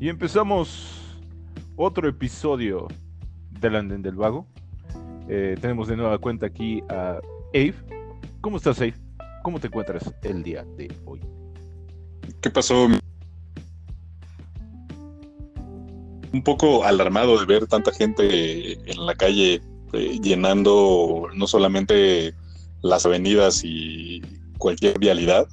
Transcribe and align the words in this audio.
Y 0.00 0.08
empezamos 0.08 1.00
otro 1.74 2.08
episodio 2.08 2.86
del 3.60 3.74
Anden 3.74 4.00
del 4.00 4.14
Vago. 4.14 4.46
Eh, 5.28 5.56
tenemos 5.60 5.88
de 5.88 5.96
nueva 5.96 6.18
cuenta 6.18 6.46
aquí 6.46 6.84
a 6.88 7.18
Ave. 7.52 7.74
¿Cómo 8.40 8.58
estás, 8.58 8.78
Ave? 8.78 8.94
¿Cómo 9.42 9.58
te 9.58 9.66
encuentras 9.66 10.14
el 10.22 10.44
día 10.44 10.64
de 10.76 10.88
hoy? 11.04 11.20
¿Qué 12.40 12.48
pasó? 12.48 12.86
Un 16.32 16.42
poco 16.44 16.84
alarmado 16.84 17.36
de 17.40 17.46
ver 17.46 17.66
tanta 17.66 17.90
gente 17.92 18.74
en 18.88 19.04
la 19.04 19.16
calle 19.16 19.60
eh, 19.94 20.20
llenando 20.22 21.28
no 21.34 21.46
solamente 21.48 22.34
las 22.82 23.04
avenidas 23.04 23.62
y 23.64 24.22
cualquier 24.58 24.96
vialidad, 25.00 25.48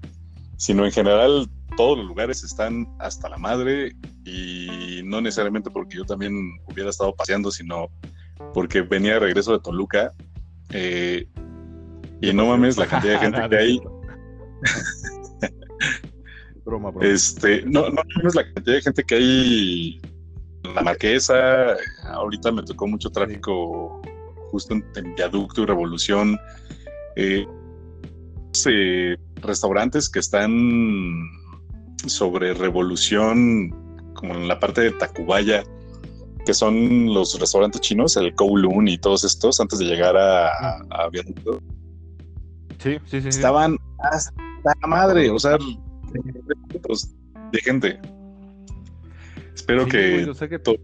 sino 0.58 0.86
en 0.86 0.92
general 0.92 1.50
todos 1.76 1.98
los 1.98 2.08
lugares 2.08 2.44
están 2.44 2.88
hasta 3.00 3.30
la 3.30 3.38
madre 3.38 3.94
y 4.24 5.02
no 5.04 5.22
necesariamente 5.22 5.70
porque 5.70 5.98
yo 5.98 6.06
también 6.06 6.34
hubiera 6.68 6.90
estado 6.90 7.16
paseando, 7.16 7.52
sino 7.52 7.90
porque 8.54 8.82
venía 8.82 9.14
de 9.14 9.20
regreso 9.20 9.54
de 9.54 9.60
Toluca 9.60 10.14
eh, 10.72 11.28
y 12.22 12.34
no 12.34 12.48
mames 12.48 12.78
la 12.78 12.88
cantidad 12.88 13.14
de 13.14 13.20
gente 13.20 13.42
que 13.50 13.58
hay. 13.58 13.80
broma, 16.66 16.92
broma. 16.92 17.06
Este, 17.06 17.64
no, 17.66 17.90
no 17.90 18.02
mames 18.16 18.36
la 18.36 18.44
cantidad 18.54 18.76
de 18.76 18.82
gente 18.82 19.04
que 19.04 19.16
hay 19.16 20.02
en 20.64 20.76
la 20.76 20.82
Marquesa. 20.82 21.76
Ahorita 22.06 22.52
me 22.52 22.64
tocó 22.64 22.88
mucho 22.88 23.10
tráfico 23.10 24.02
justo 24.50 24.74
en, 24.74 24.86
en 24.96 25.16
Viaducto 25.16 25.64
y 25.64 25.66
Revolución. 25.66 26.38
Eh, 27.16 27.46
eh, 28.68 29.18
restaurantes 29.42 30.10
que 30.10 30.20
están 30.20 30.52
sobre 32.10 32.54
Revolución, 32.54 33.70
como 34.14 34.34
en 34.36 34.48
la 34.48 34.60
parte 34.60 34.82
de 34.82 34.92
Tacubaya, 34.92 35.64
que 36.46 36.54
son 36.54 37.14
los 37.14 37.40
restaurantes 37.40 37.82
chinos, 37.82 38.16
el 38.18 38.34
Kowloon 38.36 38.88
y 38.88 38.98
todos 38.98 39.24
estos, 39.24 39.60
antes 39.60 39.80
de 39.80 39.86
llegar 39.86 40.16
a, 40.18 40.78
a 40.90 41.10
Viaducto, 41.10 41.60
Sí, 42.80 42.98
sí, 43.06 43.22
sí. 43.22 43.22
sí. 43.24 43.30
estaban 43.30 43.78
hasta 44.00 44.34
la 44.82 44.88
madre, 44.88 45.30
o 45.32 45.40
sea, 45.40 45.58
pues, 46.84 47.16
de 47.52 47.60
gente. 47.62 48.00
Espero 49.56 49.86
Sí, 49.86 49.90
que. 49.92 50.12
güey, 50.14 50.30
o 50.30 50.34
sea 50.36 50.48
que- 50.48 50.60
to- 50.60 50.76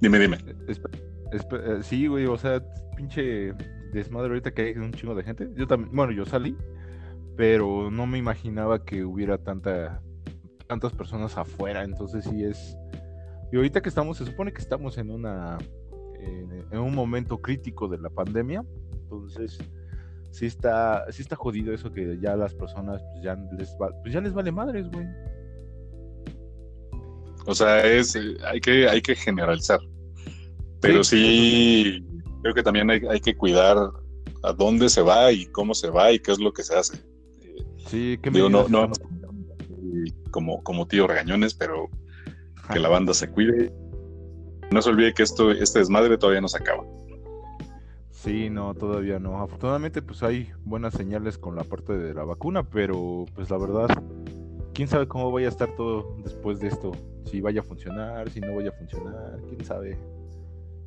Dime, 0.00 0.18
dime. 0.18 0.36
Espe- 0.68 0.90
espe- 1.32 1.78
eh, 1.80 1.82
sí, 1.82 2.06
güey, 2.06 2.26
o 2.26 2.38
sea, 2.38 2.62
pinche 2.96 3.52
desmadre 3.92 4.28
ahorita 4.28 4.52
que 4.52 4.62
hay 4.62 4.72
un 4.74 4.92
chingo 4.92 5.14
de 5.14 5.24
gente. 5.24 5.48
Yo 5.56 5.66
también, 5.66 5.94
bueno, 5.94 6.12
yo 6.12 6.24
salí, 6.24 6.56
pero 7.38 7.88
no 7.88 8.04
me 8.08 8.18
imaginaba 8.18 8.84
que 8.84 9.04
hubiera 9.04 9.38
tanta, 9.38 10.02
tantas 10.66 10.92
personas 10.92 11.38
afuera, 11.38 11.84
entonces 11.84 12.24
sí 12.24 12.42
es... 12.42 12.76
Y 13.52 13.56
ahorita 13.56 13.80
que 13.80 13.88
estamos, 13.88 14.16
se 14.18 14.26
supone 14.26 14.52
que 14.52 14.60
estamos 14.60 14.98
en 14.98 15.08
una, 15.12 15.56
en, 16.18 16.64
en 16.68 16.78
un 16.80 16.92
momento 16.96 17.38
crítico 17.38 17.86
de 17.86 17.98
la 17.98 18.10
pandemia, 18.10 18.64
entonces 19.04 19.56
sí 20.32 20.46
está, 20.46 21.06
sí 21.12 21.22
está 21.22 21.36
jodido 21.36 21.72
eso 21.72 21.92
que 21.92 22.18
ya 22.20 22.34
las 22.34 22.54
personas 22.54 23.00
pues 23.12 23.22
ya 23.22 23.36
les, 23.56 23.70
va- 23.80 23.94
pues 24.02 24.12
ya 24.12 24.20
les 24.20 24.32
vale 24.34 24.50
madres, 24.50 24.90
güey. 24.90 25.06
O 27.46 27.54
sea, 27.54 27.86
es, 27.86 28.16
eh, 28.16 28.36
hay, 28.44 28.60
que, 28.60 28.88
hay 28.88 29.00
que 29.00 29.14
generalizar. 29.14 29.78
Pero 30.80 31.04
sí, 31.04 32.04
creo 32.42 32.52
que 32.52 32.64
también 32.64 32.90
hay, 32.90 33.00
hay 33.08 33.20
que 33.20 33.36
cuidar 33.36 33.76
a 34.42 34.52
dónde 34.52 34.88
se 34.88 35.02
va 35.02 35.30
y 35.30 35.46
cómo 35.46 35.72
se 35.72 35.88
va 35.88 36.10
y 36.10 36.18
qué 36.18 36.32
es 36.32 36.40
lo 36.40 36.52
que 36.52 36.64
se 36.64 36.74
hace. 36.74 36.98
Sí, 37.88 38.18
¿qué 38.22 38.30
digo, 38.30 38.48
no, 38.48 38.68
no 38.68 38.90
como, 40.30 40.62
como 40.62 40.86
tío 40.86 41.06
regañones, 41.06 41.54
pero 41.54 41.88
que 42.72 42.78
la 42.78 42.88
banda 42.88 43.14
se 43.14 43.28
cuide. 43.28 43.72
No 44.70 44.82
se 44.82 44.90
olvide 44.90 45.14
que 45.14 45.22
esto, 45.22 45.50
este 45.50 45.78
desmadre 45.78 46.18
todavía 46.18 46.40
no 46.40 46.48
se 46.48 46.58
acaba. 46.58 46.84
Sí, 48.10 48.50
no, 48.50 48.74
todavía 48.74 49.18
no. 49.18 49.40
Afortunadamente, 49.40 50.02
pues 50.02 50.22
hay 50.22 50.50
buenas 50.64 50.94
señales 50.94 51.38
con 51.38 51.56
la 51.56 51.64
parte 51.64 51.96
de 51.96 52.12
la 52.12 52.24
vacuna, 52.24 52.64
pero 52.64 53.24
pues 53.34 53.48
la 53.48 53.56
verdad, 53.56 53.88
quién 54.74 54.88
sabe 54.88 55.08
cómo 55.08 55.32
vaya 55.32 55.46
a 55.46 55.50
estar 55.50 55.74
todo 55.76 56.16
después 56.22 56.60
de 56.60 56.68
esto. 56.68 56.92
Si 57.24 57.40
vaya 57.40 57.60
a 57.60 57.64
funcionar, 57.64 58.28
si 58.30 58.40
no 58.40 58.54
vaya 58.54 58.70
a 58.70 58.72
funcionar, 58.72 59.38
quién 59.48 59.64
sabe. 59.64 59.98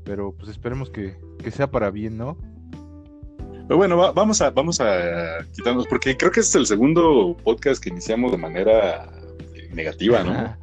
Pero 0.03 0.33
pues 0.33 0.49
esperemos 0.49 0.89
que, 0.89 1.17
que 1.43 1.51
sea 1.51 1.71
para 1.71 1.89
bien, 1.89 2.17
¿no? 2.17 2.37
Pero 3.71 3.77
bueno, 3.77 3.95
va- 3.95 4.11
vamos 4.11 4.41
a, 4.41 4.49
vamos 4.49 4.81
a 4.81 5.45
quitarnos, 5.55 5.87
porque 5.87 6.17
creo 6.17 6.29
que 6.29 6.41
este 6.41 6.57
es 6.57 6.61
el 6.63 6.65
segundo 6.67 7.37
podcast 7.41 7.81
que 7.81 7.87
iniciamos 7.89 8.33
de 8.33 8.37
manera 8.37 9.09
eh, 9.55 9.69
negativa, 9.73 10.25
¿no? 10.25 10.57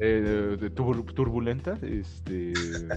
Eh, 0.00 0.20
de- 0.20 0.56
de 0.56 0.70
tur- 0.74 1.04
turbulenta, 1.14 1.78
este, 1.82 2.52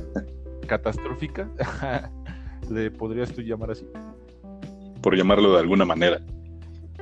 catastrófica. 0.68 1.48
¿Le 2.72 2.90
podrías 2.90 3.32
tú 3.34 3.44
llamar 3.44 3.70
así? 3.70 3.86
por 5.04 5.16
llamarlo 5.16 5.54
de 5.54 5.60
alguna 5.60 5.86
manera. 5.86 6.20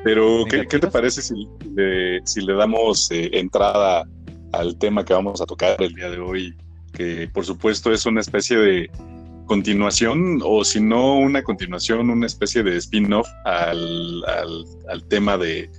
Pero, 0.04 0.44
¿qué, 0.50 0.68
qué 0.68 0.80
te 0.80 0.88
parece 0.88 1.22
si 1.22 1.48
le, 1.74 2.20
si 2.26 2.42
le 2.42 2.56
damos 2.56 3.10
eh, 3.12 3.30
entrada 3.40 4.04
al 4.52 4.78
tema 4.78 5.06
que 5.06 5.14
vamos 5.14 5.40
a 5.40 5.46
tocar 5.46 5.82
el 5.82 5.94
día 5.94 6.10
de 6.10 6.20
hoy? 6.20 6.54
Que 6.92 7.30
por 7.34 7.46
supuesto 7.46 7.94
es 7.94 8.06
una 8.06 8.20
especie 8.20 8.58
de 8.58 8.92
continuación, 9.50 10.42
o 10.46 10.64
si 10.64 10.80
no 10.80 11.18
una 11.18 11.42
continuación, 11.42 12.12
una 12.12 12.28
especie 12.28 12.62
de 12.62 12.78
spin-off 12.78 13.28
al, 13.46 14.24
al, 14.88 15.04
tema 15.08 15.40
de 15.40 15.72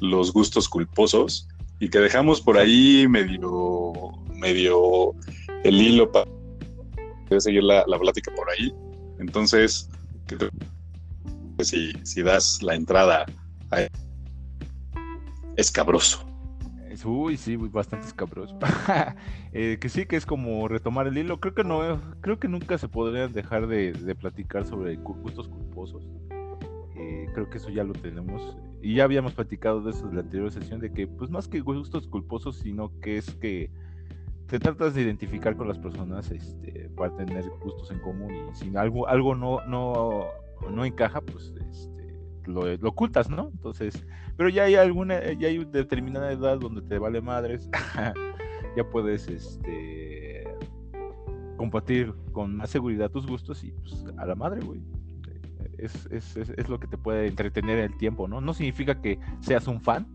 los 0.00 0.34
gustos 0.34 0.68
culposos 0.68 1.48
y 1.80 1.88
que 1.88 1.98
dejamos 1.98 2.42
por 2.42 2.58
ahí 2.58 3.08
medio, 3.08 3.94
medio 4.34 5.14
el 5.64 5.80
hilo 5.80 6.12
para 6.12 6.26
seguir 7.38 7.64
la, 7.64 7.84
la 7.86 7.98
plática 7.98 8.30
por 8.36 8.50
ahí. 8.50 8.70
Entonces, 9.18 9.88
¿qué 10.26 10.36
te 10.36 10.50
si, 11.64 11.92
si 12.04 12.22
das 12.22 12.62
la 12.62 12.74
entrada 12.74 13.24
a. 13.70 13.80
Es- 15.56 15.72
Uy, 17.04 17.36
sí, 17.36 17.56
bastante 17.56 18.06
escabroso. 18.06 18.58
Eh, 19.58 19.78
que 19.80 19.88
sí, 19.88 20.04
que 20.04 20.16
es 20.16 20.26
como 20.26 20.68
retomar 20.68 21.06
el 21.06 21.16
hilo. 21.16 21.40
Creo 21.40 21.54
que 21.54 21.64
no, 21.64 21.98
creo 22.20 22.38
que 22.38 22.46
nunca 22.46 22.76
se 22.76 22.88
podrían 22.88 23.32
dejar 23.32 23.66
de, 23.66 24.14
platicar 24.20 24.66
sobre 24.66 24.96
gustos 24.96 25.48
culposos. 25.48 26.06
Eh, 26.94 27.26
creo 27.32 27.48
que 27.48 27.56
eso 27.56 27.70
ya 27.70 27.82
lo 27.82 27.94
tenemos. 27.94 28.56
Y 28.82 28.96
ya 28.96 29.04
habíamos 29.04 29.32
platicado 29.32 29.80
de 29.80 29.92
eso 29.92 30.08
en 30.08 30.16
la 30.16 30.20
anterior 30.20 30.52
sesión, 30.52 30.80
de 30.80 30.92
que, 30.92 31.06
pues 31.06 31.30
más 31.30 31.48
que 31.48 31.60
gustos 31.60 32.06
culposos, 32.06 32.56
sino 32.56 32.92
que 33.00 33.16
es 33.16 33.30
que 33.36 33.70
te 34.46 34.58
tratas 34.58 34.94
de 34.94 35.02
identificar 35.02 35.56
con 35.56 35.68
las 35.68 35.78
personas 35.78 36.30
este, 36.30 36.88
para 36.96 37.16
tener 37.16 37.48
gustos 37.62 37.90
en 37.90 37.98
común 38.00 38.32
y 38.32 38.54
si 38.54 38.76
algo, 38.76 39.08
algo 39.08 39.34
no, 39.34 39.64
no, 39.66 40.26
no 40.70 40.84
encaja, 40.84 41.20
pues 41.20 41.52
este, 41.68 42.14
lo, 42.44 42.76
lo 42.76 42.88
ocultas, 42.88 43.28
¿no? 43.28 43.48
Entonces, 43.52 44.06
pero 44.36 44.48
ya 44.48 44.64
hay 44.64 44.74
alguna, 44.74 45.32
ya 45.32 45.48
hay 45.48 45.64
determinada 45.64 46.32
edad 46.32 46.58
donde 46.58 46.82
te 46.82 46.98
vale 46.98 47.20
madres, 47.20 47.68
ya 48.76 48.88
puedes 48.90 49.28
este 49.28 50.44
compartir 51.56 52.12
con 52.32 52.56
más 52.56 52.70
seguridad 52.70 53.10
tus 53.10 53.26
gustos 53.26 53.64
y 53.64 53.72
pues 53.72 54.04
a 54.18 54.26
la 54.26 54.34
madre, 54.34 54.60
güey. 54.64 54.80
Es, 55.78 56.06
es, 56.10 56.36
es, 56.36 56.50
es 56.50 56.68
lo 56.68 56.80
que 56.80 56.86
te 56.86 56.96
puede 56.96 57.26
entretener 57.26 57.78
el 57.78 57.96
tiempo, 57.98 58.28
¿no? 58.28 58.40
No 58.40 58.54
significa 58.54 59.00
que 59.02 59.18
seas 59.40 59.68
un 59.68 59.82
fan, 59.82 60.06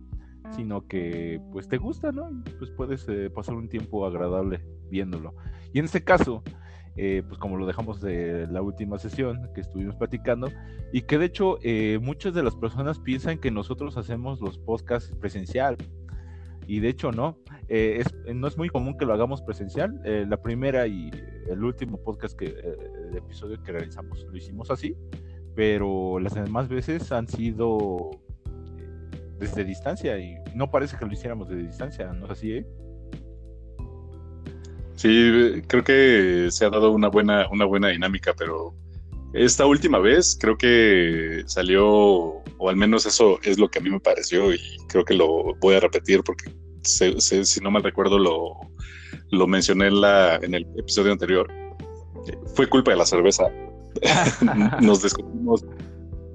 sino 0.51 0.87
que 0.87 1.39
pues 1.51 1.67
te 1.67 1.77
gusta, 1.77 2.11
¿no? 2.11 2.31
Y 2.31 2.51
pues 2.57 2.71
puedes 2.71 3.07
eh, 3.09 3.29
pasar 3.29 3.55
un 3.55 3.69
tiempo 3.69 4.05
agradable 4.05 4.63
viéndolo. 4.89 5.35
Y 5.73 5.79
en 5.79 5.85
este 5.85 6.03
caso, 6.03 6.43
eh, 6.97 7.23
pues 7.27 7.39
como 7.39 7.57
lo 7.57 7.65
dejamos 7.65 8.01
de 8.01 8.47
la 8.47 8.61
última 8.61 8.97
sesión 8.97 9.49
que 9.53 9.61
estuvimos 9.61 9.95
platicando, 9.95 10.49
y 10.91 11.01
que 11.03 11.17
de 11.17 11.25
hecho 11.25 11.57
eh, 11.63 11.99
muchas 12.01 12.33
de 12.33 12.43
las 12.43 12.55
personas 12.55 12.99
piensan 12.99 13.37
que 13.37 13.51
nosotros 13.51 13.97
hacemos 13.97 14.41
los 14.41 14.57
podcasts 14.57 15.13
presencial. 15.19 15.77
Y 16.67 16.79
de 16.79 16.89
hecho 16.89 17.11
no, 17.11 17.37
eh, 17.67 18.01
es, 18.01 18.35
no 18.35 18.47
es 18.47 18.57
muy 18.57 18.69
común 18.69 18.97
que 18.97 19.05
lo 19.05 19.13
hagamos 19.13 19.41
presencial. 19.41 19.99
Eh, 20.05 20.25
la 20.27 20.41
primera 20.41 20.87
y 20.87 21.09
el 21.49 21.63
último 21.63 21.97
podcast 22.01 22.37
que, 22.37 22.45
eh, 22.45 22.77
el 23.09 23.17
episodio 23.17 23.61
que 23.63 23.71
realizamos, 23.71 24.25
lo 24.29 24.37
hicimos 24.37 24.69
así, 24.71 24.95
pero 25.55 26.19
las 26.19 26.33
demás 26.33 26.69
veces 26.69 27.11
han 27.11 27.27
sido 27.27 28.11
eh, 28.77 28.89
desde 29.39 29.63
distancia 29.63 30.17
y 30.19 30.35
no 30.55 30.69
parece 30.71 30.97
que 30.97 31.05
lo 31.05 31.13
hiciéramos 31.13 31.49
desde 31.49 31.63
distancia, 31.63 32.11
¿no 32.13 32.25
es 32.25 32.31
así? 32.31 32.53
Eh? 32.53 32.65
Sí, 35.01 35.63
creo 35.65 35.83
que 35.83 36.49
se 36.51 36.63
ha 36.63 36.69
dado 36.69 36.91
una 36.91 37.07
buena, 37.07 37.47
una 37.49 37.65
buena 37.65 37.87
dinámica, 37.87 38.35
pero 38.37 38.75
esta 39.33 39.65
última 39.65 39.97
vez 39.97 40.37
creo 40.39 40.55
que 40.59 41.41
salió, 41.47 41.83
o 41.87 42.69
al 42.69 42.75
menos 42.75 43.07
eso 43.07 43.39
es 43.41 43.57
lo 43.57 43.67
que 43.67 43.79
a 43.79 43.81
mí 43.81 43.89
me 43.89 43.99
pareció, 43.99 44.53
y 44.53 44.59
creo 44.89 45.03
que 45.03 45.15
lo 45.15 45.55
voy 45.59 45.73
a 45.73 45.79
repetir 45.79 46.21
porque 46.23 46.53
se, 46.83 47.19
se, 47.19 47.45
si 47.45 47.59
no 47.61 47.71
mal 47.71 47.81
recuerdo 47.81 48.19
lo, 48.19 48.59
lo 49.31 49.47
mencioné 49.47 49.87
en, 49.87 50.01
la, 50.01 50.35
en 50.35 50.53
el 50.53 50.67
episodio 50.77 51.11
anterior. 51.11 51.51
Fue 52.53 52.67
culpa 52.67 52.91
de 52.91 52.97
la 52.97 53.05
cerveza. 53.07 53.45
Nos 54.81 55.01
descubrimos 55.01 55.65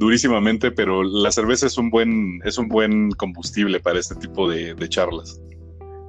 durísimamente, 0.01 0.73
pero 0.73 1.05
la 1.05 1.31
cerveza 1.31 1.69
es 1.69 1.79
un 1.79 1.89
buen, 1.89 2.41
es 2.45 2.59
un 2.59 2.67
buen 2.67 3.13
combustible 3.13 3.79
para 3.79 4.01
este 4.01 4.17
tipo 4.17 4.51
de, 4.51 4.75
de 4.75 4.89
charlas. 4.89 5.41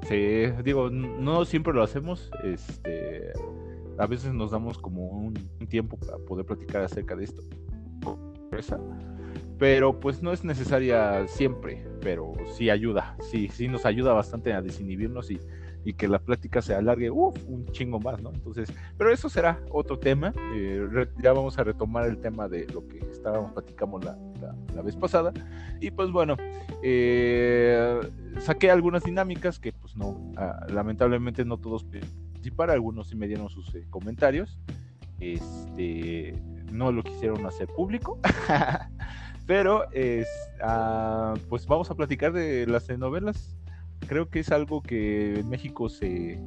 Digo, 0.10 0.90
no 0.90 1.46
siempre 1.46 1.74
lo 1.74 1.84
hacemos. 1.84 2.32
Este, 2.44 3.32
a 3.98 4.08
veces 4.08 4.34
nos 4.34 4.52
damos 4.52 4.78
como 4.78 5.08
un, 5.08 5.34
tiempo 5.68 5.98
para 5.98 6.18
poder 6.18 6.46
platicar 6.46 6.84
acerca 6.84 7.16
de 7.16 7.26
esto. 7.26 7.44
Pero 9.60 10.00
pues 10.00 10.22
no 10.22 10.32
es 10.32 10.44
necesaria 10.44 11.28
siempre, 11.28 11.86
pero 12.02 12.34
sí 12.56 12.70
ayuda, 12.70 13.18
sí, 13.22 13.50
sí 13.50 13.68
nos 13.68 13.86
ayuda 13.86 14.14
bastante 14.14 14.54
a 14.54 14.62
desinhibirnos 14.62 15.32
y, 15.32 15.40
y 15.88 15.94
que 15.94 16.10
la 16.10 16.20
plática 16.20 16.62
se 16.62 16.76
alargue 16.76 17.10
un 17.10 17.66
chingo 17.72 17.98
más, 17.98 18.22
¿no? 18.22 18.34
Entonces, 18.34 18.74
pero 18.98 19.10
eso 19.10 19.30
será 19.30 19.62
otro 19.72 19.98
tema. 19.98 20.34
Eh, 20.54 20.86
ya 21.24 21.32
vamos 21.32 21.58
a 21.58 21.64
retomar 21.64 22.08
el 22.08 22.18
tema 22.18 22.50
de 22.50 22.68
lo 22.74 22.86
que 22.90 22.98
estábamos 23.10 23.54
platicamos 23.54 24.04
la, 24.04 24.18
la, 24.76 24.82
vez 24.82 24.98
pasada. 24.98 25.32
Y 25.80 25.92
pues 25.92 26.12
bueno, 26.12 26.36
eh, 26.84 28.02
saqué 28.40 28.70
algunas 28.70 29.06
dinámicas 29.06 29.60
que 29.60 29.72
pues 29.72 29.96
no, 29.96 30.34
ah, 30.36 30.66
lamentablemente 30.68 31.46
no 31.46 31.58
todos 31.58 31.86
participaron, 31.86 32.74
algunos 32.74 33.08
sí 33.08 33.16
me 33.16 33.28
dieron 33.28 33.48
sus 33.48 33.74
eh, 33.74 33.88
comentarios. 33.90 34.60
Este, 35.22 36.34
no 36.70 36.92
lo 36.92 37.02
quisieron 37.02 37.46
hacer 37.46 37.70
público. 37.70 38.20
pero 39.48 39.90
es, 39.94 40.28
ah, 40.62 41.34
pues 41.48 41.66
vamos 41.66 41.90
a 41.90 41.96
platicar 41.96 42.34
de 42.34 42.68
las 42.68 42.88
telenovelas 42.88 43.57
creo 44.08 44.30
que 44.30 44.40
es 44.40 44.52
algo 44.52 44.82
que 44.82 45.40
en 45.40 45.50
México 45.50 45.90
se 45.90 46.40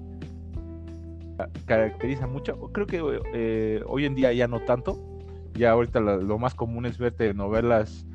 caracteriza 1.67 2.27
mucho. 2.27 2.59
Creo 2.73 2.87
que 2.87 3.01
eh, 3.35 3.83
hoy 3.87 4.07
en 4.07 4.15
día 4.15 4.33
ya 4.33 4.49
no 4.49 4.61
tanto. 4.61 4.99
Ya 5.55 5.73
ahorita 5.73 6.01
lo, 6.01 6.39
más 6.39 6.55
común 6.55 6.87
es 6.87 6.97
verte 6.99 7.35
novelas 7.35 8.07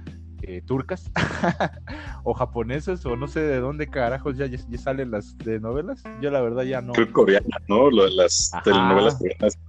eh, 0.42 0.62
turcas 0.66 1.12
o 2.24 2.34
japonesas 2.34 3.06
o 3.06 3.16
no 3.16 3.28
sé 3.28 3.42
de 3.42 3.60
dónde 3.60 3.88
carajos 3.88 4.38
ya, 4.38 4.46
ya, 4.46 4.60
salen 4.78 5.12
las 5.12 5.38
de 5.40 5.60
novelas. 5.60 6.04
Yo 6.22 6.32
la 6.32 6.42
verdad 6.42 6.64
ya 6.64 6.82
no. 6.82 6.94
Creo 6.94 7.12
coreanas, 7.12 7.62
¿no? 7.68 7.90
Las 7.92 8.52
telenovelas 8.64 9.16
coreanas 9.16 9.60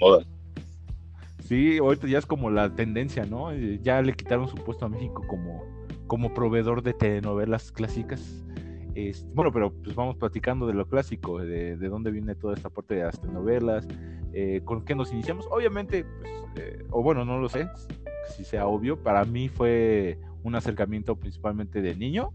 moda. 0.00 0.24
Sí, 1.44 1.78
ahorita 1.78 2.06
ya 2.06 2.18
es 2.18 2.26
como 2.26 2.50
la 2.50 2.74
tendencia, 2.74 3.24
¿no? 3.24 3.52
Eh, 3.52 3.80
ya 3.82 4.02
le 4.02 4.12
quitaron 4.12 4.48
su 4.48 4.56
puesto 4.56 4.84
a 4.84 4.88
México 4.88 5.24
como, 5.26 5.64
como 6.06 6.34
proveedor 6.34 6.82
de 6.82 6.92
telenovelas 6.92 7.72
clásicas 7.72 8.44
bueno, 9.34 9.52
pero 9.52 9.72
pues 9.72 9.94
vamos 9.94 10.16
platicando 10.16 10.66
de 10.66 10.74
lo 10.74 10.88
clásico, 10.88 11.38
de, 11.38 11.76
dónde 11.76 12.10
viene 12.10 12.34
toda 12.34 12.54
esta 12.54 12.70
parte 12.70 12.96
de 12.96 13.04
las 13.04 13.20
telenovelas, 13.20 13.86
eh, 14.32 14.60
con 14.64 14.84
qué 14.84 14.94
nos 14.94 15.12
iniciamos. 15.12 15.46
Obviamente, 15.50 16.04
pues, 16.04 16.32
eh, 16.56 16.84
o 16.90 17.02
bueno, 17.02 17.24
no 17.24 17.38
lo 17.38 17.48
sé, 17.48 17.68
si 18.36 18.44
sea 18.44 18.66
obvio, 18.66 19.02
para 19.02 19.24
mí 19.24 19.48
fue 19.48 20.18
un 20.42 20.54
acercamiento 20.54 21.16
principalmente 21.16 21.80
de 21.80 21.94
niño. 21.94 22.32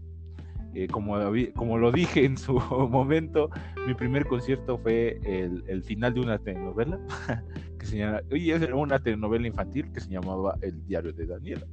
Eh, 0.76 0.88
como, 0.88 1.16
como 1.54 1.78
lo 1.78 1.92
dije 1.92 2.24
en 2.24 2.36
su 2.36 2.54
momento, 2.90 3.48
mi 3.86 3.94
primer 3.94 4.26
concierto 4.26 4.76
fue 4.78 5.20
el, 5.24 5.84
final 5.84 6.14
de 6.14 6.20
una 6.20 6.38
telenovela, 6.38 6.98
que 7.78 7.86
se 7.86 7.98
llama, 7.98 8.22
y 8.30 8.50
es 8.50 8.60
una 8.72 8.98
telenovela 8.98 9.46
infantil 9.46 9.92
que 9.92 10.00
se 10.00 10.10
llamaba 10.10 10.56
El 10.62 10.84
diario 10.84 11.12
de 11.12 11.26
Daniela. 11.26 11.66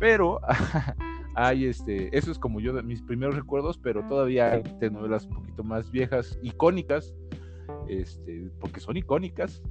Pero 0.00 0.40
hay 1.34 1.66
este, 1.66 2.16
eso 2.16 2.30
es 2.30 2.38
como 2.38 2.60
yo 2.60 2.72
de 2.72 2.82
mis 2.82 3.02
primeros 3.02 3.36
recuerdos, 3.36 3.78
pero 3.78 4.06
todavía 4.06 4.52
hay 4.52 4.62
telenovelas 4.80 5.26
un 5.26 5.34
poquito 5.34 5.62
más 5.62 5.90
viejas, 5.90 6.38
icónicas, 6.42 7.14
este, 7.88 8.50
porque 8.60 8.80
son 8.80 8.96
icónicas. 8.96 9.62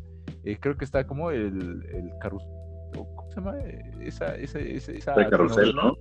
Eh, 0.43 0.57
creo 0.59 0.77
que 0.77 0.85
está 0.85 1.05
como 1.05 1.31
el, 1.31 1.85
el 1.93 2.11
carrusel, 2.21 2.49
¿cómo 2.93 3.29
se 3.29 3.35
llama? 3.35 3.57
Esa, 4.01 4.35
esa, 4.35 4.59
esa, 4.59 5.13
el 5.15 5.29
carrusel, 5.29 5.75
¿no? 5.75 5.97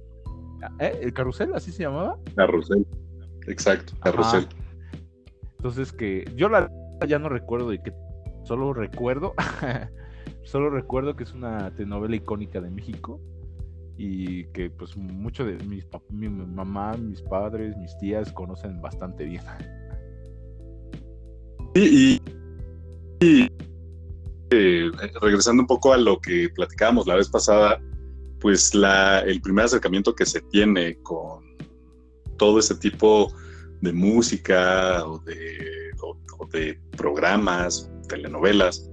Ah, 0.62 0.70
¿Eh? 0.80 1.00
¿El 1.02 1.12
carrusel 1.12 1.54
así 1.54 1.72
se 1.72 1.84
llamaba? 1.84 2.18
Carrusel, 2.36 2.86
exacto, 3.46 3.94
carrusel. 4.00 4.46
Entonces 5.56 5.92
que 5.92 6.24
yo 6.36 6.48
la 6.48 6.70
ya 7.06 7.18
no 7.18 7.28
recuerdo 7.28 7.72
y 7.72 7.80
que 7.80 7.92
solo 8.44 8.72
recuerdo, 8.72 9.34
solo 10.44 10.70
recuerdo 10.70 11.16
que 11.16 11.24
es 11.24 11.32
una 11.32 11.70
telenovela 11.72 12.16
icónica 12.16 12.60
de 12.60 12.70
México 12.70 13.20
y 13.98 14.44
que 14.52 14.70
pues 14.70 14.96
mucho 14.96 15.44
de 15.44 15.56
mis 15.64 15.84
mi 16.10 16.28
mamá, 16.28 16.96
mis 16.96 17.20
padres, 17.22 17.76
mis 17.76 17.98
tías 17.98 18.32
conocen 18.32 18.80
bastante 18.80 19.24
bien. 19.24 19.42
Y, 21.74 22.22
y, 23.20 23.48
eh, 24.50 24.90
regresando 25.20 25.62
un 25.62 25.66
poco 25.66 25.92
a 25.92 25.98
lo 25.98 26.20
que 26.20 26.48
platicábamos 26.54 27.08
la 27.08 27.16
vez 27.16 27.28
pasada, 27.28 27.82
pues 28.40 28.72
la, 28.72 29.20
el 29.20 29.40
primer 29.40 29.64
acercamiento 29.64 30.14
que 30.14 30.24
se 30.24 30.40
tiene 30.42 30.96
con 31.02 31.44
todo 32.36 32.60
ese 32.60 32.76
tipo 32.76 33.32
de 33.80 33.92
música 33.92 35.04
o 35.04 35.18
de, 35.18 35.90
o 36.00 36.46
de 36.46 36.78
programas, 36.96 37.90
telenovelas, 38.08 38.88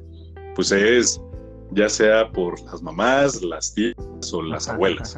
pues 0.55 0.71
es 0.71 1.21
ya 1.71 1.89
sea 1.89 2.31
por 2.31 2.59
las 2.61 2.81
mamás, 2.81 3.41
las 3.41 3.73
tías 3.73 3.95
o 4.33 4.41
las 4.41 4.67
abuelas. 4.69 5.17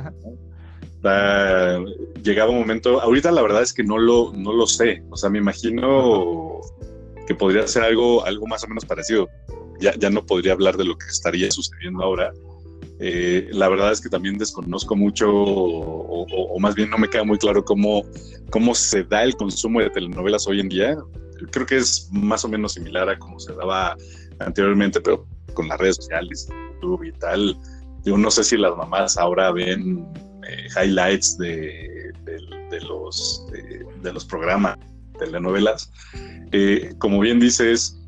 llegaba 2.24 2.52
un 2.52 2.60
momento, 2.60 3.02
ahorita 3.02 3.32
la 3.32 3.42
verdad 3.42 3.62
es 3.62 3.74
que 3.74 3.84
no 3.84 3.98
lo, 3.98 4.34
no 4.34 4.54
lo 4.54 4.68
sé, 4.68 5.04
o 5.10 5.18
sea, 5.18 5.30
me 5.30 5.40
imagino 5.40 6.62
que 7.28 7.36
podría 7.36 7.68
ser 7.68 7.84
algo, 7.84 8.26
algo 8.26 8.48
más 8.48 8.64
o 8.64 8.68
menos 8.68 8.86
parecido. 8.86 9.28
Ya, 9.80 9.94
ya 9.96 10.10
no 10.10 10.26
podría 10.26 10.54
hablar 10.54 10.76
de 10.76 10.86
lo 10.86 10.98
que 10.98 11.06
estaría 11.06 11.52
sucediendo 11.52 12.04
ahora. 12.04 12.34
Eh, 13.00 13.48
la 13.52 13.70
verdad 13.70 13.92
es 13.92 14.02
que 14.02 14.10
también 14.10 14.40
desconozco 14.40 14.96
mucho, 14.96 15.30
o, 15.32 16.26
o, 16.26 16.60
más 16.60 16.74
bien 16.74 16.90
no 16.90 16.98
me 16.98 17.08
queda 17.08 17.24
muy 17.24 17.38
claro 17.38 17.64
cómo, 17.64 18.04
cómo 18.50 18.74
se 18.74 19.04
da 19.04 19.24
el 19.24 19.36
consumo 19.36 19.82
de 19.82 19.92
telenovelas 19.92 20.48
hoy 20.48 20.62
en 20.62 20.70
día. 20.70 20.98
Creo 21.52 21.68
que 21.68 21.78
es 21.78 22.10
más 22.12 22.44
o 22.44 22.50
menos 22.50 22.74
similar 22.74 23.08
a 23.08 23.20
cómo 23.20 23.40
se 23.40 23.54
daba 23.54 23.96
anteriormente, 24.40 25.00
pero 25.00 25.28
con 25.58 25.68
las 25.68 25.80
redes 25.80 25.96
sociales, 25.96 26.48
YouTube 26.76 27.04
y 27.04 27.12
tal. 27.14 27.58
Yo 28.06 28.16
no 28.16 28.30
sé 28.30 28.44
si 28.44 28.58
las 28.58 28.78
mamás 28.78 29.18
ahora 29.18 29.52
ven 29.52 30.08
eh, 30.48 30.68
highlights 30.80 31.36
de, 31.40 32.14
los, 32.88 33.48
de, 34.04 34.14
los 34.14 34.24
programas, 34.24 34.78
telenovelas. 35.18 35.92
Eh, 36.52 36.94
como 37.00 37.20
bien 37.20 37.40
dices, 37.40 38.00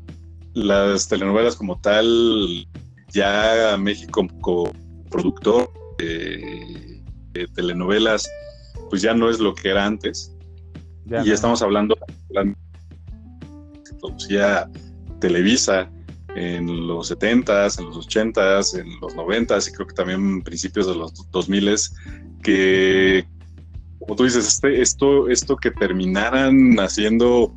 las 0.54 1.08
telenovelas 1.08 1.56
como 1.56 1.80
tal, 1.80 2.68
ya 3.08 3.76
México 3.78 4.28
como 4.40 4.72
productor 5.10 5.72
de, 5.98 7.02
telenovelas, 7.56 8.30
pues 8.90 9.02
ya 9.02 9.12
no 9.12 9.28
es 9.28 9.40
lo 9.40 9.56
que 9.56 9.70
era 9.70 9.86
antes. 9.86 10.36
y 11.24 11.32
estamos 11.32 11.62
hablando, 11.62 11.96
que 12.32 13.94
producía 14.00 14.70
Televisa, 15.18 15.90
en 16.36 16.86
los 16.86 17.10
70s, 17.10 17.78
en 17.78 17.86
los 17.86 18.08
80s, 18.08 18.78
en 18.78 19.00
los 19.00 19.14
90s 19.14 19.68
y 19.68 19.72
creo 19.72 19.86
que 19.86 19.94
también 19.94 20.42
principios 20.42 20.86
de 20.86 20.94
los 20.94 21.12
2000s, 21.30 21.92
que, 22.42 23.26
como 23.98 24.16
tú 24.16 24.24
dices, 24.24 24.46
este, 24.46 24.80
esto, 24.80 25.28
esto 25.28 25.56
que 25.56 25.70
terminaran 25.70 26.78
haciendo 26.78 27.54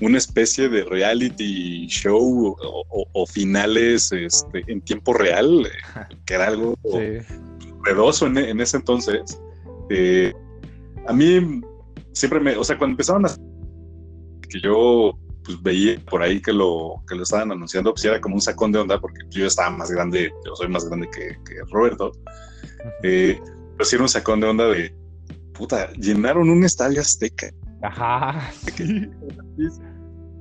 una 0.00 0.18
especie 0.18 0.68
de 0.68 0.84
reality 0.84 1.86
show 1.88 2.56
o, 2.60 3.26
finales 3.26 4.12
este, 4.12 4.62
en 4.66 4.80
tiempo 4.80 5.12
real, 5.12 5.66
eh, 5.66 6.16
que 6.26 6.34
era 6.34 6.48
algo 6.48 6.76
sí. 6.84 8.24
en, 8.26 8.60
ese 8.60 8.76
entonces. 8.76 9.40
Eh, 9.90 10.32
a 11.06 11.12
mí 11.12 11.62
siempre 12.12 12.40
me, 12.40 12.56
o 12.56 12.64
sea, 12.64 12.76
cuando 12.78 12.92
empezaron 12.92 13.26
a... 13.26 13.30
que 14.48 14.60
yo 14.60 15.18
pues 15.48 15.62
veía 15.62 15.98
por 16.10 16.22
ahí 16.22 16.42
que 16.42 16.52
lo, 16.52 17.02
que 17.08 17.14
lo 17.14 17.22
estaban 17.22 17.50
anunciando, 17.50 17.92
pues 17.92 18.04
era 18.04 18.20
como 18.20 18.34
un 18.34 18.42
sacón 18.42 18.70
de 18.70 18.80
onda, 18.80 19.00
porque 19.00 19.20
yo 19.30 19.46
estaba 19.46 19.70
más 19.70 19.90
grande, 19.90 20.30
yo 20.44 20.54
soy 20.54 20.68
más 20.68 20.86
grande 20.86 21.08
que, 21.10 21.36
Roberto, 21.70 22.12
eh, 23.02 23.40
pero 23.76 23.84
sí 23.84 23.96
era 23.96 24.02
un 24.02 24.08
sacón 24.10 24.40
de 24.40 24.46
onda 24.46 24.66
de, 24.68 24.94
puta, 25.54 25.90
llenaron 25.92 26.50
un 26.50 26.64
estadio 26.64 27.00
azteca. 27.00 27.50
Ajá. 27.82 28.50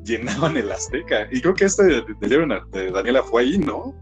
Llenaban 0.04 0.58
el 0.58 0.72
azteca. 0.72 1.28
Y 1.32 1.40
creo 1.40 1.54
que 1.54 1.66
este 1.66 1.84
de, 1.84 2.04
de, 2.20 2.92
Daniela 2.92 3.24
fue 3.24 3.44
ahí, 3.44 3.58
¿no? 3.58 3.96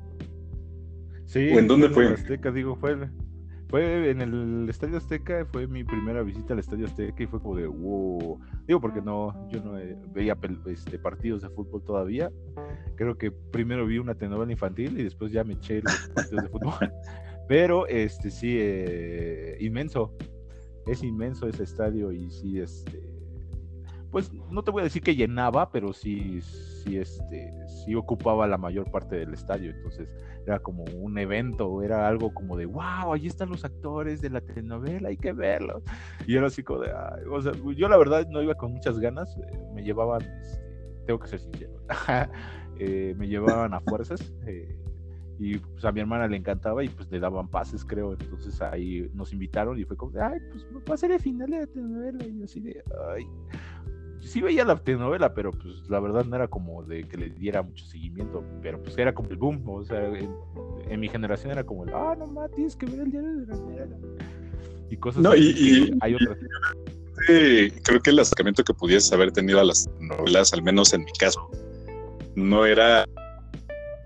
Sí. 1.28 1.52
¿O 1.54 1.60
en 1.60 1.68
dónde 1.68 1.90
fue? 1.90 2.14
Azteca, 2.14 2.52
digo, 2.52 2.76
fue 2.78 2.98
fue 3.70 4.12
en 4.12 4.22
el 4.22 4.70
Estadio 4.70 4.98
Azteca, 4.98 5.46
fue 5.52 5.68
mi 5.68 5.84
primera 5.84 6.22
visita 6.22 6.54
al 6.54 6.60
Estadio 6.60 6.86
Azteca 6.86 7.24
y 7.24 7.28
fue 7.28 7.42
como 7.42 7.56
de 7.56 7.68
wow. 7.68 8.40
Digo, 8.68 8.80
porque 8.80 9.02
no, 9.02 9.50
yo 9.50 9.64
no 9.64 9.74
veía 10.14 10.38
este, 10.68 11.00
partidos 11.00 11.42
de 11.42 11.50
fútbol 11.50 11.84
todavía. 11.84 12.32
Creo 12.96 13.18
que 13.18 13.32
primero 13.32 13.86
vi 13.86 13.98
una 13.98 14.16
telenovela 14.16 14.52
infantil 14.52 15.00
y 15.00 15.04
después 15.04 15.32
ya 15.32 15.44
me 15.44 15.54
eché 15.54 15.82
los 15.82 16.10
partidos 16.16 16.44
de 16.44 16.50
fútbol. 16.50 16.74
Pero 17.48 17.88
este 17.88 18.30
sí, 18.32 18.56
eh, 18.60 19.58
inmenso. 19.60 20.16
Es 20.88 21.02
inmenso 21.02 21.48
ese 21.48 21.64
estadio 21.64 22.12
y 22.12 22.30
sí, 22.30 22.60
este. 22.60 23.10
pues 24.12 24.32
no 24.52 24.64
te 24.64 24.70
voy 24.70 24.82
a 24.82 24.84
decir 24.84 25.02
que 25.02 25.16
llenaba, 25.16 25.72
pero 25.72 25.94
sí, 25.94 26.40
sí, 26.86 26.98
este, 26.98 27.54
sí 27.68 27.96
ocupaba 27.96 28.48
la 28.48 28.58
mayor 28.58 28.90
parte 28.92 29.16
del 29.18 29.34
estadio. 29.34 29.72
Entonces 29.72 30.10
era 30.46 30.60
como 30.60 30.84
un 31.00 31.18
evento, 31.18 31.82
era 31.82 32.08
algo 32.08 32.34
como 32.34 32.56
de, 32.56 32.66
wow, 32.66 33.14
ahí 33.14 33.28
están 33.28 33.50
los 33.50 33.66
actores 33.66 34.22
de 34.22 34.30
la 34.30 34.42
telenovela, 34.42 35.10
hay 35.10 35.18
que 35.18 35.34
verlos. 35.34 35.84
Y 36.28 36.36
era 36.36 36.48
así 36.48 36.64
como 36.64 36.82
de, 36.82 36.92
o 37.30 37.42
sea, 37.42 37.54
yo 37.76 37.90
la 37.90 37.98
verdad 37.98 38.28
no 38.30 38.42
iba 38.42 38.54
con 38.56 38.74
muchas 38.74 39.00
ganas, 39.00 39.36
eh, 39.38 39.58
me 39.74 39.84
llevaban, 39.84 40.22
este, 40.22 40.64
tengo 41.06 41.20
que 41.20 41.28
ser 41.28 41.40
sincero, 41.40 41.74
eh, 42.80 43.16
me 43.18 43.28
llevaban 43.28 43.74
a 43.74 43.82
fuerzas. 43.82 44.34
Eh, 44.46 44.78
y 45.38 45.58
pues 45.58 45.84
a 45.84 45.92
mi 45.92 46.00
hermana 46.00 46.28
le 46.28 46.38
encantaba 46.38 46.82
y 46.82 46.88
pues 46.88 47.12
le 47.12 47.20
daban 47.20 47.50
pases, 47.50 47.84
creo. 47.84 48.14
Entonces 48.14 48.62
ahí 48.62 49.10
nos 49.14 49.34
invitaron 49.34 49.78
y 49.78 49.84
fue 49.84 49.98
como, 49.98 50.14
de, 50.14 50.22
ay, 50.22 50.40
pues 50.50 50.66
va 50.90 50.94
a 50.94 50.98
ser 50.98 51.12
el 51.12 51.20
final 51.20 51.50
de 51.50 51.60
la 51.60 51.68
telenovela. 51.68 52.26
Y 52.26 52.44
así 52.44 52.62
de, 52.62 52.82
ay. 53.14 53.28
Sí 54.26 54.42
veía 54.42 54.66
la 54.66 54.76
telenovela, 54.76 55.34
pero 55.34 55.52
pues 55.52 55.88
la 55.88 56.00
verdad 56.00 56.26
no 56.26 56.36
era 56.36 56.48
como 56.48 56.84
de 56.84 57.08
que 57.08 57.16
le 57.16 57.30
diera 57.30 57.62
mucho 57.62 57.86
seguimiento, 57.86 58.44
pero 58.62 58.82
pues 58.82 58.98
era 58.98 59.14
como 59.14 59.30
el 59.30 59.38
boom, 59.38 59.62
o 59.70 59.86
sea, 59.86 60.04
en, 60.08 61.00
mi 61.00 61.08
generación 61.08 61.52
era 61.52 61.64
como 61.64 61.84
el, 61.84 61.94
ah, 61.94 62.16
no 62.18 62.26
más, 62.26 62.50
tienes 62.52 62.76
que 62.76 62.88
ver 62.88 63.02
el 63.02 63.12
diario 63.12 63.36
de 63.36 63.46
la. 63.46 63.88
Y 64.90 64.98
cosas 64.98 65.22
no, 65.22 65.32
así. 65.32 65.54
Y, 65.56 65.98
hay 66.02 66.16
otras. 66.16 66.38
creo 67.84 68.00
que 68.02 68.10
el 68.10 68.20
acercamiento 68.20 68.64
que 68.64 68.74
pudieses 68.74 69.14
haber 69.14 69.32
tenido 69.32 69.60
a 69.60 69.64
las 69.64 69.88
novelas, 70.00 70.54
al 70.54 70.64
menos 70.64 70.92
en 70.94 71.04
mi 71.04 71.12
caso, 71.14 71.50
no 72.36 72.66
era 72.66 73.06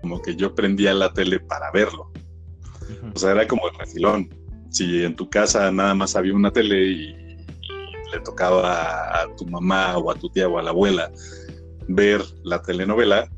como 0.02 0.20
que 0.20 0.36
yo 0.36 0.54
prendía 0.54 0.92
la 0.92 1.12
tele 1.12 1.40
para 1.40 1.70
verlo. 1.70 2.10
O 3.14 3.18
sea, 3.18 3.32
era 3.32 3.48
como 3.48 3.68
el 3.68 3.78
refilón. 3.78 4.28
Si 4.68 5.02
en 5.02 5.16
tu 5.16 5.28
casa 5.30 5.70
nada 5.72 5.94
más 5.94 6.14
había 6.14 6.34
una 6.34 6.50
tele 6.50 6.88
y, 6.88 7.19
le 8.12 8.20
tocaba 8.20 9.22
a 9.22 9.26
tu 9.36 9.46
mamá 9.46 9.98
o 9.98 10.10
a 10.10 10.14
tu 10.14 10.28
tía 10.30 10.48
o 10.48 10.58
a 10.58 10.62
la 10.62 10.70
abuela 10.70 11.10
ver 11.88 12.22
la 12.44 12.62
telenovela 12.62 13.28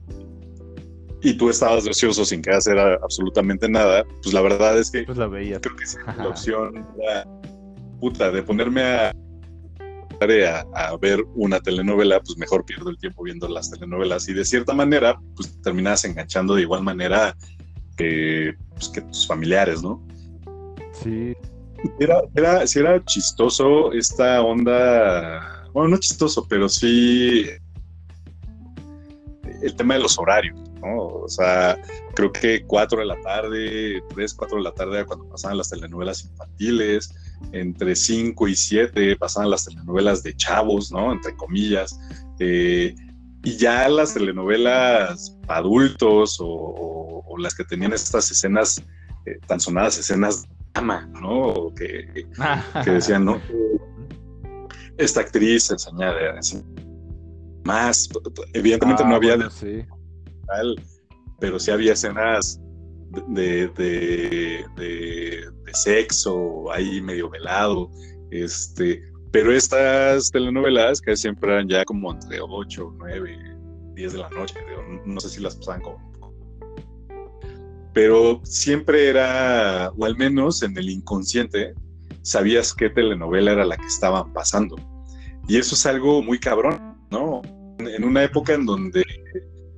y 1.23 1.35
tú 1.35 1.51
estabas 1.51 1.87
ocioso 1.87 2.25
sin 2.25 2.43
que 2.43 2.51
hacer 2.51 2.79
absolutamente 2.79 3.69
nada, 3.69 4.05
pues 4.23 4.35
la 4.35 4.41
verdad 4.41 4.79
es 4.79 4.91
que 4.91 5.05
pues 5.05 5.19
la 5.19 5.29
veía. 5.29 5.61
creo 5.61 5.77
que 5.77 5.85
la 6.17 6.29
opción 6.29 6.87
era 6.99 7.25
puta 8.01 8.31
de 8.33 8.43
ponerme 8.43 8.83
a 8.83 9.13
a, 10.75 10.97
ver 11.01 11.25
una 11.35 11.61
telenovela, 11.61 12.21
pues 12.21 12.39
mejor 12.39 12.65
pierdo 12.65 12.91
el 12.91 12.99
tiempo 12.99 13.23
viendo 13.23 13.49
las 13.49 13.71
telenovelas 13.71 14.29
y 14.29 14.35
de 14.35 14.45
cierta 14.45 14.75
manera, 14.75 15.19
pues 15.35 15.61
terminas 15.63 16.05
enganchando 16.05 16.55
de 16.55 16.63
igual 16.63 16.83
manera 16.83 17.37
que, 17.97 18.55
pues, 18.75 18.89
que 18.89 19.01
tus 19.03 19.27
familiares, 19.27 19.83
¿no? 19.83 20.05
Sí. 20.93 21.35
Era, 21.99 22.23
era, 22.35 22.67
sí 22.67 22.79
era 22.79 23.05
chistoso 23.05 23.93
esta 23.93 24.41
onda, 24.43 25.69
bueno, 25.73 25.91
no 25.91 25.97
chistoso, 25.99 26.47
pero 26.49 26.69
sí 26.69 27.47
el 29.63 29.75
tema 29.77 29.95
de 29.95 30.01
los 30.01 30.19
horarios, 30.19 30.59
¿no? 30.81 31.07
O 31.07 31.29
sea, 31.29 31.81
creo 32.15 32.33
que 32.33 32.65
4 32.67 33.01
de 33.01 33.07
la 33.07 33.21
tarde, 33.21 34.03
3, 34.15 34.35
4 34.35 34.59
de 34.59 34.65
la 34.65 34.73
tarde 34.73 35.05
cuando 35.05 35.29
pasaban 35.29 35.59
las 35.59 35.71
telenovelas 35.71 36.25
infantiles, 36.25 37.15
entre 37.53 37.97
5 37.97 38.49
y 38.49 38.57
7 38.57 39.17
pasaban 39.17 39.51
las 39.51 39.65
telenovelas 39.65 40.23
de 40.23 40.35
chavos, 40.37 40.91
¿no? 40.93 41.13
Entre 41.13 41.35
comillas. 41.37 41.99
Eh, 42.39 42.95
y 43.45 43.57
ya 43.57 43.89
las 43.89 44.15
telenovelas 44.15 45.37
adultos 45.49 46.39
o, 46.41 47.35
las 47.39 47.55
que 47.55 47.65
tenían 47.65 47.93
estas 47.93 48.31
escenas, 48.31 48.81
eh, 49.27 49.39
tan 49.49 49.59
sonadas 49.59 49.99
escenas 49.99 50.47
ama, 50.75 51.09
¿no? 51.21 51.73
Que, 51.75 52.27
que 52.85 52.91
decían, 52.91 53.25
¿no? 53.25 53.41
Esta 54.99 55.21
actriz 55.21 55.71
enseña 55.71 56.13
más. 57.65 58.09
Evidentemente 58.53 59.05
no 59.05 59.15
ah, 59.15 59.17
había 59.17 59.37
de, 59.37 59.49
pero 61.41 61.59
sí 61.59 61.71
había 61.71 61.95
escenas 61.95 62.61
de, 63.29 63.69
de, 63.69 64.65
de, 64.77 65.45
sexo 65.73 66.71
ahí 66.73 67.01
medio 67.01 67.31
velado. 67.31 67.91
Este, 68.31 69.03
pero 69.33 69.53
estas 69.53 70.31
telenovelas 70.31 71.01
que 71.01 71.17
siempre 71.17 71.53
eran 71.53 71.69
ya 71.69 71.85
como 71.85 72.13
entre 72.13 72.39
8, 72.41 72.95
9, 72.99 73.57
10 73.95 74.13
de 74.13 74.19
la 74.19 74.31
noche, 74.31 74.55
no 75.05 75.21
sé 75.21 75.31
si 75.31 75.41
las 75.41 75.57
pasaban 75.57 75.81
como 75.83 76.12
pero 77.93 78.41
siempre 78.45 79.09
era, 79.09 79.91
o 79.97 80.05
al 80.05 80.17
menos 80.17 80.63
en 80.63 80.77
el 80.77 80.89
inconsciente, 80.89 81.75
sabías 82.23 82.73
qué 82.73 82.91
telenovela 82.91 83.53
era 83.53 83.65
la 83.65 83.77
que 83.77 83.87
estaban 83.87 84.33
pasando. 84.33 84.77
Y 85.49 85.59
eso 85.59 85.75
es 85.75 85.85
algo 85.87 86.23
muy 86.23 86.39
cabrón, 86.39 86.97
¿no? 87.11 87.43
En 87.79 88.05
una 88.05 88.23
época 88.23 88.55
en 88.55 88.65
donde 88.65 89.05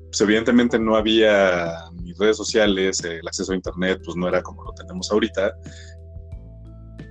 pues 0.07 0.21
evidentemente 0.21 0.79
no 0.79 0.95
había 0.95 1.91
ni 1.95 2.13
redes 2.13 2.37
sociales, 2.37 3.03
el 3.03 3.27
acceso 3.27 3.51
a 3.51 3.57
internet 3.57 4.01
pues 4.05 4.17
no 4.17 4.29
era 4.29 4.43
como 4.43 4.63
lo 4.63 4.73
tenemos 4.75 5.11
ahorita, 5.11 5.57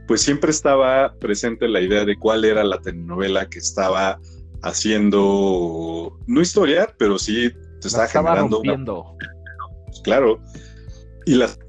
pues 0.08 0.22
siempre 0.22 0.52
estaba 0.52 1.14
presente 1.20 1.68
la 1.68 1.82
idea 1.82 2.06
de 2.06 2.18
cuál 2.18 2.46
era 2.46 2.64
la 2.64 2.80
telenovela 2.80 3.50
que 3.50 3.60
estaba 3.60 4.20
haciendo, 4.62 6.18
no 6.28 6.42
historia, 6.42 6.94
pero 6.98 7.20
sí 7.20 7.52
te 7.82 7.88
estaba, 7.90 8.08
generando... 8.08 8.62
Pues, 8.62 10.02
claro, 10.02 10.40
y 11.26 11.36
las, 11.36 11.60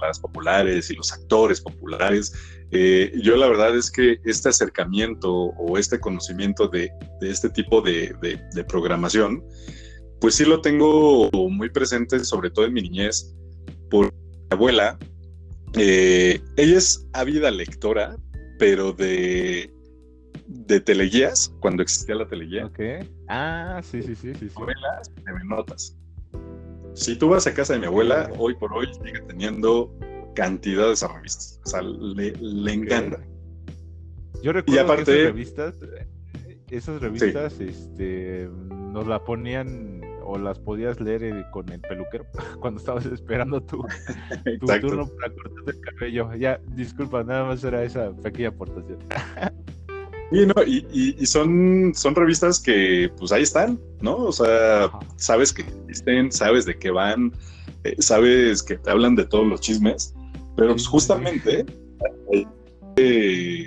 las, 0.00 0.20
populares 0.20 0.90
y 0.90 0.94
los 0.94 1.12
actores 1.12 1.60
populares. 1.60 2.32
Eh, 2.70 3.12
yo 3.22 3.36
la 3.36 3.46
verdad 3.46 3.76
es 3.76 3.90
que 3.90 4.18
este 4.24 4.48
acercamiento 4.48 5.32
o 5.32 5.78
este 5.78 6.00
conocimiento 6.00 6.68
de, 6.68 6.90
este 7.20 7.50
tipo 7.50 7.80
de, 7.80 8.14
de 8.20 8.64
programación, 8.64 9.44
pues 10.20 10.34
sí 10.36 10.44
lo 10.44 10.60
tengo 10.60 11.30
muy 11.32 11.70
presente, 11.70 12.24
sobre 12.24 12.50
todo 12.50 12.64
en 12.66 12.72
mi 12.72 12.82
niñez, 12.82 13.34
por 13.90 14.12
mi 14.12 14.46
abuela. 14.50 14.98
Eh, 15.74 16.40
ella 16.56 16.78
es 16.78 17.06
ávida 17.12 17.50
lectora, 17.50 18.16
pero 18.58 18.92
de, 18.92 19.70
de 20.46 20.80
teleguías, 20.80 21.52
cuando 21.60 21.82
existía 21.82 22.14
la 22.14 22.26
teleguía. 22.26 22.66
Ok. 22.66 22.80
Ah, 23.28 23.80
sí, 23.82 24.02
sí, 24.02 24.14
sí, 24.14 24.32
sí. 24.34 24.48
Novelas 24.58 25.12
de 25.14 25.44
notas. 25.44 25.96
Si 26.96 27.14
tú 27.14 27.28
vas 27.28 27.46
a 27.46 27.52
casa 27.52 27.74
de 27.74 27.80
mi 27.80 27.86
abuela, 27.86 28.30
hoy 28.38 28.54
por 28.54 28.72
hoy 28.72 28.86
sigue 28.94 29.20
teniendo 29.28 29.94
cantidades 30.34 31.00
de 31.00 31.08
revistas. 31.08 31.60
O 31.66 31.68
sea, 31.68 31.82
le, 31.82 32.32
le 32.32 32.72
encanta. 32.72 33.20
Yo 34.42 34.52
recuerdo 34.52 34.80
y 34.80 34.82
aparte, 34.82 35.12
esas 35.12 35.26
revistas, 35.26 35.74
esas 36.70 37.00
revistas, 37.02 37.60
este, 37.60 38.48
nos 38.70 39.06
la 39.06 39.22
ponían 39.22 40.00
o 40.24 40.38
las 40.38 40.58
podías 40.58 40.98
leer 40.98 41.22
eh, 41.22 41.44
con 41.52 41.68
el 41.68 41.80
peluquero 41.82 42.24
cuando 42.60 42.80
estabas 42.80 43.04
esperando 43.04 43.60
tu, 43.62 43.84
turno 44.80 45.06
para 45.20 45.34
cortarte 45.34 45.70
el 45.72 45.80
cabello. 45.80 46.34
Ya, 46.34 46.58
disculpa, 46.74 47.22
nada 47.22 47.44
más 47.44 47.62
era 47.62 47.84
esa 47.84 48.10
pequeña 48.16 48.48
aportación. 48.48 48.98
Y, 50.32 50.44
no, 50.44 50.54
y, 50.66 51.24
son, 51.24 51.92
son 51.94 52.14
revistas 52.14 52.58
que 52.58 53.10
pues 53.16 53.30
ahí 53.30 53.42
están, 53.42 53.78
¿no? 54.00 54.16
O 54.16 54.32
sea, 54.32 54.90
sabes 55.16 55.52
que 55.52 55.62
existen, 55.62 56.32
sabes 56.32 56.64
de 56.64 56.76
qué 56.76 56.90
van, 56.90 57.32
eh, 57.84 57.94
sabes 58.00 58.62
que 58.62 58.76
te 58.76 58.90
hablan 58.90 59.14
de 59.14 59.24
todos 59.24 59.46
los 59.46 59.60
chismes, 59.60 60.14
pero 60.56 60.72
pues 60.72 60.88
justamente, 60.88 61.64
eh, 62.96 63.66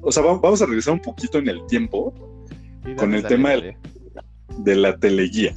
o 0.00 0.10
sea, 0.10 0.22
vamos 0.22 0.62
a 0.62 0.66
regresar 0.66 0.94
un 0.94 1.02
poquito 1.02 1.38
en 1.38 1.48
el 1.48 1.66
tiempo 1.66 2.14
con 2.96 3.14
el 3.14 3.22
tema 3.24 3.50
de, 3.50 3.76
de 4.58 4.76
la 4.76 4.96
teleguía. 4.96 5.54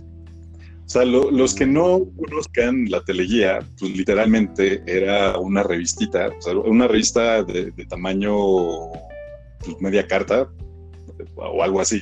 O 0.89 0.91
sea, 0.91 1.05
los 1.05 1.53
que 1.53 1.67
no 1.67 2.01
conozcan 2.17 2.85
la 2.89 2.99
teleguía, 3.01 3.59
pues 3.77 3.95
literalmente 3.95 4.81
era 4.87 5.37
una 5.37 5.61
revistita, 5.61 6.29
o 6.35 6.41
sea, 6.41 6.57
una 6.57 6.87
revista 6.87 7.43
de, 7.43 7.71
tamaño 7.87 8.33
pues, 9.63 9.81
media 9.81 10.07
carta 10.07 10.49
o 11.35 11.63
algo 11.63 11.81
así, 11.81 12.01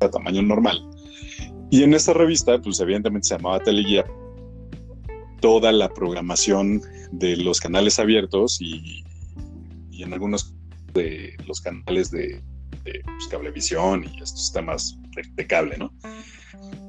de 0.00 0.08
tamaño 0.08 0.42
normal. 0.42 0.78
Y 1.70 1.82
en 1.82 1.94
esta 1.94 2.12
revista, 2.12 2.60
pues 2.60 2.78
evidentemente 2.80 3.28
se 3.28 3.36
llamaba 3.36 3.60
teleguía, 3.60 4.04
toda 5.40 5.72
la 5.72 5.88
programación 5.88 6.82
de 7.12 7.36
los 7.36 7.60
canales 7.60 7.98
abiertos 7.98 8.60
y, 8.60 9.04
en 9.92 10.12
algunos 10.12 10.54
de 10.92 11.34
los 11.46 11.60
canales 11.60 12.10
de, 12.10 12.42
pues, 12.82 13.28
cablevisión 13.30 14.04
y 14.04 14.22
estos 14.22 14.52
temas 14.52 14.98
de 15.34 15.46
cable, 15.46 15.76
¿no? 15.78 15.92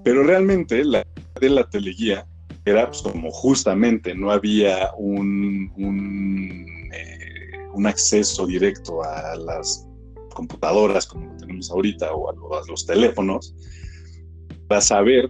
Pero 0.04 0.24
realmente 0.24 0.84
la 0.84 1.06
de 1.40 1.50
la 1.50 1.68
teleguía 1.70 2.26
era 2.66 2.88
pues, 2.88 3.02
como 3.02 3.32
justamente 3.32 4.16
no 4.16 4.32
había 4.32 4.92
un, 4.98 6.85
un, 7.76 7.88
acceso 7.88 8.48
directo 8.48 9.04
a 9.04 9.36
las 9.36 9.88
computadoras 10.34 11.06
como 11.06 11.32
lo 11.32 11.38
tenemos 11.38 11.70
ahorita 11.72 12.14
o 12.14 12.30
a 12.30 12.64
los, 12.68 12.86
teléfonos 12.86 13.56
para 14.68 14.82
saber 14.82 15.30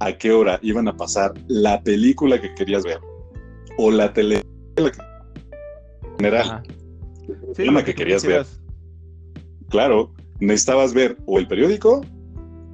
a 0.00 0.12
qué 0.12 0.32
hora 0.32 0.58
iban 0.62 0.88
a 0.88 0.96
pasar 0.96 1.32
la 1.48 1.82
película 1.82 2.40
que 2.40 2.54
querías 2.54 2.84
ver 2.84 3.00
o 3.78 3.90
la 3.90 4.12
telenovela 4.12 4.92
general, 6.18 6.62
el 7.28 7.54
tema 7.54 7.84
que 7.84 7.94
querías 7.94 8.24
ver. 8.24 8.46
Claro, 9.70 10.12
necesitabas 10.40 10.94
ver 10.94 11.16
o 11.26 11.38
el 11.38 11.48
periódico 11.48 12.04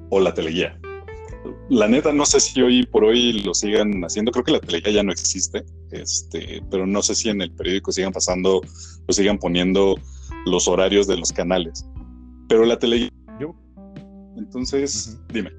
o 0.09 0.19
la 0.19 0.33
teleguía. 0.33 0.77
La 1.69 1.87
neta, 1.87 2.13
no 2.13 2.25
sé 2.25 2.39
si 2.39 2.61
hoy 2.61 2.85
por 2.85 3.03
hoy 3.03 3.33
lo 3.43 3.53
sigan 3.53 4.03
haciendo. 4.03 4.31
Creo 4.31 4.43
que 4.43 4.51
la 4.51 4.59
teleguía 4.59 4.93
ya 4.93 5.03
no 5.03 5.11
existe, 5.11 5.63
este, 5.91 6.61
pero 6.69 6.85
no 6.85 7.01
sé 7.01 7.15
si 7.15 7.29
en 7.29 7.41
el 7.41 7.51
periódico 7.51 7.91
sigan 7.91 8.11
pasando 8.11 8.61
o 9.11 9.13
sigan 9.13 9.37
poniendo 9.37 9.95
los 10.45 10.67
horarios 10.67 11.05
de 11.07 11.17
los 11.17 11.31
canales. 11.31 11.87
Pero 12.47 12.65
la 12.65 12.79
teleguía. 12.79 13.11
Yo. 13.39 13.53
Entonces, 14.37 15.21
dime. 15.31 15.51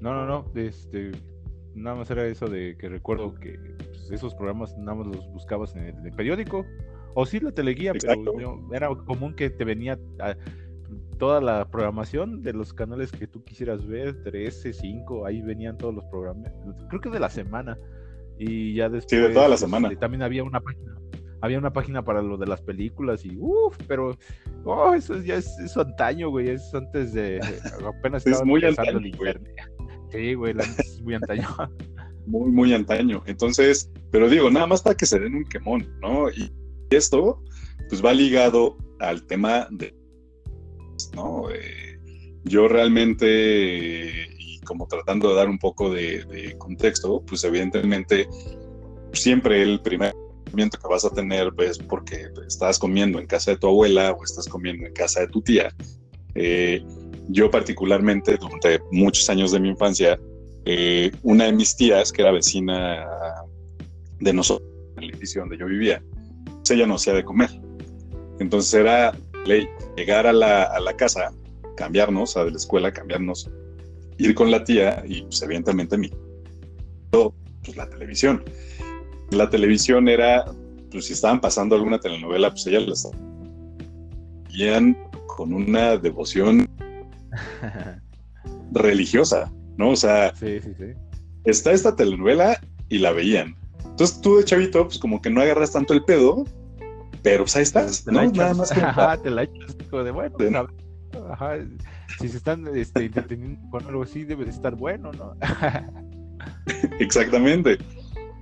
No, 0.00 0.14
no, 0.14 0.26
no. 0.26 0.44
Este, 0.54 1.12
nada 1.74 1.96
más 1.96 2.10
era 2.10 2.26
eso 2.26 2.46
de 2.46 2.76
que 2.78 2.88
recuerdo 2.88 3.34
que 3.34 3.58
pues, 3.78 4.10
esos 4.10 4.34
programas 4.34 4.76
nada 4.78 4.94
más 4.96 5.06
los 5.08 5.32
buscabas 5.32 5.74
en 5.74 5.84
el, 5.84 6.12
periódico. 6.12 6.64
O 7.14 7.26
sí, 7.26 7.40
la 7.40 7.50
teleguía, 7.50 7.92
pero 7.94 8.70
era 8.72 8.88
común 9.06 9.34
que 9.34 9.50
te 9.50 9.64
venía 9.64 9.98
toda 11.18 11.40
la 11.40 11.68
programación 11.68 12.42
de 12.42 12.52
los 12.52 12.72
canales 12.72 13.10
que 13.10 13.26
tú 13.26 13.42
quisieras 13.42 13.84
ver, 13.86 14.22
13, 14.22 14.72
5, 14.72 15.26
ahí 15.26 15.42
venían 15.42 15.76
todos 15.78 15.94
los 15.94 16.04
programas. 16.04 16.52
Creo 16.88 17.00
que 17.00 17.10
de 17.10 17.18
la 17.18 17.30
semana. 17.30 17.76
Y 18.38 18.74
ya 18.74 18.88
después. 18.88 19.10
Sí, 19.10 19.16
de 19.16 19.34
toda 19.34 19.48
la 19.48 19.56
pues, 19.56 19.60
semana. 19.60 19.90
también 19.98 20.22
había 20.22 20.44
una 20.44 20.60
página. 20.60 20.94
Había 21.40 21.58
una 21.58 21.72
página 21.72 22.04
para 22.04 22.22
lo 22.22 22.36
de 22.36 22.46
las 22.46 22.60
películas 22.60 23.24
y 23.24 23.36
uff, 23.38 23.76
pero 23.86 24.16
oh, 24.64 24.94
eso 24.94 25.20
ya 25.22 25.36
es, 25.36 25.76
antaño, 25.76 26.30
güey, 26.30 26.50
es 26.50 26.74
antes 26.74 27.12
de 27.12 27.40
apenas 27.86 28.26
es 28.26 28.44
muy 28.44 28.64
antaño, 28.64 29.00
güey. 29.16 29.34
Sí, 30.10 30.34
güey, 30.34 30.54
es 30.58 31.00
muy 31.02 31.14
antaño. 31.14 31.48
muy, 32.26 32.50
muy 32.50 32.74
antaño. 32.74 33.22
Entonces, 33.26 33.90
pero 34.10 34.28
digo, 34.28 34.50
nada 34.50 34.66
más 34.66 34.82
para 34.82 34.96
que 34.96 35.06
se 35.06 35.18
den 35.18 35.34
un 35.34 35.44
quemón, 35.44 35.86
¿no? 36.00 36.30
Y 36.30 36.50
esto, 36.90 37.42
pues 37.88 38.04
va 38.04 38.12
ligado 38.12 38.76
al 39.00 39.24
tema 39.26 39.68
de, 39.70 39.94
¿no? 41.14 41.50
Eh, 41.50 41.98
yo 42.44 42.68
realmente, 42.68 44.28
y 44.38 44.60
como 44.60 44.86
tratando 44.86 45.30
de 45.30 45.36
dar 45.36 45.48
un 45.48 45.58
poco 45.58 45.90
de, 45.90 46.54
contexto, 46.58 47.22
pues 47.26 47.44
evidentemente 47.44 48.28
siempre 49.12 49.62
el 49.62 49.80
primer 49.80 50.14
que 50.50 50.88
vas 50.88 51.04
a 51.04 51.10
tener, 51.10 51.52
pues 51.54 51.78
porque 51.78 52.28
estás 52.46 52.78
comiendo 52.78 53.18
en 53.18 53.26
casa 53.26 53.52
de 53.52 53.58
tu 53.58 53.68
abuela 53.68 54.12
o 54.12 54.24
estás 54.24 54.46
comiendo 54.46 54.86
en 54.86 54.92
casa 54.92 55.20
de 55.20 55.28
tu 55.28 55.40
tía. 55.42 55.74
Eh, 56.34 56.82
yo 57.28 57.50
particularmente, 57.50 58.36
durante 58.36 58.80
muchos 58.90 59.28
años 59.30 59.52
de 59.52 59.60
mi 59.60 59.68
infancia, 59.68 60.18
eh, 60.64 61.10
una 61.22 61.44
de 61.44 61.52
mis 61.52 61.76
tías, 61.76 62.12
que 62.12 62.22
era 62.22 62.30
vecina 62.32 63.06
de 64.20 64.32
nosotros, 64.32 64.68
en 64.96 65.04
el 65.04 65.10
edificio 65.10 65.42
donde 65.42 65.58
yo 65.58 65.66
vivía, 65.66 66.02
pues 66.44 66.70
ella 66.70 66.86
no 66.86 66.94
hacía 66.94 67.14
de 67.14 67.24
comer. 67.24 67.50
Entonces 68.40 68.72
era 68.74 69.16
ley 69.46 69.68
llegar 69.96 70.26
a 70.26 70.32
la, 70.32 70.64
a 70.64 70.80
la 70.80 70.94
casa, 70.96 71.30
cambiarnos, 71.76 72.36
a 72.36 72.44
de 72.44 72.50
la 72.50 72.56
escuela, 72.56 72.92
cambiarnos, 72.92 73.50
ir 74.18 74.34
con 74.34 74.50
la 74.50 74.64
tía 74.64 75.02
y 75.06 75.22
pues 75.22 75.42
evidentemente 75.42 75.96
mi 75.96 76.10
pues 77.10 77.76
la 77.76 77.88
televisión. 77.88 78.42
La 79.30 79.50
televisión 79.50 80.08
era, 80.08 80.44
pues 80.90 81.06
si 81.06 81.12
estaban 81.12 81.40
pasando 81.40 81.76
alguna 81.76 81.98
telenovela, 81.98 82.50
pues 82.50 82.66
ella 82.66 82.80
la 82.80 82.94
veían 84.48 84.96
con 85.26 85.52
una 85.52 85.96
devoción 85.96 86.66
religiosa, 88.72 89.52
¿no? 89.76 89.90
O 89.90 89.96
sea, 89.96 90.32
está 91.44 91.72
esta 91.72 91.94
telenovela 91.94 92.60
y 92.88 92.98
la 92.98 93.12
veían. 93.12 93.54
Entonces 93.84 94.20
tú 94.20 94.36
de 94.36 94.44
chavito, 94.44 94.84
pues 94.84 94.98
como 94.98 95.20
que 95.20 95.30
no 95.30 95.40
agarras 95.40 95.72
tanto 95.72 95.92
el 95.92 96.04
pedo, 96.04 96.44
pero 97.22 97.44
pues 97.44 97.56
ahí 97.56 97.62
estás, 97.62 98.06
¿no? 98.06 98.24
Nada 98.30 98.54
más 98.54 98.70
que... 98.70 98.80
Ajá, 98.82 99.16
te 99.16 99.30
la 99.30 99.42
echas, 99.42 99.76
de 99.76 100.10
bueno, 100.10 100.68
ajá, 101.30 101.58
si 102.20 102.28
se 102.28 102.36
están 102.36 102.66
este, 102.76 103.06
entreteniendo 103.06 103.60
con 103.70 103.86
algo 103.86 104.02
así, 104.02 104.24
debe 104.24 104.44
de 104.44 104.50
estar 104.50 104.74
bueno, 104.74 105.12
¿no? 105.12 105.34
Exactamente. 106.98 107.78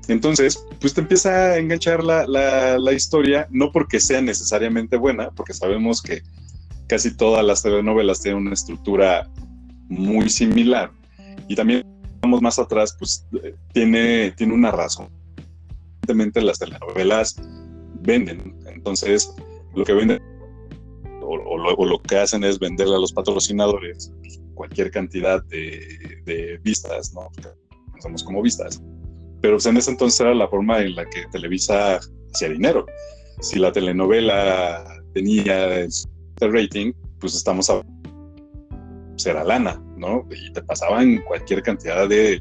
Entonces, 0.09 0.65
pues 0.81 0.95
te 0.95 1.01
empieza 1.01 1.31
a 1.31 1.59
enganchar 1.59 2.03
la, 2.05 2.27
la, 2.27 2.79
la, 2.79 2.93
historia, 2.93 3.49
no 3.51 3.73
porque 3.73 3.99
sea 3.99 4.21
necesariamente 4.21 4.97
buena, 4.97 5.31
porque 5.31 5.53
sabemos 5.53 6.01
que 6.01 6.23
casi 6.87 7.17
todas 7.17 7.45
las 7.45 7.63
telenovelas 7.63 8.21
tienen 8.21 8.43
una 8.43 8.55
estructura 8.55 9.29
muy 9.89 10.29
similar. 10.31 10.93
Y 11.49 11.57
también, 11.57 11.83
vamos 12.21 12.41
más 12.41 12.59
atrás, 12.59 12.95
pues 12.99 13.27
tiene, 13.73 14.33
tiene 14.33 14.55
una 14.55 14.71
razón. 14.71 15.09
Evidentemente 16.03 16.41
las 16.43 16.59
telenovelas 16.59 17.37
venden, 18.03 18.55
entonces 18.67 19.35
lo 19.75 19.85
que 19.85 19.93
venden 19.93 20.23
o, 21.21 21.59
luego 21.59 21.85
lo 21.85 22.01
que 22.01 22.17
hacen 22.19 22.45
es 22.45 22.59
venderle 22.59 22.95
a 22.95 22.99
los 22.99 23.13
patrocinadores 23.13 24.13
cualquier 24.55 24.91
cantidad 24.91 25.43
de, 25.45 26.61
vistas, 26.63 27.13
¿no? 27.13 27.29
Pensamos 27.93 28.23
como 28.23 28.43
vistas. 28.43 28.83
Pero 29.47 29.59
pues, 29.59 29.67
en 29.67 29.77
ese 29.77 29.93
entonces 29.93 30.19
era 30.19 30.35
la 30.35 30.49
forma 30.49 30.81
en 30.81 30.97
la 30.97 31.05
que 31.09 31.25
Televisa 31.31 32.01
hacía 32.35 32.49
dinero. 32.49 32.85
Si 33.41 33.61
la 33.61 33.71
telenovela 33.71 34.85
tenía 35.15 35.83
el 35.83 35.89
rating, 36.41 36.93
pues 37.21 37.37
estamos 37.37 37.71
a 37.71 37.81
pues 39.13 39.25
era 39.25 39.45
lana, 39.45 39.81
¿no? 39.97 40.27
Y 40.33 40.53
te 40.53 40.63
pasaban 40.63 41.23
cualquier 41.29 41.63
cantidad 41.63 42.09
de, 42.09 42.41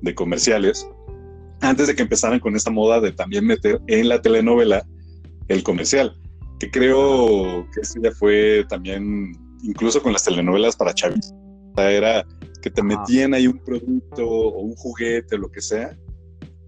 de 0.00 0.14
comerciales 0.16 0.84
antes 1.60 1.86
de 1.86 1.94
que 1.94 2.02
empezaran 2.02 2.40
con 2.40 2.56
esta 2.56 2.72
moda 2.72 3.00
de 3.00 3.12
también 3.12 3.46
meter 3.46 3.80
en 3.86 4.08
la 4.08 4.20
telenovela 4.20 4.84
el 5.46 5.62
comercial, 5.62 6.20
que 6.58 6.68
creo 6.68 7.64
que 7.72 7.82
eso 7.82 8.00
ya 8.02 8.10
fue 8.10 8.66
también, 8.68 9.38
incluso 9.62 10.02
con 10.02 10.12
las 10.12 10.24
telenovelas 10.24 10.74
para 10.74 10.94
chavis, 10.94 11.32
era 11.76 12.26
que 12.60 12.70
te 12.70 12.82
metían 12.82 13.34
ahí 13.34 13.46
un 13.46 13.58
producto 13.64 14.28
o 14.28 14.62
un 14.62 14.74
juguete 14.74 15.36
o 15.36 15.38
lo 15.38 15.48
que 15.48 15.60
sea, 15.60 15.96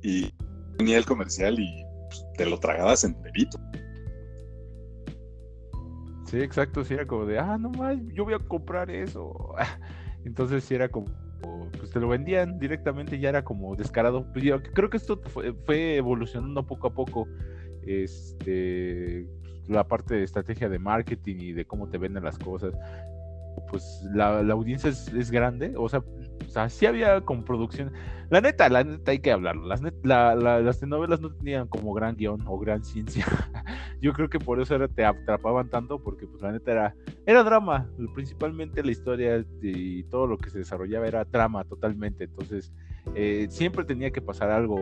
y 0.02 0.32
venía 0.78 0.98
el 0.98 1.06
comercial 1.06 1.58
y 1.58 1.84
pues, 2.08 2.24
te 2.36 2.46
lo 2.46 2.58
tragabas 2.58 3.04
enterito. 3.04 3.58
Sí, 6.26 6.38
exacto, 6.38 6.82
sí 6.82 6.94
era 6.94 7.06
como 7.06 7.26
de, 7.26 7.38
ah, 7.38 7.58
no 7.58 7.70
más, 7.70 7.98
yo 8.14 8.24
voy 8.24 8.34
a 8.34 8.38
comprar 8.38 8.90
eso. 8.90 9.54
Entonces 10.24 10.64
sí 10.64 10.74
era 10.74 10.88
como, 10.88 11.06
pues 11.78 11.90
te 11.90 12.00
lo 12.00 12.08
vendían 12.08 12.58
directamente, 12.58 13.18
ya 13.18 13.28
era 13.28 13.44
como 13.44 13.76
descarado. 13.76 14.26
Pues 14.32 14.44
yo 14.44 14.62
creo 14.62 14.88
que 14.88 14.96
esto 14.96 15.20
fue, 15.66 15.96
evolucionando 15.96 16.66
poco 16.66 16.86
a 16.86 16.94
poco. 16.94 17.28
Este, 17.84 19.26
la 19.66 19.86
parte 19.86 20.14
de 20.14 20.22
estrategia 20.22 20.68
de 20.68 20.78
marketing 20.78 21.36
y 21.40 21.52
de 21.52 21.64
cómo 21.64 21.88
te 21.88 21.98
venden 21.98 22.24
las 22.24 22.38
cosas. 22.38 22.72
Pues 23.70 24.02
la, 24.14 24.38
audiencia 24.38 24.88
es, 24.88 25.08
es, 25.08 25.30
grande, 25.30 25.74
o 25.76 25.88
sea, 25.88 26.02
sea, 26.52 26.68
sí 26.68 26.86
había 26.86 27.20
como 27.22 27.44
producción. 27.44 27.92
La 28.30 28.40
neta, 28.40 28.68
la 28.68 28.82
neta 28.84 29.10
hay 29.10 29.18
que 29.18 29.30
hablarlo. 29.30 29.66
Las, 29.66 29.82
las 30.02 30.80
telenovelas 30.80 31.20
no 31.20 31.34
tenían 31.34 31.68
como 31.68 31.92
gran 31.92 32.16
guion 32.16 32.42
o 32.46 32.58
gran 32.58 32.82
ciencia. 32.84 33.26
Yo 34.00 34.12
creo 34.12 34.28
que 34.28 34.38
por 34.38 34.60
eso 34.60 34.74
era, 34.74 34.88
te 34.88 35.04
atrapaban 35.04 35.68
tanto, 35.68 36.02
porque 36.02 36.26
pues 36.26 36.42
la 36.42 36.52
neta 36.52 36.72
era, 36.72 36.94
era 37.26 37.42
drama. 37.42 37.88
Principalmente 38.14 38.82
la 38.82 38.90
historia 38.90 39.44
y 39.60 40.04
todo 40.04 40.26
lo 40.26 40.38
que 40.38 40.50
se 40.50 40.58
desarrollaba 40.58 41.06
era 41.06 41.24
drama 41.24 41.64
totalmente. 41.64 42.24
Entonces, 42.24 42.72
eh, 43.14 43.46
siempre 43.50 43.84
tenía 43.84 44.10
que 44.10 44.22
pasar 44.22 44.50
algo 44.50 44.78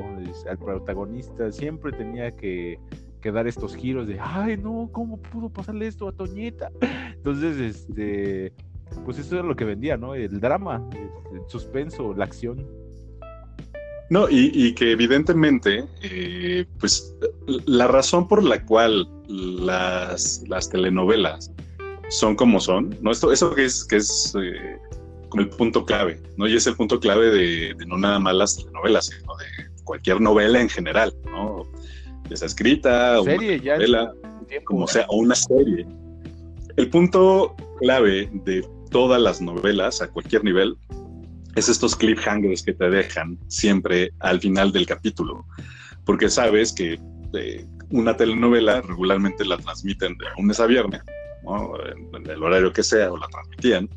al 0.49 0.59
protagonista, 0.59 1.51
siempre 1.51 1.93
tenía 1.93 2.37
que, 2.37 2.79
que 3.21 3.33
dar 3.33 3.47
estos 3.47 3.75
giros 3.75 4.07
de, 4.07 4.19
ay, 4.21 4.57
no, 4.57 4.89
¿cómo 4.93 5.21
pudo 5.21 5.51
pasarle 5.51 5.87
esto 5.87 6.09
a 6.09 6.13
Toñeta? 6.13 6.71
Entonces, 7.17 7.59
este 7.59 8.53
pues 9.05 9.19
eso 9.19 9.39
es 9.39 9.45
lo 9.45 9.57
que 9.57 9.65
vendía, 9.65 9.97
¿no? 9.97 10.15
El 10.15 10.41
drama, 10.41 10.89
el 11.33 11.43
suspenso, 11.49 12.15
la 12.15 12.25
acción. 12.25 12.67
No, 14.11 14.27
y, 14.29 14.75
que 14.75 14.91
evidentemente, 14.91 15.85
eh, 16.03 16.67
pues 16.81 17.15
la 17.67 17.87
razón 17.87 18.27
por 18.27 18.43
la 18.43 18.65
cual 18.65 19.09
las, 19.29 20.43
las, 20.49 20.69
telenovelas 20.69 21.53
son 22.09 22.35
como 22.35 22.59
son, 22.59 22.97
¿no? 23.03 23.13
Esto, 23.13 23.31
eso 23.31 23.55
que 23.55 23.67
es, 23.67 23.85
que 23.85 23.97
es 23.99 24.35
eh, 24.37 24.79
como 25.29 25.45
el 25.45 25.51
punto 25.51 25.85
clave, 25.85 26.21
¿no? 26.37 26.49
Y 26.49 26.57
es 26.57 26.67
el 26.67 26.75
punto 26.75 26.99
clave 26.99 27.31
de, 27.31 27.77
no 27.87 27.99
nada 27.99 28.19
más 28.19 28.35
las 28.35 28.57
telenovelas, 28.57 29.07
sino 29.07 29.37
de 29.37 29.85
cualquier 29.85 30.21
novela 30.21 30.61
en 30.61 30.69
general, 30.69 31.15
¿no? 31.27 31.63
Ya 32.29 32.37
sea 32.37 32.47
escrita, 32.47 33.21
o 33.21 33.23
una 33.23 33.37
novela, 33.37 34.13
como 34.65 34.89
sea, 34.89 35.07
o 35.09 35.19
una 35.19 35.37
serie. 35.37 35.87
El 36.77 36.91
punto 36.91 37.55
clave 37.79 38.29
de 38.45 38.67
todas 38.91 39.21
las 39.21 39.41
novelas 39.41 40.03
a 40.03 40.09
cualquier 40.09 40.45
nivel 40.45 40.77
es 41.57 41.69
estos 41.69 41.97
cliffhangers 41.97 42.63
que 42.63 42.73
te 42.73 42.91
dejan 42.91 43.39
siempre 43.49 44.13
al 44.21 44.41
final 44.41 44.73
del 44.73 44.87
capítulo, 44.87 45.47
porque 46.05 46.29
sabes 46.29 46.73
que 46.73 47.01
eh, 47.35 47.67
una 47.91 48.17
telenovela 48.17 48.81
regularmente 48.81 49.45
la 49.45 49.57
transmiten 49.57 50.17
de 50.17 50.27
lunes 50.37 50.61
a 50.61 50.67
viernes, 50.67 51.03
en, 52.15 52.31
el 52.31 52.43
horario 52.43 52.73
que 52.73 52.83
sea, 52.83 53.11
o 53.11 53.17
la 53.17 53.27
transmitían, 53.29 53.89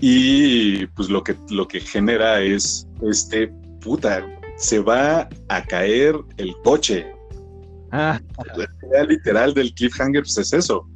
y 0.00 0.86
pues 0.88 1.08
lo 1.08 1.22
que, 1.22 1.36
lo 1.50 1.68
que 1.68 1.80
genera 1.80 2.40
es, 2.40 2.86
este, 3.02 3.48
puta, 3.80 4.26
se 4.56 4.78
va 4.80 5.28
a 5.48 5.62
caer 5.64 6.16
el 6.38 6.54
coche. 6.64 7.06
Ah. 7.92 8.20
La 8.56 8.66
idea 8.88 9.04
literal 9.04 9.54
del 9.54 9.72
cliffhanger 9.74 10.22
pues 10.22 10.38
es 10.38 10.52
eso, 10.52 10.88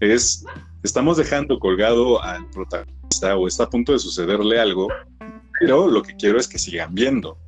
es 0.00 0.44
estamos 0.84 1.16
dejando 1.16 1.58
colgado 1.58 2.22
al 2.22 2.48
protagonista 2.50 3.36
o 3.36 3.48
está 3.48 3.64
a 3.64 3.70
punto 3.70 3.92
de 3.92 3.98
sucederle 3.98 4.60
algo, 4.60 4.88
pero 5.58 5.88
lo 5.88 6.02
que 6.02 6.14
quiero 6.14 6.38
es 6.38 6.46
que 6.46 6.58
sigan 6.58 6.94
viendo. 6.94 7.38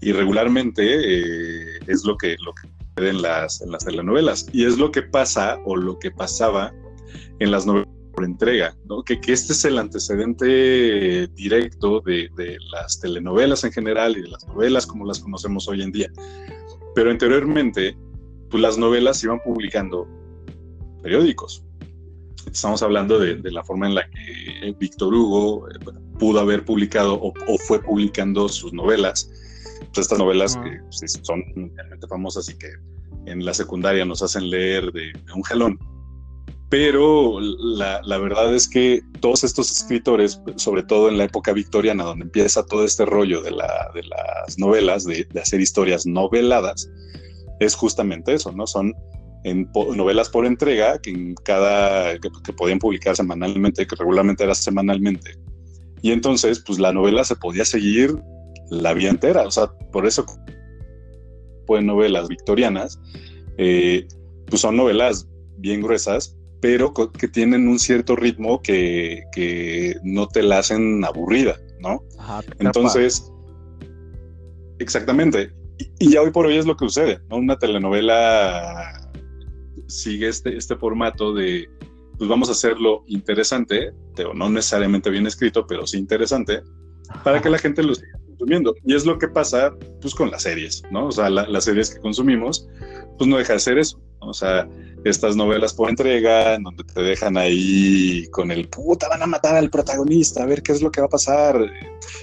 Y 0.00 0.12
regularmente 0.12 0.82
eh, 0.84 1.78
es 1.86 2.04
lo 2.04 2.18
que, 2.18 2.36
lo 2.44 2.52
que 2.52 2.68
en 3.08 3.22
las, 3.22 3.62
en 3.62 3.72
las 3.72 3.84
telenovelas. 3.84 4.46
Y 4.52 4.66
es 4.66 4.78
lo 4.78 4.92
que 4.92 5.02
pasa 5.02 5.58
o 5.64 5.74
lo 5.74 5.98
que 5.98 6.10
pasaba 6.10 6.72
en 7.38 7.50
las 7.50 7.66
novelas 7.66 7.88
por 8.12 8.24
entrega, 8.24 8.74
¿no? 8.86 9.02
que, 9.02 9.20
que 9.20 9.32
este 9.32 9.52
es 9.52 9.64
el 9.64 9.78
antecedente 9.78 11.26
directo 11.28 12.00
de, 12.00 12.30
de, 12.36 12.56
las 12.72 13.00
telenovelas 13.00 13.64
en 13.64 13.72
general 13.72 14.16
y 14.16 14.22
de 14.22 14.28
las 14.28 14.46
novelas 14.46 14.86
como 14.86 15.04
las 15.06 15.20
conocemos 15.20 15.66
hoy 15.68 15.82
en 15.82 15.92
día. 15.92 16.10
Pero 16.94 17.10
anteriormente, 17.10 17.96
pues 18.50 18.62
las 18.62 18.78
novelas 18.78 19.18
se 19.18 19.26
iban 19.26 19.40
publicando 19.42 20.06
periódicos. 21.02 21.62
Estamos 22.56 22.82
hablando 22.82 23.18
de, 23.18 23.34
de 23.34 23.52
la 23.52 23.62
forma 23.62 23.86
en 23.86 23.94
la 23.94 24.08
que 24.08 24.74
Víctor 24.80 25.12
Hugo 25.12 25.68
eh, 25.68 25.74
pudo 26.18 26.40
haber 26.40 26.64
publicado 26.64 27.12
o, 27.12 27.28
o, 27.28 27.58
fue 27.58 27.82
publicando 27.82 28.48
sus 28.48 28.72
novelas. 28.72 29.30
Pues 29.92 29.98
estas 29.98 30.18
novelas 30.18 30.56
uh 30.56 30.60
-huh. 30.60 30.64
que 30.64 30.80
pues, 30.84 31.20
son 31.22 31.44
realmente 31.76 32.06
famosas 32.08 32.48
y 32.48 32.56
que 32.56 32.68
en 33.26 33.44
la 33.44 33.52
secundaria 33.52 34.06
nos 34.06 34.22
hacen 34.22 34.48
leer 34.48 34.90
de, 34.92 35.12
de 35.12 35.32
un 35.34 35.42
jalón 35.42 35.78
pero 36.70 37.38
la, 37.40 38.00
la, 38.02 38.18
verdad 38.18 38.52
es 38.54 38.68
que 38.68 39.02
todos 39.20 39.44
estos 39.44 39.70
escritores, 39.70 40.40
sobre 40.56 40.82
todo 40.82 41.08
en 41.08 41.16
la 41.16 41.24
época 41.24 41.52
victoriana, 41.52 42.02
donde 42.04 42.24
empieza 42.24 42.66
todo 42.66 42.84
este 42.84 43.04
rollo 43.04 43.40
de, 43.40 43.52
la, 43.52 43.90
de 43.94 44.02
las 44.02 44.58
novelas, 44.58 45.04
de, 45.04 45.28
de, 45.32 45.40
hacer 45.40 45.60
historias 45.60 46.06
noveladas, 46.06 46.90
es 47.60 47.76
justamente 47.76 48.34
eso, 48.34 48.50
¿no? 48.50 48.66
Son 48.66 48.92
en 49.46 49.70
novelas 49.94 50.28
por 50.28 50.44
entrega, 50.44 50.98
que, 50.98 51.10
en 51.10 51.34
cada, 51.36 52.18
que, 52.18 52.28
que, 52.44 52.52
podían 52.52 52.80
publicar 52.80 53.14
semanalmente, 53.14 53.86
que 53.86 53.94
regularmente 53.94 54.42
era 54.42 54.56
semanalmente. 54.56 55.38
Y 56.02 56.10
entonces, 56.10 56.58
pues 56.66 56.80
la 56.80 56.92
novela 56.92 57.22
se 57.22 57.36
podía 57.36 57.64
seguir 57.64 58.16
la 58.70 58.92
vida 58.92 59.10
entera, 59.10 59.46
o 59.46 59.50
sea, 59.52 59.68
por 59.92 60.04
eso, 60.04 60.26
pues 61.64 61.84
novelas 61.84 62.26
victorianas, 62.28 62.98
eh, 63.56 64.08
pues 64.46 64.60
son 64.60 64.76
novelas 64.76 65.28
bien 65.58 65.80
gruesas, 65.80 66.36
pero 66.60 66.92
que 66.92 67.28
tienen 67.28 67.68
un 67.68 67.78
cierto 67.78 68.16
ritmo 68.16 68.60
que, 68.60 69.22
que 69.32 69.94
no 70.02 70.26
te 70.26 70.42
la 70.42 70.58
hacen 70.58 71.04
aburrida, 71.04 71.56
¿no? 71.78 72.02
Ajá, 72.18 72.42
Entonces, 72.58 73.30
exactamente. 74.80 75.52
Y, 75.78 76.06
y, 76.06 76.12
ya 76.14 76.22
hoy 76.22 76.32
por 76.32 76.46
hoy 76.46 76.56
es 76.56 76.66
lo 76.66 76.76
que 76.76 76.86
sucede, 76.86 77.20
¿no? 77.28 77.36
Una 77.36 77.56
telenovela 77.56 79.05
sigue 79.86 80.28
este, 80.28 80.56
este 80.56 80.76
formato 80.76 81.32
de, 81.32 81.68
pues 82.18 82.28
vamos 82.28 82.48
a 82.48 82.52
hacerlo 82.52 83.04
interesante, 83.06 83.92
pero 84.14 84.34
no 84.34 84.48
necesariamente 84.48 85.10
bien 85.10 85.26
escrito, 85.26 85.66
pero 85.66 85.86
sí 85.86 85.98
interesante, 85.98 86.62
para 87.24 87.40
que 87.40 87.50
la 87.50 87.58
gente 87.58 87.82
lo 87.82 87.94
siga 87.94 88.18
consumiendo. 88.26 88.74
Y 88.84 88.94
es 88.94 89.06
lo 89.06 89.18
que 89.18 89.28
pasa, 89.28 89.72
pues, 90.00 90.14
con 90.14 90.30
las 90.30 90.42
series, 90.42 90.82
¿no? 90.90 91.06
O 91.06 91.12
sea, 91.12 91.30
la, 91.30 91.46
las 91.48 91.64
series 91.64 91.90
que 91.90 92.00
consumimos, 92.00 92.68
pues 93.18 93.28
no 93.28 93.38
deja 93.38 93.54
de 93.54 93.60
ser 93.60 93.78
eso. 93.78 94.00
O 94.20 94.32
sea, 94.32 94.68
estas 95.04 95.36
novelas 95.36 95.72
por 95.72 95.88
entrega, 95.88 96.54
en 96.54 96.64
donde 96.64 96.84
te 96.84 97.02
dejan 97.02 97.36
ahí 97.36 98.26
con 98.30 98.50
el 98.50 98.68
puta, 98.68 99.08
van 99.08 99.22
a 99.22 99.26
matar 99.26 99.54
al 99.54 99.70
protagonista, 99.70 100.42
a 100.42 100.46
ver 100.46 100.62
qué 100.62 100.72
es 100.72 100.82
lo 100.82 100.90
que 100.90 101.00
va 101.00 101.06
a 101.06 101.10
pasar, 101.10 101.58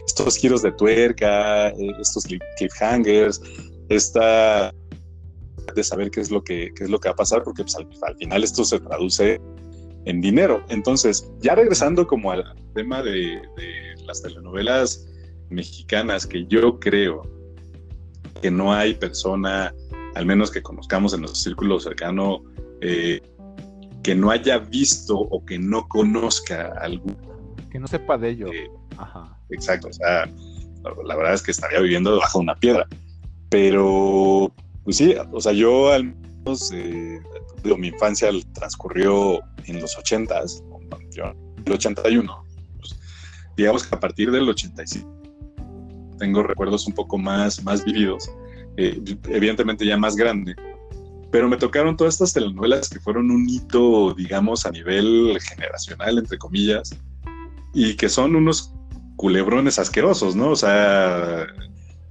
estos 0.05 0.37
giros 0.37 0.61
de 0.61 0.71
tuerca, 0.73 1.69
estos 1.69 2.25
cliffhangers, 2.57 3.41
esta 3.89 4.73
de 5.75 5.83
saber 5.83 6.11
qué 6.11 6.21
es 6.21 6.31
lo 6.31 6.43
que, 6.43 6.71
qué 6.75 6.85
es 6.85 6.89
lo 6.89 6.99
que 6.99 7.09
va 7.09 7.13
a 7.13 7.17
pasar, 7.17 7.43
porque 7.43 7.63
pues, 7.63 7.75
al, 7.75 7.87
al, 8.03 8.15
final 8.17 8.43
esto 8.43 8.63
se 8.63 8.79
traduce 8.79 9.41
en 10.05 10.21
dinero. 10.21 10.63
Entonces, 10.69 11.29
ya 11.39 11.55
regresando 11.55 12.07
como 12.07 12.31
al 12.31 12.43
tema 12.73 13.01
de, 13.01 13.41
de 13.57 14.03
las 14.05 14.21
telenovelas 14.21 15.07
mexicanas, 15.49 16.25
que 16.25 16.45
yo 16.45 16.79
creo 16.79 17.21
que 18.41 18.51
no 18.51 18.73
hay 18.73 18.93
persona, 18.93 19.73
al 20.15 20.25
menos 20.25 20.51
que 20.51 20.61
conozcamos 20.61 21.13
en 21.13 21.21
nuestro 21.21 21.41
círculo 21.41 21.79
cercano, 21.79 22.43
eh, 22.81 23.21
que 24.03 24.15
no 24.15 24.31
haya 24.31 24.57
visto 24.57 25.17
o 25.17 25.45
que 25.45 25.57
no 25.57 25.87
conozca 25.87 26.73
algún. 26.81 27.15
Que 27.71 27.79
no 27.79 27.87
sepa 27.87 28.17
de 28.17 28.29
ello. 28.29 28.47
Eh, 28.51 28.69
Ajá. 28.97 29.37
Exacto, 29.49 29.87
o 29.87 29.93
sea, 29.93 30.25
la, 30.83 30.93
la, 31.05 31.15
verdad 31.15 31.33
es 31.33 31.41
que 31.41 31.51
estaría 31.51 31.79
viviendo 31.79 32.11
debajo 32.11 32.39
de 32.39 32.43
una 32.43 32.55
piedra. 32.55 32.87
Pero, 33.49 34.51
pues 34.83 34.97
sí, 34.97 35.15
o 35.31 35.39
sea, 35.39 35.53
yo 35.53 35.91
al 35.91 36.15
menos, 36.15 36.71
eh, 36.73 37.19
digo, 37.63 37.77
mi 37.77 37.87
infancia 37.87 38.29
transcurrió 38.53 39.39
en 39.65 39.81
los 39.81 39.97
80s, 39.97 40.63
yo 41.11 41.33
el 41.65 41.71
81. 41.71 42.45
Pues, 42.79 42.99
digamos 43.55 43.85
que 43.85 43.95
a 43.95 43.99
partir 43.99 44.31
del 44.31 44.47
85 44.49 45.09
tengo 46.17 46.43
recuerdos 46.43 46.87
un 46.87 46.93
poco 46.93 47.17
más, 47.17 47.63
más 47.63 47.83
vividos, 47.83 48.29
eh, 48.77 49.01
evidentemente 49.29 49.85
ya 49.85 49.97
más 49.97 50.15
grande, 50.15 50.55
pero 51.31 51.49
me 51.49 51.57
tocaron 51.57 51.97
todas 51.97 52.13
estas 52.15 52.33
telenovelas 52.33 52.89
que 52.89 52.99
fueron 52.99 53.31
un 53.31 53.49
hito, 53.49 54.13
digamos, 54.13 54.65
a 54.65 54.71
nivel 54.71 55.37
generacional, 55.41 56.19
entre 56.19 56.37
comillas, 56.37 56.95
y 57.73 57.95
que 57.95 58.07
son 58.07 58.35
unos 58.35 58.73
culebrones 59.15 59.79
asquerosos, 59.79 60.35
¿no? 60.35 60.49
O 60.49 60.55
sea, 60.55 61.47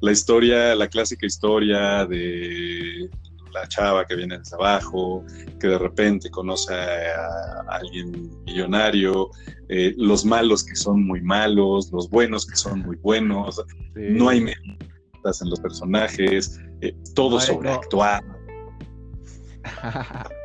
la 0.02 0.10
historia, 0.10 0.74
la 0.74 0.88
clásica 0.88 1.24
historia 1.24 2.04
de 2.04 3.08
la 3.52 3.68
chava 3.68 4.04
que 4.04 4.16
viene 4.16 4.36
desde 4.38 4.56
abajo, 4.56 5.24
que 5.60 5.68
de 5.68 5.78
repente 5.78 6.28
conoce 6.28 6.74
a, 6.74 7.60
alguien 7.68 8.30
millonario, 8.44 9.30
eh, 9.68 9.94
los 9.96 10.24
malos 10.24 10.64
que 10.64 10.74
son 10.74 11.06
muy 11.06 11.22
malos, 11.22 11.90
los 11.92 12.10
buenos 12.10 12.44
que 12.44 12.56
son 12.56 12.80
muy 12.80 12.96
buenos, 12.96 13.62
sí. 13.94 14.00
no 14.10 14.28
hay 14.28 14.40
metas 14.40 15.40
en 15.40 15.50
los 15.50 15.60
personajes, 15.60 16.60
eh, 16.80 16.94
todo 17.14 17.38
Ay, 17.38 17.46
sobreactuado. 17.46 18.26
No 18.26 18.42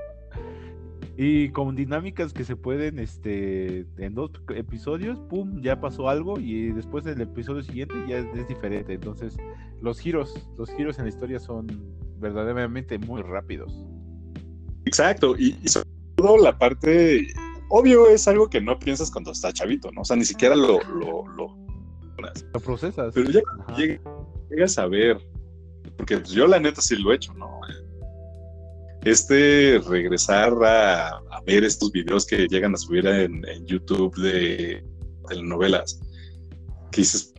y 1.20 1.50
con 1.50 1.76
dinámicas 1.76 2.32
que 2.32 2.44
se 2.44 2.56
pueden, 2.56 3.00
este, 3.00 3.88
en 3.98 4.14
dos 4.14 4.30
episodios, 4.56 5.20
pum, 5.30 5.62
ya 5.64 5.82
pasó 5.82 6.10
algo 6.10 6.40
y 6.40 6.72
después 6.72 7.04
del 7.06 7.20
episodio 7.22 7.64
siguiente 7.64 7.96
ya 8.08 8.20
es, 8.20 8.28
es, 8.36 8.48
diferente. 8.48 8.94
Entonces, 8.94 9.36
los 9.82 10.00
giros, 10.00 10.48
los 10.60 10.70
giros 10.76 11.00
en 11.00 11.06
la 11.06 11.10
historia 11.10 11.40
son 11.40 11.66
verdaderamente 12.20 13.00
muy 13.00 13.24
rápidos. 13.24 13.84
Exacto, 14.86 15.36
y, 15.36 15.58
y 15.64 15.68
sobre 15.68 15.90
todo 16.18 16.38
la 16.38 16.56
parte, 16.56 17.28
obvio 17.70 18.08
es 18.10 18.28
algo 18.28 18.48
que 18.48 18.62
no 18.62 18.78
piensas 18.78 19.10
cuando 19.10 19.32
estás 19.32 19.56
chavito, 19.56 19.92
¿no? 19.92 20.02
O 20.02 20.06
sea, 20.06 20.16
ni 20.16 20.26
siquiera 20.26 20.56
lo, 20.56 20.80
lo, 20.84 21.28
lo, 21.36 21.58
lo 22.54 22.60
procesas. 22.60 23.12
Pero 23.16 23.32
ya 23.32 23.42
llegas, 24.52 24.78
a 24.78 24.86
ver, 24.86 25.18
porque 25.98 26.22
yo 26.26 26.46
la 26.46 26.60
neta 26.60 26.80
sí 26.80 26.96
lo 26.96 27.12
he 27.12 27.16
hecho, 27.16 27.34
¿no? 27.34 27.60
Este 29.04 29.80
regresar 29.88 30.54
a, 30.64 31.10
a, 31.10 31.42
ver 31.46 31.64
estos 31.64 31.92
videos 31.92 32.26
que 32.26 32.48
llegan 32.48 32.74
a 32.74 32.78
subir 32.78 33.08
en, 33.08 33.48
en 33.48 33.66
YouTube 33.66 34.16
de 34.18 34.84
telenovelas, 35.28 36.00
que 36.92 37.02
dices, 37.02 37.34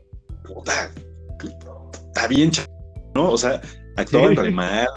puta, 0.45 0.93
está 2.07 2.29
bien, 2.29 2.51
¿no? 3.15 3.31
O 3.33 3.39
sea, 3.39 3.61
actuaban 3.97 4.31
sí. 4.31 4.37
re 4.37 4.51
mal, 4.51 4.89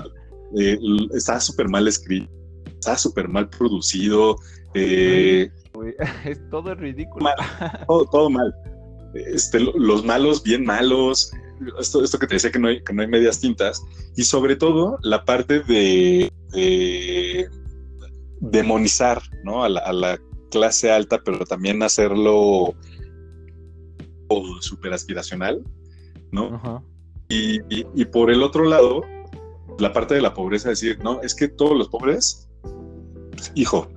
eh, 0.60 0.78
está 1.14 1.40
súper 1.40 1.70
mal 1.70 1.88
escrito, 1.88 2.32
está 2.66 2.98
súper 2.98 3.28
mal 3.28 3.50
producido. 3.50 4.36
Eh, 4.74 5.50
es 6.26 6.50
todo 6.50 6.76
ridículo. 6.76 7.24
Mal, 7.24 7.36
todo, 7.88 8.06
todo, 8.06 8.30
mal. 8.30 8.54
Este, 9.14 9.60
los 9.60 10.06
malos, 10.06 10.44
bien 10.44 10.66
malos. 10.66 11.32
Esto, 11.80 12.04
esto 12.04 12.18
que 12.18 12.28
te 12.28 12.36
decía 12.36 12.52
que 12.52 12.60
no, 12.60 12.70
hay, 12.70 12.84
que 12.84 12.94
no 12.94 13.02
hay 13.02 13.08
medias 13.08 13.40
tintas. 13.40 13.82
Y 14.16 14.24
sobre 14.24 14.56
todo 14.56 14.98
la 15.04 15.24
parte 15.26 15.60
de 15.62 16.32
de 16.52 17.50
demonizar 18.40 19.22
¿no? 19.44 19.64
a, 19.64 19.70
la, 19.70 19.80
a, 19.82 19.94
la, 19.94 20.20
clase 20.52 20.92
alta, 20.92 21.22
pero 21.24 21.46
también 21.46 21.82
hacerlo 21.82 22.76
súper 24.60 24.94
aspiracional, 24.94 25.64
¿no? 26.32 26.50
Uh 26.50 26.60
-huh. 26.60 26.84
y, 27.30 27.60
y, 27.74 27.88
y, 27.96 28.06
por 28.06 28.30
el 28.30 28.44
otro 28.44 28.66
lado, 28.66 29.02
la 29.80 29.92
parte 29.92 30.14
de 30.14 30.22
la 30.22 30.34
pobreza, 30.34 30.70
decir, 30.70 31.00
no, 31.04 31.22
es 31.22 31.34
que 31.34 31.48
todos 31.48 31.78
los 31.78 31.88
pobres, 31.90 32.50
pues, 33.32 33.52
hijo, 33.56 33.90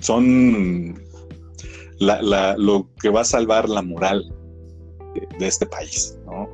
son 0.00 0.94
la, 1.98 2.20
la, 2.22 2.56
lo 2.56 2.88
que 3.00 3.08
va 3.08 3.20
a 3.20 3.24
salvar 3.24 3.68
la 3.68 3.82
moral 3.82 4.32
de, 5.14 5.28
de, 5.38 5.46
este 5.46 5.66
país, 5.66 6.18
¿no? 6.24 6.48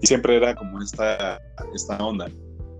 Y 0.00 0.06
siempre 0.06 0.36
era 0.36 0.54
como 0.54 0.80
esta, 0.82 1.40
esta 1.74 1.96
onda. 1.98 2.28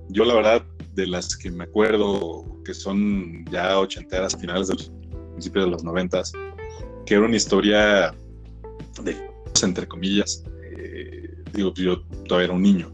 Yo 0.08 0.24
la 0.24 0.34
verdad 0.34 0.62
de 0.94 1.06
las 1.06 1.36
que 1.36 1.50
me 1.50 1.64
acuerdo 1.64 2.44
que 2.64 2.74
son 2.74 3.44
ya 3.50 3.78
ochenteras, 3.78 4.36
finales 4.36 4.68
de 4.68 4.74
los 4.74 4.92
principios 5.32 5.66
de 5.66 5.70
los 5.70 5.84
noventas, 5.84 6.32
que 7.06 7.14
era 7.14 7.24
una 7.24 7.36
historia 7.36 8.14
de 9.02 9.28
entre 9.62 9.86
comillas, 9.86 10.44
eh, 10.76 11.42
digo, 11.52 11.72
yo 11.74 12.02
todavía 12.26 12.46
era 12.46 12.54
un 12.54 12.62
niño, 12.62 12.92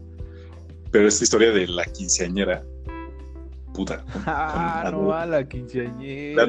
pero 0.91 1.07
esta 1.07 1.23
historia 1.23 1.51
de 1.51 1.67
la 1.67 1.85
quinceañera, 1.85 2.63
puta. 3.73 4.03
Ah, 4.25 4.89
no 4.91 5.07
va 5.07 5.25
la 5.25 5.47
quinceañera. 5.47 6.47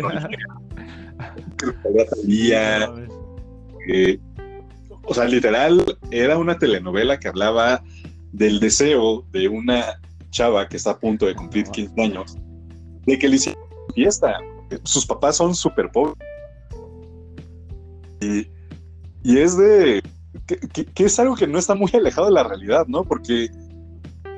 Talía. 2.23 2.91
Eh, 3.89 4.19
o 5.05 5.15
sea, 5.15 5.27
literal, 5.27 5.97
era 6.11 6.37
una 6.39 6.59
telenovela 6.59 7.21
que 7.21 7.29
hablaba 7.29 7.85
del 8.33 8.59
deseo 8.59 9.25
de 9.31 9.47
una 9.47 10.01
chava 10.37 10.69
que 10.69 10.77
está 10.77 10.91
a 10.91 10.99
punto 10.99 11.27
de 11.27 11.35
cumplir 11.35 11.65
15 11.71 12.03
años, 12.03 12.37
de 13.07 13.19
que 13.19 13.29
le 13.29 13.37
hicieran 13.37 13.63
fiesta. 13.95 14.39
Sus 14.83 15.07
papás 15.07 15.37
son 15.37 15.55
súper 15.55 15.91
pobres. 15.91 16.17
Y, 18.21 19.39
es 19.39 19.57
de. 19.57 20.03
Que, 20.47 21.05
es 21.05 21.19
algo 21.19 21.35
que 21.35 21.47
no 21.47 21.59
está 21.59 21.75
muy 21.75 21.91
alejado 21.95 22.27
de 22.27 22.35
la 22.35 22.43
realidad, 22.43 22.87
¿no? 22.87 23.05
Porque 23.05 23.51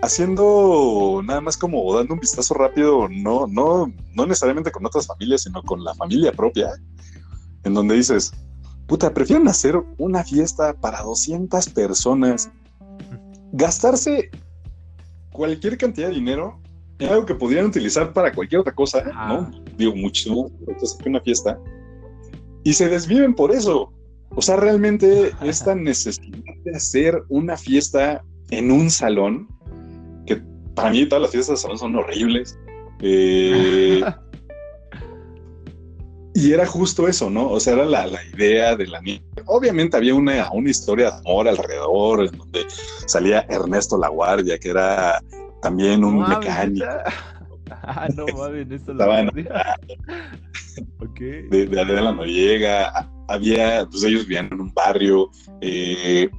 haciendo 0.03 1.21
nada 1.25 1.41
más 1.41 1.57
como 1.57 1.93
dando 1.95 2.15
un 2.15 2.21
vistazo 2.21 2.55
rápido, 2.55 3.09
no, 3.09 3.47
no, 3.49 3.93
no 4.15 4.27
necesariamente 4.27 4.71
con 4.71 4.87
otras 4.87 5.07
familias, 5.07 5.43
sino 5.43 5.63
con 5.63 5.83
la 5.83 5.95
familia 5.95 6.33
propia, 6.33 6.71
en 7.65 7.75
donde 7.75 7.97
dices, 7.97 8.33
puta, 8.87 9.13
prefieren 9.13 9.49
hacer 9.49 9.77
una 9.99 10.23
fiesta 10.23 10.73
para 10.75 11.03
200 11.03 11.69
personas, 11.71 12.49
gastarse 13.53 14.31
cualquier 15.39 15.79
cantidad 15.79 16.09
de 16.09 16.15
dinero 16.17 16.61
en 16.99 17.09
algo 17.11 17.25
que 17.25 17.35
podrían 17.35 17.67
utilizar 17.67 18.13
para 18.13 18.33
cualquier 18.33 18.61
otra 18.61 18.75
cosa, 18.75 19.05
¿no? 19.05 19.49
Digo, 19.77 19.95
muchísimo, 19.95 20.51
que 20.67 21.09
una 21.09 21.21
fiesta, 21.21 21.57
y 22.65 22.73
se 22.73 22.89
desviven 22.89 23.35
por 23.35 23.53
eso. 23.53 23.93
O 24.31 24.43
sea, 24.43 24.57
realmente 24.57 25.31
esta 25.43 25.77
necesidad 25.77 26.55
de 26.65 26.77
hacer 26.77 27.23
una 27.29 27.57
fiesta 27.57 28.25
en 28.51 28.73
un 28.73 28.91
salón, 28.91 29.49
que 30.27 30.43
para 30.75 30.91
mí 30.91 31.07
todas 31.07 31.23
las 31.23 31.31
fiestas 31.31 31.59
de 31.59 31.63
salón 31.63 31.79
son 31.79 31.95
horribles. 31.95 32.59
Eh, 33.01 34.03
y 36.39 36.53
era 36.53 36.65
justo 36.67 37.09
eso, 37.09 37.29
¿no? 37.29 37.51
O 37.51 37.59
sea, 37.59 37.73
era 37.73 37.85
la, 37.85 38.07
idea 38.33 38.77
de 38.77 38.87
la 38.87 39.01
niña. 39.01 39.23
Obviamente 39.47 39.97
había 39.97 40.15
una, 40.15 40.49
una 40.53 40.71
historia 40.71 41.11
de 41.11 41.17
amor 41.17 41.49
alrededor, 41.49 42.27
en 42.27 42.39
donde 42.39 42.65
salía 43.07 43.45
Ernesto 43.49 43.99
La 43.99 44.09
Guardia, 44.09 44.57
que 44.57 44.71
era 44.71 45.21
también 45.63 46.05
un 46.05 46.29
mecánico. 46.29 46.87
Ah, 47.83 48.09
no 48.15 48.25
mames, 48.37 48.71
esto 48.71 48.95
la 48.95 49.31
okay. 51.01 51.43
de, 51.49 51.67
de 51.67 51.81
Adela 51.81 52.13
Noriega. 52.13 53.07
Había, 53.29 53.87
pues 53.91 54.05
ellos 54.05 54.23
vivían 54.23 54.49
en 54.51 54.61
un 54.63 54.73
barrio. 54.73 55.31
Eh, 55.61 56.31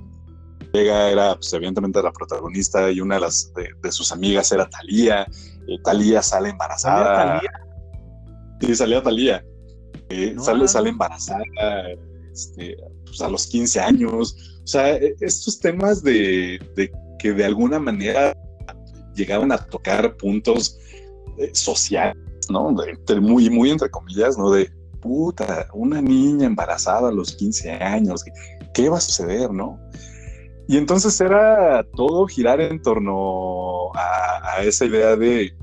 Noriega 0.74 1.10
era, 1.10 1.36
pues 1.36 1.54
evidentemente 1.54 2.02
la 2.02 2.12
protagonista 2.12 2.90
y 2.90 3.00
una 3.00 3.16
de 3.16 3.22
las 3.22 3.54
de, 3.54 3.92
sus 3.92 4.12
amigas 4.12 4.52
era 4.52 4.68
Talía. 4.70 5.28
Eh, 5.68 5.78
Talía 5.84 6.24
sale 6.24 6.50
embarazada. 6.50 7.38
¿Talía? 7.38 7.52
Sí, 8.62 8.76
salía 8.76 9.04
Talía. 9.04 9.44
Eh, 10.10 10.36
sale, 10.40 10.68
sale 10.68 10.90
embarazada 10.90 11.44
este, 12.32 12.78
pues 13.06 13.22
a 13.22 13.30
los 13.30 13.48
15 13.48 13.80
años. 13.80 14.60
O 14.64 14.68
sea, 14.68 14.96
e, 14.96 15.16
estos 15.20 15.60
temas 15.60 16.04
de, 16.04 16.60
de 16.76 16.92
que 17.20 17.34
de 17.34 17.46
alguna 17.46 17.80
manera 17.80 18.36
llegaban 19.16 19.52
a 19.52 19.58
tocar 19.58 20.16
puntos 20.18 20.80
eh, 21.38 21.52
sociales, 21.54 22.18
¿no? 22.50 22.76
muy, 23.22 23.50
muy 23.50 23.70
entre 23.70 23.90
comillas, 23.90 24.38
¿no? 24.38 24.52
De 24.52 24.72
puta, 25.02 25.68
una 25.74 26.02
niña 26.02 26.46
embarazada 26.46 27.10
a 27.10 27.12
los 27.12 27.36
15 27.36 27.72
años, 27.72 28.24
¿qué, 28.74 28.90
va 28.90 28.98
a 28.98 29.02
suceder, 29.02 29.52
no? 29.52 29.80
Y 30.68 30.78
entonces 30.78 31.20
era 31.20 31.86
todo 31.96 32.28
girar 32.28 32.62
en 32.62 32.82
torno 32.82 33.92
a, 33.96 34.62
esa 34.64 34.86
idea 34.86 35.16
de, 35.16 35.54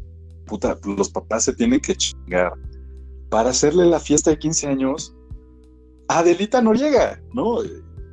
puta, 0.46 0.78
los 0.84 1.10
papás 1.10 1.44
se 1.44 1.52
tienen 1.52 1.80
que 1.80 1.94
chingar 1.94 2.52
para 3.30 3.50
hacerle 3.50 3.86
la 3.86 4.00
fiesta 4.00 4.30
de 4.30 4.38
15 4.38 4.66
años 4.68 5.14
a 6.08 6.20
Adelita 6.20 6.62
Noriega, 6.62 7.20
¿no? 7.32 7.58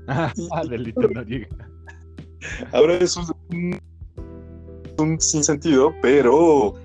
Adelita 0.51 1.07
Noriega. 1.13 1.47
Ahora 2.71 2.95
es 2.95 3.15
un, 3.15 3.79
un 4.97 5.21
sinsentido, 5.21 5.93
pero 6.01 6.75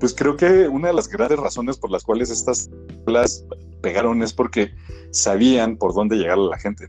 pues 0.00 0.14
creo 0.14 0.36
que 0.36 0.68
una 0.68 0.88
de 0.88 0.94
las 0.94 1.08
grandes 1.08 1.38
razones 1.38 1.78
por 1.78 1.90
las 1.90 2.02
cuales 2.02 2.30
estas 2.30 2.70
las 3.06 3.44
pegaron 3.80 4.22
es 4.22 4.32
porque 4.32 4.74
sabían 5.10 5.76
por 5.76 5.94
dónde 5.94 6.16
llegar 6.16 6.38
a 6.38 6.42
la 6.42 6.58
gente, 6.58 6.86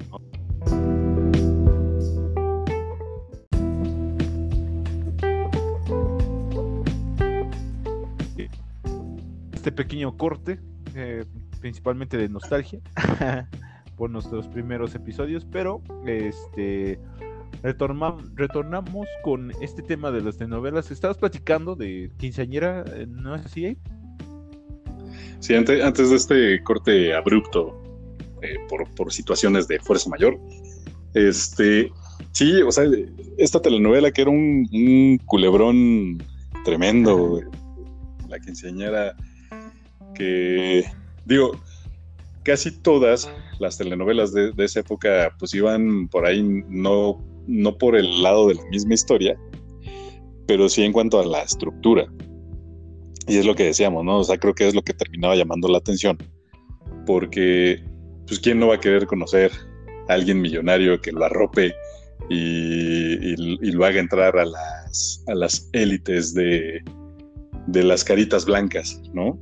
Este 9.53 9.71
pequeño 9.71 10.15
corte, 10.15 10.59
eh, 10.95 11.25
principalmente 11.59 12.17
de 12.17 12.29
nostalgia, 12.29 12.79
por 13.97 14.09
nuestros 14.09 14.47
primeros 14.47 14.95
episodios, 14.95 15.45
pero 15.45 15.81
este 16.05 16.99
retornamos 17.63 19.07
con 19.23 19.51
este 19.61 19.81
tema 19.81 20.11
de 20.11 20.21
las 20.21 20.37
telenovelas. 20.37 20.91
Estabas 20.91 21.17
platicando 21.17 21.75
de 21.75 22.11
quinceañera, 22.17 22.83
¿no 23.07 23.35
es 23.35 23.45
así? 23.45 23.77
Sí, 25.39 25.53
antes, 25.53 25.83
antes 25.83 26.09
de 26.09 26.15
este 26.15 26.63
corte 26.63 27.13
abrupto 27.15 27.81
eh, 28.41 28.55
por, 28.69 29.11
situaciones 29.11 29.67
de 29.67 29.79
fuerza 29.79 30.09
mayor, 30.09 30.39
este, 31.13 31.91
sí, 32.31 32.61
o 32.61 32.71
sea, 32.71 32.85
esta 33.37 33.61
telenovela 33.61 34.11
que 34.11 34.21
era 34.21 34.31
un, 34.31 35.19
culebrón 35.25 36.17
tremendo, 36.63 37.41
la 38.27 38.39
quinceañera 38.39 39.15
que, 40.15 40.85
digo, 41.25 41.51
casi 42.43 42.71
todas 42.71 43.29
las 43.59 43.77
telenovelas 43.77 44.33
de, 44.33 44.51
de, 44.51 44.65
esa 44.65 44.81
época 44.81 45.33
pues 45.39 45.53
iban 45.53 46.07
por 46.07 46.25
ahí 46.25 46.43
no 46.67 47.23
no 47.47 47.77
por 47.77 47.95
el 47.95 48.23
lado 48.23 48.47
de 48.47 48.55
la 48.55 48.65
misma 48.65 48.93
historia, 48.93 49.37
pero 50.47 50.69
sí 50.69 50.83
en 50.83 50.93
cuanto 50.93 51.19
a 51.19 51.25
la 51.25 51.41
estructura. 51.41 52.07
Y 53.27 53.37
es 53.37 53.45
lo 53.45 53.55
que 53.55 53.65
decíamos, 53.65 54.03
¿no? 54.03 54.19
O 54.19 54.23
sea, 54.23 54.37
creo 54.37 54.53
que 54.53 54.67
es 54.67 54.75
lo 54.75 54.83
que 54.83 54.93
terminaba 54.93 55.35
llamando 55.35 55.67
la 55.67 55.79
atención. 55.79 56.17
Porque, 57.05 57.83
pues, 58.27 58.39
¿quién 58.39 58.59
no 58.59 58.67
va 58.67 58.75
a 58.75 58.79
querer 58.79 59.07
conocer 59.07 59.51
a 60.07 60.13
alguien 60.13 60.41
millonario 60.41 61.01
que 61.01 61.11
lo 61.11 61.25
arrope 61.25 61.73
y, 62.29 63.35
lo 63.71 63.85
haga 63.85 63.99
entrar 63.99 64.37
a 64.37 64.45
las, 64.45 65.23
a 65.27 65.35
las 65.35 65.69
élites 65.73 66.33
de, 66.33 66.83
de 67.67 67.83
las 67.83 68.03
caritas 68.03 68.45
blancas, 68.45 69.01
¿no? 69.13 69.39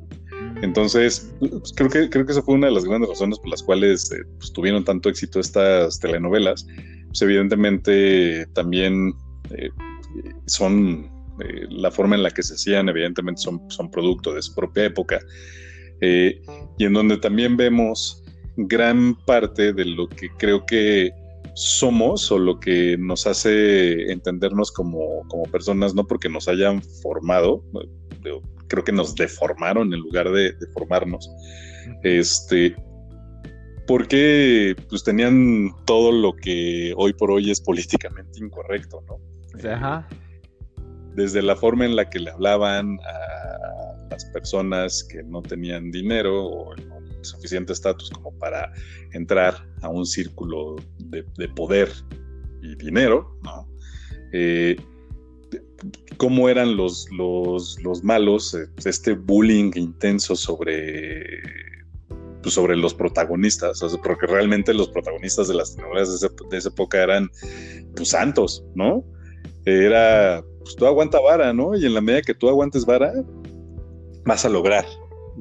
Entonces, 0.63 1.30
pues, 1.39 1.73
creo, 1.76 1.89
que, 1.89 2.10
creo 2.10 2.26
que 2.26 2.32
esa 2.32 2.41
fue 2.41 2.56
una 2.56 2.67
de 2.67 2.73
las 2.73 2.86
grandes 2.86 3.10
razones 3.10 3.38
por 3.38 3.49
las 3.49 3.62
cuales 3.62 4.10
eh, 4.13 4.23
pues, 4.38 4.54
tuvieron 4.54 4.86
tanto 4.86 5.10
éxito 5.10 5.41
estas 5.41 5.99
telenovelas, 5.99 6.65
pues 7.08 7.21
evidentemente 7.21 8.47
también 8.54 9.13
eh, 9.49 9.69
son 10.45 11.12
eh, 11.43 11.67
la 11.69 11.91
forma 11.91 12.15
en 12.15 12.23
la 12.23 12.32
que 12.32 12.43
se 12.43 12.54
hacían, 12.54 12.88
evidentemente 12.88 13.41
son, 13.41 13.62
son 13.69 13.91
producto 13.91 14.34
de 14.34 14.41
su 14.41 14.56
propia 14.56 14.86
época, 14.86 15.19
y 16.02 16.84
en 16.84 16.91
donde 16.91 17.17
también 17.17 17.56
vemos 17.56 18.23
gran 18.58 19.15
parte 19.26 19.71
de 19.71 19.86
lo 19.86 20.10
que 20.10 20.30
creo 20.38 20.65
que 20.65 21.12
somos 21.56 22.30
o 22.30 22.38
lo 22.38 22.60
que 22.60 22.97
nos 22.97 23.26
hace 23.26 24.12
entendernos 24.12 24.71
como, 24.73 25.26
como 25.30 25.43
personas, 25.43 25.95
no 25.95 26.06
porque 26.06 26.28
nos 26.28 26.49
hayan 26.49 26.82
formado, 27.02 27.63
creo 28.74 28.84
que 28.84 28.92
nos 28.92 29.14
deformaron 29.14 29.94
en 29.94 30.00
lugar 30.00 30.32
de, 30.32 30.54
de 30.54 30.68
formarnos, 30.74 31.30
este, 32.02 32.76
porque 33.86 34.76
pues 34.90 35.04
tenían 35.04 35.70
todo 35.86 36.12
lo 36.12 36.36
que 36.36 36.92
hoy 36.98 37.14
por 37.14 37.30
hoy 37.30 37.52
es 37.52 37.62
políticamente 37.62 38.40
incorrecto, 38.40 39.04
¿no? 39.08 39.70
Ajá. 39.70 40.08
Desde 41.14 41.44
la 41.44 41.56
forma 41.56 41.86
en 41.86 41.96
la 41.96 42.10
que 42.10 42.18
le 42.18 42.32
hablaban 42.32 42.98
a 43.02 44.08
las 44.10 44.26
personas 44.26 45.04
que 45.04 45.22
no 45.22 45.44
tenían 45.44 45.92
dinero 45.92 46.46
o 46.46 46.76
suficiente 47.22 47.74
estatus 47.74 48.10
como 48.10 48.32
para 48.40 48.72
entrar 49.12 49.54
a 49.84 49.90
un 49.90 50.08
círculo 50.08 50.78
de, 50.98 51.24
poder 51.50 51.90
y 52.64 52.76
dinero, 52.76 53.38
¿no? 53.44 53.68
Eh, 54.32 54.76
cómo 56.17 56.50
eran 56.50 56.78
los, 56.78 57.08
los, 57.12 57.82
los 57.84 58.04
malos, 58.04 58.54
eh, 58.54 58.67
este 58.86 59.13
bullying 59.13 59.72
intenso 59.76 60.36
sobre 60.36 61.41
pues, 62.43 62.54
sobre 62.56 62.76
los 62.76 62.93
protagonistas, 62.93 63.82
porque 64.04 64.28
realmente 64.28 64.74
los 64.74 64.89
protagonistas 64.89 65.48
de 65.48 65.56
las 65.56 65.76
telenovelas 65.76 66.19
de, 66.19 66.58
esa 66.58 66.69
época 66.69 67.02
eran 67.02 67.32
pues 67.96 68.10
santos, 68.10 68.63
¿no? 68.76 69.04
Era, 69.65 70.43
pues 70.60 70.76
tú 70.76 70.86
aguanta 70.86 71.19
vara, 71.22 71.54
¿no? 71.54 71.74
Y 71.76 71.86
en 71.86 71.93
la 71.93 72.02
medida 72.02 72.22
que 72.22 72.34
tú 72.34 72.50
aguantes 72.50 72.86
vara, 72.86 73.13
vas 74.26 74.46
a 74.46 74.50
lograr 74.50 74.86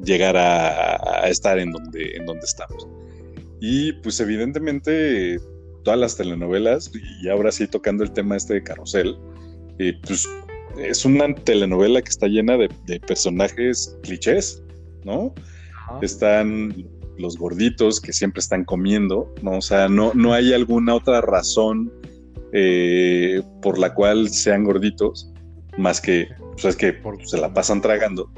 llegar 0.04 0.36
a, 0.36 1.28
estar 1.28 1.58
en 1.58 1.72
donde, 1.72 2.16
en 2.16 2.24
donde 2.24 2.44
estamos. 2.44 2.86
Y 3.60 3.92
pues 3.94 4.20
evidentemente 4.20 5.40
todas 5.82 5.98
las 5.98 6.16
telenovelas, 6.16 6.90
y 7.20 7.28
ahora 7.28 7.50
sí 7.50 7.66
tocando 7.66 8.04
el 8.04 8.12
tema 8.12 8.36
este 8.36 8.54
de 8.54 8.62
Carrusel, 8.62 9.16
eh, 9.78 9.94
pues 10.06 10.28
es 10.78 11.04
una 11.04 11.34
telenovela 11.34 12.00
que 12.02 12.10
está 12.10 12.26
llena 12.26 12.56
de, 12.56 12.68
de 12.86 13.00
personajes 13.00 13.96
clichés, 14.02 14.62
¿no? 15.04 15.34
Están 16.00 16.86
los 17.18 17.36
gorditos 17.36 18.00
que 18.00 18.12
siempre 18.12 18.40
están 18.40 18.64
comiendo, 18.64 19.32
¿no? 19.42 19.58
O 19.58 19.60
sea, 19.60 19.88
no, 19.88 20.12
no 20.14 20.32
hay 20.32 20.52
alguna 20.52 20.94
otra 20.94 21.20
razón 21.20 21.92
eh, 22.52 23.42
por 23.62 23.78
la 23.78 23.94
cual 23.94 24.28
sean 24.28 24.64
gorditos, 24.64 25.32
más 25.78 26.00
que, 26.00 26.28
pues 26.52 26.64
es 26.66 26.76
que 26.76 27.00
se 27.24 27.38
la 27.38 27.52
pasan 27.52 27.80
tragando. 27.80 28.30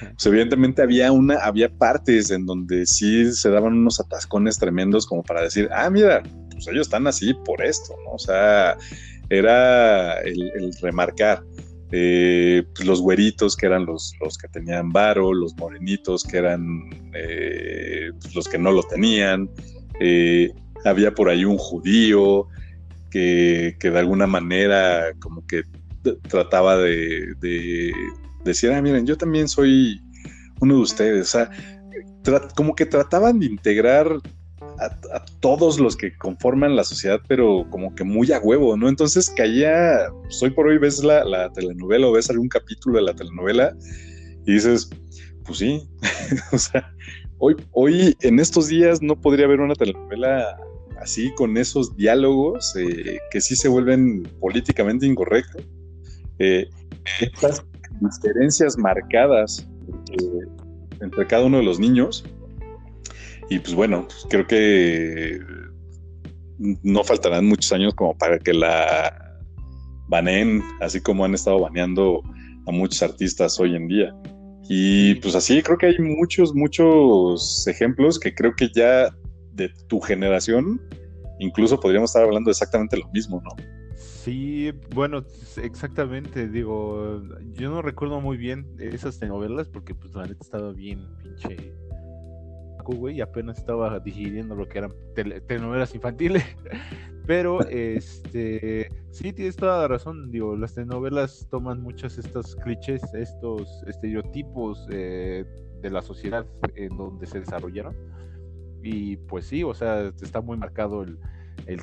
Pues 0.00 0.26
evidentemente 0.26 0.82
había 0.82 1.10
una, 1.10 1.36
había 1.36 1.70
partes 1.70 2.30
en 2.30 2.46
donde 2.46 2.86
sí 2.86 3.32
se 3.32 3.50
daban 3.50 3.74
unos 3.74 4.00
atascones 4.00 4.58
tremendos 4.58 5.06
como 5.06 5.22
para 5.22 5.42
decir, 5.42 5.68
ah, 5.72 5.88
mira, 5.90 6.22
pues 6.52 6.68
ellos 6.68 6.86
están 6.86 7.06
así 7.06 7.32
por 7.44 7.64
esto, 7.64 7.94
¿no? 8.04 8.12
O 8.12 8.18
sea, 8.18 8.76
era 9.30 10.20
el 10.20 10.72
remarcar. 10.82 11.42
Eh, 11.92 12.62
pues, 12.74 12.86
los 12.86 13.00
güeritos 13.00 13.56
que 13.56 13.66
eran 13.66 13.84
los, 13.84 14.12
los, 14.20 14.38
que 14.38 14.46
tenían 14.48 14.90
varo, 14.90 15.32
los 15.32 15.56
morenitos 15.56 16.22
que 16.22 16.38
eran 16.38 16.88
eh, 17.14 18.10
pues, 18.20 18.34
los 18.34 18.48
que 18.48 18.58
no 18.58 18.70
lo 18.70 18.82
tenían, 18.84 19.50
eh, 20.00 20.52
había 20.84 21.12
por 21.12 21.28
ahí 21.28 21.44
un 21.44 21.58
judío 21.58 22.46
que, 23.10 23.76
que, 23.80 23.90
de 23.90 23.98
alguna 23.98 24.28
manera 24.28 25.12
como 25.18 25.44
que 25.48 25.62
trataba 26.28 26.76
de, 26.76 27.34
de, 27.40 27.92
decir, 28.44 28.70
ah, 28.70 28.80
miren, 28.80 29.04
yo 29.04 29.16
también 29.16 29.48
soy 29.48 30.00
uno 30.60 30.76
de 30.76 30.80
ustedes, 30.80 31.34
o 31.34 31.38
sea, 31.38 31.50
como 32.54 32.76
que 32.76 32.86
trataban 32.86 33.40
de 33.40 33.46
integrar 33.46 34.06
a, 34.80 35.24
todos 35.40 35.78
los 35.78 35.96
que 35.96 36.16
conforman 36.16 36.76
la 36.76 36.84
sociedad, 36.84 37.20
pero 37.28 37.66
como 37.70 37.94
que 37.94 38.04
muy 38.04 38.32
a 38.32 38.38
huevo, 38.38 38.76
¿no? 38.76 38.88
Entonces 38.88 39.30
caía, 39.30 40.08
pues 40.22 40.42
hoy 40.42 40.50
por 40.50 40.66
hoy 40.66 40.78
ves 40.78 41.02
la, 41.02 41.50
telenovela 41.52 42.08
o 42.08 42.12
ves 42.12 42.30
algún 42.30 42.48
capítulo 42.48 42.96
de 42.96 43.04
la 43.04 43.14
telenovela 43.14 43.76
y 44.46 44.54
dices, 44.54 44.90
pues 45.44 45.58
sí, 45.58 45.88
o 46.52 46.58
sea, 46.58 46.92
hoy, 47.38 47.56
hoy 47.72 48.16
en 48.20 48.40
estos 48.40 48.68
días 48.68 49.02
no 49.02 49.20
podría 49.20 49.46
haber 49.46 49.60
una 49.60 49.74
telenovela 49.74 50.56
así 51.00 51.32
con 51.34 51.56
esos 51.56 51.96
diálogos 51.96 52.74
eh, 52.76 53.18
que 53.30 53.40
sí 53.40 53.56
se 53.56 53.68
vuelven 53.68 54.22
políticamente 54.40 55.06
incorrectos. 55.06 55.62
Eh, 56.38 56.68
estas 57.20 57.64
diferencias 58.00 58.78
marcadas 58.78 59.66
eh, 60.12 60.46
entre 61.00 61.26
cada 61.26 61.44
uno 61.44 61.58
de 61.58 61.64
los 61.64 61.78
niños 61.78 62.24
y 63.50 63.58
pues 63.58 63.74
bueno, 63.74 64.06
pues 64.06 64.26
creo 64.30 64.46
que 64.46 65.40
no 66.82 67.04
faltarán 67.04 67.46
muchos 67.46 67.72
años 67.72 67.94
como 67.94 68.16
para 68.16 68.38
que 68.38 68.54
la 68.54 69.38
baneen, 70.08 70.62
así 70.80 71.00
como 71.00 71.24
han 71.24 71.34
estado 71.34 71.60
baneando 71.60 72.22
a 72.66 72.70
muchos 72.72 73.02
artistas 73.02 73.60
hoy 73.60 73.76
en 73.76 73.88
día. 73.88 74.14
Y 74.68 75.16
pues 75.16 75.34
así 75.34 75.62
creo 75.62 75.76
que 75.76 75.86
hay 75.86 75.98
muchos, 75.98 76.54
muchos 76.54 77.66
ejemplos 77.66 78.18
que 78.18 78.34
creo 78.34 78.54
que 78.54 78.70
ya 78.72 79.10
de 79.52 79.68
tu 79.88 80.00
generación 80.00 80.80
incluso 81.40 81.80
podríamos 81.80 82.10
estar 82.10 82.22
hablando 82.22 82.50
exactamente 82.50 82.96
lo 82.96 83.08
mismo, 83.08 83.42
¿no? 83.42 83.50
Sí, 83.96 84.70
bueno, 84.94 85.24
exactamente, 85.62 86.46
digo, 86.46 87.22
yo 87.52 87.70
no 87.70 87.82
recuerdo 87.82 88.20
muy 88.20 88.36
bien 88.36 88.66
esas 88.78 89.20
novelas 89.22 89.68
porque 89.68 89.94
pues 89.94 90.14
la 90.14 90.26
neta 90.26 90.38
estaba 90.42 90.72
bien 90.72 91.08
pinche 91.22 91.72
y 93.10 93.20
apenas 93.20 93.58
estaba 93.58 93.98
digiriendo 94.00 94.54
lo 94.54 94.68
que 94.68 94.78
eran 94.78 94.92
telenovelas 95.46 95.94
infantiles. 95.94 96.44
Pero 97.26 97.60
este 97.68 98.90
sí 99.10 99.32
tienes 99.32 99.56
toda 99.56 99.82
la 99.82 99.88
razón, 99.88 100.30
digo, 100.30 100.56
las 100.56 100.74
telenovelas 100.74 101.46
toman 101.50 101.80
muchos 101.82 102.18
estos 102.18 102.56
clichés, 102.56 103.02
estos 103.14 103.82
estereotipos 103.86 104.86
eh, 104.90 105.44
de 105.80 105.90
la 105.90 106.02
sociedad 106.02 106.46
en 106.74 106.96
donde 106.96 107.26
se 107.26 107.40
desarrollaron. 107.40 107.94
Y 108.82 109.16
pues 109.16 109.46
sí, 109.46 109.62
o 109.62 109.74
sea, 109.74 110.08
está 110.22 110.40
muy 110.40 110.56
marcado 110.56 111.02
el, 111.02 111.18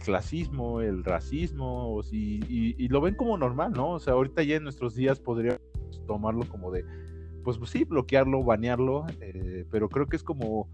clasismo, 0.03 0.81
el 0.81 1.03
racismo, 1.03 2.01
y, 2.11 2.87
lo 2.89 2.99
ven 2.99 3.15
como 3.15 3.37
normal, 3.37 3.71
¿no? 3.73 3.91
O 3.91 3.99
sea, 3.99 4.13
ahorita 4.13 4.43
ya 4.43 4.55
en 4.55 4.63
nuestros 4.63 4.95
días 4.95 5.19
podríamos 5.19 5.61
tomarlo 6.07 6.43
como 6.49 6.71
de, 6.71 6.83
pues, 7.43 7.57
sí, 7.69 7.83
bloquearlo, 7.83 8.43
banearlo, 8.43 9.05
eh, 9.21 9.65
pero 9.69 9.87
creo 9.87 10.07
que 10.07 10.17
es 10.17 10.23
como 10.23 10.67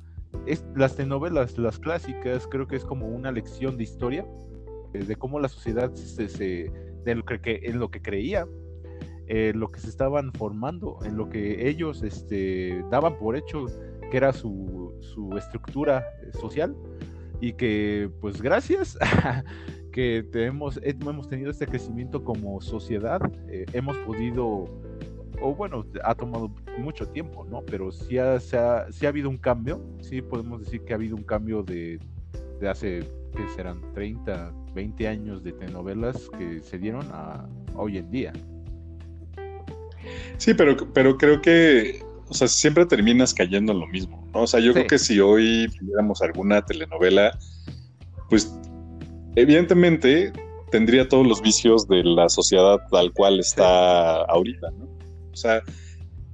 es, 0.45 0.65
las 0.75 0.95
telenovelas, 0.95 1.57
las 1.57 1.79
clásicas, 1.79 2.47
creo 2.47 2.67
que 2.67 2.75
es 2.75 2.85
como 2.85 3.07
una 3.07 3.31
lección 3.31 3.77
de 3.77 3.83
historia, 3.83 4.25
eh, 4.93 5.03
de 5.03 5.15
cómo 5.15 5.39
la 5.39 5.47
sociedad 5.47 5.93
se, 5.93 6.71
de 7.03 7.15
lo 7.15 7.25
que, 7.25 7.61
en 7.63 7.79
lo 7.79 7.89
que 7.89 8.01
creía, 8.01 8.47
eh, 9.27 9.53
lo 9.55 9.69
que 9.69 9.79
se 9.79 9.89
estaban 9.89 10.33
formando, 10.33 10.99
en 11.03 11.17
lo 11.17 11.29
que 11.29 11.67
ellos 11.69 12.03
este, 12.03 12.83
daban 12.91 13.17
por 13.17 13.35
hecho 13.35 13.65
que 14.11 14.17
era 14.17 14.33
su, 14.33 14.93
estructura 15.37 16.03
eh, 16.21 16.31
social. 16.39 16.75
Y 17.41 17.53
que 17.53 18.09
pues 18.21 18.41
gracias 18.41 18.97
que 19.91 20.25
tenemos, 20.31 20.79
hemos 20.81 21.27
tenido 21.27 21.51
este 21.51 21.67
crecimiento 21.67 22.23
como 22.23 22.61
sociedad, 22.61 23.19
hemos 23.73 23.97
podido 23.97 24.65
o 25.41 25.53
bueno, 25.53 25.85
ha 26.03 26.15
tomado 26.15 26.51
mucho 26.77 27.07
tiempo, 27.07 27.45
¿no? 27.49 27.61
Pero 27.65 27.91
sí 27.91 28.17
ha, 28.17 28.35
ha, 28.35 29.07
habido 29.07 29.29
un 29.29 29.37
cambio, 29.37 29.81
sí 30.01 30.21
podemos 30.21 30.61
decir 30.61 30.81
que 30.81 30.93
ha 30.93 30.95
habido 30.95 31.15
un 31.15 31.23
cambio 31.23 31.63
de, 31.63 31.99
hace, 32.69 32.99
¿qué 33.35 33.47
serán? 33.55 33.81
30, 33.93 34.53
20 34.73 35.07
años 35.07 35.43
de 35.43 35.51
telenovelas 35.53 36.29
que 36.37 36.61
se 36.61 36.77
dieron 36.77 37.05
a, 37.11 37.47
hoy 37.75 37.97
en 37.97 38.11
día. 38.11 38.33
Sí, 40.37 40.53
pero, 40.53 40.75
pero 40.93 41.17
creo 41.17 41.41
que, 41.41 42.01
o 42.27 42.33
sea, 42.33 42.47
siempre 42.47 42.85
terminas 42.85 43.33
cayendo 43.33 43.71
en 43.71 43.79
lo 43.79 43.87
mismo, 43.87 44.27
¿no? 44.33 44.43
O 44.43 44.47
sea, 44.47 44.59
yo 44.59 44.73
creo 44.73 44.87
que 44.87 44.99
si 44.99 45.19
hoy 45.19 45.67
viéramos 45.81 46.21
alguna 46.21 46.61
telenovela, 46.61 47.37
pues 48.29 48.53
evidentemente 49.35 50.31
tendría 50.71 51.07
todos 51.07 51.25
los 51.25 51.41
vicios 51.41 51.87
de 51.87 52.03
la 52.03 52.29
sociedad 52.29 52.79
tal 52.89 53.13
cual 53.13 53.39
está 53.39 54.23
ahorita, 54.23 54.71
¿no? 54.71 55.02
O 55.33 55.35
sea, 55.35 55.63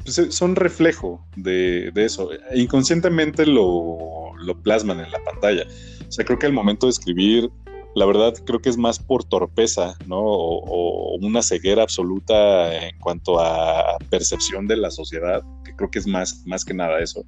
pues, 0.03 0.17
eh, 0.17 0.31
son 0.31 0.55
reflejo 0.55 1.25
de, 1.35 1.91
eso. 1.95 2.29
Inconscientemente 2.55 3.45
lo, 3.45 4.33
plasman 4.63 4.99
en 4.99 5.11
la 5.11 5.23
pantalla. 5.23 5.65
O 6.07 6.11
sea, 6.11 6.25
creo 6.25 6.39
que 6.39 6.47
al 6.47 6.53
momento 6.53 6.87
de 6.87 6.91
escribir, 6.91 7.49
la 7.95 8.05
verdad 8.05 8.33
creo 8.45 8.59
que 8.59 8.69
es 8.69 8.77
más 8.77 8.99
por 8.99 9.23
torpeza, 9.23 9.95
¿no? 10.07 10.19
O, 10.19 11.17
una 11.21 11.41
ceguera 11.41 11.83
absoluta 11.83 12.87
en 12.87 12.97
cuanto 12.99 13.39
a 13.39 13.97
percepción 14.09 14.67
de 14.67 14.77
la 14.77 14.89
sociedad, 14.89 15.43
que 15.65 15.75
creo 15.75 15.91
que 15.91 15.99
es 15.99 16.07
más, 16.07 16.43
más 16.45 16.63
que 16.63 16.73
nada 16.73 16.99
eso. 17.01 17.25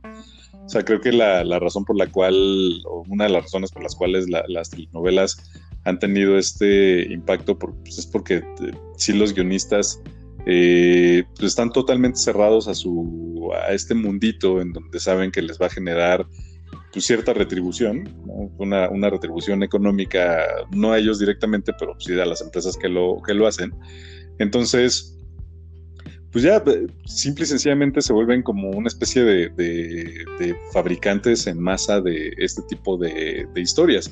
O 0.65 0.69
sea, 0.69 0.83
creo 0.85 1.01
que 1.01 1.11
la, 1.11 1.43
razón 1.59 1.83
por 1.83 1.97
la 1.97 2.07
cual, 2.07 2.81
o 2.85 3.03
una 3.09 3.25
de 3.25 3.31
las 3.31 3.43
razones 3.43 3.71
por 3.71 3.83
las 3.83 3.95
cuales 3.95 4.27
las 4.29 4.71
novelas 4.93 5.51
han 5.83 5.99
tenido 5.99 6.37
este 6.37 7.11
impacto, 7.11 7.59
pues 7.59 7.99
es 7.99 8.07
porque 8.07 8.35
eh, 8.35 8.71
sí 8.97 9.13
los 9.13 9.33
guionistas 9.33 9.99
eh, 10.45 11.23
pues 11.35 11.49
están 11.49 11.71
totalmente 11.71 12.17
cerrados 12.19 12.67
a, 12.67 12.73
su, 12.73 13.51
a 13.53 13.73
este 13.73 13.93
mundito 13.93 14.61
en 14.61 14.73
donde 14.73 14.99
saben 14.99 15.31
que 15.31 15.41
les 15.41 15.59
va 15.59 15.67
a 15.67 15.69
generar 15.69 16.25
pues, 16.91 17.05
cierta 17.05 17.33
retribución, 17.33 18.09
una, 18.57 18.89
una, 18.89 19.09
retribución 19.09 19.63
económica, 19.63 20.45
no 20.71 20.91
a 20.91 20.99
ellos 20.99 21.19
directamente, 21.19 21.73
pero 21.77 21.95
sí 21.99 22.19
a 22.19 22.25
las 22.25 22.41
empresas 22.41 22.77
que 22.77 22.89
lo, 22.89 23.21
que 23.25 23.33
lo 23.33 23.47
hacen. 23.47 23.73
Entonces, 24.39 25.17
pues 26.31 26.43
ya 26.45 26.63
simple 27.05 27.43
y 27.43 27.47
sencillamente 27.47 28.01
se 28.01 28.13
vuelven 28.13 28.41
como 28.41 28.69
una 28.69 28.87
especie 28.87 29.23
de, 29.23 29.49
de, 29.49 30.55
fabricantes 30.71 31.45
en 31.47 31.59
masa 31.59 32.01
de 32.01 32.33
este 32.37 32.61
tipo 32.63 32.97
de, 32.97 33.47
historias. 33.55 34.11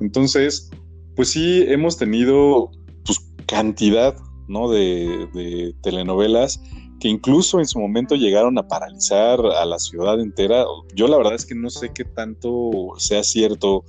Entonces, 0.00 0.70
pues 1.16 1.30
sí, 1.30 1.64
hemos 1.68 1.96
tenido 1.96 2.70
pues, 3.04 3.18
cantidad 3.46 4.14
¿no? 4.48 4.70
De, 4.70 5.74
telenovelas 5.82 6.60
que 7.00 7.08
incluso 7.08 7.58
en 7.58 7.66
su 7.66 7.78
momento 7.78 8.14
llegaron 8.14 8.56
a 8.56 8.66
paralizar 8.66 9.40
a 9.40 9.64
la 9.66 9.78
ciudad 9.78 10.20
entera. 10.20 10.64
Yo 10.94 11.08
la 11.08 11.16
verdad 11.16 11.34
es 11.34 11.44
que 11.44 11.54
no 11.54 11.68
sé 11.68 11.90
qué 11.92 12.04
tanto 12.04 12.70
sea 12.98 13.22
cierto 13.22 13.84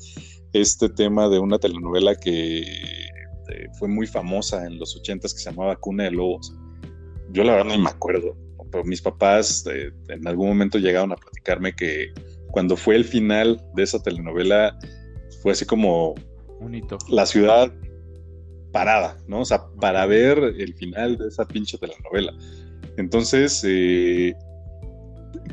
este 0.53 0.89
tema 0.89 1.29
de 1.29 1.39
una 1.39 1.59
telenovela 1.59 2.15
que 2.15 2.59
eh, 2.59 3.67
fue 3.77 3.87
muy 3.87 4.07
famosa 4.07 4.65
en 4.65 4.79
los 4.79 4.95
ochentas 4.95 5.33
que 5.33 5.39
se 5.39 5.51
llamaba 5.51 5.75
Cuna 5.75 6.05
de 6.05 6.11
Lobos. 6.11 6.53
Yo 7.31 7.43
la 7.43 7.53
verdad 7.55 7.77
no 7.77 7.83
me 7.83 7.89
acuerdo, 7.89 8.35
pero 8.71 8.83
mis 8.83 9.01
papás 9.01 9.65
eh, 9.67 9.91
en 10.09 10.27
algún 10.27 10.49
momento 10.49 10.79
llegaron 10.79 11.11
a 11.11 11.15
platicarme 11.15 11.73
que 11.75 12.11
cuando 12.51 12.75
fue 12.75 12.95
el 12.95 13.05
final 13.05 13.61
de 13.75 13.83
esa 13.83 14.01
telenovela 14.01 14.77
fue 15.41 15.51
así 15.51 15.65
como 15.65 16.15
la 17.09 17.25
ciudad 17.25 17.71
parada, 18.75 19.17
¿no? 19.25 19.39
O 19.39 19.45
sea, 19.45 19.63
para 19.79 20.05
ver 20.05 20.37
el 20.37 20.73
final 20.73 21.17
de 21.17 21.29
esa 21.29 21.45
pinche 21.45 21.77
telenovela. 21.77 22.33
Entonces, 22.97 23.63
eh, 23.65 24.35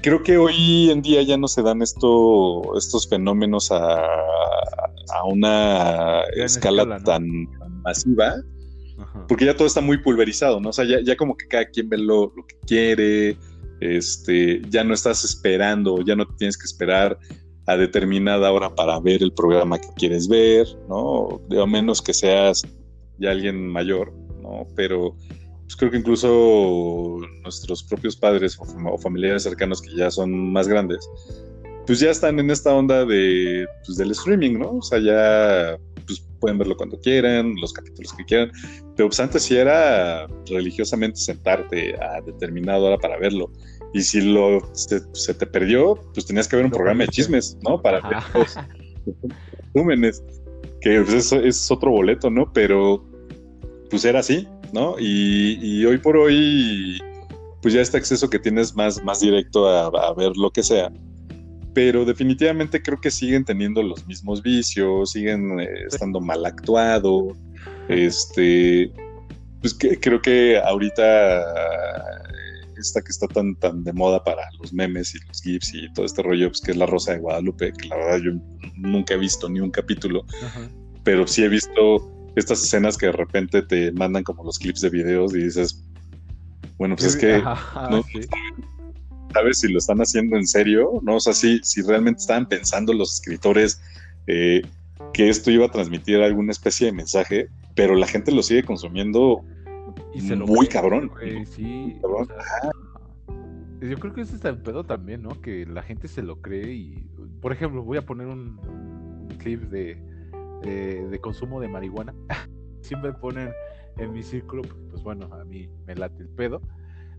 creo 0.03 0.25
que 0.25 0.39
hoy 0.39 0.91
en 0.91 1.03
día 1.03 1.23
ya 1.23 1.37
no 1.37 1.47
se 1.47 1.63
dan 1.63 1.83
esto, 1.83 2.77
estos 2.77 3.09
fenómenos 3.09 3.71
a, 3.71 4.09
una 5.25 6.23
escala, 6.35 6.99
tan, 7.05 7.25
masiva, 7.85 8.35
porque 9.29 9.45
ya 9.45 9.57
todo 9.57 9.69
está 9.69 9.81
muy 9.81 9.99
pulverizado, 9.99 10.61
¿no? 10.61 10.71
O 10.71 10.73
sea, 10.73 10.85
ya, 10.85 11.17
como 11.17 11.37
que 11.37 11.47
cada 11.47 11.67
quien 11.67 11.89
ve 11.89 11.99
lo, 11.99 12.33
lo, 12.35 12.45
que 12.45 12.57
quiere, 12.67 13.37
este, 13.79 14.63
ya 14.69 14.83
no 14.83 14.95
estás 14.95 15.23
esperando, 15.23 16.03
ya 16.05 16.17
no 16.17 16.27
tienes 16.27 16.59
que 16.59 16.65
esperar 16.65 17.17
a 17.69 17.77
determinada 17.77 18.51
hora 18.51 18.75
para 18.75 18.99
ver 18.99 19.23
el 19.23 19.33
programa 19.33 19.79
que 19.79 19.87
quieres 19.95 20.27
ver, 20.27 20.67
¿no? 20.89 21.41
A 21.63 21.67
menos 21.67 22.03
que 22.03 22.13
seas 22.13 22.65
ya 23.19 23.31
alguien 23.31 23.67
mayor, 23.69 24.13
¿no? 24.41 24.67
Pero 24.77 25.17
pues 25.63 25.77
creo 25.77 25.91
que 25.91 25.97
incluso 25.99 27.19
nuestros 27.43 27.83
propios 27.83 28.17
padres 28.17 28.59
o, 28.59 28.99
familiares 28.99 29.45
cercanos 29.45 29.81
que 29.81 29.95
ya 29.97 30.11
son 30.11 30.53
más 30.53 30.69
grandes, 30.69 31.09
pues 31.87 32.01
ya 32.01 32.11
están 32.11 32.39
en 32.39 32.51
esta 32.51 32.75
onda 32.75 33.05
de, 33.05 33.67
pues, 33.87 33.97
del 33.97 34.11
streaming, 34.11 34.59
¿no? 34.59 34.77
O 34.77 34.83
sea, 34.83 34.99
ya 34.99 35.79
pues, 36.07 36.21
pueden 36.41 36.59
verlo 36.59 36.77
cuando 36.77 37.01
quieran, 37.01 37.55
los 37.61 37.73
capítulos 37.73 38.13
que 38.13 38.25
quieran. 38.25 38.53
Pero 38.97 39.09
pues 39.09 39.21
antes 39.21 39.45
sí 39.45 39.57
era 39.57 40.27
religiosamente 40.47 41.19
sentarte 41.19 41.97
a 42.03 42.21
determinada 42.21 42.79
hora 42.81 42.99
para 42.99 43.19
verlo. 43.19 43.51
Y 43.95 44.03
si 44.03 44.21
lo 44.21 44.61
se, 44.75 45.35
te 45.35 45.47
perdió, 45.47 45.97
pues 46.15 46.27
tenías 46.27 46.49
que 46.49 46.57
ver 46.57 46.65
un 46.65 46.71
programa 46.71 47.05
de 47.05 47.09
chismes, 47.09 47.57
¿no? 47.63 47.81
Para 47.81 48.01
ver 48.01 48.19
los 48.35 48.57
resúmenes. 49.75 50.23
Que 50.83 51.01
pues, 51.01 51.15
eso 51.15 51.37
es 51.37 51.71
otro 51.71 51.91
boleto, 51.91 52.29
¿no? 52.29 52.53
Pero 52.53 53.05
pues 53.89 54.05
era 54.05 54.21
así, 54.21 54.49
¿no? 54.73 54.97
Y, 54.99 55.85
hoy 55.85 55.99
por 55.99 56.17
hoy, 56.17 57.01
pues 57.61 57.75
ya 57.75 57.81
este 57.81 57.99
acceso 57.99 58.29
que 58.29 58.39
tienes 58.39 58.75
más, 58.75 59.03
más 59.05 59.21
directo 59.21 59.69
a, 59.69 60.15
ver 60.15 60.33
lo 60.37 60.51
que 60.51 60.63
sea. 60.63 60.91
Pero 61.75 62.05
definitivamente 62.05 62.83
creo 62.83 63.01
que 63.01 63.11
siguen 63.11 63.45
teniendo 63.45 63.83
los 63.83 64.07
mismos 64.07 64.43
vicios, 64.43 65.13
siguen 65.13 65.61
eh, 65.61 65.69
estando 65.87 66.21
mal 66.21 66.45
actuados. 66.45 67.35
Este, 67.89 68.93
pues 69.61 69.75
que, 69.75 69.99
creo 70.01 70.21
que 70.21 70.59
ahorita 70.59 71.45
esta 72.83 73.01
que 73.01 73.11
está 73.11 73.27
tan, 73.29 73.55
tan 73.57 73.85
de 73.85 73.93
moda 73.93 74.23
para 74.23 74.43
los 74.61 74.73
memes 74.73 75.15
y 75.15 75.19
los 75.27 75.41
GIFs 75.43 75.75
y 75.75 75.93
todo 75.93 76.05
este 76.05 76.23
rollo, 76.23 76.49
pues 76.49 76.61
que 76.61 76.73
es 76.73 76.77
La 76.77 76.87
Rosa 76.87 77.13
de 77.13 77.19
Guadalupe, 77.19 77.73
que 77.73 77.89
la 77.89 77.97
verdad 77.97 78.19
yo 78.19 78.33
nunca 78.77 79.15
he 79.15 79.19
visto 79.19 79.49
ni 79.49 79.61
un 79.61 79.71
capítulo, 79.71 80.25
pero 81.03 81.27
sí 81.27 81.43
he 81.43 81.49
visto 81.49 82.11
estas 82.37 82.63
escenas 82.63 82.97
que 82.97 83.07
de 83.07 83.13
repente 83.13 83.63
te 83.63 83.93
mandan 83.93 84.23
como 84.23 84.45
los 84.45 84.59
clips 84.59 84.81
de 84.81 84.91
videos 84.91 85.35
y 85.35 85.45
dices, 85.45 85.85
bueno, 86.79 86.97
pues 86.97 87.15
es 87.15 87.17
que 87.17 87.39
no 87.39 88.05
sabes 89.33 89.61
si 89.61 89.69
lo 89.69 89.79
están 89.79 89.99
haciendo 89.99 90.37
en 90.37 90.47
serio, 90.47 91.01
¿no? 91.03 91.17
O 91.17 91.21
sea, 91.21 91.33
si, 91.33 91.61
si 91.63 91.83
realmente 91.83 92.21
estaban 92.21 92.47
pensando 92.47 92.93
los 92.93 93.15
escritores 93.15 93.81
eh, 94.27 94.63
que 95.13 95.29
esto 95.29 95.51
iba 95.51 95.67
a 95.67 95.71
transmitir 95.71 96.21
alguna 96.21 96.53
especie 96.53 96.87
de 96.87 96.93
mensaje, 96.93 97.49
pero 97.75 97.95
la 97.95 98.07
gente 98.07 98.33
lo 98.33 98.43
sigue 98.43 98.63
consumiendo 98.63 99.45
muy 100.47 100.67
cabrón. 100.67 101.11
sí. 101.47 101.97
yo 103.81 103.99
creo 103.99 104.13
que 104.13 104.21
ese 104.23 104.37
es 104.37 104.45
el 104.45 104.59
pedo 104.59 104.85
también, 104.85 105.23
¿no? 105.23 105.41
Que 105.41 105.67
la 105.67 105.83
gente 105.83 106.09
se 106.09 106.23
lo 106.23 106.41
cree 106.41 106.73
y, 106.73 107.07
por 107.41 107.53
ejemplo, 107.53 107.83
voy 107.83 107.99
a 107.99 108.07
poner 108.07 108.27
un, 108.27 109.29
clip 109.39 109.63
de, 109.63 109.99
de, 110.63 111.19
consumo 111.21 111.61
de 111.61 111.69
marihuana. 111.69 112.15
Siempre 112.81 113.13
ponen 113.13 113.51
en 113.97 114.13
mi 114.13 114.23
círculo, 114.23 114.63
pues 114.91 115.03
bueno, 115.03 115.33
a 115.33 115.45
mí 115.45 115.69
me 115.87 115.95
late 115.95 116.23
el 116.23 116.29
pedo. 116.29 116.61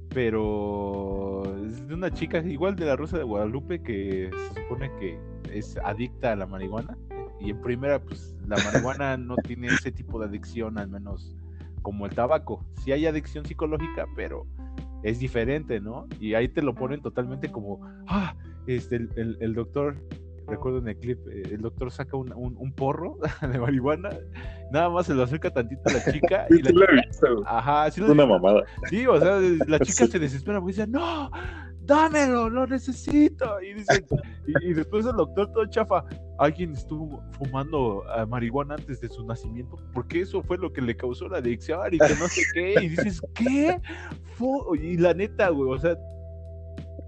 Pero 0.10 1.44
es 1.66 1.88
de 1.88 1.94
una 1.94 2.12
chica 2.12 2.38
igual 2.39 2.76
de 2.76 2.86
la 2.86 2.96
Rosa 2.96 3.18
de 3.18 3.24
Guadalupe 3.24 3.82
que 3.82 4.30
se 4.32 4.62
supone 4.62 4.91
que 5.00 5.18
es 5.52 5.78
adicta 5.84 6.34
a 6.34 6.36
la 6.36 6.46
marihuana. 6.46 6.98
Y 7.39 7.50
en 7.50 7.62
primera, 7.62 8.00
pues 8.00 8.36
la 8.48 8.58
marihuana 8.58 9.18
no 9.18 9.36
tiene 9.38 9.68
ese 9.68 9.91
tipo 9.91 10.20
de 10.20 10.28
adicción, 10.28 10.78
al 10.78 10.89
menos 10.89 11.36
como 11.84 12.08
el 12.08 12.16
tabaco. 12.16 12.66
Sí 12.84 12.92
hay 12.92 13.06
adicción 13.06 13.46
psicológica, 13.46 14.08
pero 14.16 14.48
es 15.04 15.20
diferente, 15.20 15.80
¿no? 15.80 16.08
Y 16.20 16.34
ahí 16.34 16.48
te 16.48 16.64
lo 16.64 16.74
ponen 16.74 17.02
totalmente 17.02 17.52
como, 17.52 17.80
ah, 18.08 18.36
este, 18.66 18.96
el, 18.96 19.38
el, 19.40 19.54
doctor, 19.54 19.98
recuerdo 20.48 20.80
en 20.80 20.88
el 20.88 20.98
clip, 20.98 21.20
eh, 21.28 21.44
el 21.52 21.62
doctor 21.62 21.92
saca 21.92 22.18
un, 22.18 22.34
un, 22.34 22.72
porro 22.74 23.18
de 23.42 23.60
marihuana, 23.60 24.10
nada 24.72 24.90
más 24.90 25.06
se 25.06 25.14
lo 25.14 25.24
acerca 25.24 25.52
tantito 25.52 25.82
a 25.86 25.94
la 25.94 26.12
chica. 26.12 26.48
y 26.50 26.62
la 26.62 26.72
chica, 26.72 27.28
ajá, 27.46 27.92
sí 27.92 28.02
una 28.02 28.26
mamada. 28.26 28.64
Sí, 28.90 29.06
o 29.06 29.20
sea, 29.20 29.40
la 29.68 29.80
chica 29.82 30.08
se 30.08 30.20
desespera 30.20 30.60
porque 30.60 30.74
dice, 30.74 30.88
no, 30.88 31.30
dámelo, 31.86 32.50
lo 32.50 32.68
necesito. 32.68 33.62
Y, 33.62 33.82
y, 34.48 34.74
después 34.74 35.06
el 35.06 35.16
doctor 35.16 35.52
todo 35.52 35.66
chafa, 35.68 36.04
alguien 36.40 36.74
estuvo 36.74 37.24
fumando 37.38 38.04
ah, 38.10 38.26
marihuana 38.26 38.76
antes 38.76 39.02
de 39.02 39.10
su 39.10 39.26
nacimiento, 39.26 39.78
porque 39.94 40.22
eso 40.22 40.42
fue 40.44 40.58
lo 40.58 40.72
que 40.72 40.82
le 40.82 40.96
causó 40.96 41.28
la 41.28 41.38
adicción 41.38 41.94
y 41.94 41.98
que 41.98 42.16
no 42.20 42.28
sé 42.28 42.42
qué. 42.54 42.76
Y 42.82 42.90
dices, 42.90 43.22
¿qué? 43.36 43.80
Y 44.82 44.98
la 44.98 45.14
neta, 45.14 45.50
güey, 45.50 45.72
o 45.72 45.80
sea, 45.80 45.98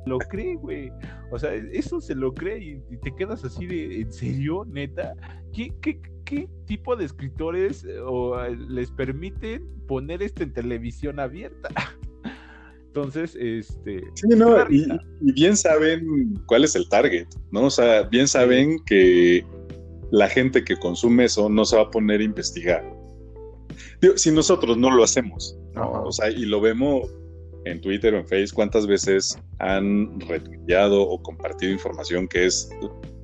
lo 0.05 0.19
cree, 0.19 0.55
güey. 0.55 0.91
O 1.31 1.39
sea, 1.39 1.53
eso 1.53 1.99
se 1.99 2.15
lo 2.15 2.33
cree 2.33 2.81
y, 2.91 2.97
te 2.97 3.13
quedas 3.15 3.43
así 3.43 3.65
de, 3.65 4.01
¿en 4.01 4.11
serio, 4.11 4.65
neta? 4.65 5.13
¿Qué, 5.53 5.73
qué, 5.81 5.99
qué 6.23 6.49
tipo 6.65 6.95
de 6.95 7.05
escritores 7.05 7.83
eh, 7.83 7.99
o, 7.99 8.39
eh, 8.43 8.55
les 8.55 8.91
permiten 8.91 9.67
poner 9.87 10.21
esto 10.21 10.43
en 10.43 10.53
televisión 10.53 11.19
abierta? 11.19 11.69
Entonces, 12.95 13.35
este. 13.35 14.05
Sí, 14.13 14.27
no, 14.29 14.65
y, 14.71 14.87
bien 15.19 15.57
saben 15.57 16.41
cuál 16.45 16.63
es 16.63 16.77
el 16.77 16.87
target, 16.87 17.27
¿no? 17.51 17.65
O 17.65 17.69
sea, 17.69 18.03
bien 18.03 18.25
saben 18.25 18.79
que 18.85 19.45
la 20.11 20.29
gente 20.29 20.63
que 20.63 20.77
consume 20.77 21.25
eso 21.25 21.49
no 21.49 21.65
se 21.65 21.75
va 21.75 21.81
a 21.81 21.91
poner 21.91 22.21
a 22.21 22.23
investigar. 22.23 22.89
si 24.15 24.31
nosotros 24.31 24.77
no 24.77 24.95
lo 24.95 25.03
hacemos, 25.03 25.57
O 25.75 26.11
sea, 26.13 26.29
y 26.29 26.45
lo 26.45 26.61
vemos 26.61 27.09
en 27.65 27.81
Twitter 27.81 28.13
o 28.13 28.19
en 28.19 28.27
Facebook, 28.27 28.55
cuántas 28.55 28.87
veces 28.87 29.37
han 29.59 30.17
retuiteado 30.21 31.01
o 31.01 31.21
compartido 31.21 31.73
información 31.73 32.29
que 32.29 32.45
es 32.45 32.69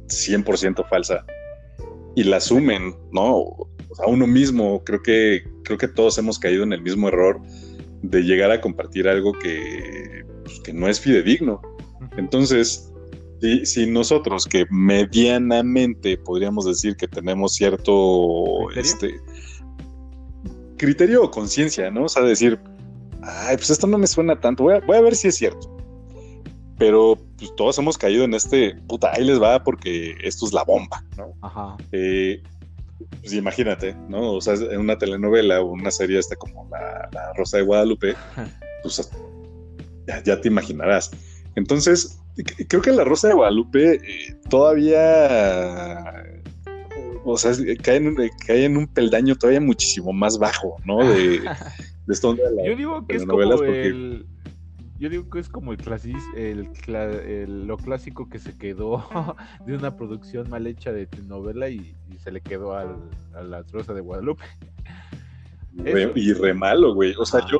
100% 0.07 0.85
falsa 0.89 1.25
y 2.17 2.25
la 2.25 2.37
asumen, 2.37 2.93
¿no? 3.13 3.37
O 3.37 3.95
sea, 3.95 4.07
uno 4.07 4.27
mismo, 4.27 4.83
creo 4.83 5.01
que, 5.01 5.43
creo 5.63 5.77
que 5.77 5.87
todos 5.87 6.17
hemos 6.17 6.37
caído 6.39 6.63
en 6.63 6.73
el 6.73 6.81
mismo 6.81 7.07
error 7.07 7.39
de 8.01 8.21
llegar 8.21 8.51
a 8.51 8.61
compartir 8.61 9.07
algo 9.07 9.33
que, 9.33 10.25
pues, 10.43 10.59
que 10.61 10.73
no 10.73 10.87
es 10.87 10.99
fidedigno. 10.99 11.61
Entonces, 12.17 12.91
si, 13.39 13.65
si, 13.65 13.85
nosotros 13.87 14.45
que 14.45 14.65
medianamente 14.69 16.17
podríamos 16.17 16.65
decir 16.65 16.95
que 16.95 17.07
tenemos 17.07 17.53
cierto 17.55 18.67
¿Criterio? 18.73 18.81
este 18.81 19.21
criterio 20.81 21.23
o 21.23 21.31
conciencia, 21.31 21.91
¿no? 21.91 22.05
O 22.05 22.09
sea, 22.09 22.23
decir, 22.23 22.59
ay, 23.21 23.55
pues 23.55 23.69
esto 23.69 23.85
no 23.85 23.97
me 23.97 24.07
suena 24.07 24.39
tanto, 24.39 24.63
voy 24.63 24.73
a, 24.75 24.79
voy 24.79 24.97
a 24.97 25.01
ver 25.01 25.15
si 25.15 25.27
es 25.27 25.35
cierto. 25.35 25.77
Pero 26.77 27.15
pues 27.37 27.55
todos 27.55 27.77
hemos 27.77 27.97
caído 27.97 28.23
en 28.23 28.33
este, 28.33 28.75
puta, 28.87 29.11
ahí 29.13 29.23
les 29.23 29.39
va 29.39 29.63
porque 29.63 30.15
esto 30.23 30.47
es 30.47 30.53
la 30.53 30.63
bomba, 30.63 31.03
¿no? 31.15 31.33
Ajá. 31.41 31.77
Eh, 31.91 32.41
pues 33.21 33.33
imagínate, 33.33 33.95
¿no? 34.07 34.33
O 34.33 34.41
sea, 34.41 34.55
en 34.55 34.79
una 34.79 34.97
telenovela 34.97 35.61
o 35.61 35.71
una 35.71 35.91
serie 35.91 36.19
esta 36.19 36.35
como 36.35 36.69
la, 36.69 37.33
Rosa 37.35 37.57
de 37.57 37.63
Guadalupe, 37.63 38.15
pues 38.83 39.09
ya, 40.25 40.41
te 40.41 40.47
imaginarás. 40.47 41.11
Entonces, 41.55 42.19
creo 42.67 42.81
que 42.81 42.91
la 42.91 43.03
Rosa 43.03 43.29
de 43.29 43.33
Guadalupe 43.33 43.95
eh, 43.95 44.35
todavía, 44.49 46.23
o 47.23 47.37
sea, 47.37 47.53
cae 47.81 47.97
en, 47.97 48.15
cae 48.45 48.65
en, 48.65 48.77
un 48.77 48.87
peldaño 48.87 49.35
todavía 49.35 49.61
muchísimo 49.61 50.13
más 50.13 50.37
bajo, 50.37 50.77
¿no? 50.85 50.99
De, 50.99 51.39
de 52.05 52.13
esta 52.13 52.27
onda 52.27 52.43
de 52.49 52.55
la, 52.55 52.65
Yo 52.65 52.75
digo 52.75 53.05
que 53.07 53.17
es 53.17 53.25
como 53.25 53.41
el 53.43 54.25
yo 55.01 55.09
digo 55.09 55.27
que 55.31 55.39
es 55.39 55.49
como 55.49 55.71
el, 55.71 55.79
clasis, 55.79 56.23
el, 56.35 56.67
lo 57.65 57.77
clásico 57.77 58.29
que 58.29 58.37
se 58.37 58.55
quedó 58.55 59.03
de 59.65 59.73
una 59.73 59.97
producción 59.97 60.47
mal 60.47 60.67
hecha 60.67 60.91
de 60.91 61.07
novela 61.27 61.69
y, 61.69 61.95
se 62.23 62.31
le 62.31 62.39
quedó 62.39 62.75
al, 62.75 62.97
a 63.33 63.41
la 63.41 63.63
troza 63.63 63.95
de 63.95 64.01
Guadalupe. 64.01 64.43
y 65.73 66.33
re 66.33 66.53
malo, 66.53 66.93
güey. 66.93 67.15
O 67.17 67.25
sea, 67.25 67.43
yo, 67.47 67.57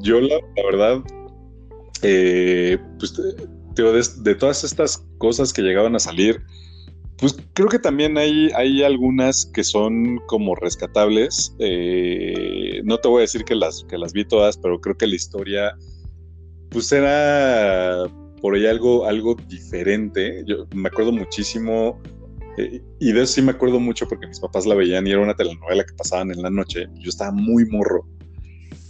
yo 0.00 0.20
la, 0.20 0.36
verdad, 0.70 1.02
eh, 2.02 2.76
pues 2.98 3.16
de, 4.22 4.34
todas 4.34 4.62
estas 4.62 4.98
cosas 5.16 5.54
que 5.54 5.62
llegaban 5.62 5.96
a 5.96 5.98
salir, 5.98 6.42
pues 7.16 7.38
creo 7.54 7.70
que 7.70 7.78
también 7.78 8.18
hay, 8.18 8.50
hay 8.54 8.82
algunas 8.82 9.46
que 9.46 9.64
son 9.64 10.18
como 10.26 10.54
rescatables. 10.56 11.56
Eh, 11.58 12.82
no 12.84 12.98
te 12.98 13.08
voy 13.08 13.20
a 13.20 13.22
decir 13.22 13.44
que 13.44 13.54
las, 13.54 13.82
que 13.88 13.96
las 13.96 14.12
vi 14.12 14.26
todas, 14.26 14.58
pero 14.58 14.78
creo 14.78 14.98
que 14.98 15.06
la 15.06 15.14
historia 15.14 15.74
pues 16.70 16.90
era 16.92 18.04
por 18.40 18.54
ahí 18.54 18.66
algo, 18.66 19.06
algo 19.06 19.34
diferente. 19.48 20.42
Yo 20.46 20.66
me 20.74 20.88
acuerdo 20.88 21.12
muchísimo, 21.12 22.00
eh, 22.56 22.82
y 22.98 23.12
de 23.12 23.22
eso 23.22 23.34
sí 23.34 23.42
me 23.42 23.52
acuerdo 23.52 23.78
mucho 23.80 24.08
porque 24.08 24.26
mis 24.26 24.40
papás 24.40 24.66
la 24.66 24.74
veían 24.74 25.06
y 25.06 25.10
era 25.10 25.20
una 25.20 25.34
telenovela 25.34 25.84
que 25.84 25.94
pasaban 25.94 26.30
en 26.30 26.42
la 26.42 26.50
noche. 26.50 26.88
Yo 26.94 27.08
estaba 27.08 27.32
muy 27.32 27.66
morro. 27.66 28.06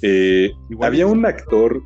Eh, 0.03 0.53
había 0.81 1.07
un 1.07 1.26
actor, 1.26 1.83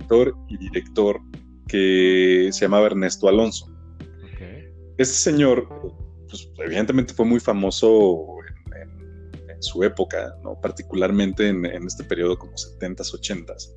actor 0.00 0.34
y 0.48 0.56
director 0.58 1.20
que 1.68 2.48
se 2.52 2.60
llamaba 2.60 2.86
Ernesto 2.86 3.28
Alonso. 3.28 3.68
Este 4.98 5.14
señor, 5.14 5.66
pues, 6.28 6.48
evidentemente 6.58 7.14
fue 7.14 7.24
muy 7.24 7.40
famoso 7.40 8.26
en, 9.48 9.62
su 9.62 9.82
época, 9.84 10.34
¿no? 10.42 10.60
particularmente 10.60 11.48
en, 11.48 11.64
en, 11.64 11.86
este 11.86 12.04
periodo 12.04 12.36
como 12.36 12.52
70s, 12.52 13.12
80s 13.12 13.72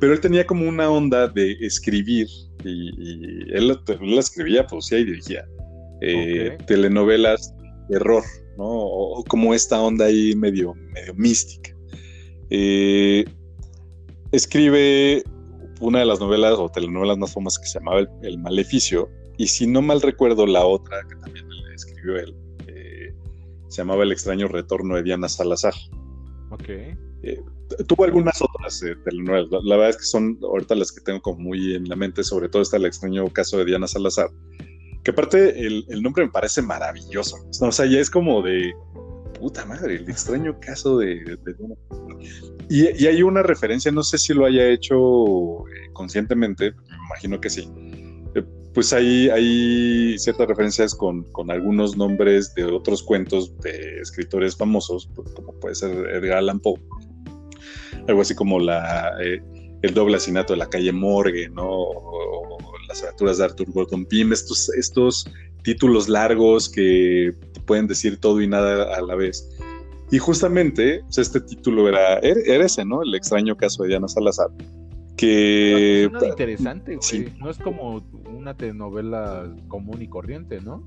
pero 0.00 0.12
él 0.12 0.20
tenía 0.20 0.46
como 0.46 0.68
una 0.68 0.90
onda 0.90 1.28
de 1.28 1.52
escribir 1.60 2.26
y, 2.64 3.52
él, 3.52 3.78
él, 3.86 4.18
escribía, 4.18 4.66
producía 4.66 4.98
y 4.98 5.04
dirigía 5.04 5.46
eh, 6.00 6.56
telenovelas 6.66 7.54
de 7.88 7.98
terror, 7.98 8.22
¿no? 8.56 8.66
O, 8.66 9.24
como 9.24 9.54
esta 9.54 9.80
onda 9.80 10.06
ahí 10.06 10.34
medio, 10.36 10.74
medio 10.74 11.14
mística. 11.14 11.70
Eh, 12.50 13.24
escribe 14.32 15.22
una 15.80 16.00
de 16.00 16.06
las 16.06 16.20
novelas 16.20 16.54
o 16.58 16.68
telenovelas 16.68 17.18
más 17.18 17.32
famosas 17.32 17.60
que 17.60 17.68
se 17.68 17.78
llamaba 17.78 18.06
El, 18.22 18.38
Maleficio, 18.38 19.10
y 19.36 19.46
si 19.46 19.66
no 19.66 19.82
mal 19.82 20.02
recuerdo, 20.02 20.46
la 20.46 20.64
otra 20.64 20.98
que 21.08 21.16
también 21.16 21.46
escribió 21.74 22.16
él, 22.16 22.34
eh, 22.66 23.14
se 23.68 23.82
llamaba 23.82 24.02
El 24.02 24.12
extraño 24.12 24.48
retorno 24.48 24.96
de 24.96 25.02
Diana 25.02 25.28
Salazar. 25.28 25.74
Ok. 26.50 26.68
Eh, 26.68 27.40
tuvo 27.86 28.04
algunas 28.04 28.40
otras 28.40 28.82
eh, 28.82 28.94
telenovelas, 29.04 29.48
la, 29.50 29.76
verdad 29.76 29.90
es 29.90 29.96
que 29.96 30.04
son 30.04 30.38
ahorita 30.42 30.74
las 30.74 30.92
que 30.92 31.00
tengo 31.00 31.20
como 31.20 31.40
muy 31.40 31.74
en 31.74 31.88
la 31.88 31.96
mente, 31.96 32.24
sobre 32.24 32.48
todo 32.48 32.62
está 32.62 32.76
el 32.76 32.86
extraño 32.86 33.26
caso 33.28 33.58
de 33.58 33.64
Diana 33.64 33.86
Salazar, 33.86 34.30
que 35.02 35.10
aparte 35.10 35.66
el, 35.66 36.02
nombre 36.02 36.24
me 36.24 36.30
parece 36.30 36.62
maravilloso, 36.62 37.36
o 37.60 37.72
sea, 37.72 37.86
ya 37.86 38.00
es 38.00 38.10
como 38.10 38.42
de, 38.42 38.72
puta 39.38 39.64
madre, 39.66 39.96
el 39.96 40.08
extraño 40.08 40.58
caso 40.60 40.98
de, 40.98 41.38
y, 42.70 43.06
hay 43.06 43.22
una 43.22 43.42
referencia, 43.42 43.90
no 43.90 44.02
sé 44.02 44.18
si 44.18 44.34
lo 44.34 44.44
haya 44.44 44.68
hecho 44.68 45.66
eh, 45.68 45.90
conscientemente, 45.94 46.72
me 46.72 46.96
imagino 47.06 47.40
que 47.40 47.48
sí. 47.48 47.70
Eh, 48.34 48.44
pues 48.74 48.92
hay, 48.92 49.30
hay 49.30 50.18
ciertas 50.18 50.48
referencias 50.48 50.94
con, 50.94 51.24
algunos 51.50 51.96
nombres 51.96 52.54
de 52.54 52.64
otros 52.64 53.02
cuentos 53.02 53.56
de 53.60 54.00
escritores 54.00 54.54
famosos, 54.54 55.08
como 55.34 55.58
puede 55.60 55.74
ser 55.74 55.90
Edgar 56.10 56.38
Allan 56.38 56.60
Poe. 56.60 56.78
Algo 58.08 58.22
así 58.22 58.34
como 58.34 58.58
la, 58.58 59.12
eh, 59.22 59.40
el 59.82 59.94
doble 59.94 60.16
asesinato 60.16 60.54
de 60.54 60.58
la 60.58 60.68
calle 60.68 60.92
Morgue, 60.92 61.48
¿no? 61.50 61.68
O, 61.68 62.58
las 62.88 63.02
aventuras 63.02 63.36
de 63.36 63.44
Arthur 63.44 63.70
Gordon 63.70 64.06
Pym, 64.06 64.32
estos, 64.32 64.70
estos 64.70 65.30
títulos 65.62 66.08
largos 66.08 66.70
que 66.70 67.34
pueden 67.66 67.86
decir 67.86 68.18
todo 68.18 68.40
y 68.40 68.48
nada 68.48 68.96
a 68.96 69.02
la 69.02 69.14
vez. 69.14 69.46
Y 70.10 70.18
justamente 70.18 71.02
pues, 71.04 71.18
este 71.18 71.40
título 71.40 71.86
era, 71.88 72.18
era, 72.20 72.64
ese, 72.64 72.84
¿no? 72.84 73.02
El 73.02 73.14
extraño 73.14 73.56
caso 73.56 73.82
de 73.82 73.90
Diana 73.90 74.08
Salazar. 74.08 74.48
Que. 75.16 76.04
Es 76.04 76.22
interesante, 76.22 76.96
güey. 76.96 77.32
No 77.38 77.50
es 77.50 77.58
como 77.58 78.02
una 78.32 78.56
telenovela 78.56 79.54
común 79.68 80.00
y 80.00 80.08
corriente, 80.08 80.60
¿no? 80.62 80.82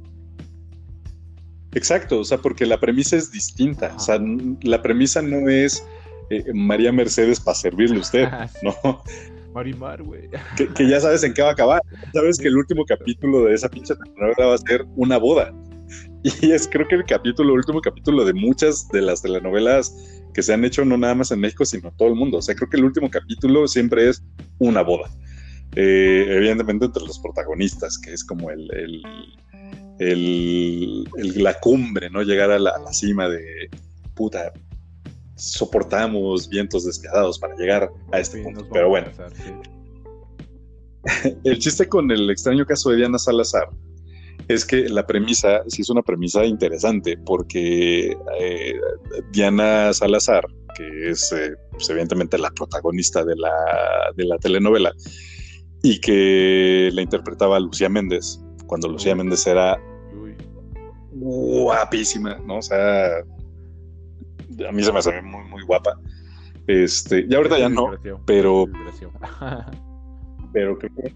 Exacto, 1.74 2.20
o 2.20 2.24
sea, 2.24 2.40
porque 2.40 2.66
la 2.66 2.80
premisa 2.80 3.16
es 3.16 3.32
distinta. 3.32 3.94
O 3.96 4.00
sea, 4.00 4.20
la 4.64 4.82
premisa 4.82 5.22
no 5.22 5.48
es 5.50 5.86
eh, 6.32 6.54
María 6.54 6.92
Mercedes 6.92 7.40
para 7.40 7.56
servirle 7.56 7.98
a 7.98 8.00
usted, 8.00 8.28
¿no? 8.64 9.04
Marimar, 9.54 10.02
güey. 10.02 10.30
Que, 10.76 10.88
ya 10.88 11.00
sabes 11.02 11.24
en 11.24 11.34
qué 11.34 11.42
va 11.42 11.50
a 11.50 11.54
acabar. 11.54 11.82
Sabes 12.14 12.38
que 12.38 12.48
el 12.48 12.58
último 12.58 12.86
capítulo 12.86 13.46
de 13.46 13.54
esa 13.54 13.70
pinche 13.70 13.96
telenovela 13.96 14.48
va 14.48 14.56
a 14.56 14.58
ser 14.58 14.86
una 14.96 15.18
boda. 15.18 15.54
Y 16.24 16.52
es 16.52 16.70
creo 16.72 16.88
que 16.88 16.96
el 16.96 17.04
capítulo, 17.04 17.54
el 17.54 17.58
último 17.58 17.82
capítulo 17.82 18.24
de 18.24 18.34
muchas 18.34 18.88
de 18.90 19.02
las 19.02 19.24
telenovelas 19.24 20.22
que 20.34 20.42
se 20.42 20.54
han 20.54 20.64
hecho 20.64 20.86
no 20.86 20.98
nada 20.98 21.16
más 21.16 21.32
en 21.32 21.40
México, 21.40 21.66
sino 21.66 21.90
en 21.90 21.98
todo 21.98 22.08
el 22.08 22.16
mundo. 22.16 22.38
O 22.38 22.42
sea, 22.42 22.56
creo 22.56 22.70
que 22.70 22.78
el 22.78 22.86
último 22.86 23.10
capítulo 23.10 23.68
siempre 23.68 24.08
es 24.08 24.24
una 24.60 24.82
boda. 24.82 25.10
Eh, 25.76 26.26
evidentemente 26.30 26.86
entre 26.86 27.04
los 27.06 27.20
protagonistas, 27.20 27.98
que 27.98 28.14
es 28.14 28.24
como 28.24 28.52
el, 28.52 28.70
el, 30.00 31.04
la 31.36 31.54
cumbre, 31.60 32.10
¿no? 32.10 32.22
Llegar 32.24 32.52
a 32.52 32.60
la, 32.60 32.74
cima 32.92 33.30
de 33.30 33.70
puta, 34.16 34.52
soportamos 35.42 36.48
vientos 36.48 36.86
despiadados 36.86 37.40
para 37.40 37.56
llegar 37.56 37.92
a 38.12 38.20
este 38.20 38.44
punto. 38.44 38.68
Pero 38.72 38.90
bueno. 38.90 39.08
el 41.44 41.58
chiste 41.58 41.88
con 41.90 42.12
el 42.12 42.30
extraño 42.30 42.66
caso 42.66 42.92
de 42.92 42.98
Diana 42.98 43.18
Salazar 43.18 43.68
es 44.48 44.66
que 44.66 44.88
la 44.90 45.06
premisa 45.08 45.64
sí 45.68 45.82
es 45.82 45.90
una 45.90 46.04
premisa 46.04 46.46
interesante, 46.46 47.18
porque 47.26 48.16
eh, 48.40 48.80
Diana 49.32 49.94
Salazar, 49.94 50.46
que 50.76 51.10
es 51.10 51.32
eh, 51.32 51.56
pues, 51.72 51.90
evidentemente 51.90 52.38
la 52.38 52.52
protagonista 52.52 53.24
de 53.24 53.36
la, 53.36 53.52
de 54.16 54.26
la 54.26 54.38
telenovela, 54.38 54.94
y 55.82 56.00
que 56.00 56.92
la 56.94 57.02
interpretaba 57.02 57.60
Lucía 57.60 57.90
Méndez, 57.90 58.40
cuando 58.68 58.88
Lucía 58.88 59.16
Méndez 59.16 59.48
era 59.48 59.82
guapísima, 61.14 62.38
¿no? 62.46 62.58
O 62.58 62.62
sea, 62.62 63.24
a 64.68 64.72
mí 64.72 64.84
se 64.84 64.92
me 64.92 65.00
hace 65.00 65.22
muy, 65.22 65.44
muy 65.46 65.64
guapa. 65.64 65.98
Este, 66.68 67.26
y 67.28 67.34
ahorita 67.34 67.58
ya 67.58 67.70
no, 67.70 67.92
pero 68.26 68.66
pero 70.54 70.78
creo 70.78 70.94
que 70.96 71.02
era 71.08 71.16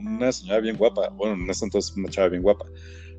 una 0.00 0.32
señora 0.32 0.60
bien 0.60 0.76
guapa, 0.76 1.08
bueno, 1.10 1.36
no 1.36 1.52
es 1.52 1.62
entonces 1.62 1.96
una 1.96 2.08
chava 2.08 2.28
bien 2.28 2.42
guapa. 2.42 2.66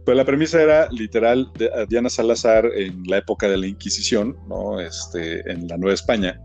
Pero 0.05 0.15
la 0.15 0.25
premisa 0.25 0.61
era 0.61 0.87
literal 0.89 1.51
de 1.57 1.69
Diana 1.89 2.09
Salazar 2.09 2.65
en 2.73 3.03
la 3.07 3.17
época 3.17 3.49
de 3.49 3.57
la 3.57 3.67
Inquisición, 3.67 4.37
¿no? 4.47 4.79
Este, 4.79 5.49
en 5.51 5.67
la 5.67 5.77
Nueva 5.77 5.93
España, 5.93 6.39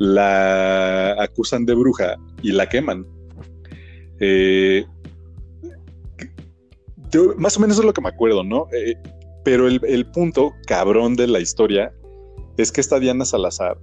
la 0.00 1.12
acusan 1.22 1.64
de 1.66 1.74
bruja 1.74 2.16
y 2.42 2.50
la 2.50 2.68
queman. 2.68 3.06
Eh, 4.18 4.84
más 7.36 7.56
o 7.56 7.60
menos 7.60 7.78
es 7.78 7.84
lo 7.84 7.92
que 7.92 8.00
me 8.00 8.08
acuerdo, 8.08 8.42
¿no? 8.42 8.66
Eh, 8.72 8.96
pero 9.44 9.68
el, 9.68 10.06
punto 10.06 10.52
cabrón 10.66 11.16
de 11.16 11.26
la 11.26 11.40
historia 11.40 11.92
es 12.60 12.72
que 12.72 12.80
esta 12.80 12.98
Diana 12.98 13.24
Salazar, 13.24 13.78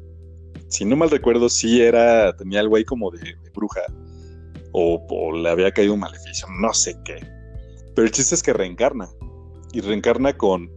si 0.70 0.86
no 0.86 0.96
mal 0.96 1.10
recuerdo, 1.10 1.50
sí 1.50 1.82
era, 1.82 2.36
tenía 2.36 2.60
algo 2.60 2.76
ahí 2.76 2.84
como 2.84 3.12
de 3.12 3.36
bruja 3.54 3.82
o, 4.72 5.32
le 5.36 5.50
había 5.50 5.72
caído 5.72 5.94
un 5.94 6.02
maleficio, 6.02 6.48
no 6.60 6.74
sé 6.74 6.96
qué. 7.04 7.20
Pero 7.96 8.06
el 8.06 8.12
chiste 8.12 8.36
es 8.36 8.44
que 8.44 8.54
reencarna 8.54 9.10
y 9.74 9.82
reencarna 9.82 10.38
con 10.38 10.70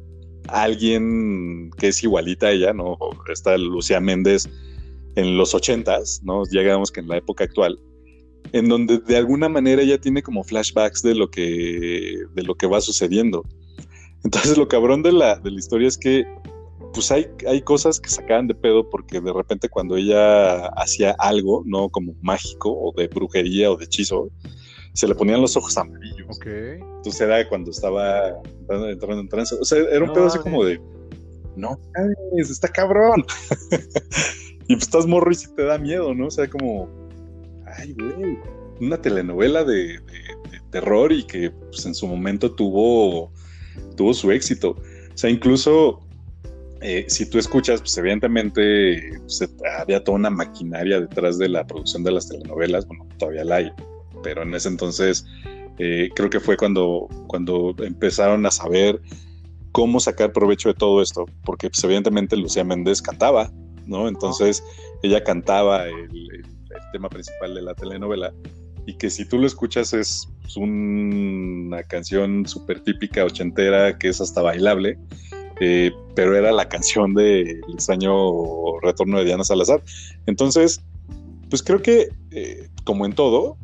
alguien 0.48 1.70
que 1.76 1.88
es 1.88 2.02
igualita 2.02 2.46
a 2.46 2.52
ella, 2.52 2.72
¿no? 2.72 2.96
Está 3.30 3.58
Lucía 3.58 4.00
Méndez 4.00 4.48
en 5.16 5.36
los 5.36 5.54
ochentas, 5.54 6.20
¿no? 6.24 6.44
Llegamos 6.44 6.90
que 6.90 7.00
en 7.00 7.08
la 7.08 7.18
época 7.18 7.44
actual, 7.44 7.78
en 8.52 8.68
donde 8.68 8.98
de 8.98 9.16
alguna 9.16 9.48
manera 9.48 9.82
ella 9.82 10.00
tiene 10.00 10.22
como 10.22 10.44
flashbacks 10.44 11.02
de 11.02 11.14
lo 11.14 11.30
que, 11.30 12.16
de 12.34 12.42
lo 12.42 12.54
que 12.54 12.66
va 12.66 12.80
sucediendo. 12.80 13.44
Entonces 14.24 14.56
lo 14.56 14.68
cabrón 14.68 15.02
de 15.02 15.12
la, 15.12 15.36
de 15.36 15.50
la 15.50 15.58
historia 15.58 15.88
es 15.88 15.98
que 15.98 16.24
pues 16.92 17.10
hay, 17.10 17.28
hay 17.46 17.62
cosas 17.62 18.00
que 18.00 18.08
sacaban 18.08 18.46
de 18.46 18.54
pedo 18.54 18.88
porque 18.88 19.20
de 19.20 19.32
repente 19.32 19.68
cuando 19.68 19.96
ella 19.96 20.66
hacía 20.68 21.14
algo, 21.18 21.62
no 21.66 21.88
como 21.88 22.14
mágico 22.20 22.70
o 22.70 22.92
de 22.96 23.08
brujería 23.08 23.70
o 23.70 23.76
de 23.76 23.84
hechizo, 23.84 24.30
se 24.92 25.06
le 25.06 25.14
ponían 25.14 25.40
los 25.40 25.56
ojos 25.56 25.76
amarillos. 25.76 26.38
Entonces 26.44 27.20
era 27.20 27.48
cuando 27.48 27.70
estaba 27.70 28.40
entrando, 28.68 29.20
en 29.20 29.28
trance. 29.28 29.54
O 29.54 29.64
sea, 29.64 29.78
era 29.78 30.04
un 30.04 30.12
pedo 30.12 30.26
así 30.26 30.38
como 30.38 30.64
de, 30.64 30.80
no, 31.56 31.78
está 32.36 32.68
cabrón. 32.68 33.24
y 34.68 34.74
pues 34.74 34.84
estás 34.84 35.06
morro 35.06 35.30
y 35.30 35.34
si 35.34 35.54
te 35.54 35.64
da 35.64 35.78
miedo, 35.78 36.14
¿no? 36.14 36.26
O 36.26 36.30
sea, 36.30 36.48
como, 36.48 36.88
ay, 37.78 37.92
güey, 37.94 38.38
una 38.80 39.00
telenovela 39.00 39.64
de, 39.64 39.98
de 40.00 40.60
terror 40.70 41.12
y 41.12 41.24
que 41.24 41.50
pues, 41.50 41.86
en 41.86 41.94
su 41.94 42.06
momento 42.06 42.52
tuvo, 42.52 43.32
tuvo 43.96 44.12
su 44.14 44.32
éxito. 44.32 44.70
O 44.70 45.16
sea, 45.16 45.30
incluso 45.30 46.00
eh, 46.82 47.04
si 47.08 47.28
tú 47.28 47.38
escuchas, 47.38 47.80
pues 47.80 47.96
evidentemente 47.98 49.18
pues, 49.20 49.48
había 49.78 50.02
toda 50.02 50.16
una 50.16 50.30
maquinaria 50.30 51.00
detrás 51.00 51.36
de 51.38 51.48
la 51.48 51.66
producción 51.66 52.02
de 52.04 52.12
las 52.12 52.28
telenovelas, 52.28 52.86
bueno, 52.86 53.06
todavía 53.18 53.44
la 53.44 53.56
hay, 53.56 53.72
pero 54.22 54.42
en 54.42 54.54
ese 54.54 54.68
entonces 54.68 55.26
eh, 55.78 56.08
creo 56.14 56.30
que 56.30 56.40
fue 56.40 56.56
cuando, 56.56 57.08
cuando 57.26 57.74
empezaron 57.78 58.46
a 58.46 58.50
saber 58.50 59.00
cómo 59.72 60.00
sacar 60.00 60.32
provecho 60.32 60.68
de 60.68 60.74
todo 60.74 61.02
esto, 61.02 61.26
porque 61.44 61.68
pues, 61.68 61.84
evidentemente 61.84 62.36
Lucía 62.36 62.64
Méndez 62.64 63.02
cantaba, 63.02 63.50
¿no? 63.86 64.08
Entonces 64.08 64.64
ella 65.02 65.22
cantaba 65.22 65.86
el, 65.86 66.44
tema 66.92 67.08
principal 67.08 67.54
de 67.54 67.62
la 67.62 67.74
telenovela 67.74 68.32
y 68.86 68.94
que 68.96 69.10
si 69.10 69.24
tú 69.24 69.38
lo 69.38 69.46
escuchas 69.46 69.92
es 69.92 70.28
una 70.56 71.82
canción 71.84 72.46
súper 72.46 72.80
típica 72.80 73.24
ochentera 73.24 73.96
que 73.96 74.08
es 74.08 74.20
hasta 74.20 74.42
bailable 74.42 74.98
eh, 75.60 75.92
pero 76.14 76.36
era 76.36 76.52
la 76.52 76.68
canción 76.68 77.14
del 77.14 77.60
extraño 77.72 78.78
retorno 78.80 79.18
de 79.18 79.26
Diana 79.26 79.44
Salazar. 79.44 79.82
Entonces, 80.26 80.80
pues 81.50 81.62
creo 81.62 81.82
que, 81.82 82.08
eh, 82.30 82.68
como 82.84 83.04
en 83.04 83.12
todo, 83.12 83.56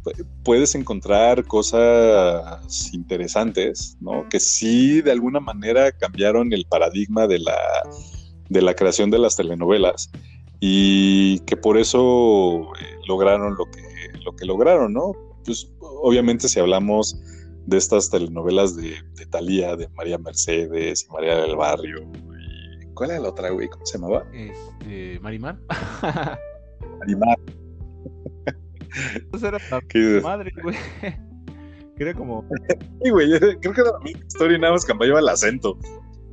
puedes 0.42 0.74
encontrar 0.74 1.44
cosas 1.44 2.92
interesantes, 2.92 3.97
¿no? 4.01 4.28
Que 4.28 4.40
sí, 4.40 5.01
de 5.01 5.12
alguna 5.12 5.40
manera, 5.40 5.92
cambiaron 5.92 6.53
el 6.53 6.66
paradigma 6.66 7.26
de 7.26 7.38
la, 7.38 7.57
de 8.49 8.62
la 8.62 8.74
creación 8.74 9.11
de 9.11 9.18
las 9.18 9.36
telenovelas 9.36 10.11
y 10.61 11.38
que 11.40 11.57
por 11.57 11.78
eso 11.78 12.72
eh, 12.80 12.99
lograron 13.07 13.57
lo 13.57 13.66
que, 13.66 13.82
lo 14.24 14.34
que 14.34 14.44
lograron, 14.44 14.92
¿no? 14.92 15.12
Pues 15.44 15.70
obviamente 15.80 16.49
si 16.49 16.59
hablamos 16.59 17.16
de 17.66 17.76
estas 17.76 18.08
telenovelas 18.10 18.76
de, 18.76 18.94
de 19.14 19.26
Talía, 19.26 19.76
de 19.76 19.88
María 19.90 20.18
Mercedes 20.18 21.04
y 21.08 21.12
María 21.12 21.36
del 21.36 21.56
Barrio. 21.56 21.98
Y, 22.38 22.86
¿Cuál 22.94 23.10
era 23.10 23.20
la 23.20 23.28
otra, 23.30 23.50
güey? 23.50 23.68
¿Cómo 23.68 23.84
se 23.84 23.98
llamaba? 23.98 24.24
Este, 24.32 25.18
Marimar. 25.20 25.58
Marimar. 27.00 27.38
Entonces 29.14 29.48
era 29.48 29.58
la 29.70 29.80
¿Qué- 29.88 30.20
madre, 30.22 30.52
güey. 30.62 30.76
Que 31.96 32.02
era 32.04 32.12
como. 32.12 32.46
Sí, 33.02 33.08
güey, 33.10 33.30
creo 33.60 33.72
que 33.72 33.80
era 33.80 33.92
la 33.92 33.98
misma 34.00 34.26
historia 34.26 34.58
y 34.58 34.60
nada 34.60 34.74
más 34.74 34.84
cambiaba 34.84 35.18
el 35.18 35.28
acento. 35.30 35.78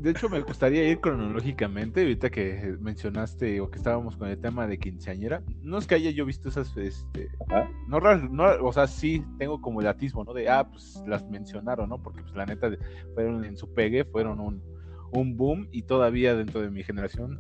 De 0.04 0.12
hecho, 0.12 0.28
me 0.28 0.42
gustaría 0.42 0.86
ir 0.90 1.00
cronológicamente, 1.00 2.02
ahorita 2.02 2.30
que 2.30 2.76
mencionaste 2.82 3.62
o 3.62 3.72
que 3.72 3.78
estábamos 3.78 4.18
con 4.18 4.28
el 4.28 4.38
tema 4.38 4.68
de 4.68 4.78
quinceañera. 4.78 5.42
No 5.62 5.78
es 5.78 5.88
que 5.88 5.96
haya 5.96 6.12
yo 6.12 6.26
visto 6.26 6.50
esas, 6.50 6.76
este, 6.76 7.30
Ajá. 7.48 7.72
no, 7.88 8.44
o 8.64 8.74
sea, 8.74 8.86
sí 8.86 9.24
tengo 9.40 9.62
como 9.62 9.80
el 9.80 9.88
atismo, 9.88 10.26
¿no? 10.26 10.34
De, 10.34 10.50
ah, 10.50 10.70
pues 10.70 11.02
las 11.08 11.26
mencionaron, 11.30 11.88
¿no? 11.88 12.04
Porque 12.04 12.22
pues 12.22 12.36
la 12.36 12.46
neta 12.46 12.70
fueron 13.14 13.46
en 13.46 13.56
su 13.56 13.74
pegue, 13.74 14.04
fueron 14.04 14.42
un, 14.42 14.62
un 15.14 15.38
boom 15.38 15.70
y 15.72 15.84
todavía 15.84 16.36
dentro 16.36 16.60
de 16.60 16.70
mi 16.70 16.84
generación 16.84 17.40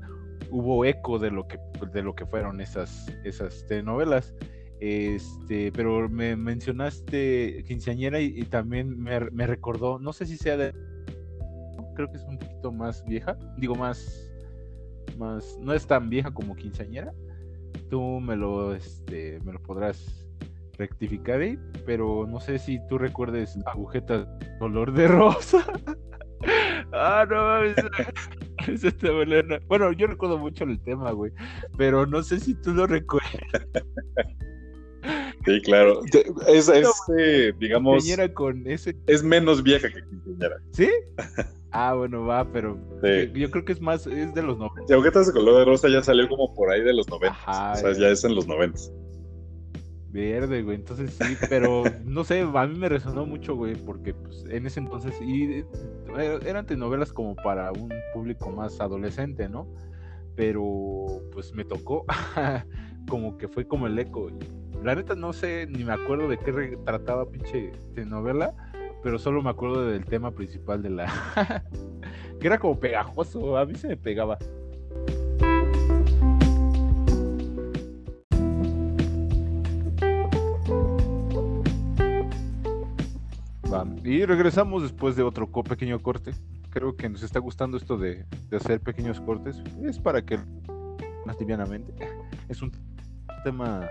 hubo 0.50 0.86
eco 0.86 1.20
de 1.20 1.32
lo 1.32 1.50
que, 1.50 1.60
de 1.92 2.02
lo 2.02 2.16
que 2.16 2.26
fueron 2.26 2.62
esas, 2.62 3.14
esas 3.26 3.68
telenovelas. 3.68 4.34
Este, 4.80 5.70
pero 5.74 6.08
me 6.08 6.38
mencionaste 6.38 7.66
quinceañera 7.68 8.22
y, 8.22 8.28
y 8.40 8.44
también 8.44 8.98
me, 9.04 9.20
me 9.32 9.48
recordó, 9.48 10.00
no 10.00 10.14
sé 10.14 10.26
si 10.26 10.38
sea 10.38 10.56
de 10.56 10.74
creo 11.94 12.10
que 12.10 12.18
es 12.18 12.24
un 12.24 12.38
poquito 12.38 12.72
más 12.72 13.04
vieja, 13.06 13.38
digo 13.58 13.76
más, 13.76 14.32
más, 15.18 15.58
no 15.60 15.74
es 15.74 15.86
tan 15.86 16.10
vieja 16.10 16.32
como 16.32 16.56
quinceañera. 16.56 17.14
Tú 17.90 18.20
me 18.20 18.36
lo, 18.36 18.74
este, 18.74 19.40
me 19.44 19.54
lo 19.54 19.62
podrás 19.62 20.28
rectificar 20.78 21.42
ahí, 21.42 21.60
pero 21.86 22.26
no 22.28 22.40
sé 22.40 22.58
si 22.60 22.80
tú 22.88 22.98
recuerdes 22.98 23.58
agujetas 23.66 24.28
color 24.60 24.94
de 24.94 25.08
rosa. 25.08 25.64
ah, 26.94 27.26
no 27.30 27.36
mames. 27.36 27.76
Bueno, 29.68 29.92
yo 29.92 30.08
recuerdo 30.08 30.38
mucho 30.38 30.64
el 30.64 30.80
tema, 30.84 31.12
güey, 31.12 31.34
pero 31.78 32.06
no 32.06 32.24
sé 32.24 32.40
si 32.40 32.56
tú 32.56 32.74
lo 32.74 32.88
recuerdas. 32.88 33.42
Sí, 35.46 35.62
claro. 35.62 36.02
Es, 36.48 36.70
es 36.70 36.88
eh, 37.18 37.54
digamos, 37.60 38.06
con 38.34 38.66
ese, 38.68 38.96
es 39.08 39.24
menos 39.24 39.62
vieja 39.64 39.90
que 39.90 40.02
quinceañera. 40.04 40.58
¿sí? 40.72 40.90
Ah, 41.76 41.96
bueno, 41.96 42.24
va, 42.28 42.46
pero 42.52 42.78
Sí. 43.02 43.32
yo 43.34 43.50
creo 43.50 43.66
que 43.66 43.74
es 43.74 43.82
más, 43.82 44.06
es 44.06 44.32
de 44.36 44.44
los 44.44 44.60
nombres. 44.60 44.86
Y 44.88 44.94
Agujetas 44.94 45.26
de 45.26 45.34
color 45.34 45.58
de 45.58 45.66
rosa 45.66 45.90
ya 45.90 46.04
salió 46.04 46.30
como 46.30 46.54
por 46.54 46.70
ahí 46.70 46.84
de 46.84 46.94
los 46.94 47.10
90. 47.10 47.36
Ajá, 47.36 47.72
o 47.72 47.76
sea, 47.78 47.94
ya. 47.94 48.00
ya 48.00 48.10
es 48.10 48.24
en 48.24 48.36
los 48.36 48.46
90. 48.46 48.80
Verde, 50.12 50.62
güey, 50.62 50.76
entonces 50.76 51.18
sí, 51.20 51.36
pero 51.50 51.82
no 52.06 52.24
sé, 52.24 52.42
a 52.42 52.68
mí 52.68 52.78
me 52.78 52.88
resonó 52.88 53.26
mucho, 53.26 53.56
güey, 53.56 53.74
porque 53.74 54.14
pues, 54.14 54.46
en 54.48 54.68
ese 54.68 54.82
entonces 54.82 55.20
y, 55.20 55.46
eh, 55.46 56.40
eran 56.46 56.68
telenovelas 56.68 57.12
como 57.12 57.36
para 57.36 57.72
un 57.72 57.92
público 58.14 58.52
más 58.52 58.80
adolescente, 58.80 59.50
¿no? 59.50 59.68
Pero 60.36 61.24
pues 61.32 61.52
me 61.54 61.66
tocó, 61.66 62.06
como 63.10 63.36
que 63.40 63.48
fue 63.48 63.68
como 63.68 63.88
el 63.88 63.98
eco. 63.98 64.30
La 64.84 64.96
neta 64.96 65.16
no 65.16 65.32
sé, 65.32 65.66
ni 65.68 65.84
me 65.86 65.94
acuerdo 65.94 66.28
de 66.28 66.38
qué 66.38 66.78
trataba 66.84 67.30
pinche 67.30 67.72
telenovela, 67.96 68.54
pero 69.02 69.18
solo 69.18 69.42
me 69.42 69.50
acuerdo 69.50 69.86
del 69.86 70.06
tema 70.06 70.32
principal 70.32 70.82
de 70.82 70.90
la... 70.90 71.08
que 72.40 72.48
era 72.48 72.60
como 72.60 72.80
pegajoso, 72.80 73.58
a 73.58 73.66
mí 73.66 73.76
se 73.76 73.88
me 73.88 73.98
pegaba. 73.98 74.38
Y 84.04 84.26
regresamos 84.26 84.84
después 84.84 85.16
de 85.16 85.24
otro 85.24 85.50
pequeño 85.50 86.00
corte. 86.02 86.32
Creo 86.70 86.96
que 86.96 87.10
nos 87.10 87.24
está 87.24 87.40
gustando 87.40 87.78
esto 87.78 87.98
de, 87.98 88.26
de 88.50 88.58
hacer 88.58 88.82
pequeños 88.82 89.20
cortes. 89.22 89.64
Es 89.82 89.98
para 89.98 90.22
que 90.22 90.38
más 91.26 91.40
livianamente. 91.40 91.94
Es 92.50 92.62
un 92.62 92.72
tema 93.46 93.88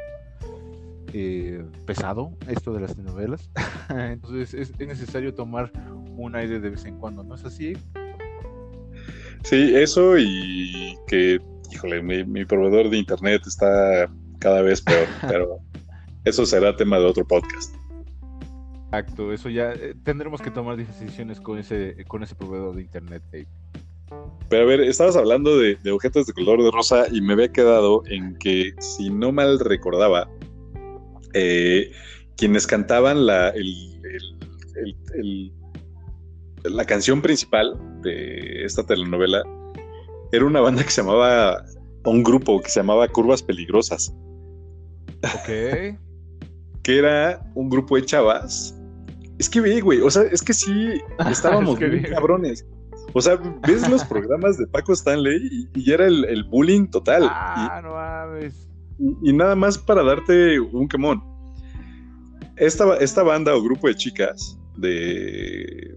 eh, 1.12 1.64
pesado, 1.86 2.32
esto 2.48 2.72
de 2.72 2.80
las 2.80 2.96
telenovelas. 2.96 3.50
Entonces 3.88 4.55
es, 4.55 4.72
es 4.78 4.86
necesario 4.86 5.34
tomar 5.34 5.70
un 6.16 6.34
aire 6.36 6.61
de 6.61 6.70
vez 6.70 6.84
en 6.84 6.98
cuando, 6.98 7.22
¿no 7.22 7.34
es 7.34 7.44
así? 7.44 7.74
Sí, 9.44 9.74
eso 9.74 10.16
y 10.18 10.96
que, 11.07 11.40
híjole, 11.72 12.03
mi, 12.03 12.24
mi 12.24 12.44
proveedor 12.44 12.90
de 12.90 12.98
internet 12.98 13.42
está 13.46 14.09
cada 14.38 14.62
vez 14.62 14.80
peor, 14.80 15.07
pero 15.28 15.59
eso 16.24 16.46
será 16.46 16.76
tema 16.76 16.98
de 16.98 17.07
otro 17.07 17.26
podcast. 17.26 17.74
Exacto, 18.86 19.32
eso 19.32 19.48
ya 19.48 19.72
eh, 19.72 19.94
tendremos 20.05 20.42
que 20.42 20.50
tomar 20.50 20.76
decisiones 20.76 21.40
con 21.40 21.59
ese, 21.59 22.05
con 22.07 22.22
ese 22.22 22.34
proveedor 22.34 22.76
de 22.76 22.82
internet. 22.82 23.22
Dave. 23.32 23.48
Pero 24.50 24.64
a 24.64 24.66
ver, 24.66 24.80
estabas 24.82 25.16
hablando 25.16 25.59
de, 25.59 25.76
de 25.76 25.90
objetos 25.90 26.26
de 26.26 26.34
color 26.34 26.62
de 26.62 26.70
rosa 26.70 27.07
y 27.11 27.22
me 27.22 27.32
había 27.32 27.50
quedado 27.50 28.03
en 28.07 28.36
que, 28.36 28.74
si 28.80 29.09
no 29.09 29.32
mal 29.32 29.59
recordaba, 29.59 30.28
eh, 31.35 31.93
quienes 32.37 32.66
cantaban 32.66 33.26
la, 33.26 33.49
el- 33.51 34.01
el- 34.05 34.97
el- 35.14 35.53
el- 36.64 36.74
la 36.76 36.85
canción 36.85 37.20
principal 37.22 37.76
de 38.03 38.64
esta 38.64 38.85
telenovela 38.85 39.43
era 40.33 40.45
una 40.45 40.61
banda 40.61 40.83
que 40.85 40.91
se 40.91 41.03
llamaba, 41.03 41.64
un 42.05 42.22
grupo 42.22 42.61
que 42.61 42.68
se 42.70 42.80
llamaba 42.80 43.09
Curvas 43.09 43.43
Peligrosas, 43.43 44.14
Ok. 45.22 45.47
que 46.83 46.99
era 46.99 47.41
un 47.55 47.68
grupo 47.68 47.97
de 47.97 48.05
chavas. 48.05 48.74
Es 49.39 49.49
que 49.49 49.61
ve, 49.61 49.80
güey, 49.80 50.01
o 50.01 50.11
sea, 50.11 50.22
es 50.22 50.43
que 50.43 50.53
sí, 50.53 51.01
estábamos 51.30 51.74
Es 51.74 51.78
que 51.80 51.87
ve. 51.87 52.03
cabrones. 52.11 52.66
O 53.14 53.20
sea, 53.20 53.37
ves 53.66 53.89
los 53.91 54.05
programas 54.09 54.57
de 54.57 54.66
Paco 54.68 54.93
Stanley 54.93 55.68
y, 55.74 55.80
y 55.80 55.93
era 55.93 56.07
el, 56.07 56.24
el 56.26 56.45
bullying 56.45 56.87
total. 56.89 57.24
ah, 57.28 57.80
no 57.83 57.93
mames. 57.95 58.68
Y, 59.22 59.32
nada 59.32 59.57
más 59.57 59.78
para 59.78 60.03
darte 60.03 60.61
un 60.61 60.88
quemón. 60.88 61.22
Esta, 62.57 62.96
esta 62.98 63.22
banda 63.22 63.55
o 63.55 63.62
grupo 63.62 63.88
de 63.88 63.94
chicas 63.96 64.59
de 64.76 65.96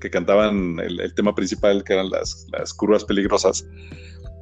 que 0.00 0.10
cantaban 0.10 0.78
el, 0.80 1.00
el 1.00 1.14
tema 1.14 1.34
principal, 1.34 1.84
que 1.84 1.92
eran 1.94 2.10
las, 2.10 2.46
las 2.50 2.74
curvas 2.74 3.04
peligrosas, 3.04 3.64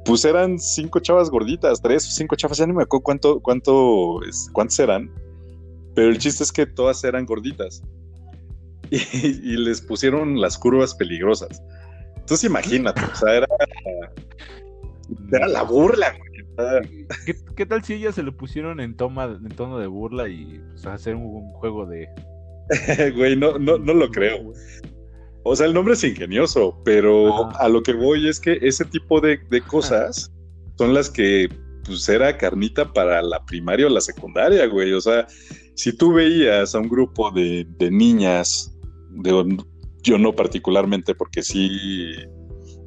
pues 0.05 0.25
eran 0.25 0.57
cinco 0.59 0.99
chavas 0.99 1.29
gorditas, 1.29 1.81
tres 1.81 2.07
o 2.07 2.11
cinco 2.11 2.35
chavas, 2.35 2.57
ya 2.57 2.65
no 2.65 2.73
me 2.73 2.83
acuerdo 2.83 3.03
cuánto, 3.03 3.39
cuánto, 3.39 4.19
cuántas 4.51 4.79
eran, 4.79 5.11
pero 5.93 6.09
el 6.09 6.17
chiste 6.17 6.43
es 6.43 6.51
que 6.51 6.65
todas 6.65 7.03
eran 7.03 7.25
gorditas. 7.25 7.81
Y, 8.91 9.53
y 9.53 9.55
les 9.55 9.79
pusieron 9.79 10.41
las 10.41 10.57
curvas 10.57 10.93
peligrosas. 10.93 11.63
Entonces 12.17 12.43
imagínate, 12.43 13.01
o 13.01 13.15
sea, 13.15 13.35
era, 13.35 13.47
era 15.31 15.47
la 15.47 15.63
burla, 15.63 16.13
güey. 16.17 16.30
¿Qué, 17.25 17.35
qué 17.55 17.65
tal 17.65 17.83
si 17.83 17.93
ellas 17.93 18.15
se 18.15 18.23
lo 18.23 18.35
pusieron 18.35 18.79
en, 18.79 18.95
toma, 18.95 19.25
en 19.25 19.49
tono 19.49 19.79
de 19.79 19.87
burla 19.87 20.29
y 20.29 20.61
pues, 20.69 20.85
hacer 20.85 21.15
un, 21.15 21.23
un 21.23 21.53
juego 21.53 21.85
de... 21.85 22.07
Güey, 23.15 23.35
no, 23.35 23.57
no, 23.57 23.77
no 23.77 23.93
lo 23.93 24.09
creo. 24.09 24.53
O 25.43 25.55
sea, 25.55 25.65
el 25.65 25.73
nombre 25.73 25.95
es 25.95 26.03
ingenioso, 26.03 26.79
pero 26.85 27.47
Ajá. 27.47 27.65
a 27.65 27.69
lo 27.69 27.81
que 27.81 27.93
voy 27.93 28.27
es 28.27 28.39
que 28.39 28.59
ese 28.61 28.85
tipo 28.85 29.19
de, 29.19 29.39
de 29.49 29.61
cosas 29.61 30.31
son 30.77 30.93
las 30.93 31.09
que 31.09 31.49
pues 31.85 32.07
era 32.09 32.37
carnita 32.37 32.93
para 32.93 33.21
la 33.21 33.43
primaria 33.45 33.87
o 33.87 33.89
la 33.89 34.01
secundaria, 34.01 34.67
güey. 34.67 34.93
O 34.93 35.01
sea, 35.01 35.25
si 35.75 35.95
tú 35.95 36.13
veías 36.13 36.75
a 36.75 36.79
un 36.79 36.89
grupo 36.89 37.31
de, 37.31 37.65
de 37.77 37.89
niñas, 37.89 38.77
de, 39.09 39.57
yo 40.03 40.17
no 40.17 40.33
particularmente, 40.33 41.15
porque 41.15 41.41
sí 41.41 41.69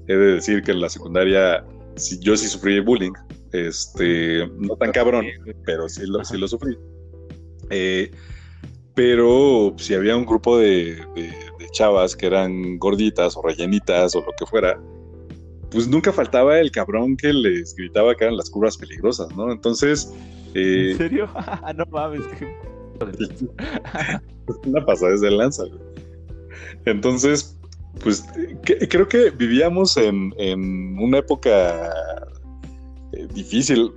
he 0.06 0.14
de 0.14 0.34
decir 0.34 0.62
que 0.62 0.72
en 0.72 0.80
la 0.80 0.88
secundaria 0.88 1.64
sí, 1.96 2.18
yo 2.20 2.36
sí 2.36 2.48
sufrí 2.48 2.80
bullying, 2.80 3.12
este, 3.52 4.46
no 4.58 4.76
tan 4.76 4.92
cabrón, 4.92 5.26
pero 5.64 5.88
sí 5.88 6.02
lo, 6.06 6.24
sí 6.24 6.36
lo 6.38 6.48
sufrí. 6.48 6.76
Eh, 7.70 8.10
pero 8.94 9.74
si 9.78 9.94
había 9.94 10.16
un 10.16 10.24
grupo 10.26 10.56
de, 10.58 10.96
de- 11.14 11.34
de 11.58 11.68
chavas 11.72 12.14
que 12.14 12.26
eran 12.26 12.78
gorditas 12.78 13.36
o 13.36 13.42
rellenitas 13.42 14.14
o 14.14 14.20
lo 14.20 14.32
que 14.38 14.46
fuera, 14.46 14.80
pues 15.70 15.88
nunca 15.88 16.12
faltaba 16.12 16.60
el 16.60 16.70
cabrón 16.70 17.16
que 17.16 17.32
les 17.32 17.74
gritaba 17.74 18.14
que 18.14 18.24
eran 18.24 18.36
las 18.36 18.50
curvas 18.50 18.76
peligrosas, 18.76 19.34
¿no? 19.36 19.50
Entonces, 19.50 20.12
eh, 20.54 20.90
¿En 20.92 20.98
serio? 20.98 21.28
no 21.76 21.84
mames. 21.90 22.20
una 24.66 24.84
pasada 24.86 25.12
desde 25.12 25.30
lanza. 25.32 25.64
güey. 25.64 25.80
Entonces, 26.84 27.56
pues 28.02 28.24
que- 28.64 28.88
creo 28.88 29.08
que 29.08 29.30
vivíamos 29.30 29.96
en, 29.96 30.34
en 30.38 30.98
una 30.98 31.18
época 31.18 31.92
eh, 33.12 33.26
difícil. 33.34 33.92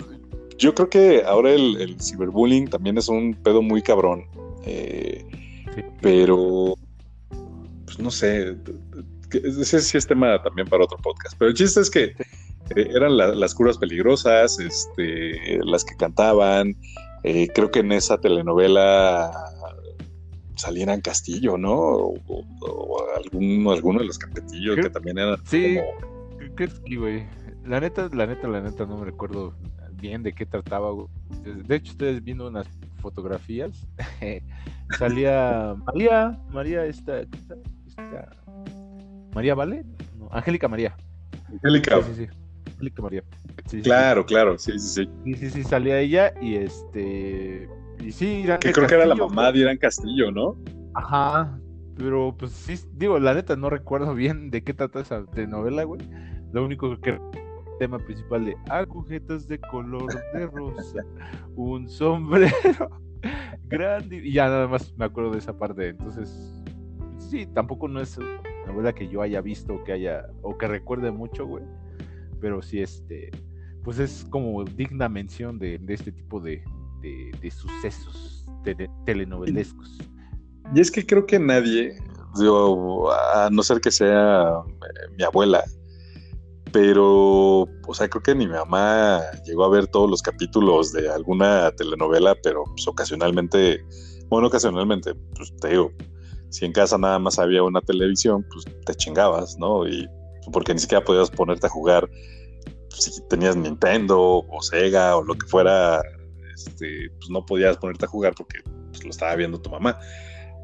Yo 0.58 0.74
creo 0.74 0.90
que 0.90 1.24
ahora 1.26 1.52
el, 1.52 1.80
el 1.82 2.02
ciberbullying 2.02 2.68
también 2.70 2.98
es 2.98 3.10
un 3.10 3.34
pedo 3.34 3.62
muy 3.62 3.82
cabrón. 3.82 4.26
eh, 4.66 5.26
Sí. 5.76 5.84
pero, 6.02 6.74
pues 7.86 8.00
no 8.00 8.10
sé, 8.10 8.56
ese 9.32 9.80
sí 9.82 9.98
es 9.98 10.08
tema 10.08 10.42
también 10.42 10.68
para 10.68 10.86
otro 10.86 10.98
podcast. 10.98 11.36
Pero 11.38 11.50
el 11.50 11.56
chiste 11.56 11.82
es 11.82 11.90
que 11.92 12.04
eh, 12.76 12.90
eran 12.96 13.16
la- 13.16 13.36
las 13.36 13.54
curvas 13.54 13.78
peligrosas, 13.78 14.60
este, 14.60 15.60
las 15.66 15.84
que 15.86 15.96
cantaban. 15.96 16.76
eh, 17.24 17.48
creo 17.54 17.70
que 17.70 17.80
en 17.80 17.92
esa 17.92 18.18
telenovela 18.18 19.32
salieran 20.58 21.02
Castillo, 21.02 21.58
¿no? 21.58 21.74
O, 21.74 22.14
o- 22.28 22.46
o 22.62 23.16
alguno, 23.16 23.72
alguno 23.72 24.00
de 24.00 24.06
los 24.06 24.18
capetillos 24.18 24.76
Creo- 24.76 24.86
que 24.86 24.90
también 24.90 25.18
eran 25.18 25.38
Sí, 25.46 25.78
como- 25.78 26.38
creo 26.38 26.56
que 26.56 26.68
sí, 26.68 26.96
güey. 26.96 27.26
La 27.66 27.80
neta, 27.80 28.10
la 28.14 28.26
neta, 28.28 28.48
la 28.48 28.62
neta, 28.62 28.86
no 28.86 28.98
me 28.98 29.06
recuerdo 29.06 29.54
bien 29.94 30.24
de 30.24 30.34
qué 30.34 30.46
trataba, 30.46 30.92
güey. 30.92 31.08
De 31.66 31.76
hecho, 31.76 31.92
ustedes 31.92 32.24
viendo 32.24 32.48
unas 32.48 32.68
fotografías. 33.02 33.88
Salía 34.98 35.76
María, 35.86 36.40
María, 36.50 36.86
esta, 36.86 37.20
esta, 37.22 37.56
María 39.34 39.54
Vale, 39.56 39.84
Angélica 40.32 40.68
María. 40.68 40.96
Angélica. 41.52 42.02
Sí, 42.04 42.12
sí, 42.16 42.26
sí. 42.26 42.32
Angélica 42.74 43.02
María. 43.02 43.24
claro, 43.84 44.26
claro, 44.26 44.58
sí, 44.58 44.74
sí, 44.80 44.88
sí. 45.06 45.10
Sí, 45.26 45.34
sí, 45.36 45.50
sí, 45.50 45.64
salía 45.64 46.00
ella 46.00 46.34
y 46.42 46.56
este. 46.56 47.68
Y 48.00 48.12
sí, 48.12 48.46
Que 48.60 48.72
creo 48.72 48.88
que 48.88 48.96
era 48.96 49.06
la 49.06 49.16
mamá 49.16 49.52
de 49.52 49.60
Irán 49.60 49.78
Castillo, 49.78 50.32
¿no? 50.32 50.58
Ajá, 50.94 51.60
pero 51.98 52.36
pues 52.38 52.52
sí, 52.52 52.76
digo, 52.94 53.20
la 53.20 53.34
neta 53.34 53.56
no 53.56 53.70
recuerdo 53.70 54.14
bien 54.14 54.50
de 54.52 54.64
qué 54.64 54.74
trata 54.74 55.00
esa 55.00 55.26
telenovela, 55.26 55.84
güey. 55.84 56.02
Lo 56.52 56.64
único 56.64 57.00
que 57.02 57.20
tema 57.80 58.00
principal 58.00 58.46
de 58.46 58.58
agujetas 58.70 59.48
de 59.48 59.60
color 59.60 60.12
de 60.34 60.48
rosa, 60.48 61.06
un 61.56 61.88
sombrero 61.88 63.02
grande 63.68 64.18
y 64.18 64.34
ya 64.34 64.48
nada 64.48 64.68
más 64.68 64.94
me 64.98 65.06
acuerdo 65.06 65.32
de 65.32 65.40
esa 65.40 65.58
parte. 65.58 65.90
Entonces, 65.90 66.64
sí, 67.18 67.46
tampoco 67.48 67.88
no 67.88 68.02
es 68.02 68.18
una 68.18 68.42
novela 68.68 68.94
que 68.94 69.08
yo 69.08 69.22
haya 69.22 69.42
visto 69.42 69.84
que 69.84 69.94
haya 69.94 70.28
o 70.42 70.58
que 70.58 70.68
recuerde 70.68 71.12
mucho, 71.12 71.46
güey. 71.46 71.64
Pero 72.40 72.62
sí, 72.62 72.82
este, 72.82 73.32
pues 73.84 74.00
es 74.00 74.26
como 74.30 74.64
digna 74.64 75.10
mención 75.10 75.58
de, 75.60 75.80
este 75.88 76.12
tipo 76.12 76.40
de, 76.40 76.64
de, 77.42 77.52
sucesos 77.52 78.46
telenovelescos. 79.06 79.98
Y 80.76 80.82
es 80.82 80.92
que 80.92 81.06
creo 81.06 81.26
que 81.26 81.40
nadie, 81.40 81.98
a 83.34 83.50
no 83.52 83.64
ser 83.64 83.80
que 83.80 83.92
sea 83.92 84.50
eh, 84.50 85.12
mi 85.18 85.24
abuela, 85.24 85.64
pero, 86.74 87.62
o 87.62 87.94
sea, 87.94 88.10
creo 88.10 88.22
que 88.22 88.36
ni 88.36 88.46
mi 88.46 88.54
mamá 88.54 89.22
llegó 89.46 89.66
a 89.66 89.70
ver 89.70 89.88
todos 89.88 90.10
los 90.10 90.22
capítulos 90.22 90.92
de 90.92 91.10
alguna 91.10 91.72
telenovela, 91.72 92.36
pero 92.44 92.66
pues, 92.66 92.88
ocasionalmente, 92.88 93.84
bueno, 94.30 94.48
ocasionalmente, 94.48 95.16
pues 95.36 95.56
te 95.62 95.70
digo, 95.70 95.92
si 96.50 96.66
en 96.66 96.74
casa 96.74 96.98
nada 96.98 97.20
más 97.20 97.40
había 97.40 97.64
una 97.64 97.82
televisión, 97.82 98.46
pues 98.52 98.66
te 98.86 98.96
chingabas, 98.96 99.58
¿no? 99.58 99.88
Y 99.88 100.08
porque 100.52 100.74
ni 100.74 100.80
siquiera 100.80 101.04
podías 101.04 101.30
ponerte 101.30 101.68
a 101.68 101.70
jugar 101.70 102.10
si 102.90 103.22
tenías 103.28 103.56
Nintendo 103.56 104.20
o 104.48 104.62
Sega 104.62 105.18
o 105.18 105.24
lo 105.24 105.36
que 105.36 105.48
fuera, 105.48 106.02
este, 106.66 107.10
pues 107.18 107.30
no 107.30 107.46
podías 107.46 107.78
ponerte 107.78 108.06
a 108.06 108.08
jugar 108.08 108.34
porque 108.36 108.60
pues, 108.90 109.04
lo 109.04 109.10
estaba 109.10 109.36
viendo 109.36 109.62
tu 109.62 109.70
mamá. 109.70 110.00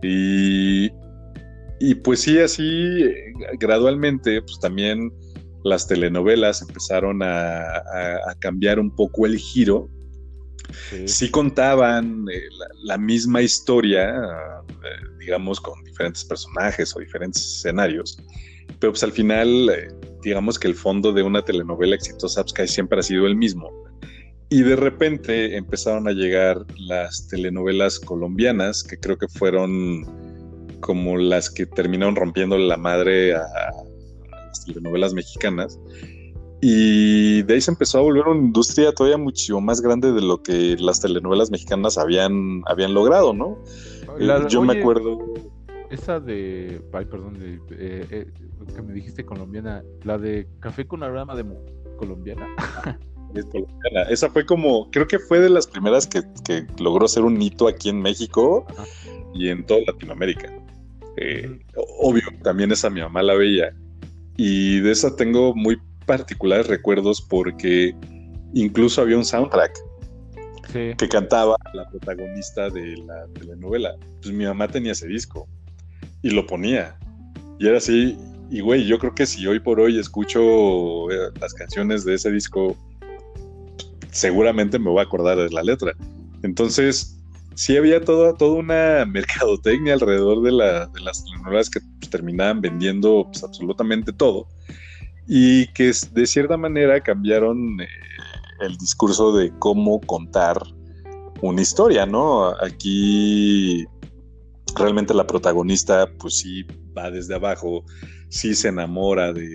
Y, 0.02 0.92
y 1.80 1.96
pues 1.96 2.22
sí, 2.22 2.40
así 2.40 3.06
gradualmente, 3.60 4.42
pues 4.42 4.60
también 4.60 5.12
las 5.64 5.88
telenovelas 5.88 6.62
empezaron 6.62 7.22
a, 7.24 7.84
cambiar 8.40 8.80
un 8.80 8.94
poco 8.94 9.26
el 9.26 9.38
giro. 9.38 9.90
Sí, 11.06 11.30
contaban 11.30 12.26
eh, 12.32 12.42
la, 12.84 12.98
misma 12.98 13.42
historia, 13.42 14.10
eh, 14.10 15.06
digamos, 15.20 15.60
con 15.60 15.84
diferentes 15.84 16.24
personajes 16.24 16.96
o 16.96 17.00
diferentes 17.00 17.42
escenarios, 17.42 18.18
pero 18.80 18.94
pues 18.94 19.04
al 19.04 19.12
final, 19.12 19.70
eh, 19.70 19.90
digamos 20.24 20.58
que 20.58 20.68
el 20.68 20.76
fondo 20.76 21.12
de 21.12 21.22
una 21.22 21.44
telenovela 21.44 21.96
exitosa 21.96 22.44
pues, 22.44 22.72
siempre 22.72 23.00
ha 23.00 23.04
sido 23.04 23.28
el 23.28 23.36
mismo. 23.36 23.70
Y 24.54 24.62
de 24.62 24.76
repente 24.76 25.58
empezaron 25.58 26.08
a 26.08 26.12
llegar 26.12 26.64
las 26.78 27.28
telenovelas 27.28 28.00
colombianas, 28.00 28.84
que 28.84 29.00
creo 29.00 29.18
que 29.18 29.28
fueron 29.28 30.06
como 30.80 31.18
las 31.18 31.50
que 31.50 31.66
terminaron 31.66 32.16
rompiendo 32.16 32.56
la 32.60 32.78
madre 32.78 33.34
a, 33.34 33.42
telenovelas 34.68 35.16
mexicanas. 35.16 35.80
Y 36.62 37.42
de 37.42 37.56
ahí 37.56 37.62
se 37.62 37.72
empezó 37.72 37.98
a 37.98 38.02
volver 38.04 38.28
una 38.28 38.46
industria 38.46 38.92
todavía 38.92 39.18
mucho 39.18 39.60
más 39.60 39.82
grande 39.82 40.12
de 40.12 40.22
lo 40.22 40.44
que 40.44 40.76
las 40.78 41.02
telenovelas 41.02 41.50
mexicanas 41.50 41.98
habían, 41.98 42.62
habían 42.68 42.94
logrado, 42.94 43.34
¿no? 43.34 43.58
Eh, 44.20 44.46
yo 44.50 44.62
me 44.62 44.78
acuerdo. 44.78 45.18
Esa 45.90 46.20
de. 46.20 46.80
Ay, 46.94 47.06
perdón, 47.06 47.40
de, 47.40 47.56
eh, 47.72 48.06
eh, 48.12 48.28
que 48.76 48.82
me 48.84 48.94
dijiste 48.94 49.26
colombiana. 49.26 49.84
La 50.04 50.20
de 50.20 50.48
Café 50.60 50.86
con 50.86 51.02
aroma 51.02 51.36
de 51.36 51.44
colombiana. 51.98 52.48
Esa 54.10 54.30
fue 54.30 54.46
como. 54.46 54.90
Creo 54.92 55.08
que 55.08 55.20
fue 55.20 55.40
de 55.40 55.50
las 55.50 55.68
primeras 55.68 56.08
que, 56.08 56.24
logró 56.80 57.08
ser 57.08 57.24
un 57.24 57.42
hito 57.42 57.68
aquí 57.68 57.90
en 57.90 58.02
México 58.02 58.66
y 59.34 59.50
en 59.50 59.66
toda 59.66 59.82
Latinoamérica. 59.88 60.52
obvio, 62.02 62.24
también 62.44 62.72
esa 62.72 62.90
mi 62.90 63.02
mamá 63.02 63.22
la 63.24 63.36
veía 63.36 63.74
y 64.38 64.80
de 64.80 64.92
esa 64.92 65.16
tengo 65.16 65.54
muy 65.56 65.78
particulares 66.06 66.68
recuerdos 66.68 67.22
porque 67.22 67.96
incluso 68.54 69.02
había 69.02 69.18
un 69.18 69.26
soundtrack 69.26 69.78
que 70.74 71.08
cantaba 71.08 71.56
la 71.74 71.88
protagonista 71.90 72.70
de 72.70 72.98
la 72.98 73.28
telenovela. 73.40 73.96
Pues 74.22 74.34
mi 74.34 74.46
mamá 74.46 74.68
tenía 74.68 74.94
ese 74.94 75.08
disco 75.08 75.48
y 76.24 76.32
lo 76.32 76.48
ponía. 76.48 76.98
Y 77.60 77.68
era 77.68 77.78
así, 77.78 78.18
y 78.50 78.62
güey, 78.62 78.86
yo 78.86 78.98
creo 78.98 79.14
que 79.14 79.28
si 79.28 79.46
hoy 79.46 79.60
por 79.60 79.80
hoy 79.80 80.00
escucho 80.00 81.12
eh, 81.12 81.32
las 81.40 81.54
canciones 81.54 82.06
de 82.06 82.16
ese 82.16 82.32
disco, 82.32 82.76
seguramente 84.14 84.80
me 84.80 84.90
voy 84.90 85.00
a 85.00 85.04
acordar 85.04 85.38
de 85.38 85.50
la 85.50 85.64
letra. 85.64 85.94
Entonces, 86.44 87.20
sí 87.56 87.76
había 87.76 88.02
toda, 88.02 88.34
toda 88.38 88.56
una 88.60 89.06
mercadotecnia 89.08 89.94
alrededor 89.94 90.42
de, 90.42 90.52
las 90.52 91.26
telenovelas 91.26 91.70
que 91.70 91.82
pues, 92.00 92.10
terminaban 92.10 92.62
vendiendo 92.62 93.28
pues, 93.32 93.44
absolutamente 93.44 94.14
todo 94.14 94.48
y 95.28 95.68
que 95.68 95.92
de 96.12 96.28
cierta 96.28 96.58
manera 96.58 97.00
cambiaron 97.02 97.80
eh, 97.80 97.88
el 98.62 98.78
discurso 98.78 99.36
de 99.36 99.52
cómo 99.60 100.00
contar 100.02 100.62
una 101.42 101.62
historia, 101.62 102.06
¿no? 102.06 102.50
Aquí 102.62 103.86
realmente 104.76 105.14
la 105.14 105.28
protagonista 105.28 106.10
pues 106.20 106.40
sí 106.40 106.66
va 106.98 107.12
desde 107.12 107.36
abajo, 107.36 107.84
sí 108.30 108.56
se 108.56 108.70
enamora 108.70 109.34
del 109.34 109.46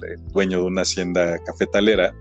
de 0.00 0.16
dueño 0.32 0.58
de 0.58 0.64
una 0.64 0.82
hacienda 0.82 1.38
cafetalera, 1.44 2.14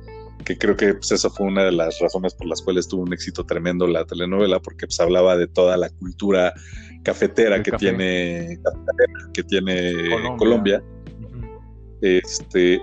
que 0.48 0.58
creo 0.58 0.78
que 0.78 0.94
pues, 0.94 1.12
esa 1.12 1.30
fue 1.30 1.46
una 1.46 1.66
de 1.66 1.74
las 1.74 2.00
razones 2.00 2.34
por 2.34 2.48
las 2.48 2.62
cuales 2.62 2.88
tuvo 2.88 3.02
un 3.02 3.12
éxito 3.12 3.46
tremendo 3.46 3.86
la 3.86 4.06
telenovela, 4.06 4.62
porque 4.62 4.88
pues 4.88 4.98
hablaba 5.02 5.36
de 5.36 5.46
toda 5.46 5.76
la 5.76 5.90
cultura 5.90 6.54
cafetera 7.04 7.62
que 7.62 7.74
tiene, 7.74 8.58
que 9.34 9.44
tiene 9.44 9.94
Colombia. 10.38 10.82
Este, 12.02 12.80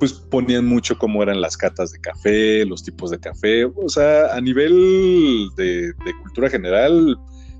pues 0.00 0.14
ponían 0.14 0.66
mucho 0.66 0.98
cómo 0.98 1.22
eran 1.22 1.40
las 1.40 1.56
catas 1.56 1.92
de 1.92 2.00
café, 2.00 2.64
los 2.64 2.82
tipos 2.82 3.12
de 3.12 3.20
café, 3.20 3.66
o 3.66 3.88
sea, 3.88 4.34
a 4.34 4.40
nivel 4.40 5.48
de, 5.56 5.94
cultura 6.24 6.50
general, 6.50 7.16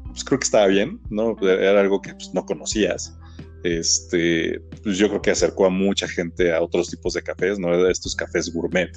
pues 0.08 0.24
creo 0.24 0.40
que 0.40 0.44
estaba 0.44 0.66
bien, 0.66 0.98
¿no? 1.08 1.36
Era 1.40 1.82
algo 1.82 2.02
que 2.02 2.12
pues, 2.14 2.34
no 2.34 2.44
conocías 2.44 3.16
este, 3.66 4.60
pues 4.82 4.96
yo 4.96 5.08
creo 5.08 5.22
que 5.22 5.30
acercó 5.32 5.66
a 5.66 5.70
mucha 5.70 6.06
gente 6.06 6.52
a 6.52 6.62
otros 6.62 6.88
tipos 6.88 7.14
de 7.14 7.22
cafés, 7.22 7.58
¿no? 7.58 7.88
Estos 7.88 8.14
cafés 8.14 8.52
gourmet, 8.52 8.90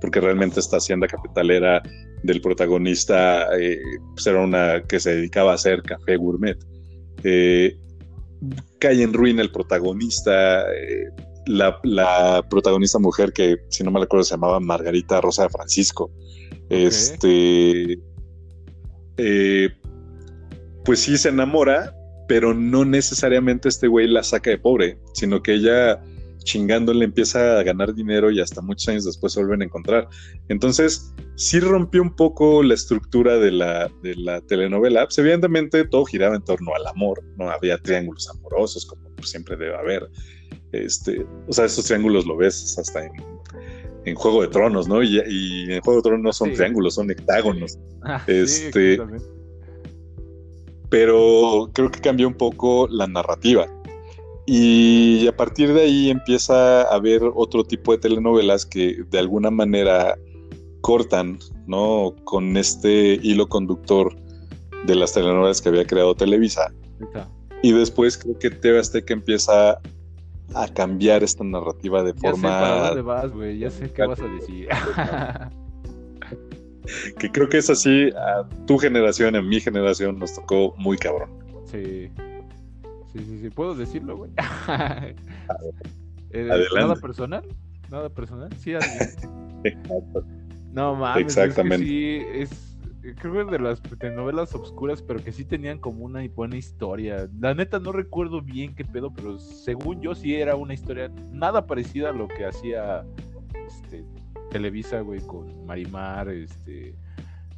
porque 0.00 0.20
realmente 0.20 0.60
esta 0.60 0.76
hacienda 0.76 1.06
capitalera 1.06 1.82
del 2.22 2.40
protagonista 2.40 3.48
eh, 3.58 3.80
pues 4.14 4.26
era 4.26 4.40
una 4.40 4.82
que 4.86 5.00
se 5.00 5.16
dedicaba 5.16 5.52
a 5.52 5.54
hacer 5.54 5.82
café 5.82 6.16
gourmet. 6.16 6.58
Eh, 7.24 7.76
cae 8.78 9.02
en 9.02 9.12
ruina 9.12 9.40
el 9.40 9.50
protagonista, 9.50 10.62
eh, 10.72 11.08
la, 11.46 12.46
protagonista 12.50 12.98
mujer 12.98 13.32
que, 13.32 13.56
si 13.70 13.82
no 13.82 13.90
me 13.90 14.02
acuerdo, 14.02 14.24
se 14.24 14.34
llamaba 14.34 14.60
Margarita 14.60 15.20
Rosa 15.20 15.44
de 15.44 15.48
Francisco. 15.48 16.10
Este, 16.68 17.98
pues 20.84 21.00
sí 21.00 21.16
se 21.16 21.28
enamora, 21.28 21.94
pero 22.28 22.54
no 22.54 22.84
necesariamente 22.84 23.68
este 23.68 23.88
güey 23.88 24.06
la 24.06 24.22
saca 24.22 24.50
de 24.50 24.58
pobre, 24.58 24.98
sino 25.14 25.42
que 25.42 25.54
ella 25.54 26.00
chingándole 26.44 27.04
empieza 27.04 27.58
a 27.58 27.62
ganar 27.62 27.94
dinero 27.94 28.30
y 28.30 28.40
hasta 28.40 28.60
muchos 28.60 28.88
años 28.88 29.04
después 29.04 29.32
se 29.32 29.40
vuelven 29.40 29.62
a 29.62 29.64
encontrar. 29.66 30.08
Entonces, 30.48 31.14
sí 31.36 31.60
rompió 31.60 32.02
un 32.02 32.14
poco 32.14 32.62
la 32.62 32.74
estructura 32.74 33.36
de 33.36 33.52
la, 33.52 33.90
de 34.02 34.14
la 34.16 34.40
telenovela. 34.40 35.04
Pues, 35.04 35.18
evidentemente 35.18 35.84
todo 35.84 36.04
giraba 36.04 36.36
en 36.36 36.42
torno 36.42 36.74
al 36.74 36.86
amor, 36.86 37.22
no 37.36 37.50
había 37.50 37.78
triángulos 37.78 38.28
amorosos 38.28 38.86
como 38.86 39.02
siempre 39.22 39.56
debe 39.56 39.76
haber. 39.76 40.08
Este, 40.72 41.24
o 41.48 41.52
sea, 41.52 41.66
esos 41.66 41.84
triángulos 41.84 42.26
lo 42.26 42.36
ves 42.36 42.76
hasta 42.78 43.04
en, 43.04 44.14
Juego 44.16 44.42
de 44.42 44.48
Tronos, 44.48 44.88
¿no? 44.88 45.00
Y, 45.02 45.18
en 45.18 45.80
Juego 45.80 46.00
de 46.00 46.02
Tronos 46.02 46.22
no 46.22 46.32
son 46.32 46.52
triángulos, 46.54 46.94
son 46.94 47.10
hectágonos. 47.10 47.78
Ah, 48.02 48.20
este, 48.26 48.98
pero 50.92 51.70
creo 51.72 51.90
que 51.90 52.00
cambió 52.00 52.28
un 52.28 52.34
poco 52.34 52.86
la 52.86 53.06
narrativa. 53.06 53.66
Y 54.44 55.26
a 55.26 55.34
partir 55.34 55.72
de 55.72 55.84
ahí 55.84 56.10
empieza 56.10 56.82
a 56.82 56.94
haber 56.94 57.22
otro 57.34 57.64
tipo 57.64 57.92
de 57.92 57.98
telenovelas 57.98 58.66
que 58.66 59.02
de 59.10 59.18
alguna 59.18 59.50
manera 59.50 60.18
cortan, 60.82 61.38
¿no? 61.66 62.14
Con 62.24 62.58
este 62.58 63.18
hilo 63.22 63.48
conductor 63.48 64.14
de 64.84 64.94
las 64.94 65.14
telenovelas 65.14 65.62
que 65.62 65.70
había 65.70 65.86
creado 65.86 66.14
Televisa. 66.14 66.70
Y 67.62 67.72
después 67.72 68.18
creo 68.18 68.38
que 68.38 68.50
TV 68.50 68.78
Azteca 68.78 69.14
empieza 69.14 69.80
a 70.54 70.68
cambiar 70.74 71.22
esta 71.22 71.42
narrativa 71.42 72.02
de 72.02 72.12
forma. 72.12 72.50
Ya 72.50 72.58
sé 72.58 72.60
para 72.60 72.86
dónde 72.88 73.02
vas, 73.02 73.32
güey. 73.32 73.58
Ya 73.58 73.70
sé 73.70 73.90
qué 73.90 74.06
vas 74.06 74.20
a 74.20 74.28
decir. 74.28 74.68
que 77.18 77.30
creo 77.30 77.48
que 77.48 77.58
es 77.58 77.70
así, 77.70 78.10
a 78.16 78.46
tu 78.66 78.78
generación, 78.78 79.36
a 79.36 79.42
mi 79.42 79.60
generación, 79.60 80.18
nos 80.18 80.34
tocó 80.34 80.74
muy 80.76 80.96
cabrón. 80.96 81.30
Sí. 81.66 82.10
Sí, 83.12 83.18
sí, 83.18 83.38
sí. 83.42 83.50
¿Puedo 83.50 83.74
decirlo, 83.74 84.16
güey? 84.16 84.30
Eh. 86.34 86.48
¿Nada 86.74 86.96
personal? 86.96 87.44
¿Nada 87.90 88.08
personal? 88.08 88.48
Sí, 88.56 88.72
Exacto. 89.64 90.24
No 90.72 90.94
mames. 90.94 91.24
Exactamente. 91.24 91.84
Es 92.42 92.48
que 92.48 92.56
sí, 92.56 92.74
es. 93.04 93.16
Creo 93.18 93.44
que 93.44 93.52
de 93.52 93.58
las 93.58 93.82
novelas 94.14 94.54
obscuras, 94.54 95.02
pero 95.02 95.22
que 95.22 95.30
sí 95.30 95.44
tenían 95.44 95.78
como 95.78 96.06
una 96.06 96.26
buena 96.28 96.56
historia. 96.56 97.28
La 97.38 97.52
neta 97.52 97.80
no 97.80 97.92
recuerdo 97.92 98.40
bien 98.40 98.74
qué 98.74 98.82
pedo, 98.82 99.12
pero 99.12 99.38
según 99.38 100.00
yo 100.00 100.14
sí 100.14 100.36
era 100.36 100.56
una 100.56 100.72
historia 100.72 101.10
nada 101.30 101.66
parecida 101.66 102.08
a 102.08 102.12
lo 102.12 102.28
que 102.28 102.46
hacía 102.46 103.04
este, 103.66 104.06
Televisa, 104.52 105.00
güey, 105.00 105.20
con 105.20 105.64
Marimar, 105.66 106.28
este, 106.28 106.94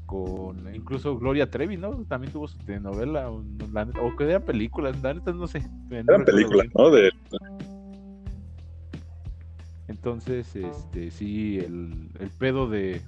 con 0.07 0.74
incluso 0.74 1.18
Gloria 1.18 1.51
Trevi, 1.51 1.76
¿no? 1.76 2.05
También 2.05 2.32
tuvo 2.32 2.47
su 2.49 2.57
telenovela, 2.59 3.30
o, 3.30 3.45
la 3.72 3.84
neta- 3.84 4.01
o 4.01 4.14
que 4.16 4.24
eran 4.24 4.42
películas, 4.42 5.03
la 5.03 5.14
neta 5.14 5.32
no 5.32 5.47
sé. 5.47 5.61
no 5.90 5.97
Eran 5.99 6.24
películas. 6.24 6.66
¿no? 6.76 6.90
De, 6.90 7.11
Entonces, 9.88 10.55
este, 10.55 11.11
sí, 11.11 11.59
el, 11.59 12.09
el 12.18 12.30
pedo 12.30 12.68
de. 12.68 13.01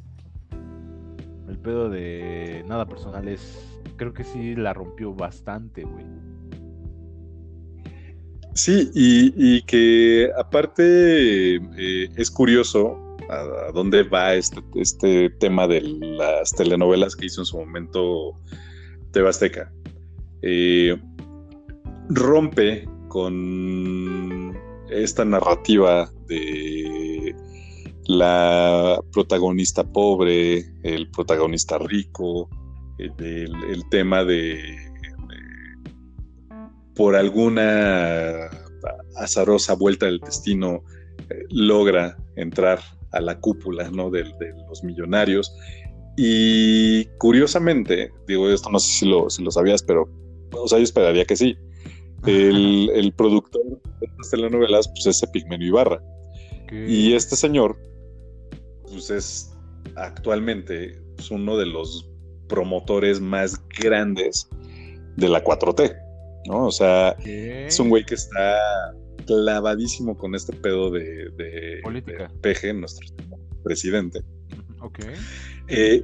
El 1.49 1.59
pedo 1.59 1.89
de 1.89 2.65
nada 2.69 2.87
personal 2.87 3.29
es. 3.29 3.63
Creo 3.97 4.13
que 4.13 4.25
sí 4.25 4.57
la 4.57 4.75
rompió 4.75 5.15
bastante, 5.15 5.85
güey. 5.85 6.05
Sí, 8.55 8.91
y, 8.95 9.35
y 9.37 9.63
que 9.63 10.31
aparte 10.39 11.57
eh, 11.57 12.09
es 12.17 12.31
curioso 12.31 12.99
a, 13.29 13.73
dónde 13.73 14.03
va 14.03 14.35
este, 14.35 14.61
este 14.75 15.31
tema 15.31 15.67
de 15.67 15.81
las 15.81 16.53
telenovelas 16.53 17.17
que 17.17 17.27
hizo 17.27 17.43
en 17.43 17.47
su 17.47 17.59
momento 17.59 18.35
Tebasteca. 19.13 19.73
Eh, 20.43 20.97
rompe 22.09 22.89
con 23.09 24.57
esta 24.91 25.25
narrativa 25.25 26.11
de 26.29 27.35
la 28.07 29.01
protagonista 29.13 29.85
pobre, 29.85 30.65
el 30.83 31.11
protagonista 31.11 31.79
rico, 31.79 32.49
el, 32.99 33.89
tema 33.91 34.25
de, 34.25 34.55
de 34.55 35.37
por 36.95 37.17
alguna 37.17 38.49
azarosa 39.17 39.75
vuelta 39.75 40.07
del 40.07 40.21
destino 40.21 40.83
eh, 41.29 41.45
logra 41.51 42.17
entrar 42.37 42.81
a 43.17 43.21
la 43.21 43.39
cúpula 43.41 43.91
¿no? 43.91 44.11
de, 44.11 44.25
de 44.25 44.55
los 44.69 44.85
millonarios. 44.85 45.55
Y 46.17 47.05
curiosamente, 47.19 48.11
digo, 48.27 48.49
esto 48.51 48.71
no 48.71 48.79
sé 48.79 49.01
si 49.01 49.07
lo, 49.07 49.29
si 49.29 49.43
lo 49.43 49.51
sabías, 49.51 49.83
pero 49.83 50.09
o 50.53 50.69
sea, 50.69 50.79
yo 50.79 50.85
esperaría 50.85 51.25
que 51.25 51.37
sí. 51.37 51.57
El, 52.27 52.91
el 52.95 53.13
productor 53.13 53.63
de 54.01 54.07
estas 54.07 54.31
telenovelas 54.31 54.89
pues, 54.89 55.07
es 55.07 55.23
Epigmenio 55.23 55.69
Ibarra. 55.69 56.03
Y 56.73 57.15
este 57.15 57.37
señor, 57.37 57.79
pues 58.89 59.11
es 59.11 59.57
actualmente 59.95 61.01
pues, 61.15 61.31
uno 61.31 61.57
de 61.57 61.67
los 61.67 62.11
promotores 62.49 63.21
más 63.21 63.61
grandes 63.81 64.49
de 65.17 65.29
la 65.29 65.45
4T, 65.45 65.97
¿no? 66.49 66.67
O 66.67 66.73
sea, 66.73 67.17
¿Qué? 67.23 67.67
es 67.67 67.79
un 67.79 67.89
güey 67.89 68.05
que 68.05 68.17
está 68.17 68.59
clavadísimo 69.27 70.17
con 70.17 70.35
este 70.35 70.55
pedo 70.55 70.91
de, 70.91 71.31
de, 71.37 71.81
Política. 71.83 72.31
de 72.43 72.55
PG, 72.55 72.75
nuestro 72.75 73.07
presidente. 73.63 74.23
Ok. 74.81 75.01
Eh, 75.69 76.03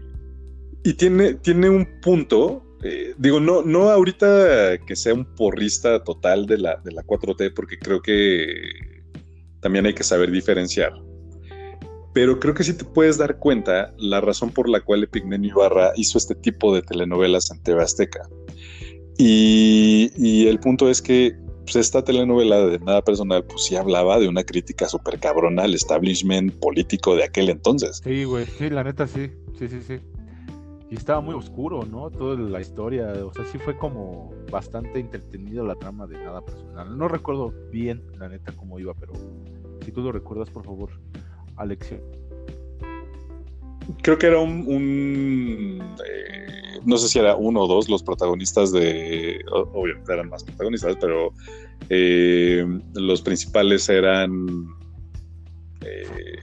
y 0.85 0.95
tiene, 0.95 1.35
tiene 1.35 1.69
un 1.69 2.01
punto, 2.01 2.65
eh, 2.83 3.15
digo, 3.17 3.41
no, 3.41 3.63
no 3.63 3.91
ahorita 3.91 4.79
que 4.79 4.97
sea 4.97 5.15
un 5.15 5.25
porrista 5.25 6.03
total 6.03 6.47
de 6.47 6.59
la, 6.59 6.77
de 6.85 6.93
la 6.93 7.03
4T, 7.03 7.55
porque 7.55 7.79
creo 7.79 8.03
que 8.03 8.53
también 9.61 9.87
hay 9.87 9.95
que 9.95 10.03
saber 10.03 10.31
diferenciar. 10.31 10.93
Pero 12.13 12.39
creo 12.41 12.53
que 12.53 12.65
sí 12.65 12.75
te 12.75 12.85
puedes 12.85 13.17
dar 13.17 13.39
cuenta 13.39 13.95
la 13.97 14.21
razón 14.21 14.51
por 14.51 14.69
la 14.69 14.81
cual 14.81 15.05
Epigmenio 15.05 15.51
Ibarra 15.51 15.93
hizo 15.97 16.19
este 16.19 16.35
tipo 16.35 16.75
de 16.75 16.83
telenovelas 16.83 17.51
en 17.51 17.63
TV 17.63 17.83
Azteca. 17.83 18.29
Y, 19.17 20.11
y 20.17 20.49
el 20.49 20.59
punto 20.59 20.91
es 20.91 21.01
que 21.01 21.37
pues, 21.65 21.77
esta 21.77 22.03
telenovela 22.03 22.67
de 22.67 22.79
nada 22.79 23.03
personal, 23.03 23.45
pues 23.45 23.65
sí 23.65 23.77
hablaba 23.77 24.19
de 24.19 24.29
una 24.29 24.45
crítica 24.45 24.89
súper 24.89 25.19
cabrona 25.19 25.63
al 25.63 25.75
establishment 25.75 26.53
político 26.59 27.17
de 27.17 27.25
aquel 27.25 27.49
entonces. 27.49 28.01
Sí, 28.05 28.25
güey. 28.25 28.47
Sí, 28.47 28.71
la 28.71 28.85
neta 28.85 29.07
sí. 29.07 29.31
Sí, 29.59 29.69
sí, 29.69 29.81
sí. 29.81 30.01
Y 30.91 30.97
estaba 30.97 31.21
muy 31.23 31.35
oscuro, 31.35 31.85
¿no? 31.85 32.11
Toda 32.11 32.37
la 32.39 32.61
historia. 32.61 33.13
O 33.25 33.33
sea, 33.33 33.45
sí 33.47 33.59
fue 33.59 33.79
como 33.79 34.35
bastante 34.51 35.01
entretenido 35.01 35.65
la 35.65 35.75
trama 35.75 36.07
de 36.07 36.19
nada 36.19 36.43
personal. 36.45 36.99
No 36.99 37.09
recuerdo 37.09 37.55
bien, 37.71 38.03
la 38.19 38.29
neta, 38.29 38.53
cómo 38.53 38.79
iba, 38.79 38.93
pero 38.95 39.15
si 39.85 39.91
tú 39.91 40.03
lo 40.03 40.13
recuerdas, 40.13 40.51
por 40.51 40.65
favor, 40.65 40.91
Alexia. 41.57 41.99
Creo 44.03 44.19
que 44.19 44.27
era 44.27 44.39
un, 44.41 45.81
eh, 46.09 46.79
no 46.85 46.97
sé 46.97 47.09
si 47.09 47.19
era 47.19 47.37
uno 47.37 47.63
o 47.63 47.67
dos 47.69 47.89
los 47.89 48.03
protagonistas 48.03 48.73
de, 48.73 49.41
o- 49.53 49.69
obviamente 49.75 50.13
eran 50.13 50.29
más 50.29 50.43
protagonistas, 50.45 50.97
pero 51.01 51.33
eh, 51.89 52.65
los 52.95 53.23
principales 53.23 53.89
eran 53.89 54.47
eh, 55.83 56.37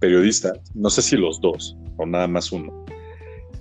periodistas, 0.00 0.58
no 0.74 0.90
sé 0.90 1.02
si 1.02 1.16
los 1.16 1.40
dos 1.40 1.76
o 1.96 2.06
nada 2.06 2.26
más 2.26 2.50
uno. 2.52 2.72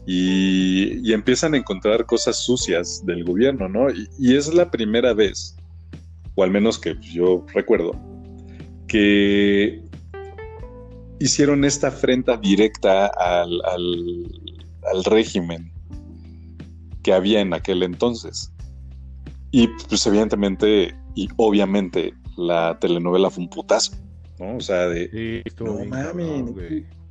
Y, 0.06 1.00
y 1.10 1.12
empiezan 1.14 1.54
a 1.54 1.58
encontrar 1.58 2.06
cosas 2.06 2.38
sucias 2.46 3.06
del 3.06 3.26
gobierno, 3.26 3.68
¿no? 3.68 3.90
Y, 3.90 4.08
y 4.18 4.36
es 4.38 4.54
la 4.54 4.72
primera 4.72 5.14
vez, 5.14 5.58
o 6.36 6.44
al 6.44 6.52
menos 6.52 6.80
que 6.80 6.96
yo 7.02 7.46
recuerdo, 7.54 7.92
que 8.88 9.82
hicieron 11.20 11.66
esta 11.66 11.88
afrenta 11.88 12.38
directa 12.38 13.08
al, 13.08 13.62
al- 13.66 14.42
al 14.94 15.04
régimen 15.04 15.72
que 17.04 17.14
había 17.14 17.42
en 17.42 17.54
aquel 17.54 17.84
entonces. 17.84 18.52
Y 19.52 19.68
pues 19.90 20.06
evidentemente 20.08 20.96
y 21.16 21.30
obviamente 21.38 22.14
la 22.38 22.78
telenovela 22.80 23.30
fue 23.30 23.44
un 23.46 23.50
putazo, 23.50 23.94
¿no? 24.40 24.58
O 24.58 24.62
sea, 24.62 24.88
de... 24.88 25.10
Sí, 25.46 25.64
No 25.64 25.78
bien 25.78 25.90
mames. 25.90 26.44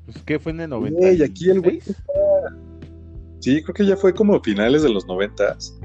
Pues, 0.05 0.19
¿qué 0.25 0.39
fue 0.39 0.53
en 0.53 0.61
el 0.61 0.71
90? 0.71 0.99
Güey, 1.01 1.23
aquí 1.23 1.51
el 1.51 1.61
güey 1.61 1.81
Sí, 3.41 3.63
creo 3.63 3.75
que 3.75 3.87
ya 3.87 3.97
fue 3.97 4.13
como 4.15 4.41
finales 4.41 4.83
de 4.83 4.89
los 4.91 5.07
noventas, 5.07 5.79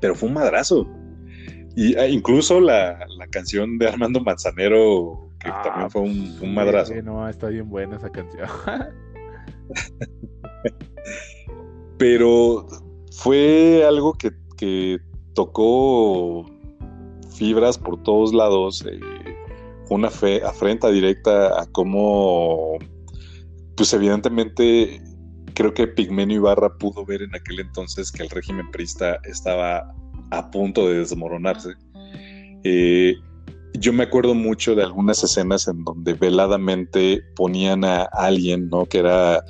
pero 0.00 0.14
fue 0.14 0.28
un 0.28 0.34
madrazo. 0.34 0.86
Y 1.76 1.94
ah, 1.96 2.08
incluso 2.08 2.60
la, 2.60 2.98
la 3.18 3.26
canción 3.28 3.78
de 3.78 3.88
Armando 3.88 4.20
Manzanero, 4.20 5.27
que 5.50 5.56
Ah, 5.56 5.62
también 5.64 5.90
fue 5.90 6.02
un, 6.02 6.38
un 6.40 6.54
madrazo. 6.54 6.92
güey, 6.92 7.02
no, 7.02 7.28
está 7.28 7.48
bien 7.48 7.68
buena 7.68 7.96
esa 7.96 8.10
canción. 8.10 8.48
pero 11.98 12.66
fue 13.12 13.84
algo 13.86 14.14
que, 14.14 14.30
que 14.56 14.98
tocó 15.34 16.46
fibras 17.34 17.78
por 17.78 18.02
todos 18.02 18.32
lados, 18.32 18.84
eh, 18.90 18.98
una 19.90 20.10
fe, 20.10 20.42
afrenta 20.44 20.88
directa 20.90 21.60
a 21.60 21.66
cómo, 21.72 22.78
pues 23.76 23.92
evidentemente 23.92 25.00
creo 25.54 25.74
que 25.74 25.88
Pigmenio 25.88 26.36
Ibarra 26.36 26.76
pudo 26.78 27.04
ver 27.04 27.22
en 27.22 27.34
aquel 27.34 27.60
entonces 27.60 28.12
que 28.12 28.22
el 28.22 28.30
régimen 28.30 28.70
priista 28.70 29.18
estaba 29.24 29.92
a 30.30 30.50
punto 30.50 30.88
de 30.88 30.98
desmoronarse. 30.98 31.70
Eh, 32.64 33.14
yo 33.74 33.92
me 33.92 34.04
acuerdo 34.04 34.34
mucho 34.34 34.74
de 34.74 34.82
algunas 34.82 35.22
escenas 35.22 35.68
en 35.68 35.84
donde 35.84 36.14
veladamente 36.14 37.22
ponían 37.36 37.84
a 37.84 38.04
alguien, 38.04 38.68
¿no? 38.68 38.86
Que 38.86 38.98
era 38.98 39.44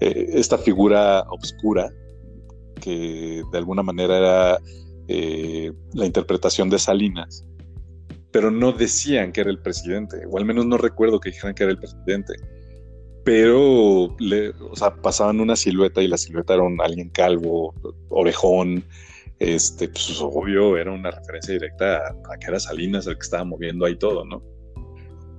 eh, 0.00 0.26
esta 0.30 0.58
figura 0.58 1.24
obscura 1.30 1.90
que 2.80 3.42
de 3.50 3.58
alguna 3.58 3.82
manera 3.82 4.18
era 4.18 4.58
eh, 5.08 5.72
la 5.92 6.06
interpretación 6.06 6.70
de 6.70 6.78
Salinas, 6.78 7.44
pero 8.30 8.50
no 8.50 8.72
decían 8.72 9.32
que 9.32 9.42
era 9.42 9.50
el 9.50 9.60
presidente, 9.60 10.26
o 10.30 10.38
al 10.38 10.44
menos 10.44 10.66
no 10.66 10.76
recuerdo 10.76 11.20
que 11.20 11.30
dijeran 11.30 11.54
que 11.54 11.62
era 11.62 11.72
el 11.72 11.78
presidente, 11.78 12.34
pero 13.24 14.14
le, 14.18 14.50
o 14.50 14.76
sea, 14.76 14.94
pasaban 14.96 15.40
una 15.40 15.56
silueta 15.56 16.02
y 16.02 16.08
la 16.08 16.18
silueta 16.18 16.54
era 16.54 16.64
alguien 16.82 17.08
calvo, 17.10 17.74
orejón, 18.10 18.84
este, 19.38 19.88
pues 19.88 20.18
obvio, 20.20 20.76
era 20.76 20.92
una 20.92 21.10
referencia 21.10 21.54
directa 21.54 21.98
a, 21.98 22.34
a 22.34 22.38
que 22.38 22.46
era 22.46 22.60
Salinas 22.60 23.06
el 23.06 23.14
que 23.14 23.22
estaba 23.22 23.44
moviendo 23.44 23.84
ahí 23.84 23.96
todo, 23.96 24.24
¿no? 24.24 24.42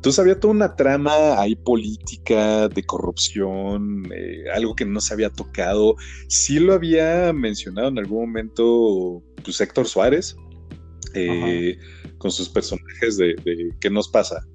Entonces 0.05 0.19
había 0.19 0.39
toda 0.39 0.53
una 0.53 0.75
trama 0.75 1.41
ahí 1.41 1.55
política, 1.55 2.67
de 2.67 2.83
corrupción, 2.83 4.03
eh, 4.13 4.43
algo 4.53 4.75
que 4.75 4.85
no 4.85 5.01
se 5.01 5.15
había 5.15 5.31
tocado. 5.31 5.95
Sí 6.27 6.59
lo 6.59 6.73
había 6.73 7.33
mencionado 7.33 7.87
en 7.87 7.97
algún 7.97 8.27
momento, 8.27 9.23
pues 9.43 9.59
Héctor 9.59 9.87
Suárez, 9.87 10.35
eh, 11.15 11.75
con 12.19 12.29
sus 12.29 12.49
personajes 12.49 13.17
de, 13.17 13.35
de 13.43 13.71
¿Qué 13.79 13.89
nos 13.89 14.07
pasa? 14.07 14.45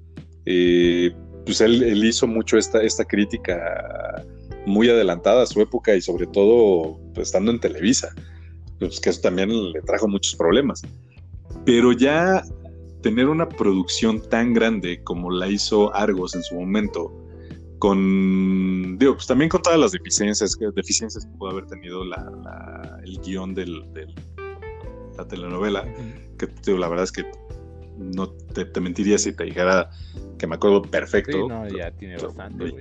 Eh, 0.45 1.11
pues 1.45 1.59
él, 1.59 1.83
él 1.83 2.01
hizo 2.05 2.27
mucho 2.27 2.57
esta, 2.57 2.81
esta 2.81 3.03
crítica 3.03 4.25
muy 4.65 4.87
adelantada 4.87 5.43
a 5.43 5.47
su 5.47 5.59
época 5.59 5.93
y 5.93 6.01
sobre 6.01 6.27
todo 6.27 6.97
pues, 7.13 7.27
estando 7.27 7.51
en 7.51 7.59
Televisa, 7.59 8.15
pues 8.87 8.99
que 8.99 9.09
eso 9.11 9.21
también 9.21 9.71
le 9.71 9.81
trajo 9.81 10.07
muchos 10.07 10.35
problemas. 10.35 10.81
Pero 11.65 11.91
ya 11.91 12.43
tener 13.01 13.27
una 13.27 13.47
producción 13.47 14.21
tan 14.21 14.53
grande 14.53 15.03
como 15.03 15.31
la 15.31 15.47
hizo 15.47 15.93
Argos 15.95 16.35
en 16.35 16.43
su 16.43 16.55
momento, 16.55 17.11
con, 17.79 18.97
digo, 18.97 19.15
pues 19.15 19.27
también 19.27 19.49
con 19.49 19.61
todas 19.61 19.79
las 19.79 19.91
deficiencias, 19.91 20.57
deficiencias 20.75 21.25
que 21.25 21.31
pudo 21.37 21.51
haber 21.51 21.65
tenido 21.65 22.03
el 22.03 23.19
guion 23.21 23.53
de 23.53 23.65
la 25.17 25.27
telenovela, 25.27 25.83
que 26.37 26.47
digo, 26.65 26.77
la 26.77 26.87
verdad 26.87 27.03
es 27.03 27.11
que 27.11 27.23
no 27.97 28.29
te, 28.29 28.81
mentiría 28.81 29.17
si 29.17 29.33
te 29.33 29.43
dijera 29.45 29.89
que 30.37 30.47
me 30.47 30.55
acuerdo 30.55 30.81
perfecto. 30.81 31.37
Sí, 31.37 31.47
no, 31.47 31.67
ya 31.67 31.91
tiene 31.91 32.17
bastante. 32.17 32.73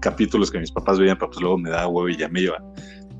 Capítulos 0.00 0.50
que 0.50 0.60
mis 0.60 0.70
papás 0.70 0.98
veían, 0.98 1.18
pero 1.18 1.30
pues 1.30 1.40
luego 1.40 1.58
me 1.58 1.70
da 1.70 1.88
huevo 1.88 2.08
y 2.08 2.16
ya 2.16 2.28
me 2.28 2.42
iba. 2.42 2.62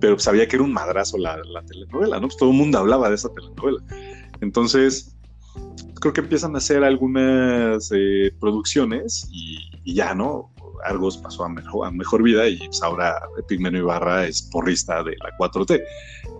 Pero 0.00 0.18
sabía 0.18 0.46
que 0.46 0.56
era 0.56 0.64
un 0.64 0.72
madrazo 0.72 1.18
la, 1.18 1.40
telenovela, 1.66 2.20
¿no? 2.20 2.28
Pues 2.28 2.36
todo 2.36 2.50
el 2.50 2.56
mundo 2.56 2.78
hablaba 2.78 3.08
de 3.08 3.16
esa 3.16 3.28
telenovela. 3.30 3.82
Entonces, 4.40 5.16
creo 6.00 6.12
que 6.12 6.20
empiezan 6.20 6.54
a 6.54 6.58
hacer 6.58 6.84
algunas 6.84 7.90
eh, 7.94 8.32
producciones 8.40 9.28
y, 9.32 9.94
ya, 9.94 10.14
¿no? 10.14 10.52
Argos 10.84 11.16
pasó 11.16 11.44
a 11.44 11.48
mejor, 11.48 11.88
a 11.88 11.90
mejor 11.90 12.22
vida 12.22 12.48
y 12.48 12.58
pues 12.58 12.80
ahora 12.82 13.20
Epigmenio 13.36 13.80
Ibarra 13.80 14.26
es 14.26 14.42
porrista 14.42 15.02
de 15.02 15.16
la 15.22 15.36
4T. 15.36 15.82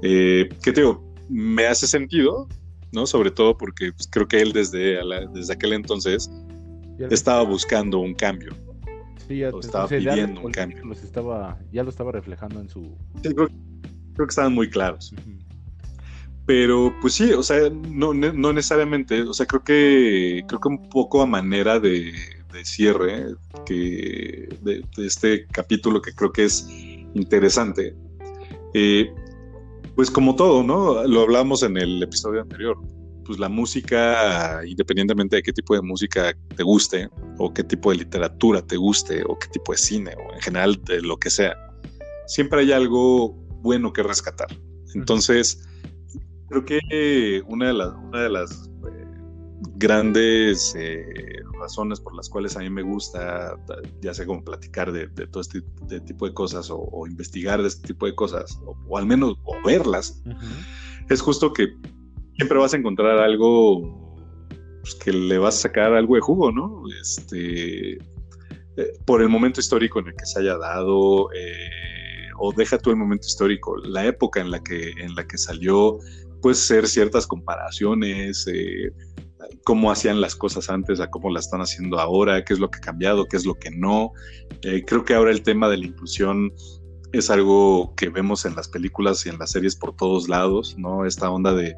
Eh, 0.02 0.48
¿Qué 0.62 0.72
te 0.72 0.82
digo? 0.82 1.04
Me 1.28 1.66
hace 1.66 1.88
sentido, 1.88 2.46
¿no? 2.92 3.06
Sobre 3.06 3.32
todo 3.32 3.56
porque 3.56 3.92
pues, 3.92 4.08
creo 4.10 4.28
que 4.28 4.40
él 4.40 4.52
desde, 4.52 4.98
desde 5.34 5.52
aquel 5.52 5.72
entonces 5.72 6.30
estaba 7.10 7.42
buscando 7.42 7.98
un 7.98 8.14
cambio. 8.14 8.52
Sí, 9.28 9.38
ya, 9.38 9.50
estaba 9.60 9.86
pidiendo 9.86 10.40
un 10.40 10.52
cambio. 10.52 10.84
Los 10.84 11.02
estaba, 11.02 11.58
ya 11.70 11.82
lo 11.82 11.90
estaba 11.90 12.12
reflejando 12.12 12.60
en 12.60 12.68
su... 12.68 12.96
creo, 13.22 13.48
que 14.16 14.24
estaban 14.24 14.54
muy 14.54 14.70
claros. 14.70 15.14
Pero 16.46 16.94
pues 17.02 17.12
sí, 17.12 17.32
o 17.32 17.42
sea, 17.42 17.68
no, 17.70 18.14
no, 18.14 18.52
necesariamente, 18.54 19.20
o 19.20 19.34
sea, 19.34 19.44
creo 19.44 19.62
que 19.62 20.42
creo 20.48 20.58
que 20.58 20.68
un 20.68 20.88
poco 20.88 21.20
a 21.20 21.26
manera 21.26 21.78
de, 21.78 22.14
cierre 22.64 23.34
que 23.66 24.48
de, 24.62 24.82
este 24.96 25.46
capítulo 25.46 26.00
que 26.00 26.14
creo 26.14 26.32
que 26.32 26.46
es 26.46 26.66
interesante. 27.14 27.94
Eh, 28.72 29.12
pues 29.94 30.10
como 30.10 30.36
todo, 30.36 30.62
¿no? 30.62 31.06
Lo 31.06 31.20
hablamos 31.20 31.62
en 31.62 31.76
el 31.76 32.02
episodio 32.02 32.40
anterior. 32.40 32.78
Pues 33.28 33.38
la 33.38 33.48
música, 33.48 34.62
independientemente 34.66 35.36
de 35.36 35.42
qué 35.42 35.52
tipo 35.52 35.74
de 35.74 35.82
música 35.82 36.34
te 36.56 36.62
guste, 36.64 37.08
o 37.38 37.54
qué 37.54 37.62
tipo 37.62 37.90
de 37.90 37.98
literatura 37.98 38.60
te 38.62 38.76
guste, 38.76 39.22
o 39.24 39.38
qué 39.38 39.46
tipo 39.48 39.72
de 39.72 39.78
cine, 39.78 40.14
o 40.16 40.34
en 40.34 40.40
general 40.40 40.82
de 40.84 41.00
lo 41.02 41.16
que 41.18 41.30
sea, 41.30 41.54
siempre 42.26 42.60
hay 42.60 42.72
algo 42.72 43.32
bueno 43.62 43.92
que 43.92 44.02
rescatar. 44.02 44.48
Entonces, 44.94 45.68
Creo 46.48 46.64
que 46.64 47.42
una 47.46 47.66
de 47.68 47.74
las, 47.74 47.94
una 47.94 48.22
de 48.22 48.30
las 48.30 48.70
eh, 48.90 49.06
grandes 49.76 50.74
eh, 50.76 51.04
razones 51.60 52.00
por 52.00 52.14
las 52.14 52.28
cuales 52.28 52.56
a 52.56 52.60
mí 52.60 52.70
me 52.70 52.82
gusta, 52.82 53.54
ya 54.00 54.14
sea 54.14 54.24
como 54.24 54.42
platicar 54.42 54.90
de, 54.90 55.08
todo 55.26 55.42
este 55.42 55.60
tipo 56.06 56.26
de 56.26 56.32
cosas 56.32 56.70
o, 56.70 57.06
investigar 57.06 57.60
de 57.60 57.68
este 57.68 57.88
tipo 57.88 58.06
de 58.06 58.14
cosas, 58.14 58.58
o, 58.64 58.96
al 58.96 59.04
menos 59.04 59.36
verlas, 59.64 60.22
es 61.10 61.20
justo 61.20 61.52
que 61.52 61.76
siempre 62.38 62.58
vas 62.58 62.72
a 62.72 62.76
encontrar 62.76 63.18
algo 63.18 64.16
pues, 64.80 64.94
que 64.94 65.12
le 65.12 65.38
vas 65.38 65.56
a 65.56 65.62
sacar 65.62 65.92
algo 65.92 66.14
de 66.14 66.20
jugo, 66.20 66.50
¿no? 66.50 66.82
Este, 67.00 67.94
eh, 67.94 68.92
por 69.04 69.20
el 69.20 69.28
momento 69.28 69.60
histórico 69.60 69.98
en 69.98 70.08
el 70.08 70.14
que 70.14 70.24
se 70.24 70.40
haya 70.40 70.56
dado, 70.56 71.28
o 72.38 72.52
deja 72.52 72.78
tú 72.78 72.90
el 72.90 72.96
momento 72.96 73.26
histórico, 73.26 73.76
la 73.78 74.06
época 74.06 74.40
en 74.40 74.50
la 74.50 74.62
que, 74.62 74.90
en 74.90 75.14
la 75.14 75.26
que 75.26 75.36
salió, 75.36 75.98
pues 76.40 76.58
ser 76.58 76.86
ciertas 76.86 77.26
comparaciones, 77.26 78.46
eh, 78.46 78.92
cómo 79.64 79.90
hacían 79.90 80.20
las 80.20 80.36
cosas 80.36 80.70
antes 80.70 81.00
a 81.00 81.10
cómo 81.10 81.30
las 81.30 81.46
están 81.46 81.60
haciendo 81.60 81.98
ahora, 81.98 82.44
qué 82.44 82.54
es 82.54 82.60
lo 82.60 82.70
que 82.70 82.78
ha 82.78 82.82
cambiado, 82.82 83.26
qué 83.26 83.36
es 83.36 83.44
lo 83.44 83.54
que 83.54 83.70
no. 83.70 84.12
Eh, 84.62 84.84
creo 84.86 85.04
que 85.04 85.14
ahora 85.14 85.30
el 85.30 85.42
tema 85.42 85.68
de 85.68 85.78
la 85.78 85.86
inclusión 85.86 86.52
es 87.12 87.30
algo 87.30 87.94
que 87.96 88.08
vemos 88.08 88.44
en 88.44 88.54
las 88.54 88.68
películas 88.68 89.24
y 89.26 89.30
en 89.30 89.38
las 89.38 89.50
series 89.50 89.76
por 89.76 89.96
todos 89.96 90.28
lados, 90.28 90.76
¿no? 90.78 91.06
Esta 91.06 91.30
onda 91.30 91.54
de, 91.54 91.74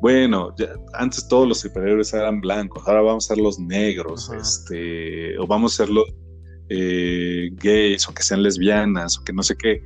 bueno, 0.00 0.54
antes 0.94 1.26
todos 1.28 1.48
los 1.48 1.60
superhéroes 1.60 2.12
eran 2.12 2.40
blancos, 2.40 2.82
ahora 2.86 3.02
vamos 3.02 3.24
a 3.24 3.34
ser 3.34 3.42
los 3.42 3.58
negros, 3.58 4.30
este, 4.30 5.38
o 5.38 5.46
vamos 5.46 5.74
a 5.74 5.84
ser 5.84 5.90
los 5.90 6.04
eh, 6.68 7.50
gays, 7.52 8.08
o 8.08 8.14
que 8.14 8.22
sean 8.22 8.42
lesbianas, 8.42 9.18
o 9.18 9.24
que 9.24 9.32
no 9.32 9.42
sé 9.42 9.56
qué. 9.56 9.82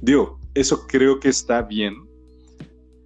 digo, 0.00 0.38
eso 0.54 0.86
creo 0.86 1.20
que 1.20 1.28
está 1.28 1.62
bien, 1.62 1.94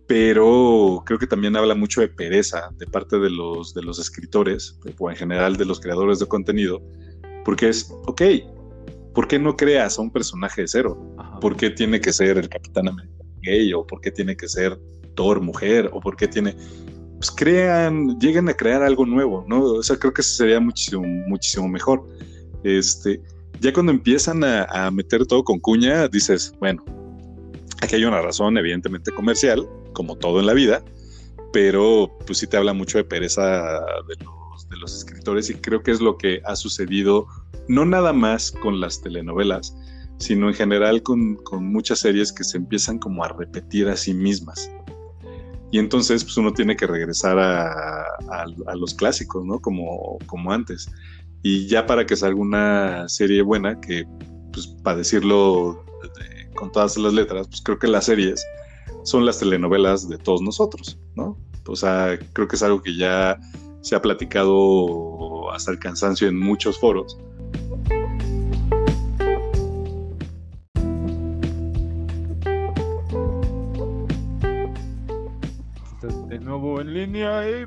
pero 0.06 1.02
creo 1.04 1.18
que 1.18 1.26
también 1.26 1.54
habla 1.54 1.74
mucho 1.74 2.00
de 2.00 2.08
pereza 2.08 2.70
de 2.78 2.86
parte 2.86 3.18
de 3.18 3.28
los, 3.30 3.74
de 3.74 3.82
los 3.82 3.98
escritores, 3.98 4.78
o 4.98 5.10
en 5.10 5.16
general 5.16 5.56
de 5.56 5.66
los 5.66 5.78
creadores 5.78 6.18
de 6.18 6.26
contenido, 6.26 6.82
porque 7.44 7.68
es, 7.68 7.92
ok, 8.06 8.22
¿por 9.14 9.28
qué 9.28 9.38
no 9.38 9.56
creas 9.56 9.98
a 9.98 10.02
un 10.02 10.10
personaje 10.10 10.62
de 10.62 10.68
cero? 10.68 10.98
¿Por 11.40 11.56
qué 11.56 11.70
tiene 11.70 12.00
que 12.00 12.12
ser 12.12 12.38
el 12.38 12.48
Capitán 12.48 12.88
América 12.88 13.24
gay? 13.42 13.72
¿O 13.72 13.86
por 13.86 14.00
qué 14.00 14.10
tiene 14.10 14.36
que 14.36 14.48
ser 14.48 14.78
Mujer? 15.40 15.90
¿O 15.92 16.00
por 16.00 16.16
qué 16.16 16.28
tiene...? 16.28 16.56
Pues 17.16 17.32
crean, 17.32 18.18
lleguen 18.20 18.48
a 18.48 18.54
crear 18.54 18.82
algo 18.82 19.04
nuevo, 19.04 19.44
¿no? 19.48 19.62
O 19.62 19.82
sea, 19.82 19.96
creo 19.96 20.12
que 20.12 20.22
sería 20.22 20.60
muchísimo, 20.60 21.02
muchísimo 21.04 21.66
mejor. 21.66 22.06
Este, 22.62 23.20
ya 23.60 23.72
cuando 23.72 23.90
empiezan 23.90 24.44
a, 24.44 24.64
a 24.64 24.90
meter 24.92 25.26
todo 25.26 25.42
con 25.42 25.58
cuña, 25.58 26.06
dices, 26.06 26.54
bueno, 26.60 26.84
aquí 27.82 27.96
hay 27.96 28.04
una 28.04 28.22
razón 28.22 28.56
evidentemente 28.56 29.10
comercial, 29.10 29.68
como 29.92 30.16
todo 30.16 30.40
en 30.40 30.46
la 30.46 30.54
vida, 30.54 30.84
pero 31.52 32.16
pues 32.26 32.38
sí 32.38 32.46
te 32.46 32.56
habla 32.56 32.72
mucho 32.72 32.98
de 32.98 33.04
pereza 33.04 33.80
de 34.06 34.24
los, 34.24 34.68
de 34.68 34.76
los 34.76 34.96
escritores 34.96 35.50
y 35.50 35.54
creo 35.54 35.82
que 35.82 35.90
es 35.90 36.00
lo 36.00 36.16
que 36.16 36.40
ha 36.44 36.56
sucedido 36.56 37.26
no 37.68 37.84
nada 37.84 38.12
más 38.12 38.50
con 38.50 38.80
las 38.80 39.00
telenovelas, 39.00 39.76
sino 40.18 40.48
en 40.48 40.54
general 40.54 41.02
con, 41.02 41.36
con, 41.36 41.64
muchas 41.64 42.00
series 42.00 42.32
que 42.32 42.44
se 42.44 42.56
empiezan 42.56 42.98
como 42.98 43.24
a 43.24 43.28
repetir 43.28 43.88
a 43.88 43.96
sí 43.96 44.14
mismas. 44.14 44.70
Y 45.70 45.78
entonces 45.78 46.24
pues 46.24 46.36
uno 46.36 46.52
tiene 46.52 46.76
que 46.76 46.86
regresar 46.86 47.38
a, 47.38 48.02
a, 48.30 48.74
los 48.74 48.94
clásicos, 48.94 49.44
¿no? 49.44 49.60
Como, 49.60 50.18
como 50.26 50.52
antes. 50.52 50.90
Y 51.42 51.66
ya 51.66 51.86
para 51.86 52.06
que 52.06 52.16
salga 52.16 52.40
una 52.40 53.08
serie 53.08 53.42
buena, 53.42 53.80
que 53.80 54.06
pues 54.52 54.66
para 54.82 54.98
decirlo 54.98 55.84
con 56.54 56.72
todas 56.72 56.96
las 56.96 57.12
letras, 57.12 57.46
pues 57.48 57.60
creo 57.62 57.78
que 57.78 57.86
las 57.86 58.06
series 58.06 58.44
son 59.04 59.24
las 59.24 59.38
telenovelas 59.38 60.08
de 60.08 60.18
todos 60.18 60.42
nosotros, 60.42 60.98
¿no? 61.14 61.38
O 61.66 61.76
sea, 61.76 62.18
creo 62.32 62.48
que 62.48 62.56
es 62.56 62.62
algo 62.62 62.82
que 62.82 62.96
ya 62.96 63.38
se 63.82 63.94
ha 63.94 64.02
platicado 64.02 65.50
hasta 65.52 65.70
el 65.70 65.78
cansancio 65.78 66.28
en 66.28 66.38
muchos 66.38 66.78
foros. 66.78 67.18
Nuevo 76.48 76.80
en 76.80 76.94
línea 76.94 77.48
y... 77.48 77.66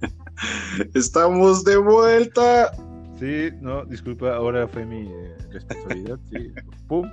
Estamos 0.94 1.64
de 1.64 1.76
vuelta. 1.76 2.72
Sí, 3.18 3.50
no, 3.60 3.84
disculpa, 3.84 4.34
ahora 4.34 4.66
fue 4.66 4.84
mi 4.84 5.06
eh, 5.08 5.36
responsabilidad. 5.50 6.18
Sí, 6.30 6.52
pum, 6.88 7.08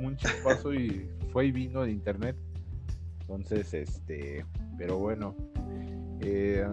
un 0.00 0.16
chispazo 0.16 0.74
y 0.74 1.08
fue 1.32 1.46
y 1.46 1.52
vino 1.52 1.82
de 1.82 1.92
internet. 1.92 2.36
Entonces, 3.20 3.72
este, 3.72 4.44
pero 4.76 4.98
bueno, 4.98 5.34
eh, 6.20 6.66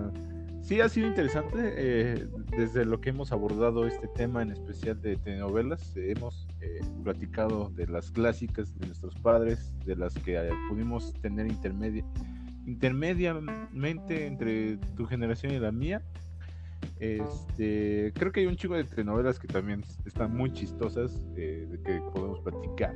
sí 0.61 0.81
ha 0.81 0.89
sido 0.89 1.07
interesante 1.07 1.73
eh, 1.75 2.27
desde 2.57 2.85
lo 2.85 3.01
que 3.01 3.09
hemos 3.09 3.31
abordado 3.31 3.85
este 3.85 4.07
tema 4.09 4.41
en 4.41 4.51
especial 4.51 4.99
de 5.01 5.15
telenovelas. 5.17 5.95
hemos 5.95 6.47
eh, 6.59 6.81
platicado 7.03 7.69
de 7.75 7.87
las 7.87 8.11
clásicas 8.11 8.77
de 8.79 8.87
nuestros 8.87 9.15
padres, 9.15 9.71
de 9.85 9.95
las 9.95 10.13
que 10.15 10.49
pudimos 10.69 11.13
tener 11.21 11.47
intermedia, 11.47 12.03
intermediamente 12.65 14.25
entre 14.25 14.77
tu 14.95 15.05
generación 15.05 15.53
y 15.53 15.59
la 15.59 15.71
mía. 15.71 16.01
Este, 16.99 18.11
creo 18.15 18.31
que 18.31 18.41
hay 18.41 18.45
un 18.45 18.55
chico 18.55 18.75
de 18.75 18.83
telenovelas 18.83 19.39
que 19.39 19.47
también 19.47 19.83
están 20.05 20.35
muy 20.35 20.51
chistosas, 20.51 21.11
de 21.33 21.79
que 21.83 22.01
podemos 22.13 22.39
platicar. 22.41 22.95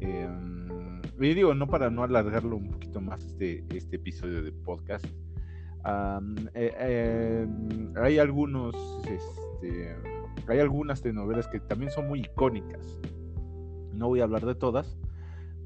Em, 0.00 1.00
y 1.20 1.34
digo, 1.34 1.54
no 1.54 1.68
para 1.68 1.90
no 1.90 2.02
alargarlo 2.02 2.56
un 2.56 2.70
poquito 2.70 3.00
más 3.00 3.24
este, 3.24 3.64
este 3.70 3.96
episodio 3.96 4.42
de 4.42 4.50
podcast. 4.50 5.06
Eh, 6.54 7.44
em, 7.44 7.96
hay 7.96 8.18
algunos, 8.18 8.74
este, 9.08 9.96
hay 10.48 10.58
algunas 10.58 11.02
telenovelas 11.02 11.46
que 11.48 11.60
también 11.60 11.90
son 11.92 12.08
muy 12.08 12.20
icónicas. 12.20 12.98
No 13.94 14.08
voy 14.08 14.20
a 14.20 14.24
hablar 14.24 14.44
de 14.44 14.54
todas, 14.54 14.98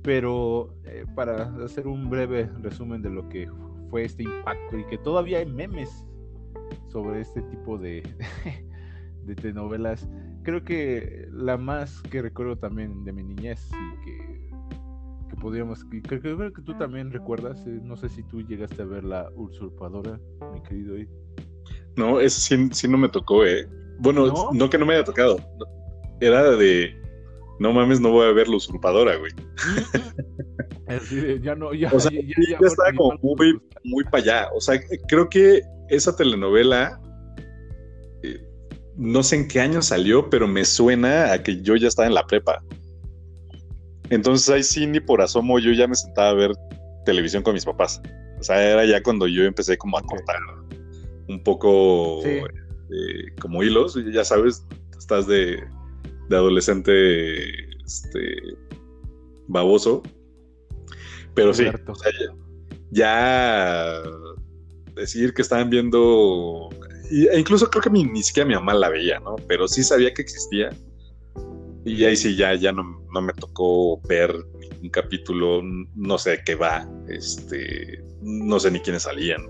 pero 0.07 0.73
eh, 0.85 1.05
para 1.15 1.53
hacer 1.65 1.87
un 1.87 2.09
breve 2.09 2.49
resumen 2.63 3.03
de 3.03 3.11
lo 3.11 3.29
que 3.29 3.47
fue 3.91 4.05
este 4.05 4.23
impacto 4.23 4.79
y 4.79 4.85
que 4.85 4.97
todavía 4.99 5.39
hay 5.39 5.47
memes 5.47 6.05
sobre 6.89 7.21
este 7.21 7.43
tipo 7.43 7.77
de, 7.77 8.03
de 9.25 9.35
telenovelas 9.35 10.09
creo 10.47 10.63
que 10.63 11.27
la 11.33 11.57
más 11.57 12.01
que 12.03 12.23
recuerdo 12.23 12.57
también 12.57 13.05
de 13.05 13.13
mi 13.13 13.25
niñez 13.25 13.69
y 13.73 14.05
que, 14.05 14.51
que 15.29 15.37
podríamos, 15.41 15.85
creo, 15.85 16.21
creo, 16.21 16.53
que 16.53 16.63
tú 16.63 16.73
también 16.79 17.11
recuerdas, 17.11 17.67
eh, 17.67 17.81
no 17.83 17.97
sé 17.97 18.09
si 18.09 18.23
tú 18.23 18.43
llegaste 18.43 18.81
a 18.81 18.85
ver 18.85 19.03
la 19.03 19.29
usurpadora, 19.35 20.21
mi 20.55 20.63
querido. 20.63 20.95
No, 21.97 22.21
eso 22.21 22.41
sí, 22.41 22.69
sí 22.71 22.87
no 22.87 22.97
me 22.97 23.09
tocó, 23.09 23.45
eh. 23.45 23.69
Bueno, 23.99 24.29
¿No? 24.29 24.51
no 24.53 24.71
que 24.71 24.79
no 24.79 24.87
me 24.87 24.95
haya 24.95 25.03
tocado, 25.03 25.39
era 26.21 26.45
de 26.53 26.95
no 27.59 27.73
mames, 27.73 28.01
no 28.01 28.11
voy 28.11 28.27
a 28.27 28.33
ver 28.33 28.49
la 28.49 28.57
usurpadora, 28.57 29.17
güey. 29.17 29.33
ya 31.43 31.55
no, 31.55 31.73
ya, 31.73 31.91
o 31.93 31.99
sea, 31.99 32.11
ya, 32.13 32.21
ya, 32.21 32.59
ya 32.61 32.67
estaba 32.67 32.93
como 32.93 33.19
muy, 33.23 33.59
muy 33.85 34.05
para 34.05 34.23
allá. 34.23 34.49
O 34.55 34.61
sea, 34.61 34.81
creo 35.09 35.29
que 35.29 35.63
esa 35.89 36.15
telenovela, 36.15 37.01
eh, 38.23 38.47
no 38.97 39.23
sé 39.23 39.37
en 39.37 39.49
qué 39.49 39.61
año 39.61 39.83
salió, 39.83 40.29
pero 40.29 40.47
me 40.47 40.65
suena 40.65 41.33
a 41.33 41.43
que 41.43 41.63
yo 41.63 41.77
ya 41.77 41.89
estaba 41.89 42.09
en 42.09 42.15
la 42.15 42.27
prepa. 42.27 42.63
Entonces 44.11 44.49
ahí 44.51 44.63
sí, 44.63 44.87
ni 44.87 45.01
por 45.01 45.21
asomo, 45.21 45.59
yo 45.59 45.73
ya 45.73 45.89
me 45.89 45.95
sentaba 45.95 46.31
a 46.31 46.35
ver 46.35 46.53
televisión 47.05 47.43
con 47.43 47.55
mis 47.55 47.65
papás. 47.65 48.01
O 48.39 48.43
sea, 48.43 48.63
era 48.63 48.85
ya 48.85 49.03
cuando 49.03 49.27
yo 49.27 49.45
empecé 49.45 49.79
como 49.79 49.99
a 49.99 50.03
cortar 50.03 50.37
un 51.29 51.43
poco 51.43 52.21
sí. 52.23 52.29
eh, 52.29 53.35
como 53.41 53.63
hilos, 53.63 53.99
ya 54.13 54.25
sabes, 54.25 54.65
estás 54.97 55.27
de 55.27 55.65
de 56.29 56.37
adolescente 56.37 57.68
este, 57.85 58.37
baboso. 59.47 60.03
Pero 61.35 61.53
sí, 61.53 61.64
o 61.66 61.95
sea, 61.95 62.12
ya, 62.91 64.03
decir 64.95 65.35
que 65.35 65.43
estaban 65.43 65.68
viendo, 65.68 66.70
e 67.11 67.39
incluso 67.39 67.68
creo 67.68 67.83
que 67.83 67.91
ni, 67.91 68.05
ni, 68.05 68.22
siquiera 68.22 68.49
mi 68.49 68.55
mamá 68.55 68.74
la 68.74 68.89
veía, 68.89 69.20
¿no? 69.20 69.37
Pero 69.47 69.68
sí 69.68 69.85
sabía 69.85 70.14
que 70.14 70.22
existía. 70.22 70.70
Y 71.85 72.05
ahí 72.05 72.16
sí, 72.16 72.35
ya, 72.37 72.55
ya 72.55 72.72
no, 72.72 72.83
no 73.12 73.22
me 73.22 73.33
tocó 73.35 74.01
ver 74.09 74.35
un 74.83 74.89
capítulo, 74.89 75.62
no 75.62 76.18
sé 76.18 76.31
de 76.31 76.45
qué 76.45 76.55
va, 76.55 76.89
este, 77.09 78.03
no 78.22 78.59
sé 78.59 78.70
ni 78.70 78.81
quiénes 78.81 79.03
salían. 79.03 79.43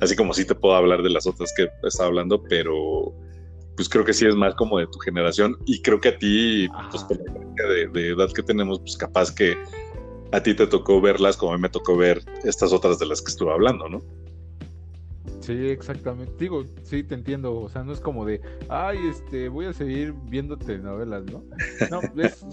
Así 0.00 0.14
como 0.14 0.32
sí 0.32 0.44
te 0.44 0.54
puedo 0.54 0.74
hablar 0.74 1.02
de 1.02 1.10
las 1.10 1.26
otras 1.26 1.52
que 1.56 1.68
estaba 1.82 2.08
hablando, 2.08 2.42
pero 2.42 3.14
pues 3.76 3.88
creo 3.88 4.04
que 4.04 4.12
sí 4.12 4.26
es 4.26 4.34
más 4.34 4.54
como 4.54 4.78
de 4.78 4.86
tu 4.86 4.98
generación 4.98 5.56
y 5.66 5.82
creo 5.82 6.00
que 6.00 6.08
a 6.08 6.18
ti, 6.18 6.68
pues 6.90 7.06
de, 7.08 7.88
de, 7.88 8.08
edad 8.08 8.32
que 8.32 8.42
tenemos, 8.42 8.80
pues 8.80 8.96
capaz 8.96 9.32
que 9.32 9.56
a 10.32 10.42
ti 10.42 10.54
te 10.54 10.66
tocó 10.66 11.00
verlas 11.00 11.36
como 11.36 11.52
a 11.52 11.56
mí 11.56 11.62
me 11.62 11.68
tocó 11.68 11.96
ver 11.96 12.22
estas 12.44 12.72
otras 12.72 12.98
de 12.98 13.06
las 13.06 13.22
que 13.22 13.30
estuve 13.30 13.52
hablando, 13.52 13.88
¿no? 13.88 14.02
Sí, 15.46 15.68
exactamente. 15.68 16.32
Digo, 16.40 16.64
sí, 16.82 17.04
te 17.04 17.14
entiendo. 17.14 17.54
O 17.60 17.68
sea, 17.68 17.84
no 17.84 17.92
es 17.92 18.00
como 18.00 18.24
de, 18.24 18.40
ay, 18.68 18.98
este, 19.08 19.48
voy 19.48 19.66
a 19.66 19.72
seguir 19.72 20.12
viendo 20.24 20.56
telenovelas, 20.56 21.24
¿no? 21.26 21.44
No, 21.88 22.00
es, 22.20 22.44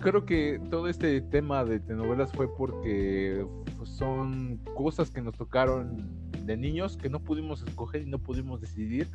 creo 0.00 0.26
que 0.26 0.60
todo 0.70 0.88
este 0.88 1.22
tema 1.22 1.64
de 1.64 1.80
telenovelas 1.80 2.30
fue 2.32 2.54
porque 2.54 3.46
son 3.84 4.58
cosas 4.76 5.10
que 5.10 5.22
nos 5.22 5.34
tocaron 5.34 6.10
de 6.44 6.58
niños 6.58 6.98
que 6.98 7.08
no 7.08 7.20
pudimos 7.20 7.62
escoger 7.62 8.02
y 8.02 8.06
no 8.10 8.18
pudimos 8.18 8.60
decidir 8.60 9.08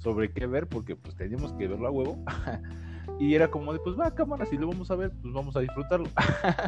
sobre 0.00 0.32
qué 0.32 0.46
ver 0.46 0.66
porque 0.66 0.96
pues 0.96 1.14
teníamos 1.14 1.52
que 1.52 1.68
verlo 1.68 1.86
a 1.86 1.90
huevo. 1.90 2.24
y 3.20 3.34
era 3.34 3.50
como 3.50 3.72
de, 3.72 3.78
pues 3.78 3.98
va, 3.98 4.14
cámara, 4.14 4.46
si 4.46 4.56
lo 4.56 4.68
vamos 4.68 4.90
a 4.90 4.96
ver, 4.96 5.12
pues 5.22 5.32
vamos 5.32 5.54
a 5.56 5.60
disfrutarlo. 5.60 6.08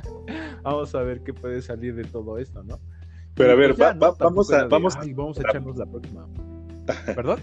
vamos 0.63 0.95
a 0.95 1.03
ver 1.03 1.23
qué 1.23 1.33
puede 1.33 1.63
salir 1.63 1.95
de 1.95 2.05
todo 2.05 2.39
esto, 2.39 2.63
¿no? 2.63 2.79
Pero 3.35 3.53
a 3.53 3.55
ver, 3.55 3.75
pues, 3.75 3.81
va, 3.81 3.93
va, 3.95 4.15
vamos 4.19 4.53
a... 4.53 4.65
De, 4.65 4.69
vamos, 4.69 4.97
vamos 5.15 5.39
a 5.39 5.43
echarnos 5.43 5.77
la 5.77 5.87
próxima. 5.87 6.29
¿Perdón? 7.07 7.41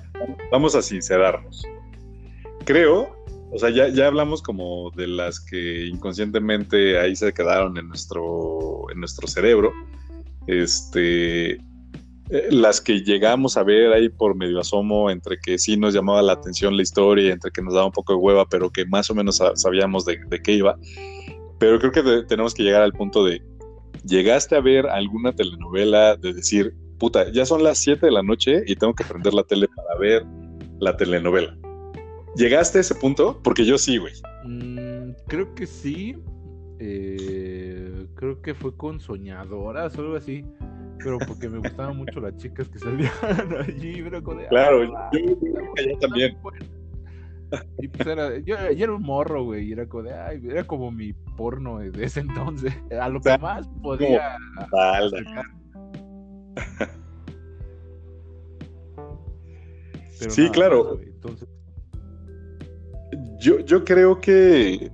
vamos 0.51 0.75
a 0.75 0.81
sincerarnos. 0.81 1.65
Creo, 2.65 3.15
o 3.51 3.57
sea, 3.57 3.69
ya, 3.71 3.87
ya 3.87 4.07
hablamos 4.07 4.43
como 4.43 4.91
de 4.91 5.07
las 5.07 5.39
que 5.39 5.87
inconscientemente 5.87 6.99
ahí 6.99 7.15
se 7.15 7.33
quedaron 7.33 7.77
en 7.77 7.87
nuestro, 7.87 8.91
en 8.91 8.99
nuestro 8.99 9.27
cerebro. 9.27 9.71
Este, 10.45 11.57
las 12.29 12.79
que 12.79 13.01
llegamos 13.01 13.57
a 13.57 13.63
ver 13.63 13.91
ahí 13.91 14.07
por 14.07 14.35
medio 14.35 14.59
asomo, 14.59 15.09
entre 15.09 15.39
que 15.39 15.57
sí 15.57 15.77
nos 15.77 15.93
llamaba 15.93 16.21
la 16.21 16.33
atención 16.33 16.75
la 16.75 16.83
historia, 16.83 17.33
entre 17.33 17.51
que 17.51 17.61
nos 17.61 17.73
daba 17.73 17.87
un 17.87 17.91
poco 17.91 18.13
de 18.13 18.19
hueva, 18.19 18.45
pero 18.47 18.69
que 18.69 18.85
más 18.85 19.09
o 19.09 19.15
menos 19.15 19.41
sabíamos 19.55 20.05
de, 20.05 20.19
qué 20.43 20.51
iba. 20.53 20.77
Pero 21.57 21.79
creo 21.79 21.91
que 21.91 22.23
tenemos 22.27 22.53
que 22.53 22.63
llegar 22.63 22.83
al 22.83 22.93
punto 22.93 23.25
de, 23.25 23.41
¿llegaste 24.05 24.55
a 24.55 24.61
ver 24.61 24.87
alguna 24.87 25.33
telenovela 25.33 26.15
de 26.15 26.33
decir, 26.33 26.75
puta, 26.99 27.31
ya 27.31 27.45
son 27.45 27.63
las 27.63 27.79
7 27.79 28.05
de 28.05 28.11
la 28.11 28.21
noche 28.21 28.63
y 28.67 28.75
tengo 28.75 28.93
que 28.93 29.03
prender 29.03 29.33
la 29.33 29.43
tele 29.43 29.67
para 29.75 29.99
ver 29.99 30.23
la 30.79 30.95
telenovela? 30.95 31.57
¿Llegaste 32.35 32.77
a 32.77 32.81
ese 32.81 32.93
punto? 32.93 33.39
Porque 33.43 33.65
yo 33.65 33.79
sí, 33.79 33.97
güey. 33.97 34.13
Mm, 34.45 35.13
creo 35.27 35.53
que 35.55 35.65
sí. 35.65 36.15
Eh, 36.79 38.07
creo 38.15 38.41
que 38.41 38.53
fue 38.53 38.75
con 38.75 38.99
Soñadoras 38.99 39.97
o 39.97 40.01
algo 40.01 40.15
así 40.15 40.45
pero 41.03 41.17
porque 41.19 41.49
me 41.49 41.59
gustaban 41.59 41.97
mucho 41.97 42.19
las 42.19 42.35
chicas 42.37 42.67
que 42.69 42.79
salían 42.79 43.11
allí, 43.67 44.01
pero 44.03 44.23
con 44.23 44.37
Claro, 44.45 44.93
ah, 44.97 45.09
yo, 45.13 45.19
yo, 45.19 45.97
también. 45.99 46.37
Y 47.79 47.87
pues 47.87 48.07
era, 48.07 48.37
yo, 48.39 48.55
yo, 48.71 48.83
era 48.83 48.93
un 48.93 49.01
morro, 49.01 49.43
güey, 49.45 49.69
y 49.69 49.71
era 49.71 49.87
como 49.87 50.03
de, 50.03 50.13
ay, 50.13 50.41
era 50.47 50.63
como 50.65 50.91
mi 50.91 51.13
porno 51.13 51.79
de 51.79 52.03
ese 52.03 52.19
entonces, 52.19 52.73
a 52.99 53.09
lo 53.09 53.19
que 53.21 53.37
más 53.39 53.67
podía 53.81 54.37
sí, 60.11 60.41
nada, 60.41 60.51
claro. 60.51 60.99
Entonces... 61.01 61.49
Yo, 63.39 63.59
yo 63.61 63.83
creo 63.83 64.19
que, 64.19 64.91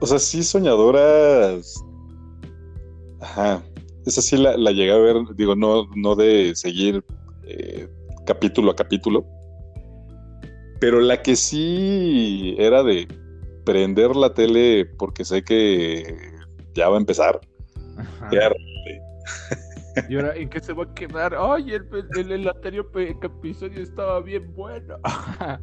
o 0.00 0.06
sea, 0.06 0.18
sí 0.18 0.42
soñadoras, 0.42 1.84
ajá, 3.20 3.62
esa 4.06 4.22
sí 4.22 4.36
la, 4.36 4.56
la, 4.56 4.70
llegué 4.70 4.92
a 4.92 4.98
ver, 4.98 5.16
digo, 5.36 5.54
no, 5.54 5.88
no 5.94 6.14
de 6.14 6.54
seguir 6.54 7.04
eh, 7.44 7.88
capítulo 8.26 8.70
a 8.70 8.76
capítulo, 8.76 9.26
pero 10.80 11.00
la 11.00 11.22
que 11.22 11.36
sí 11.36 12.54
era 12.58 12.82
de 12.82 13.08
prender 13.64 14.16
la 14.16 14.32
tele 14.32 14.86
porque 14.98 15.24
sé 15.24 15.42
que 15.42 16.16
ya 16.74 16.88
va 16.88 16.96
a 16.96 17.00
empezar. 17.00 17.40
Era... 18.32 18.50
¿Y 20.08 20.16
ahora 20.16 20.36
en 20.36 20.48
qué 20.48 20.60
se 20.60 20.72
va 20.72 20.84
a 20.84 20.94
quedar? 20.94 21.34
Ay, 21.38 21.72
el, 21.72 21.86
el, 22.16 22.32
el 22.32 22.48
anterior 22.48 22.90
episodio 22.94 23.82
estaba 23.82 24.20
bien 24.20 24.52
bueno. 24.54 24.96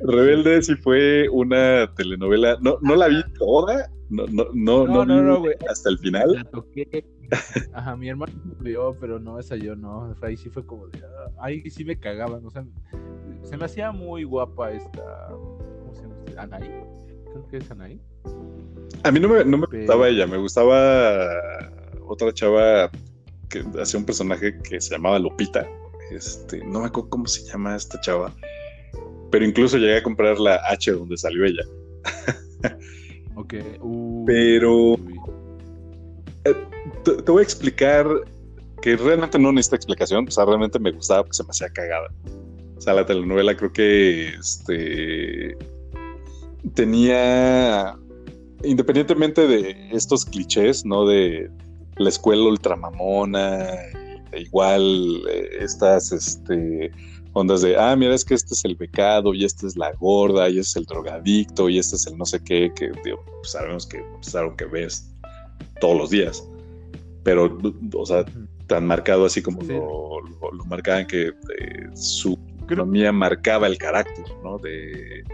Rebelde 0.00 0.62
sí 0.62 0.74
fue 0.76 1.28
una 1.30 1.92
telenovela, 1.94 2.58
no, 2.60 2.78
no 2.80 2.96
la 2.96 3.08
vi 3.08 3.22
toda, 3.38 3.90
no, 4.10 4.26
no, 4.26 4.46
no, 4.52 4.86
no, 4.86 5.04
no, 5.04 5.22
no 5.22 5.44
hasta 5.68 5.90
el 5.90 5.98
final. 5.98 6.32
La 6.32 6.44
toqué, 6.44 7.04
Ajá, 7.72 7.96
mi 7.96 8.08
hermano 8.08 8.32
me 8.44 8.70
vio, 8.70 8.96
pero 9.00 9.18
no, 9.18 9.38
esa 9.38 9.56
yo 9.56 9.74
no. 9.74 10.14
Ahí 10.22 10.36
sí 10.36 10.50
fue 10.50 10.66
como 10.66 10.88
de. 10.88 11.00
Ah, 11.02 11.30
ahí 11.40 11.70
sí 11.70 11.84
me 11.84 11.98
cagaban. 11.98 12.44
O 12.44 12.50
sea, 12.50 12.64
se 13.42 13.56
me 13.56 13.64
hacía 13.64 13.92
muy 13.92 14.24
guapa 14.24 14.72
esta. 14.72 15.28
¿Cómo 15.30 15.94
se 15.94 16.02
llama? 16.02 16.14
Anaí. 16.36 16.84
Creo 17.30 17.48
que 17.48 17.56
es 17.58 17.70
Anaí. 17.70 18.00
A 19.04 19.10
mí 19.10 19.20
no 19.20 19.28
me, 19.28 19.44
no 19.44 19.58
me 19.58 19.66
pero... 19.66 19.82
gustaba 19.82 20.08
ella, 20.08 20.26
me 20.26 20.36
gustaba 20.36 21.32
otra 22.06 22.32
chava 22.32 22.90
que 23.52 23.64
hacía 23.80 24.00
un 24.00 24.06
personaje 24.06 24.58
que 24.58 24.80
se 24.80 24.94
llamaba 24.94 25.18
Lupita. 25.18 25.68
Este, 26.10 26.64
no 26.64 26.80
me 26.80 26.86
acuerdo 26.86 27.10
cómo 27.10 27.26
se 27.26 27.44
llama 27.44 27.76
esta 27.76 28.00
chava. 28.00 28.34
Pero 29.30 29.44
incluso 29.44 29.76
llegué 29.78 29.98
a 29.98 30.02
comprar 30.02 30.38
la 30.38 30.56
H 30.68 30.90
donde 30.92 31.16
salió 31.16 31.44
ella. 31.44 31.62
ok. 33.36 33.54
Uh, 33.80 34.24
pero. 34.26 34.94
Eh, 36.44 36.54
te, 37.04 37.22
te, 37.22 37.30
voy 37.30 37.40
a 37.40 37.44
explicar 37.44 38.06
que 38.80 38.96
realmente 38.96 39.38
no 39.38 39.52
necesita 39.52 39.76
explicación, 39.76 40.26
o 40.26 40.30
sea, 40.30 40.44
realmente 40.44 40.78
me 40.78 40.90
gustaba 40.90 41.22
porque 41.22 41.36
se 41.36 41.44
me 41.44 41.50
hacía 41.50 41.68
cagada. 41.70 42.08
O 42.76 42.80
sea, 42.80 42.94
la 42.94 43.06
telenovela 43.06 43.56
creo 43.56 43.72
que 43.72 44.28
este 44.30 45.56
tenía, 46.74 47.96
independientemente 48.64 49.46
de 49.46 49.88
estos 49.92 50.24
clichés, 50.24 50.84
¿no? 50.84 51.06
De 51.06 51.48
la 51.96 52.08
escuela 52.08 52.44
ultramamona, 52.44 53.68
e 54.32 54.40
igual 54.40 55.22
eh, 55.30 55.48
estas 55.60 56.12
este, 56.12 56.90
ondas 57.32 57.62
de, 57.62 57.76
ah, 57.76 57.94
mira, 57.96 58.14
es 58.14 58.24
que 58.24 58.34
este 58.34 58.54
es 58.54 58.64
el 58.64 58.76
becado, 58.76 59.34
y 59.34 59.44
esta 59.44 59.66
es 59.66 59.76
la 59.76 59.92
gorda, 59.92 60.48
y 60.48 60.58
este 60.58 60.70
es 60.70 60.76
el 60.76 60.84
drogadicto, 60.84 61.68
y 61.68 61.78
este 61.78 61.96
es 61.96 62.06
el 62.06 62.16
no 62.16 62.24
sé 62.24 62.42
qué, 62.42 62.72
que 62.74 62.90
digo, 63.04 63.22
pues 63.24 63.52
sabemos 63.52 63.86
que 63.86 64.02
es 64.20 64.34
algo 64.34 64.56
que 64.56 64.66
ves 64.66 65.12
todos 65.80 65.96
los 65.96 66.10
días 66.10 66.42
pero, 67.22 67.58
o 67.94 68.06
sea, 68.06 68.24
tan 68.66 68.86
marcado 68.86 69.26
así 69.26 69.42
como 69.42 69.60
sí. 69.62 69.68
lo, 69.68 70.20
lo, 70.20 70.52
lo, 70.52 70.64
marcaban 70.64 71.06
que 71.06 71.28
eh, 71.28 71.86
su 71.94 72.38
economía 72.64 73.12
marcaba 73.12 73.66
el 73.66 73.78
carácter, 73.78 74.24
¿no? 74.42 74.58
De, 74.58 75.24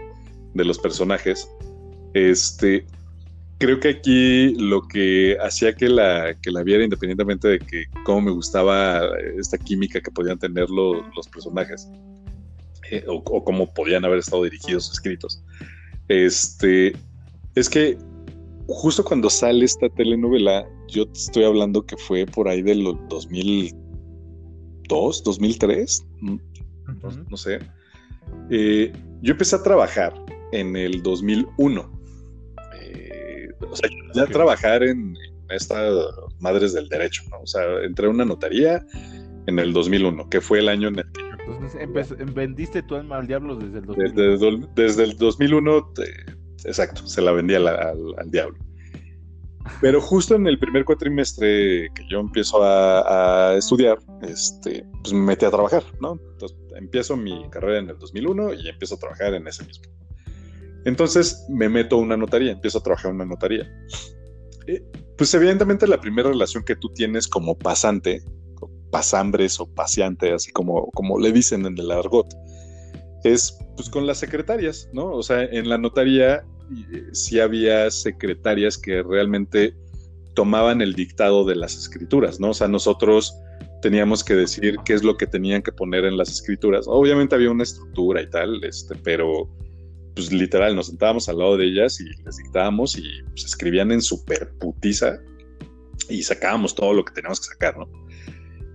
de, 0.53 0.65
los 0.65 0.77
personajes. 0.77 1.49
Este, 2.13 2.85
creo 3.59 3.79
que 3.79 3.89
aquí 3.89 4.55
lo 4.55 4.87
que 4.87 5.37
hacía 5.41 5.75
que 5.75 5.89
la, 5.89 6.35
que 6.41 6.49
la 6.49 6.63
viera, 6.63 6.83
independientemente 6.83 7.47
de 7.47 7.59
que 7.59 7.83
cómo 8.05 8.21
me 8.21 8.31
gustaba 8.31 9.01
esta 9.37 9.57
química 9.57 9.99
que 10.01 10.11
podían 10.11 10.39
tener 10.39 10.69
los, 10.69 11.03
los 11.15 11.27
personajes, 11.27 11.89
eh, 12.89 13.03
o, 13.07 13.17
o, 13.17 13.43
cómo 13.43 13.71
podían 13.73 14.05
haber 14.05 14.19
estado 14.19 14.43
dirigidos, 14.43 14.89
escritos, 14.91 15.43
Este, 16.07 16.93
es 17.55 17.69
que 17.69 17.97
justo 18.67 19.03
cuando 19.03 19.29
sale 19.29 19.65
esta 19.65 19.89
telenovela, 19.89 20.65
yo 20.87 21.05
te 21.05 21.19
estoy 21.19 21.43
hablando 21.43 21.85
que 21.85 21.97
fue 21.97 22.25
por 22.25 22.47
ahí 22.47 22.61
de 22.61 22.75
los 22.75 22.95
2002, 23.09 25.23
2003, 25.23 26.05
no, 26.21 26.39
no 27.29 27.37
sé. 27.37 27.59
Eh, 28.49 28.93
yo 29.21 29.33
empecé 29.33 29.57
a 29.57 29.63
trabajar 29.63 30.13
en 30.51 30.75
el 30.75 31.03
2001. 31.03 31.98
O 33.71 33.75
sea, 33.75 33.89
ya 34.13 34.23
a 34.23 34.27
trabajar 34.27 34.83
en, 34.83 35.15
estas 35.49 36.05
madres 36.39 36.73
del 36.73 36.87
derecho, 36.89 37.23
¿no? 37.31 37.41
O 37.41 37.47
sea, 37.47 37.63
entré 37.83 38.07
a 38.07 38.09
una 38.09 38.25
notaría 38.25 38.85
en 39.47 39.59
el 39.59 39.73
2001, 39.73 40.29
que 40.29 40.41
fue 40.41 40.59
el 40.59 40.69
año 40.69 40.89
en 40.89 40.99
el 40.99 41.11
que 41.11 41.21
Entonces, 41.81 42.33
vendiste 42.33 42.83
tu 42.83 42.95
alma 42.95 43.17
al 43.17 43.27
diablo 43.27 43.55
desde 43.55 43.79
el 43.79 43.85
2001. 43.85 44.67
Desde, 44.75 45.03
el 45.03 45.17
2001, 45.17 45.93
exacto, 46.65 47.05
se 47.07 47.21
la 47.21 47.31
vendía 47.31 47.57
al, 47.57 48.31
diablo. 48.31 48.57
Pero 49.81 50.01
justo 50.01 50.35
en 50.35 50.47
el 50.47 50.57
primer 50.57 50.85
cuatrimestre 50.85 51.89
que 51.93 52.03
yo 52.09 52.19
empiezo 52.19 52.59
a, 52.63 53.55
estudiar, 53.57 53.99
este, 54.21 54.85
pues 55.01 55.13
me 55.13 55.21
metí 55.21 55.45
a 55.45 55.51
trabajar, 55.51 55.83
¿no? 55.99 56.19
Entonces 56.33 56.57
empiezo 56.75 57.17
mi 57.17 57.49
carrera 57.49 57.79
en 57.79 57.89
el 57.89 57.99
2001 57.99 58.53
y 58.53 58.69
empiezo 58.69 58.95
a 58.95 58.99
trabajar 58.99 59.33
en 59.33 59.47
ese 59.47 59.65
mismo. 59.65 59.85
Entonces 60.89 61.45
me 61.49 61.69
meto 61.69 61.95
a 61.95 61.99
una 61.99 62.17
notaría, 62.17 62.51
empiezo 62.51 62.79
a 62.79 62.83
trabajar 62.83 63.11
en 63.11 63.15
una 63.15 63.25
notaría. 63.25 63.71
Eh, 64.67 64.83
pues 65.17 65.33
evidentemente 65.33 65.87
la 65.87 66.01
primera 66.01 66.29
relación 66.29 66.63
que 66.63 66.75
tú 66.75 66.89
tienes 66.89 67.27
como 67.27 67.57
pasante, 67.57 68.23
pasambres 68.91 69.59
o 69.59 69.67
paseante, 69.67 70.33
así 70.33 70.51
como, 70.51 70.89
como 70.91 71.19
le 71.19 71.31
dicen 71.31 71.65
en 71.65 71.77
el 71.77 71.91
argot, 71.91 72.27
es 73.23 73.57
pues 73.75 73.89
con 73.89 74.07
las 74.07 74.17
secretarias, 74.17 74.89
¿no? 74.91 75.11
O 75.11 75.23
sea, 75.23 75.43
en 75.43 75.69
la 75.69 75.77
notaría 75.77 76.37
eh, 76.37 77.03
sí 77.13 77.39
había 77.39 77.89
secretarias 77.91 78.77
que 78.77 79.03
realmente 79.03 79.75
tomaban 80.33 80.81
el 80.81 80.93
dictado 80.93 81.45
de 81.45 81.55
las 81.55 81.77
escrituras, 81.77 82.39
¿no? 82.39 82.49
O 82.49 82.53
sea, 82.53 82.67
nosotros 82.67 83.35
teníamos 83.81 84.23
que 84.23 84.35
decir 84.35 84.77
qué 84.85 84.93
es 84.93 85.03
lo 85.03 85.17
que 85.17 85.27
tenían 85.27 85.61
que 85.61 85.71
poner 85.71 86.05
en 86.05 86.17
las 86.17 86.29
escrituras. 86.29 86.85
Obviamente 86.87 87.35
había 87.35 87.51
una 87.51 87.63
estructura 87.63 88.21
y 88.21 88.29
tal, 88.29 88.63
este, 88.63 88.95
pero 89.03 89.49
pues 90.19 90.33
literal 90.33 90.75
nos 90.75 90.87
sentábamos 90.87 91.29
al 91.29 91.37
lado 91.37 91.55
de 91.55 91.65
ellas 91.65 92.01
y 92.01 92.05
les 92.23 92.37
dictábamos 92.37 92.97
y 92.97 93.03
pues, 93.29 93.45
escribían 93.45 93.91
en 93.91 94.01
super 94.01 94.51
putiza 94.59 95.17
y 96.09 96.21
sacábamos 96.23 96.75
todo 96.75 96.93
lo 96.93 97.05
que 97.05 97.13
teníamos 97.13 97.39
que 97.39 97.47
sacar, 97.47 97.77
¿no? 97.77 97.87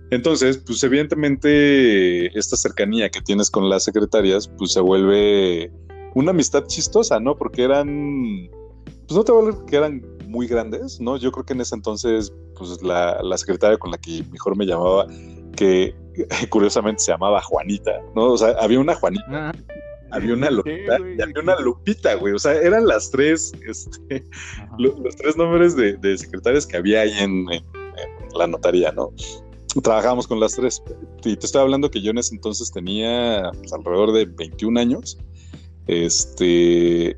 Entonces, 0.09 0.57
pues 0.57 0.83
evidentemente 0.83 2.27
esta 2.37 2.55
cercanía 2.55 3.09
que 3.09 3.21
tienes 3.21 3.51
con 3.51 3.69
las 3.69 3.83
secretarias, 3.83 4.47
pues 4.47 4.71
se 4.71 4.79
vuelve 4.79 5.71
una 6.15 6.31
amistad 6.31 6.65
chistosa, 6.65 7.19
¿no? 7.19 7.35
Porque 7.35 7.63
eran, 7.63 8.49
pues 9.07 9.15
no 9.15 9.23
te 9.23 9.31
voy 9.31 9.53
a 9.53 9.65
que 9.65 9.75
eran 9.75 10.01
muy 10.27 10.47
grandes, 10.47 10.99
¿no? 10.99 11.17
Yo 11.17 11.31
creo 11.31 11.45
que 11.45 11.53
en 11.53 11.61
ese 11.61 11.75
entonces, 11.75 12.33
pues 12.57 12.81
la, 12.81 13.37
secretaria 13.37 13.77
con 13.77 13.91
la 13.91 13.97
que 13.97 14.23
mejor 14.31 14.57
me 14.57 14.65
llamaba, 14.65 15.05
que 15.55 15.93
curiosamente 16.49 17.03
se 17.03 17.11
llamaba 17.11 17.41
Juanita, 17.41 18.01
¿no? 18.15 18.31
O 18.31 18.37
sea, 18.37 18.55
había 18.59 18.79
una 18.79 18.95
Juanita. 18.95 19.51
Había 20.15 20.33
una 20.33 20.49
Lupita 20.49 20.95
había 20.95 21.41
una 21.41 21.59
Lupita, 21.59 22.15
güey. 22.15 22.33
O 22.33 22.39
sea, 22.39 22.53
eran 22.53 22.87
las 22.87 23.11
tres, 23.11 23.51
este, 23.67 24.23
los, 24.77 25.15
tres 25.15 25.35
nombres 25.35 25.75
de, 25.75 26.17
secretarias 26.17 26.65
que 26.65 26.77
había 26.77 27.01
ahí 27.01 27.13
en 27.19 27.45
la 28.33 28.47
notaría, 28.47 28.91
¿no? 28.91 29.11
trabajábamos 29.81 30.27
con 30.27 30.39
las 30.39 30.53
tres. 30.53 30.81
Y 31.23 31.35
te 31.35 31.45
estoy 31.45 31.61
hablando 31.61 31.91
que 31.91 32.01
yo 32.01 32.11
en 32.11 32.17
ese 32.17 32.35
entonces 32.35 32.71
tenía 32.71 33.51
pues, 33.57 33.73
alrededor 33.73 34.13
de 34.13 34.25
21 34.25 34.79
años. 34.79 35.17
Este. 35.87 37.17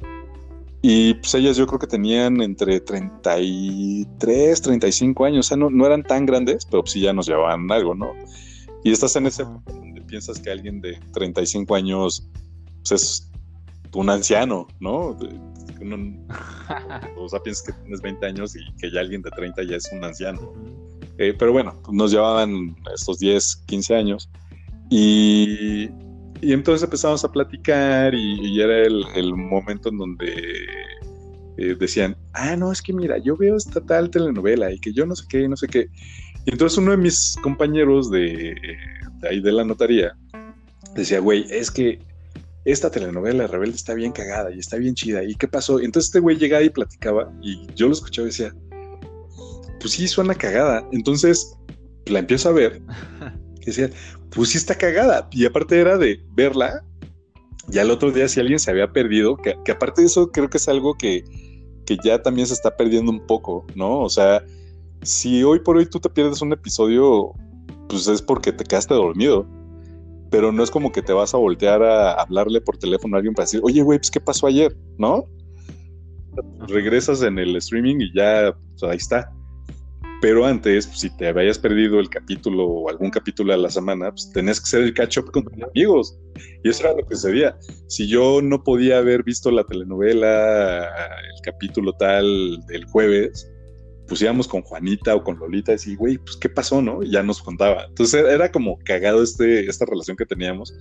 Y 0.81 1.15
pues 1.15 1.33
ellas 1.35 1.57
yo 1.57 1.67
creo 1.67 1.79
que 1.79 1.87
tenían 1.87 2.41
entre 2.41 2.79
33, 2.79 4.61
35 4.61 5.25
años. 5.25 5.45
O 5.45 5.49
sea, 5.49 5.57
no, 5.57 5.69
no 5.69 5.85
eran 5.85 6.03
tan 6.03 6.25
grandes, 6.25 6.65
pero 6.65 6.83
pues 6.83 6.93
sí 6.93 7.01
ya 7.01 7.13
nos 7.13 7.27
llevaban 7.27 7.71
algo, 7.71 7.93
¿no? 7.93 8.13
Y 8.83 8.91
estás 8.91 9.15
en 9.15 9.27
ese 9.27 9.43
piensas 10.07 10.39
que 10.39 10.49
alguien 10.49 10.81
de 10.81 10.97
35 11.13 11.75
años 11.75 12.27
pues, 12.89 13.01
es 13.01 13.31
un 13.93 14.09
anciano, 14.09 14.67
¿no? 14.79 15.17
o 17.17 17.29
sea, 17.29 17.39
piensas 17.41 17.65
que 17.65 17.73
tienes 17.83 18.01
20 18.01 18.25
años 18.25 18.55
y 18.55 18.59
que 18.77 18.91
ya 18.91 19.01
alguien 19.01 19.21
de 19.21 19.29
30 19.31 19.63
ya 19.63 19.75
es 19.77 19.89
un 19.91 20.03
anciano. 20.03 20.53
Eh, 21.17 21.33
pero 21.37 21.51
bueno, 21.51 21.81
nos 21.91 22.11
llevaban 22.11 22.75
estos 22.93 23.19
10, 23.19 23.63
15 23.67 23.95
años. 23.95 24.29
Y, 24.89 25.89
y 26.41 26.53
entonces 26.53 26.83
empezamos 26.83 27.23
a 27.23 27.31
platicar 27.31 28.13
y, 28.13 28.61
era 28.61 28.83
el, 28.83 29.03
el, 29.15 29.33
momento 29.35 29.89
en 29.89 29.97
donde 29.97 30.65
eh, 31.57 31.75
decían, 31.79 32.15
ah, 32.33 32.55
no, 32.55 32.71
es 32.71 32.81
que 32.81 32.93
mira, 32.93 33.17
yo 33.17 33.35
veo 33.35 33.57
esta 33.57 33.81
tal 33.81 34.09
telenovela 34.09 34.71
y 34.71 34.79
que 34.79 34.93
yo 34.93 35.05
no 35.05 35.15
sé 35.15 35.25
qué, 35.27 35.47
no 35.47 35.57
sé 35.57 35.67
qué. 35.67 35.89
Y 36.45 36.51
entonces 36.51 36.77
uno 36.77 36.91
de 36.91 36.97
mis 36.97 37.35
compañeros 37.41 38.09
de, 38.09 38.55
de 39.19 39.29
ahí 39.29 39.41
de 39.41 39.51
la 39.51 39.65
notaría 39.65 40.15
decía, 40.95 41.19
güey, 41.19 41.45
es 41.49 41.69
que 41.71 41.99
esta 42.71 42.91
telenovela 42.91 43.47
Rebelde 43.47 43.77
está 43.77 43.93
bien 43.93 44.11
cagada 44.11 44.51
y 44.53 44.59
está 44.59 44.75
bien 44.75 44.93
chida. 44.93 45.23
¿Y 45.23 45.35
qué 45.35 45.47
pasó? 45.47 45.79
entonces 45.79 46.09
este 46.09 46.19
güey 46.19 46.37
llegaba 46.37 46.63
y 46.63 46.69
platicaba 46.69 47.31
y 47.41 47.65
yo 47.75 47.87
lo 47.87 47.93
escuchaba 47.93 48.27
y 48.27 48.31
decía, 48.31 48.53
pues 49.79 49.93
sí, 49.93 50.07
suena 50.07 50.35
cagada. 50.35 50.85
Entonces 50.91 51.57
la 52.07 52.19
empiezo 52.19 52.49
a 52.49 52.51
ver 52.51 52.81
y 53.61 53.65
decía, 53.65 53.89
pues 54.31 54.49
sí 54.49 54.57
está 54.57 54.75
cagada. 54.75 55.29
Y 55.31 55.45
aparte 55.45 55.79
era 55.79 55.97
de 55.97 56.21
verla, 56.33 56.83
ya 57.69 57.83
el 57.83 57.91
otro 57.91 58.11
día 58.11 58.27
si 58.27 58.41
alguien 58.41 58.59
se 58.59 58.69
había 58.69 58.91
perdido, 58.91 59.37
que, 59.37 59.55
aparte 59.71 60.01
de 60.01 60.07
eso 60.07 60.29
creo 60.31 60.49
que 60.49 60.57
es 60.57 60.67
algo 60.67 60.95
que, 60.95 61.23
que 61.85 61.97
ya 62.03 62.21
también 62.21 62.47
se 62.47 62.53
está 62.53 62.75
perdiendo 62.75 63.11
un 63.13 63.25
poco, 63.25 63.65
¿no? 63.75 64.01
O 64.01 64.09
sea, 64.09 64.43
si 65.03 65.41
hoy 65.41 65.59
por 65.59 65.77
hoy 65.77 65.85
tú 65.85 66.01
te 66.01 66.09
pierdes 66.09 66.41
un 66.41 66.51
episodio, 66.51 67.31
pues 67.87 68.09
es 68.09 68.21
porque 68.21 68.51
te 68.51 68.65
quedaste 68.65 68.93
dormido. 68.93 69.47
Pero 70.29 70.51
no 70.51 70.63
es 70.63 70.71
como 70.71 70.91
que 70.91 71.01
te 71.01 71.13
vas 71.13 71.33
a 71.33 71.37
voltear 71.37 71.81
a 71.83 72.13
hablarle 72.13 72.61
por 72.61 72.77
teléfono 72.77 73.15
a 73.15 73.17
alguien 73.19 73.33
para 73.33 73.45
decir, 73.45 73.61
oye, 73.63 73.81
güey, 73.81 73.99
pues 73.99 74.11
qué 74.11 74.19
pasó 74.19 74.47
ayer, 74.47 74.75
¿no? 74.97 75.25
Regresas 76.67 77.21
en 77.21 77.39
el 77.39 77.55
streaming 77.55 77.97
y 77.99 78.13
ya, 78.13 78.55
pues, 78.71 78.83
ahí 78.83 78.97
está. 78.97 79.31
Pero 80.21 80.45
antes, 80.45 80.87
pues, 80.87 80.99
si 80.99 81.15
te 81.15 81.27
habías 81.27 81.59
perdido 81.59 81.99
el 81.99 82.09
capítulo 82.09 82.65
o 82.65 82.89
algún 82.89 83.11
capítulo 83.11 83.53
a 83.53 83.57
la 83.57 83.69
semana, 83.69 84.09
pues 84.11 84.31
tenías 84.33 84.59
que 84.59 84.65
hacer 84.65 84.83
el 84.83 84.93
catch 84.93 85.19
up 85.19 85.31
con 85.31 85.43
tus 85.43 85.63
amigos. 85.63 86.17
Y 86.63 86.69
eso 86.69 86.83
era 86.83 86.97
lo 86.97 87.05
que 87.05 87.15
sucedía. 87.15 87.55
Si 87.87 88.07
yo 88.07 88.41
no 88.41 88.63
podía 88.63 88.97
haber 88.97 89.23
visto 89.23 89.51
la 89.51 89.63
telenovela, 89.63 90.85
el 90.85 91.41
capítulo 91.43 91.93
tal 91.93 92.25
del 92.67 92.85
jueves, 92.85 93.49
íbamos 94.21 94.47
con 94.47 94.61
Juanita 94.61 95.15
o 95.15 95.23
con 95.23 95.37
Lolita 95.39 95.71
y 95.71 95.75
decir, 95.75 95.97
güey, 95.97 96.17
pues 96.17 96.37
qué 96.37 96.49
pasó, 96.49 96.81
¿no? 96.81 97.03
Y 97.03 97.11
ya 97.11 97.23
nos 97.23 97.41
contaba. 97.41 97.85
Entonces 97.85 98.25
era 98.25 98.51
como 98.51 98.79
cagado 98.79 99.21
este, 99.23 99.69
esta 99.69 99.85
relación 99.85 100.17
que 100.17 100.25
teníamos 100.25 100.73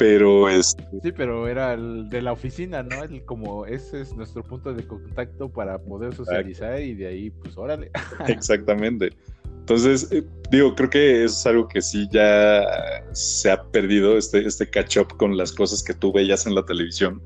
pero 0.00 0.48
es... 0.48 0.74
Sí, 1.02 1.12
pero 1.12 1.46
era 1.46 1.74
el 1.74 2.08
de 2.08 2.22
la 2.22 2.32
oficina, 2.32 2.82
¿no? 2.82 3.04
El, 3.04 3.22
como 3.26 3.66
ese 3.66 4.00
es 4.00 4.16
nuestro 4.16 4.42
punto 4.42 4.72
de 4.72 4.86
contacto 4.86 5.50
para 5.50 5.78
poder 5.78 6.14
socializar 6.14 6.80
y 6.80 6.94
de 6.94 7.06
ahí, 7.06 7.28
pues 7.28 7.58
órale. 7.58 7.90
Exactamente. 8.26 9.10
Entonces, 9.44 10.10
eh, 10.10 10.24
digo, 10.50 10.74
creo 10.74 10.88
que 10.88 11.24
eso 11.24 11.34
es 11.34 11.46
algo 11.46 11.68
que 11.68 11.82
sí 11.82 12.08
ya 12.10 12.64
se 13.12 13.50
ha 13.50 13.62
perdido, 13.62 14.16
este, 14.16 14.46
este 14.46 14.70
catch 14.70 14.96
up 14.96 15.18
con 15.18 15.36
las 15.36 15.52
cosas 15.52 15.82
que 15.82 15.92
tú 15.92 16.14
veías 16.14 16.46
en 16.46 16.54
la 16.54 16.64
televisión, 16.64 17.22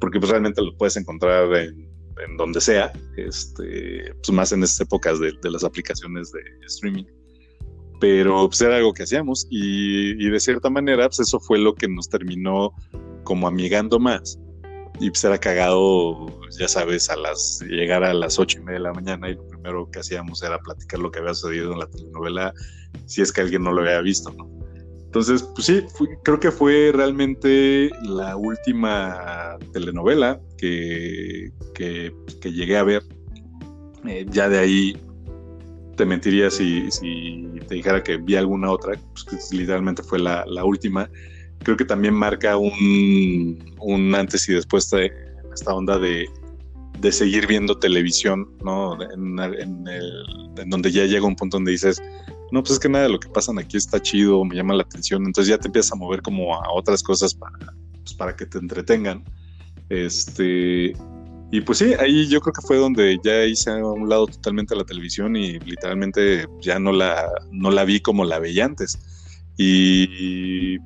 porque 0.00 0.18
pues 0.18 0.30
realmente 0.30 0.62
lo 0.62 0.74
puedes 0.74 0.96
encontrar 0.96 1.54
en, 1.54 1.86
donde 2.36 2.60
sea, 2.60 2.92
este, 3.16 4.12
pues 4.14 4.30
más 4.30 4.52
en 4.52 4.62
estas 4.62 4.80
épocas 4.80 5.20
de, 5.20 5.32
de 5.42 5.50
las 5.50 5.64
aplicaciones 5.64 6.32
de 6.32 6.40
streaming 6.66 7.04
pero 8.00 8.48
pues 8.48 8.60
era 8.60 8.76
algo 8.76 8.92
que 8.92 9.04
hacíamos 9.04 9.46
y, 9.50 10.28
de 10.28 10.40
cierta 10.40 10.70
manera 10.70 11.08
pues 11.08 11.20
eso 11.20 11.40
fue 11.40 11.58
lo 11.58 11.74
que 11.74 11.88
nos 11.88 12.08
terminó 12.08 12.72
como 13.24 13.48
amigando 13.48 13.98
más 13.98 14.38
y 14.98 15.10
pues 15.10 15.24
era 15.24 15.36
cagado, 15.36 16.26
ya 16.58 16.68
sabes, 16.68 17.10
a 17.10 17.16
las 17.16 17.60
llegar 17.68 18.02
a 18.02 18.14
las 18.14 18.38
ocho 18.38 18.58
y 18.58 18.62
media 18.62 18.78
de 18.78 18.84
la 18.84 18.92
mañana 18.94 19.28
y 19.28 19.34
lo 19.34 19.46
primero 19.46 19.90
que 19.90 19.98
hacíamos 19.98 20.42
era 20.42 20.58
platicar 20.58 21.00
lo 21.00 21.10
que 21.10 21.18
había 21.18 21.34
sucedido 21.34 21.72
en 21.72 21.80
la 21.80 21.86
telenovela 21.86 22.54
si 23.04 23.20
es 23.20 23.30
que 23.30 23.42
alguien 23.42 23.62
no 23.62 23.72
lo 23.72 23.82
había 23.82 24.00
visto, 24.00 24.32
¿no? 24.32 24.50
Entonces, 25.04 25.42
pues 25.54 25.66
sí, 25.66 25.82
creo 26.24 26.40
que 26.40 26.50
fue 26.50 26.92
realmente 26.94 27.90
la 28.02 28.36
última 28.36 29.56
telenovela 29.72 30.40
que, 30.56 31.50
que, 31.74 32.52
llegué 32.52 32.76
a 32.76 32.82
ver. 32.82 33.02
Eh, 34.06 34.26
ya 34.30 34.48
de 34.48 34.58
ahí 34.58 34.96
te 35.96 36.04
mentiría 36.04 36.50
si, 36.50 36.88
te 37.66 37.74
dijera 37.74 38.02
que 38.02 38.18
vi 38.18 38.36
alguna 38.36 38.70
otra, 38.70 38.94
pues 39.12 39.52
literalmente 39.52 40.02
fue 40.02 40.18
la, 40.18 40.44
última. 40.64 41.10
Creo 41.62 41.76
que 41.76 41.84
también 41.84 42.14
marca 42.14 42.56
un, 42.56 43.74
un 43.80 44.14
antes 44.14 44.48
y 44.48 44.54
después 44.54 44.88
de 44.90 45.10
esta 45.52 45.74
onda 45.74 45.98
de, 45.98 46.28
seguir 47.10 47.46
viendo 47.46 47.78
televisión, 47.78 48.48
¿no? 48.64 49.00
En, 49.12 49.38
en, 49.38 50.70
donde 50.70 50.90
ya 50.90 51.04
llega 51.04 51.24
un 51.24 51.36
punto 51.36 51.56
donde 51.56 51.72
dices, 51.72 52.02
no, 52.50 52.62
pues 52.62 52.72
es 52.72 52.78
que 52.78 52.88
nada 52.88 53.04
de 53.04 53.10
lo 53.10 53.20
que 53.20 53.28
pasan 53.28 53.58
aquí 53.58 53.76
está 53.76 54.00
chido, 54.00 54.44
me 54.44 54.56
llama 54.56 54.74
la 54.74 54.82
atención, 54.82 55.24
entonces 55.24 55.48
ya 55.50 55.58
te 55.58 55.68
empiezas 55.68 55.92
a 55.92 55.96
mover 55.96 56.22
como 56.22 56.54
a 56.54 56.72
otras 56.72 57.02
cosas 57.02 57.34
para, 57.34 57.58
pues 58.02 58.14
para 58.14 58.36
que 58.36 58.46
te 58.46 58.58
entretengan. 58.58 59.24
Este, 59.88 60.92
y 61.52 61.60
pues 61.60 61.78
sí, 61.78 61.94
ahí 61.98 62.28
yo 62.28 62.40
creo 62.40 62.52
que 62.52 62.66
fue 62.66 62.76
donde 62.76 63.18
ya 63.22 63.44
hice 63.44 63.70
a 63.70 63.76
un 63.76 64.08
lado 64.08 64.26
totalmente 64.26 64.74
la 64.74 64.84
televisión 64.84 65.36
y 65.36 65.58
literalmente 65.60 66.46
ya 66.60 66.78
no 66.78 66.92
la, 66.92 67.28
no 67.52 67.70
la 67.70 67.84
vi 67.84 68.00
como 68.00 68.24
la 68.24 68.38
veía 68.38 68.64
antes. 68.64 68.98
Y 69.56 70.78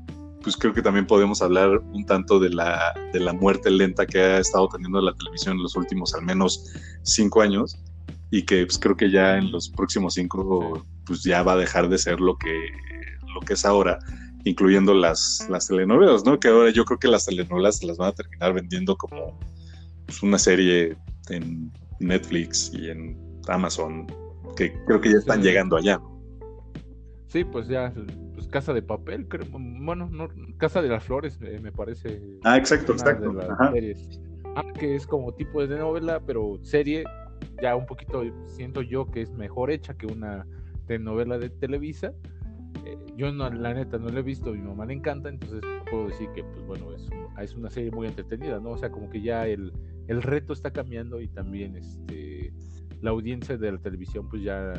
pues 0.43 0.57
creo 0.57 0.73
que 0.73 0.83
también 0.83 1.07
podemos 1.07 1.43
hablar 1.43 1.79
un 1.93 2.05
tanto 2.07 2.39
de 2.39 2.51
la, 2.51 2.95
de 3.13 3.21
la 3.21 3.33
muerte 3.33 3.71
lenta 3.71 4.07
que 4.07 4.21
ha 4.21 4.39
estado 4.39 4.69
teniendo 4.69 5.01
la 5.01 5.15
televisión 5.15 5.57
en 5.57 5.63
los 5.63 5.77
últimos 5.77 6.15
al 6.15 6.23
menos 6.23 6.73
cinco 7.03 7.43
años 7.43 7.79
y 8.31 8.43
que 8.43 8.65
pues 8.65 8.79
creo 8.79 8.97
que 8.97 9.11
ya 9.11 9.37
en 9.37 9.51
los 9.51 9.69
próximos 9.69 10.15
cinco 10.15 10.87
pues 11.05 11.23
ya 11.23 11.43
va 11.43 11.55
a 11.55 11.57
dejar 11.57 11.89
de 11.89 11.99
ser 11.99 12.21
lo 12.21 12.37
que, 12.37 12.69
lo 13.35 13.41
que 13.41 13.55
es 13.55 13.65
ahora, 13.65 13.99
incluyendo 14.45 14.95
las, 14.95 15.47
las 15.49 15.67
telenovelas, 15.67 16.25
¿no? 16.25 16.39
Que 16.39 16.49
ahora 16.49 16.71
yo 16.71 16.85
creo 16.85 16.99
que 16.99 17.09
las 17.09 17.27
telenovelas 17.27 17.79
se 17.79 17.87
las 17.87 17.99
van 17.99 18.09
a 18.09 18.13
terminar 18.13 18.53
vendiendo 18.55 18.97
como 18.97 19.39
pues, 20.07 20.23
una 20.23 20.39
serie 20.39 20.97
en 21.29 21.73
Netflix 22.01 22.73
y 22.73 22.91
en 22.91 23.19
Amazon, 23.49 24.07
que 24.57 24.73
creo 24.87 25.01
que 25.01 25.11
ya 25.11 25.19
están 25.19 25.43
llegando 25.43 25.77
allá. 25.77 26.01
Sí, 27.27 27.45
pues 27.45 27.69
ya, 27.69 27.93
pues 28.35 28.49
Casa 28.49 28.73
de 28.73 28.83
Papel, 28.83 29.29
creo, 29.29 29.47
bueno, 29.51 30.09
no, 30.11 30.29
Casa 30.59 30.83
de 30.83 30.89
las 30.89 31.05
Flores, 31.05 31.39
eh, 31.43 31.61
me 31.63 31.71
parece. 31.71 32.21
Ah, 32.43 32.57
exacto, 32.57 32.93
exacto. 32.93 33.39
Ah, 34.57 34.65
que 34.77 34.97
es 34.97 35.07
como 35.07 35.33
tipo 35.35 35.65
de 35.65 35.79
novela, 35.79 36.21
pero 36.27 36.59
serie, 36.63 37.05
ya 37.63 37.77
un 37.77 37.87
poquito 37.87 38.25
siento 38.47 38.83
yo 38.83 39.09
que 39.11 39.23
es 39.23 39.31
mejor 39.31 39.71
hecha 39.71 39.95
que 39.95 40.07
una 40.07 40.45
telenovela 40.87 41.39
de 41.39 41.51
Televisa. 41.51 42.13
Eh, 42.85 42.97
yo 43.17 43.33
no, 43.33 43.51
la 43.51 43.75
neta 43.75 43.99
no 43.99 44.09
la 44.09 44.21
he 44.21 44.23
visto, 44.23 44.53
mi 44.53 44.61
mamá 44.61 44.87
le 44.87 44.95
encanta, 44.95 45.29
entonces 45.29 45.61
puedo 45.91 46.09
decir 46.09 46.29
que 46.35 46.43
pues 46.45 46.67
bueno, 46.67 46.93
es, 46.93 47.09
es 47.41 47.55
una 47.55 47.71
serie 47.71 47.91
muy 47.91 48.07
entretenida, 48.07 48.61
¿no? 48.61 48.71
O 48.71 48.79
sea, 48.79 48.91
como 48.91 49.11
que 49.11 49.21
ya 49.21 49.47
el, 49.47 49.73
el 50.09 50.23
reto 50.23 50.53
está 50.53 50.71
cambiando 50.71 51.21
y 51.21 51.29
también 51.29 51.77
este 51.77 52.53
la 53.03 53.11
audiencia 53.11 53.57
de 53.57 53.73
la 53.73 53.79
televisión 53.79 54.29
pues 54.29 54.43
ya 54.43 54.75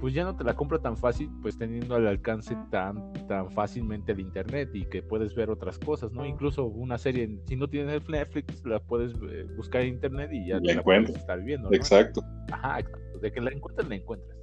pues 0.00 0.14
ya 0.14 0.24
no 0.24 0.34
te 0.34 0.44
la 0.44 0.54
compra 0.54 0.78
tan 0.78 0.96
fácil, 0.96 1.30
pues 1.42 1.58
teniendo 1.58 1.94
al 1.94 2.06
alcance 2.06 2.56
tan, 2.70 3.12
tan 3.28 3.50
fácilmente 3.50 4.12
el 4.12 4.20
internet 4.20 4.70
y 4.72 4.86
que 4.86 5.02
puedes 5.02 5.34
ver 5.34 5.50
otras 5.50 5.78
cosas, 5.78 6.10
¿no? 6.12 6.24
Incluso 6.24 6.64
una 6.64 6.96
serie, 6.96 7.38
si 7.46 7.56
no 7.56 7.68
tienes 7.68 8.08
Netflix, 8.08 8.64
la 8.64 8.80
puedes 8.80 9.12
eh, 9.30 9.44
buscar 9.56 9.82
en 9.82 9.88
internet 9.88 10.30
y 10.32 10.48
ya 10.48 10.58
la, 10.62 10.82
puedes 10.82 11.10
estar 11.10 11.42
viendo. 11.42 11.70
Exacto. 11.72 12.22
Ajá, 12.50 12.80
exacto. 12.80 13.18
De 13.20 13.30
que 13.30 13.40
la 13.42 13.50
encuentras, 13.50 13.88
la 13.88 13.96
encuentras. 13.96 14.38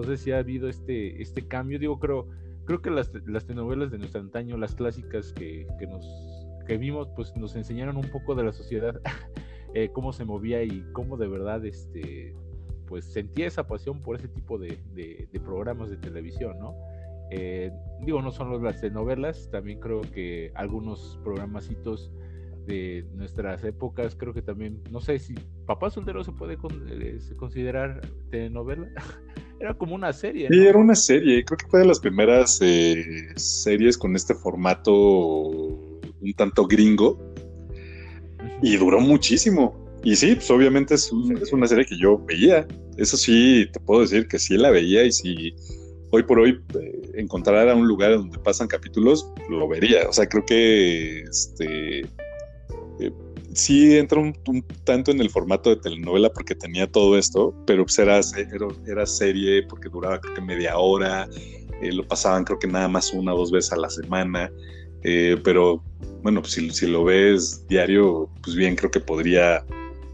Entonces 0.00 0.20
sí 0.20 0.32
ha 0.32 0.38
habido 0.38 0.68
este, 0.68 1.20
este 1.22 1.46
cambio. 1.46 1.78
Digo, 1.78 1.98
creo, 1.98 2.28
creo 2.64 2.82
que 2.82 2.90
las, 2.90 3.12
las 3.26 3.46
telenovelas 3.46 3.90
de 3.90 3.98
nuestro 3.98 4.20
antaño, 4.20 4.56
las 4.56 4.74
clásicas 4.74 5.32
que, 5.32 5.66
que 5.78 5.86
nos 5.86 6.04
que 6.68 6.76
vimos, 6.76 7.08
pues 7.16 7.34
nos 7.34 7.56
enseñaron 7.56 7.96
un 7.96 8.08
poco 8.10 8.34
de 8.34 8.44
la 8.44 8.52
sociedad, 8.52 9.00
eh, 9.74 9.90
cómo 9.92 10.12
se 10.12 10.24
movía 10.24 10.62
y 10.62 10.84
cómo 10.92 11.16
de 11.16 11.26
verdad, 11.26 11.64
este, 11.64 12.36
pues 12.86 13.06
sentía 13.06 13.46
esa 13.46 13.66
pasión 13.66 14.00
por 14.00 14.16
ese 14.16 14.28
tipo 14.28 14.58
de, 14.58 14.78
programas 15.44 15.90
de 15.90 15.96
televisión, 15.96 16.58
¿no? 16.60 16.76
Eh, 17.30 17.72
digo, 18.04 18.22
no 18.22 18.30
solo 18.30 18.60
las 18.60 18.80
telenovelas, 18.80 19.50
también 19.50 19.80
creo 19.80 20.02
que 20.02 20.52
algunos 20.54 21.18
programacitos 21.24 22.12
de 22.66 23.06
nuestras 23.14 23.64
épocas, 23.64 24.14
creo 24.14 24.34
que 24.34 24.42
también, 24.42 24.82
no 24.90 25.00
sé 25.00 25.18
si 25.18 25.34
Papá 25.66 25.88
Soltero 25.90 26.22
se 26.22 26.32
puede 26.32 26.58
eh, 26.90 27.18
considerar 27.36 28.02
telenovela. 28.30 28.88
era 29.60 29.74
como 29.74 29.94
una 29.94 30.12
serie. 30.12 30.48
Sí, 30.50 30.66
era 30.66 30.78
una 30.78 30.94
serie. 30.94 31.44
Creo 31.44 31.58
que 31.58 31.66
fue 31.66 31.80
de 31.80 31.86
las 31.86 32.00
primeras 32.00 32.60
series 33.36 33.98
con 33.98 34.16
este 34.16 34.34
formato 34.34 34.88
un 36.20 36.32
tanto 36.36 36.66
gringo 36.66 37.18
y 38.62 38.76
duró 38.76 39.00
muchísimo. 39.00 39.86
Y 40.04 40.16
sí, 40.16 40.36
pues 40.36 40.50
obviamente 40.50 40.94
es, 40.94 41.10
es, 41.42 41.52
una 41.52 41.66
serie 41.66 41.84
que 41.84 41.98
yo 41.98 42.18
veía. 42.24 42.66
Eso 42.96 43.16
sí, 43.16 43.68
te 43.72 43.80
puedo 43.80 44.02
decir 44.02 44.28
que 44.28 44.38
sí 44.38 44.56
la 44.56 44.70
veía 44.70 45.04
y 45.04 45.12
si 45.12 45.54
hoy 46.10 46.22
por 46.22 46.38
hoy 46.38 46.60
eh, 46.80 47.10
encontrara 47.14 47.74
un 47.74 47.86
lugar 47.86 48.12
donde 48.12 48.38
pasan 48.38 48.68
capítulos, 48.68 49.30
lo 49.48 49.68
vería. 49.68 50.08
O 50.08 50.12
sea, 50.12 50.28
creo 50.28 50.44
que 50.44 51.22
este 51.22 52.00
eh, 52.00 52.06
sí 53.58 53.96
entra 53.96 54.20
un, 54.20 54.34
tanto 54.84 55.10
en 55.10 55.20
el 55.20 55.30
formato 55.30 55.70
de 55.70 55.76
telenovela 55.76 56.30
porque 56.30 56.54
tenía 56.54 56.90
todo 56.90 57.18
esto, 57.18 57.54
pero 57.66 57.84
pues 57.84 57.98
era, 57.98 58.20
era, 58.86 59.06
serie 59.06 59.64
porque 59.64 59.88
duraba 59.88 60.20
creo 60.20 60.34
que 60.34 60.40
media 60.40 60.78
hora, 60.78 61.28
eh, 61.82 61.92
lo 61.92 62.06
pasaban 62.06 62.44
creo 62.44 62.58
que 62.58 62.68
nada 62.68 62.88
más 62.88 63.12
una 63.12 63.34
o 63.34 63.38
dos 63.38 63.50
veces 63.50 63.72
a 63.72 63.76
la 63.76 63.90
semana. 63.90 64.50
Eh, 65.02 65.36
pero 65.44 65.82
bueno, 66.22 66.40
pues 66.40 66.54
si, 66.54 66.86
lo 66.86 67.04
ves 67.04 67.66
diario, 67.68 68.30
pues 68.42 68.56
bien, 68.56 68.76
creo 68.76 68.90
que 68.90 69.00
podría 69.00 69.64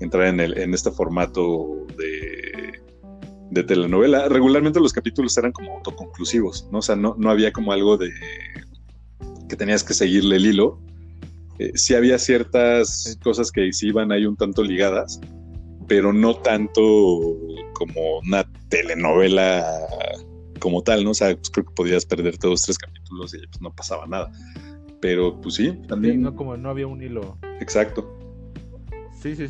entrar 0.00 0.26
en, 0.26 0.40
el, 0.40 0.58
en 0.58 0.74
este 0.74 0.90
formato 0.90 1.86
de, 1.96 2.80
de 3.50 3.64
telenovela. 3.64 4.28
Regularmente 4.28 4.80
los 4.80 4.92
capítulos 4.92 5.36
eran 5.36 5.52
como 5.52 5.76
autoconclusivos, 5.76 6.68
¿no? 6.70 6.78
O 6.78 6.82
sea, 6.82 6.96
no, 6.96 7.14
no 7.18 7.30
había 7.30 7.52
como 7.52 7.72
algo 7.72 7.96
de 7.96 8.10
que 9.48 9.56
tenías 9.56 9.84
que 9.84 9.94
seguirle 9.94 10.36
el 10.36 10.46
hilo. 10.46 10.80
Eh, 11.58 11.72
sí 11.74 11.94
había 11.94 12.18
ciertas 12.18 13.18
cosas 13.22 13.50
que 13.52 13.72
sí 13.72 13.88
iban 13.88 14.12
ahí 14.12 14.26
un 14.26 14.36
tanto 14.36 14.62
ligadas, 14.62 15.20
pero 15.86 16.12
no 16.12 16.36
tanto 16.36 16.72
como 17.74 18.18
una 18.18 18.44
telenovela 18.68 19.64
como 20.58 20.82
tal, 20.82 21.04
¿no? 21.04 21.10
O 21.10 21.14
sea, 21.14 21.34
pues 21.34 21.50
creo 21.50 21.66
que 21.66 21.74
podías 21.74 22.06
perderte 22.06 22.48
dos, 22.48 22.62
tres 22.62 22.78
capítulos 22.78 23.34
y 23.34 23.46
pues 23.46 23.60
no 23.60 23.72
pasaba 23.72 24.06
nada. 24.06 24.32
Pero 25.00 25.40
pues 25.40 25.56
sí, 25.56 25.78
también. 25.86 26.22
no, 26.22 26.34
como 26.34 26.56
no 26.56 26.70
había 26.70 26.86
un 26.86 27.02
hilo. 27.02 27.38
Exacto. 27.60 28.18
Sí, 29.22 29.36
sí. 29.36 29.48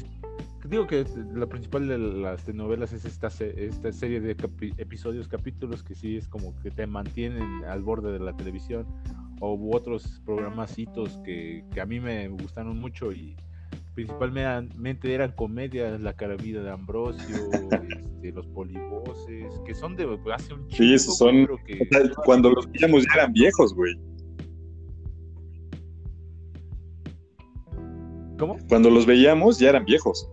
Digo 0.64 0.86
que 0.86 1.04
la 1.34 1.46
principal 1.46 1.86
de 1.86 1.98
las 1.98 2.44
telenovelas 2.44 2.92
es 2.94 3.04
esta, 3.04 3.28
esta 3.28 3.92
serie 3.92 4.20
de 4.20 4.34
episodios, 4.78 5.28
capítulos 5.28 5.82
que 5.82 5.94
sí 5.94 6.16
es 6.16 6.26
como 6.26 6.58
que 6.62 6.70
te 6.70 6.86
mantienen 6.86 7.64
al 7.64 7.82
borde 7.82 8.12
de 8.12 8.18
la 8.18 8.34
televisión 8.34 8.86
o 9.40 9.58
otros 9.76 10.22
programacitos 10.24 11.20
que, 11.22 11.64
que 11.70 11.80
a 11.82 11.86
mí 11.86 12.00
me 12.00 12.28
gustaron 12.28 12.78
mucho 12.78 13.12
y 13.12 13.36
principalmente 13.94 15.14
eran 15.14 15.32
comedias, 15.32 16.00
La 16.00 16.14
Carabida 16.14 16.62
de 16.62 16.70
Ambrosio, 16.70 17.36
este, 18.24 18.32
Los 18.32 18.46
Polivoces, 18.48 19.52
que 19.64 19.74
son 19.74 19.96
de 19.96 20.04
hace 20.34 20.54
un 20.54 20.66
chico. 20.68 20.82
Sí, 20.82 20.94
esos 20.94 21.18
son. 21.18 21.46
cuando 22.24 22.50
los 22.50 22.70
veíamos 22.70 23.04
ya 23.04 23.20
eran 23.20 23.32
viejos, 23.32 23.74
güey. 23.74 23.94
¿Cómo? 28.38 28.58
Cuando 28.68 28.90
los 28.90 29.06
veíamos 29.06 29.58
ya 29.58 29.70
eran 29.70 29.84
viejos. 29.84 30.28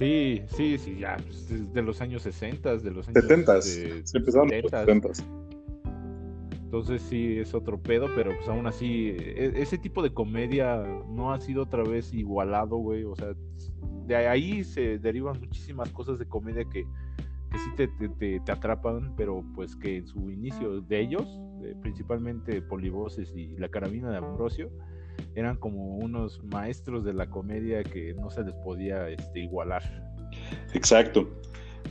Sí, 0.00 0.40
sí, 0.46 0.78
sí, 0.78 0.96
ya, 0.98 1.18
pues, 1.18 1.74
de 1.74 1.82
los 1.82 2.00
años 2.00 2.22
60, 2.22 2.78
de 2.78 2.90
los 2.90 3.06
años 3.06 3.22
70. 3.22 3.60
Se 3.60 4.02
empezaron 4.14 4.48
los 4.48 4.70
70. 4.70 5.08
Entonces 6.64 7.02
sí 7.02 7.36
es 7.38 7.52
otro 7.52 7.78
pedo, 7.78 8.06
pero 8.14 8.34
pues 8.34 8.48
aún 8.48 8.66
así, 8.66 9.10
e, 9.10 9.52
ese 9.56 9.76
tipo 9.76 10.02
de 10.02 10.14
comedia 10.14 10.82
no 11.06 11.34
ha 11.34 11.40
sido 11.40 11.64
otra 11.64 11.82
vez 11.82 12.14
igualado, 12.14 12.78
güey. 12.78 13.04
O 13.04 13.14
sea, 13.14 13.34
de 14.06 14.16
ahí 14.16 14.64
se 14.64 14.98
derivan 14.98 15.38
muchísimas 15.38 15.90
cosas 15.90 16.18
de 16.18 16.24
comedia 16.24 16.64
que, 16.64 16.86
que 17.50 17.58
sí 17.58 17.70
te, 17.76 17.88
te, 18.08 18.40
te, 18.40 18.52
atrapan, 18.52 19.12
pero 19.18 19.44
pues 19.54 19.76
que 19.76 19.98
en 19.98 20.06
su 20.06 20.30
inicio 20.30 20.80
de 20.80 20.98
ellos, 20.98 21.28
principalmente 21.82 22.62
Polivoces 22.62 23.30
y 23.36 23.48
La 23.58 23.68
Carabina 23.68 24.10
de 24.10 24.16
Ambrosio, 24.16 24.70
eran 25.34 25.56
como 25.56 25.96
unos 25.96 26.42
maestros 26.44 27.04
de 27.04 27.12
la 27.12 27.28
comedia 27.28 27.82
que 27.82 28.14
no 28.14 28.30
se 28.30 28.44
les 28.44 28.54
podía 28.54 29.08
este, 29.08 29.40
igualar. 29.40 29.82
Exacto. 30.74 31.28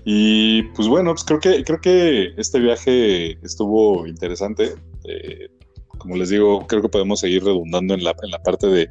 Y 0.06 0.64
pues 0.74 0.88
bueno, 0.88 1.12
pues 1.12 1.24
creo 1.24 1.40
que, 1.40 1.64
creo 1.64 1.82
que 1.82 2.34
este 2.38 2.60
viaje 2.60 3.32
estuvo 3.44 4.08
interesante. 4.08 4.76
Eh, 5.06 5.50
como 5.98 6.16
les 6.16 6.30
digo, 6.30 6.66
creo 6.68 6.82
que 6.82 6.90
podemos 6.90 7.20
seguir 7.20 7.44
redundando 7.44 7.94
en 7.94 8.04
la, 8.04 8.16
en 8.24 8.32
la 8.32 8.42
parte 8.42 8.68
de 8.68 8.90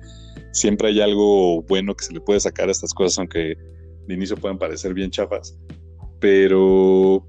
siempre 0.52 0.88
hay 0.88 1.00
algo 1.00 1.62
bueno 1.62 1.94
que 1.94 2.04
se 2.04 2.12
le 2.12 2.20
puede 2.20 2.40
sacar 2.40 2.68
a 2.68 2.72
estas 2.72 2.92
cosas, 2.92 3.18
aunque 3.18 3.56
de 4.06 4.14
inicio 4.14 4.36
puedan 4.36 4.58
parecer 4.58 4.94
bien 4.94 5.10
chafas. 5.10 5.58
Pero 6.20 7.26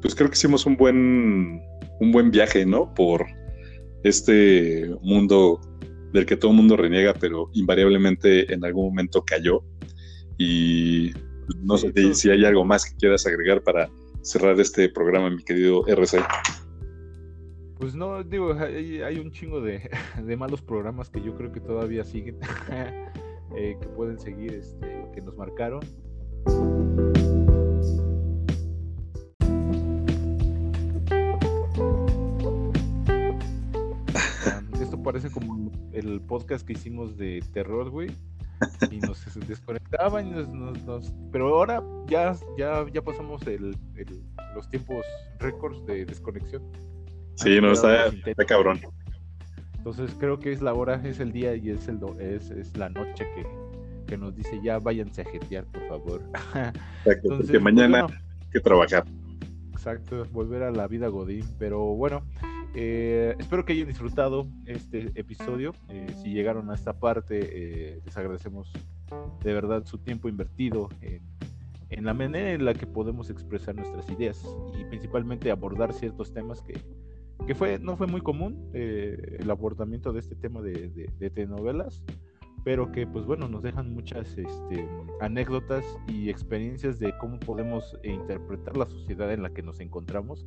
pues 0.00 0.14
creo 0.14 0.30
que 0.30 0.36
hicimos 0.36 0.66
un 0.66 0.76
buen, 0.76 1.62
un 2.00 2.12
buen 2.12 2.30
viaje, 2.30 2.64
¿no? 2.64 2.94
Por 2.94 3.26
este 4.02 4.90
mundo 5.02 5.60
del 6.12 6.26
que 6.26 6.36
todo 6.36 6.50
el 6.50 6.56
mundo 6.56 6.76
reniega, 6.76 7.14
pero 7.14 7.50
invariablemente 7.52 8.52
en 8.52 8.64
algún 8.64 8.86
momento 8.86 9.24
cayó. 9.24 9.62
Y 10.38 11.12
no 11.62 11.76
sé 11.76 11.92
si 12.14 12.30
hay 12.30 12.44
algo 12.44 12.64
más 12.64 12.90
que 12.90 12.96
quieras 12.96 13.26
agregar 13.26 13.62
para 13.62 13.90
cerrar 14.22 14.58
este 14.60 14.88
programa, 14.88 15.30
mi 15.30 15.42
querido 15.42 15.86
RC. 15.86 16.18
Pues 17.78 17.94
no, 17.94 18.22
digo, 18.22 18.52
hay, 18.52 19.18
un 19.18 19.30
chingo 19.30 19.60
de, 19.62 19.80
malos 20.36 20.60
programas 20.60 21.08
que 21.08 21.22
yo 21.22 21.34
creo 21.34 21.50
que 21.50 21.60
todavía 21.60 22.04
siguen, 22.04 22.38
eh, 23.56 23.76
que 23.80 23.86
pueden 23.88 24.18
seguir, 24.18 24.52
este, 24.52 25.06
que 25.14 25.22
nos 25.22 25.36
marcaron. 25.36 25.80
Parece 35.10 35.28
como 35.28 35.72
el 35.92 36.20
podcast 36.20 36.64
que 36.64 36.74
hicimos 36.74 37.16
de 37.16 37.42
terror, 37.52 37.90
güey. 37.90 38.10
Y 38.92 38.98
nos 38.98 39.24
desconectaban, 39.48 40.28
y 40.28 40.30
nos, 40.30 41.12
pero 41.32 41.48
ahora 41.48 41.82
ya, 42.06 42.36
ya, 42.56 42.86
ya 42.92 43.02
pasamos 43.02 43.44
el, 43.48 43.76
los 44.54 44.68
tiempos 44.68 45.04
récords 45.40 45.84
de 45.86 46.04
desconexión. 46.04 46.62
Sí, 47.34 47.60
no, 47.60 47.72
está, 47.72 48.06
está 48.06 48.44
cabrón. 48.44 48.80
Entonces 49.78 50.14
creo 50.16 50.38
que 50.38 50.52
es 50.52 50.62
la 50.62 50.74
hora, 50.74 51.00
es 51.04 51.18
el 51.18 51.32
día 51.32 51.56
y 51.56 51.70
es, 51.70 51.88
el 51.88 51.98
es, 52.20 52.50
es 52.50 52.76
la 52.76 52.88
noche 52.90 53.26
que, 53.34 53.46
que 54.06 54.16
nos 54.16 54.36
dice 54.36 54.60
ya 54.62 54.78
váyanse 54.78 55.22
a 55.22 55.24
jetear, 55.24 55.64
por 55.64 55.88
favor. 55.88 56.22
Exacto, 57.04 57.30
porque 57.30 57.46
pues, 57.48 57.62
mañana 57.62 58.06
hay 58.06 58.50
que 58.52 58.60
trabajar. 58.60 59.04
Exacto, 59.80 60.26
volver 60.30 60.62
a 60.62 60.70
la 60.70 60.86
vida 60.86 61.08
Godín. 61.08 61.46
Pero 61.58 61.82
bueno, 61.94 62.22
eh, 62.74 63.34
espero 63.38 63.64
que 63.64 63.72
hayan 63.72 63.88
disfrutado 63.88 64.46
este 64.66 65.10
episodio. 65.14 65.72
Eh, 65.88 66.14
si 66.22 66.34
llegaron 66.34 66.70
a 66.70 66.74
esta 66.74 66.92
parte, 66.92 67.38
eh, 67.40 68.00
les 68.04 68.14
agradecemos 68.14 68.70
de 69.42 69.54
verdad 69.54 69.86
su 69.86 69.96
tiempo 69.96 70.28
invertido 70.28 70.90
en, 71.00 72.04
la 72.04 72.12
manera 72.12 72.52
en 72.52 72.66
la 72.66 72.74
que 72.74 72.86
podemos 72.86 73.30
expresar 73.30 73.74
nuestras 73.74 74.06
ideas 74.10 74.44
y 74.78 74.84
principalmente 74.84 75.50
abordar 75.50 75.94
ciertos 75.94 76.34
temas 76.34 76.60
que, 76.60 76.78
que 77.46 77.54
fue, 77.54 77.78
no 77.78 77.96
fue 77.96 78.06
muy 78.06 78.20
común 78.20 78.68
el 78.74 79.50
abordamiento 79.50 80.12
de 80.12 80.20
este 80.20 80.34
tema 80.34 80.60
de, 80.60 80.90
de 80.90 81.30
telenovelas 81.30 82.02
pero 82.64 82.92
que 82.92 83.06
pues 83.06 83.24
bueno, 83.24 83.48
nos 83.48 83.62
dejan 83.62 83.92
muchas 83.92 84.36
este, 84.36 84.88
anécdotas 85.20 85.84
y 86.08 86.28
experiencias 86.28 86.98
de 86.98 87.16
cómo 87.18 87.38
podemos 87.40 87.96
interpretar 88.02 88.76
la 88.76 88.86
sociedad 88.86 89.32
en 89.32 89.42
la 89.42 89.50
que 89.50 89.62
nos 89.62 89.80
encontramos 89.80 90.46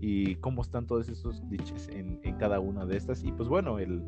y 0.00 0.36
cómo 0.36 0.62
están 0.62 0.86
todos 0.86 1.08
esos 1.08 1.40
clichés 1.48 1.88
en, 1.88 2.20
cada 2.38 2.60
una 2.60 2.84
de 2.84 2.96
estas 2.96 3.22
y 3.22 3.32
pues 3.32 3.48
bueno, 3.48 3.78
el, 3.78 4.02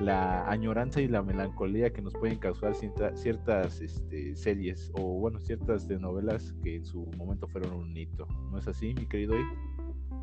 la 0.00 0.48
añoranza 0.48 1.00
y 1.00 1.08
la 1.08 1.22
melancolía 1.22 1.92
que 1.92 2.02
nos 2.02 2.12
pueden 2.14 2.38
causar 2.38 2.74
ciertas 2.74 3.80
este, 3.80 4.36
series 4.36 4.90
o 4.94 5.18
bueno, 5.18 5.40
ciertas 5.40 5.88
de 5.88 5.98
novelas 5.98 6.54
que 6.62 6.76
en 6.76 6.84
su 6.84 7.08
momento 7.16 7.48
fueron 7.48 7.72
un 7.72 7.96
hito. 7.96 8.26
¿No 8.50 8.58
es 8.58 8.68
así, 8.68 8.94
mi 8.94 9.06
querido 9.06 9.34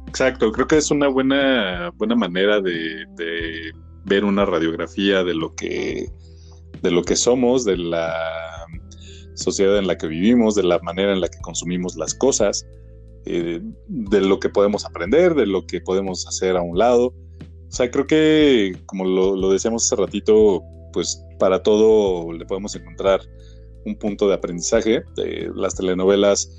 Exacto, 0.07 0.51
creo 0.51 0.67
que 0.67 0.77
es 0.77 0.91
una 0.91 1.07
buena, 1.07 1.91
buena 1.97 2.15
manera 2.15 2.61
de 2.61 3.05
ver 4.05 4.23
una 4.23 4.45
radiografía 4.45 5.23
de 5.23 5.33
lo 5.33 5.53
que 5.55 6.09
de 6.81 6.91
lo 6.91 7.03
que 7.03 7.15
somos, 7.15 7.65
de 7.65 7.77
la 7.77 8.13
sociedad 9.35 9.77
en 9.77 9.87
la 9.87 9.97
que 9.97 10.07
vivimos, 10.07 10.55
de 10.55 10.63
la 10.63 10.79
manera 10.79 11.13
en 11.13 11.21
la 11.21 11.29
que 11.29 11.39
consumimos 11.39 11.95
las 11.95 12.13
cosas, 12.13 12.67
eh, 13.25 13.61
de 13.87 14.21
lo 14.21 14.39
que 14.39 14.49
podemos 14.49 14.85
aprender, 14.85 15.35
de 15.35 15.45
lo 15.45 15.65
que 15.65 15.81
podemos 15.81 16.27
hacer 16.27 16.57
a 16.57 16.61
un 16.61 16.77
lado. 16.77 17.07
O 17.07 17.71
sea, 17.71 17.89
creo 17.91 18.07
que, 18.07 18.75
como 18.85 19.05
lo, 19.05 19.49
decíamos 19.51 19.85
hace 19.85 20.01
ratito, 20.01 20.63
pues 20.93 21.23
para 21.37 21.61
todo 21.61 22.31
le 22.33 22.45
podemos 22.45 22.75
encontrar 22.75 23.21
un 23.85 23.95
punto 23.95 24.27
de 24.27 24.35
aprendizaje. 24.35 25.03
las 25.55 25.75
telenovelas 25.75 26.51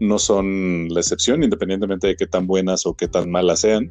no 0.00 0.18
son 0.18 0.88
la 0.90 1.00
excepción, 1.00 1.42
independientemente 1.42 2.06
de 2.08 2.16
qué 2.16 2.26
tan 2.26 2.46
buenas 2.46 2.86
o 2.86 2.94
qué 2.94 3.08
tan 3.08 3.30
malas 3.30 3.60
sean. 3.60 3.90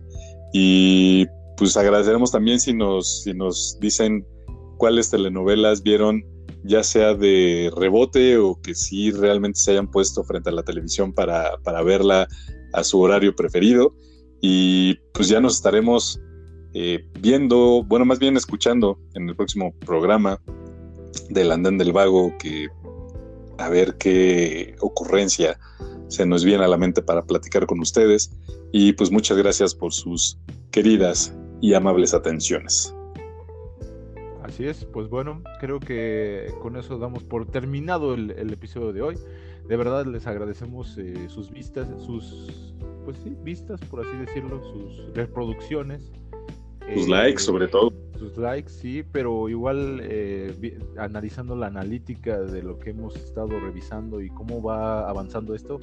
Y 0.54 1.26
pues 1.58 1.76
agradeceremos 1.76 2.32
también 2.32 2.60
si 2.60 2.74
nos, 2.74 3.24
si 3.24 3.34
nos 3.34 3.78
dicen 3.80 4.26
cuáles 4.78 5.10
telenovelas 5.10 5.84
vieron 5.84 6.24
ya 6.64 6.84
sea 6.84 7.14
de 7.14 7.72
rebote 7.76 8.38
o 8.38 8.60
que 8.62 8.76
sí 8.76 9.12
realmente 9.12 9.60
se 9.60 9.72
hayan 9.72 9.90
puesto 9.90 10.24
frente 10.24 10.49
a 10.49 10.54
la 10.54 10.64
televisión 10.64 11.14
para, 11.14 11.58
verla 11.84 12.28
a 12.74 12.84
su 12.84 12.99
horario 12.99 13.36
preferido. 13.36 13.95
Y 14.41 14.95
pues 15.14 15.30
ya 15.30 15.40
nos 15.40 15.56
estaremos 15.56 16.20
eh, 16.74 17.06
viendo, 17.20 17.84
bueno, 17.84 18.06
más 18.06 18.20
bien 18.20 18.38
escuchando 18.38 18.99
en 19.16 19.30
el 19.30 19.36
próximo 19.36 19.74
programa 19.86 20.40
del 21.30 21.52
Andén 21.52 21.78
del 21.78 21.94
Vago, 21.94 22.34
que 22.38 22.68
a 23.58 23.70
ver 23.70 23.95
qué 23.98 24.76
ocurrencia 24.80 25.60
se 26.10 26.26
nos 26.26 26.44
viene 26.44 26.64
a 26.64 26.68
la 26.68 26.78
mente 26.78 27.02
para 27.02 27.24
platicar 27.24 27.66
con 27.66 27.80
ustedes. 27.80 28.32
Y 28.72 28.94
pues 28.94 29.12
muchas 29.12 29.38
gracias 29.38 29.74
por 29.74 29.94
sus 29.94 30.38
queridas 30.72 31.34
y 31.62 31.74
amables 31.74 32.14
atenciones. 32.14 32.94
Así 34.57 34.65
es, 34.65 34.85
pues 34.85 35.07
bueno, 35.07 35.43
creo 35.59 35.79
que 35.79 36.51
con 36.63 36.77
eso 36.77 36.97
damos 36.97 37.23
por 37.23 37.45
terminado 37.45 38.15
el, 38.15 38.31
episodio 38.51 38.91
de 38.91 39.03
hoy. 39.03 39.15
De 39.67 39.77
verdad 39.77 40.07
les 40.07 40.25
agradecemos 40.25 40.97
eh, 40.97 41.29
sus 41.29 41.51
vistas, 41.51 41.88
sus, 42.03 42.73
pues 43.05 43.19
sí, 43.23 43.38
vistas, 43.43 43.79
por 43.81 43.99
así 43.99 44.17
decirlo, 44.17 44.59
sus 44.63 45.13
reproducciones. 45.13 46.11
Sus 46.91 47.05
eh, 47.05 47.07
likes, 47.07 47.43
sobre 47.43 47.67
todo. 47.67 47.93
Sus 48.17 48.35
likes, 48.35 48.71
sí, 48.71 49.03
pero 49.11 49.47
igual 49.47 49.99
eh, 50.01 50.79
analizando 50.97 51.55
la 51.55 51.67
analítica 51.67 52.39
de 52.39 52.63
lo 52.63 52.79
que 52.79 52.89
hemos 52.89 53.15
estado 53.15 53.59
revisando 53.59 54.21
y 54.21 54.31
cómo 54.31 54.63
va 54.63 55.07
avanzando 55.07 55.53
esto. 55.53 55.79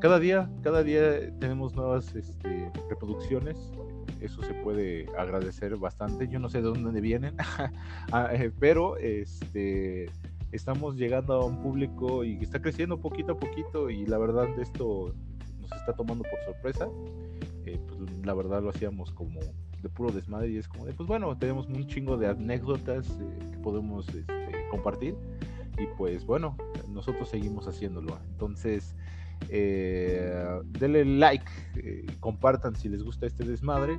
cada 0.00 0.20
día, 0.20 0.48
cada 0.62 0.84
día 0.84 1.36
tenemos 1.40 1.74
nuevas 1.74 2.14
este, 2.14 2.70
reproducciones 2.88 3.72
eso 4.20 4.42
se 4.42 4.54
puede 4.54 5.06
agradecer 5.16 5.76
bastante. 5.76 6.28
Yo 6.28 6.38
no 6.38 6.48
sé 6.48 6.58
de 6.58 6.68
dónde 6.68 7.00
vienen, 7.00 7.34
ah, 8.12 8.30
eh, 8.32 8.50
pero 8.58 8.96
este, 8.96 10.10
estamos 10.52 10.96
llegando 10.96 11.34
a 11.34 11.44
un 11.44 11.62
público 11.62 12.24
y 12.24 12.38
está 12.42 12.60
creciendo 12.60 12.98
poquito 12.98 13.32
a 13.32 13.38
poquito 13.38 13.90
y 13.90 14.06
la 14.06 14.18
verdad 14.18 14.48
esto 14.58 15.14
nos 15.60 15.72
está 15.72 15.94
tomando 15.94 16.24
por 16.24 16.40
sorpresa. 16.44 16.88
Eh, 17.66 17.78
pues, 17.86 18.24
la 18.24 18.34
verdad 18.34 18.62
lo 18.62 18.70
hacíamos 18.70 19.12
como 19.12 19.40
de 19.82 19.88
puro 19.88 20.10
desmadre 20.10 20.50
y 20.50 20.58
es 20.58 20.68
como 20.68 20.86
de, 20.86 20.92
pues 20.92 21.06
bueno, 21.06 21.36
tenemos 21.38 21.66
un 21.68 21.86
chingo 21.86 22.16
de 22.16 22.28
anécdotas 22.28 23.08
eh, 23.20 23.38
que 23.52 23.58
podemos 23.58 24.08
este, 24.08 24.68
compartir 24.70 25.14
y 25.78 25.86
pues 25.96 26.26
bueno, 26.26 26.56
nosotros 26.88 27.28
seguimos 27.28 27.66
haciéndolo. 27.66 28.18
Entonces, 28.32 28.94
eh, 29.48 30.60
denle 30.78 31.04
like, 31.04 31.44
eh, 31.76 32.06
compartan 32.20 32.76
si 32.76 32.88
les 32.88 33.02
gusta 33.02 33.26
este 33.26 33.44
desmadre. 33.44 33.98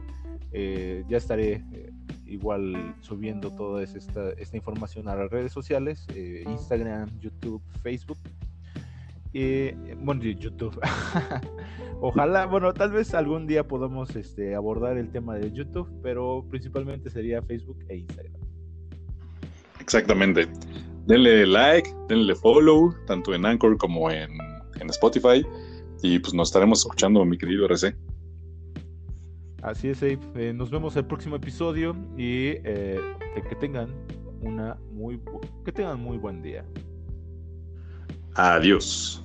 Eh, 0.52 1.04
ya 1.10 1.18
estaré 1.18 1.64
igual 2.26 2.96
subiendo 3.02 3.52
toda 3.52 3.84
esta, 3.84 4.32
esta, 4.32 4.58
información 4.58 5.08
a 5.08 5.16
las 5.16 5.30
redes 5.30 5.52
sociales, 5.52 6.06
Instagram, 6.46 7.10
YouTube, 7.20 7.62
Facebook. 7.82 8.18
bueno, 10.00 10.24
YouTube. 10.24 10.80
Ojalá, 12.02 12.46
bueno, 12.46 12.74
tal 12.74 12.92
vez 12.92 13.14
algún 13.14 13.48
día 13.48 13.68
podamos 13.68 14.16
este, 14.16 14.56
abordar 14.56 14.98
el 14.98 15.10
tema 15.12 15.36
de 15.36 15.52
YouTube, 15.52 15.90
pero 16.02 16.46
principalmente 16.50 17.10
sería 17.10 17.42
Facebook 17.42 17.78
e 17.90 17.98
Instagram. 17.98 18.42
Exactamente. 19.80 20.48
Denle 21.06 21.46
like, 21.46 21.90
denle 22.08 22.36
follow, 22.36 22.94
tanto 23.08 23.34
en 23.34 23.46
Anchor 23.46 23.78
como 23.78 24.10
en 24.10 24.32
en 24.80 24.90
Spotify. 24.90 25.46
Y 26.02 26.20
pues 26.20 26.34
nos 26.34 26.50
estaremos 26.50 26.80
escuchando, 26.80 27.24
mi 27.26 27.38
querido 27.38 27.66
RC. 27.66 27.96
Así 29.62 29.90
es, 29.90 30.02
Abe. 30.02 30.20
Eh, 30.36 30.54
nos 30.54 30.72
vemos 30.72 30.96
el 30.96 31.06
próximo 31.06 31.36
episodio 31.36 31.96
y 32.18 32.56
eh, 32.64 33.00
que 33.48 33.56
tengan 33.56 33.90
una 34.42 34.76
muy 34.92 35.22
que 35.64 35.72
tengan 35.72 36.00
muy 36.02 36.18
buen 36.18 36.42
día. 36.42 36.66
Adiós. 38.36 39.21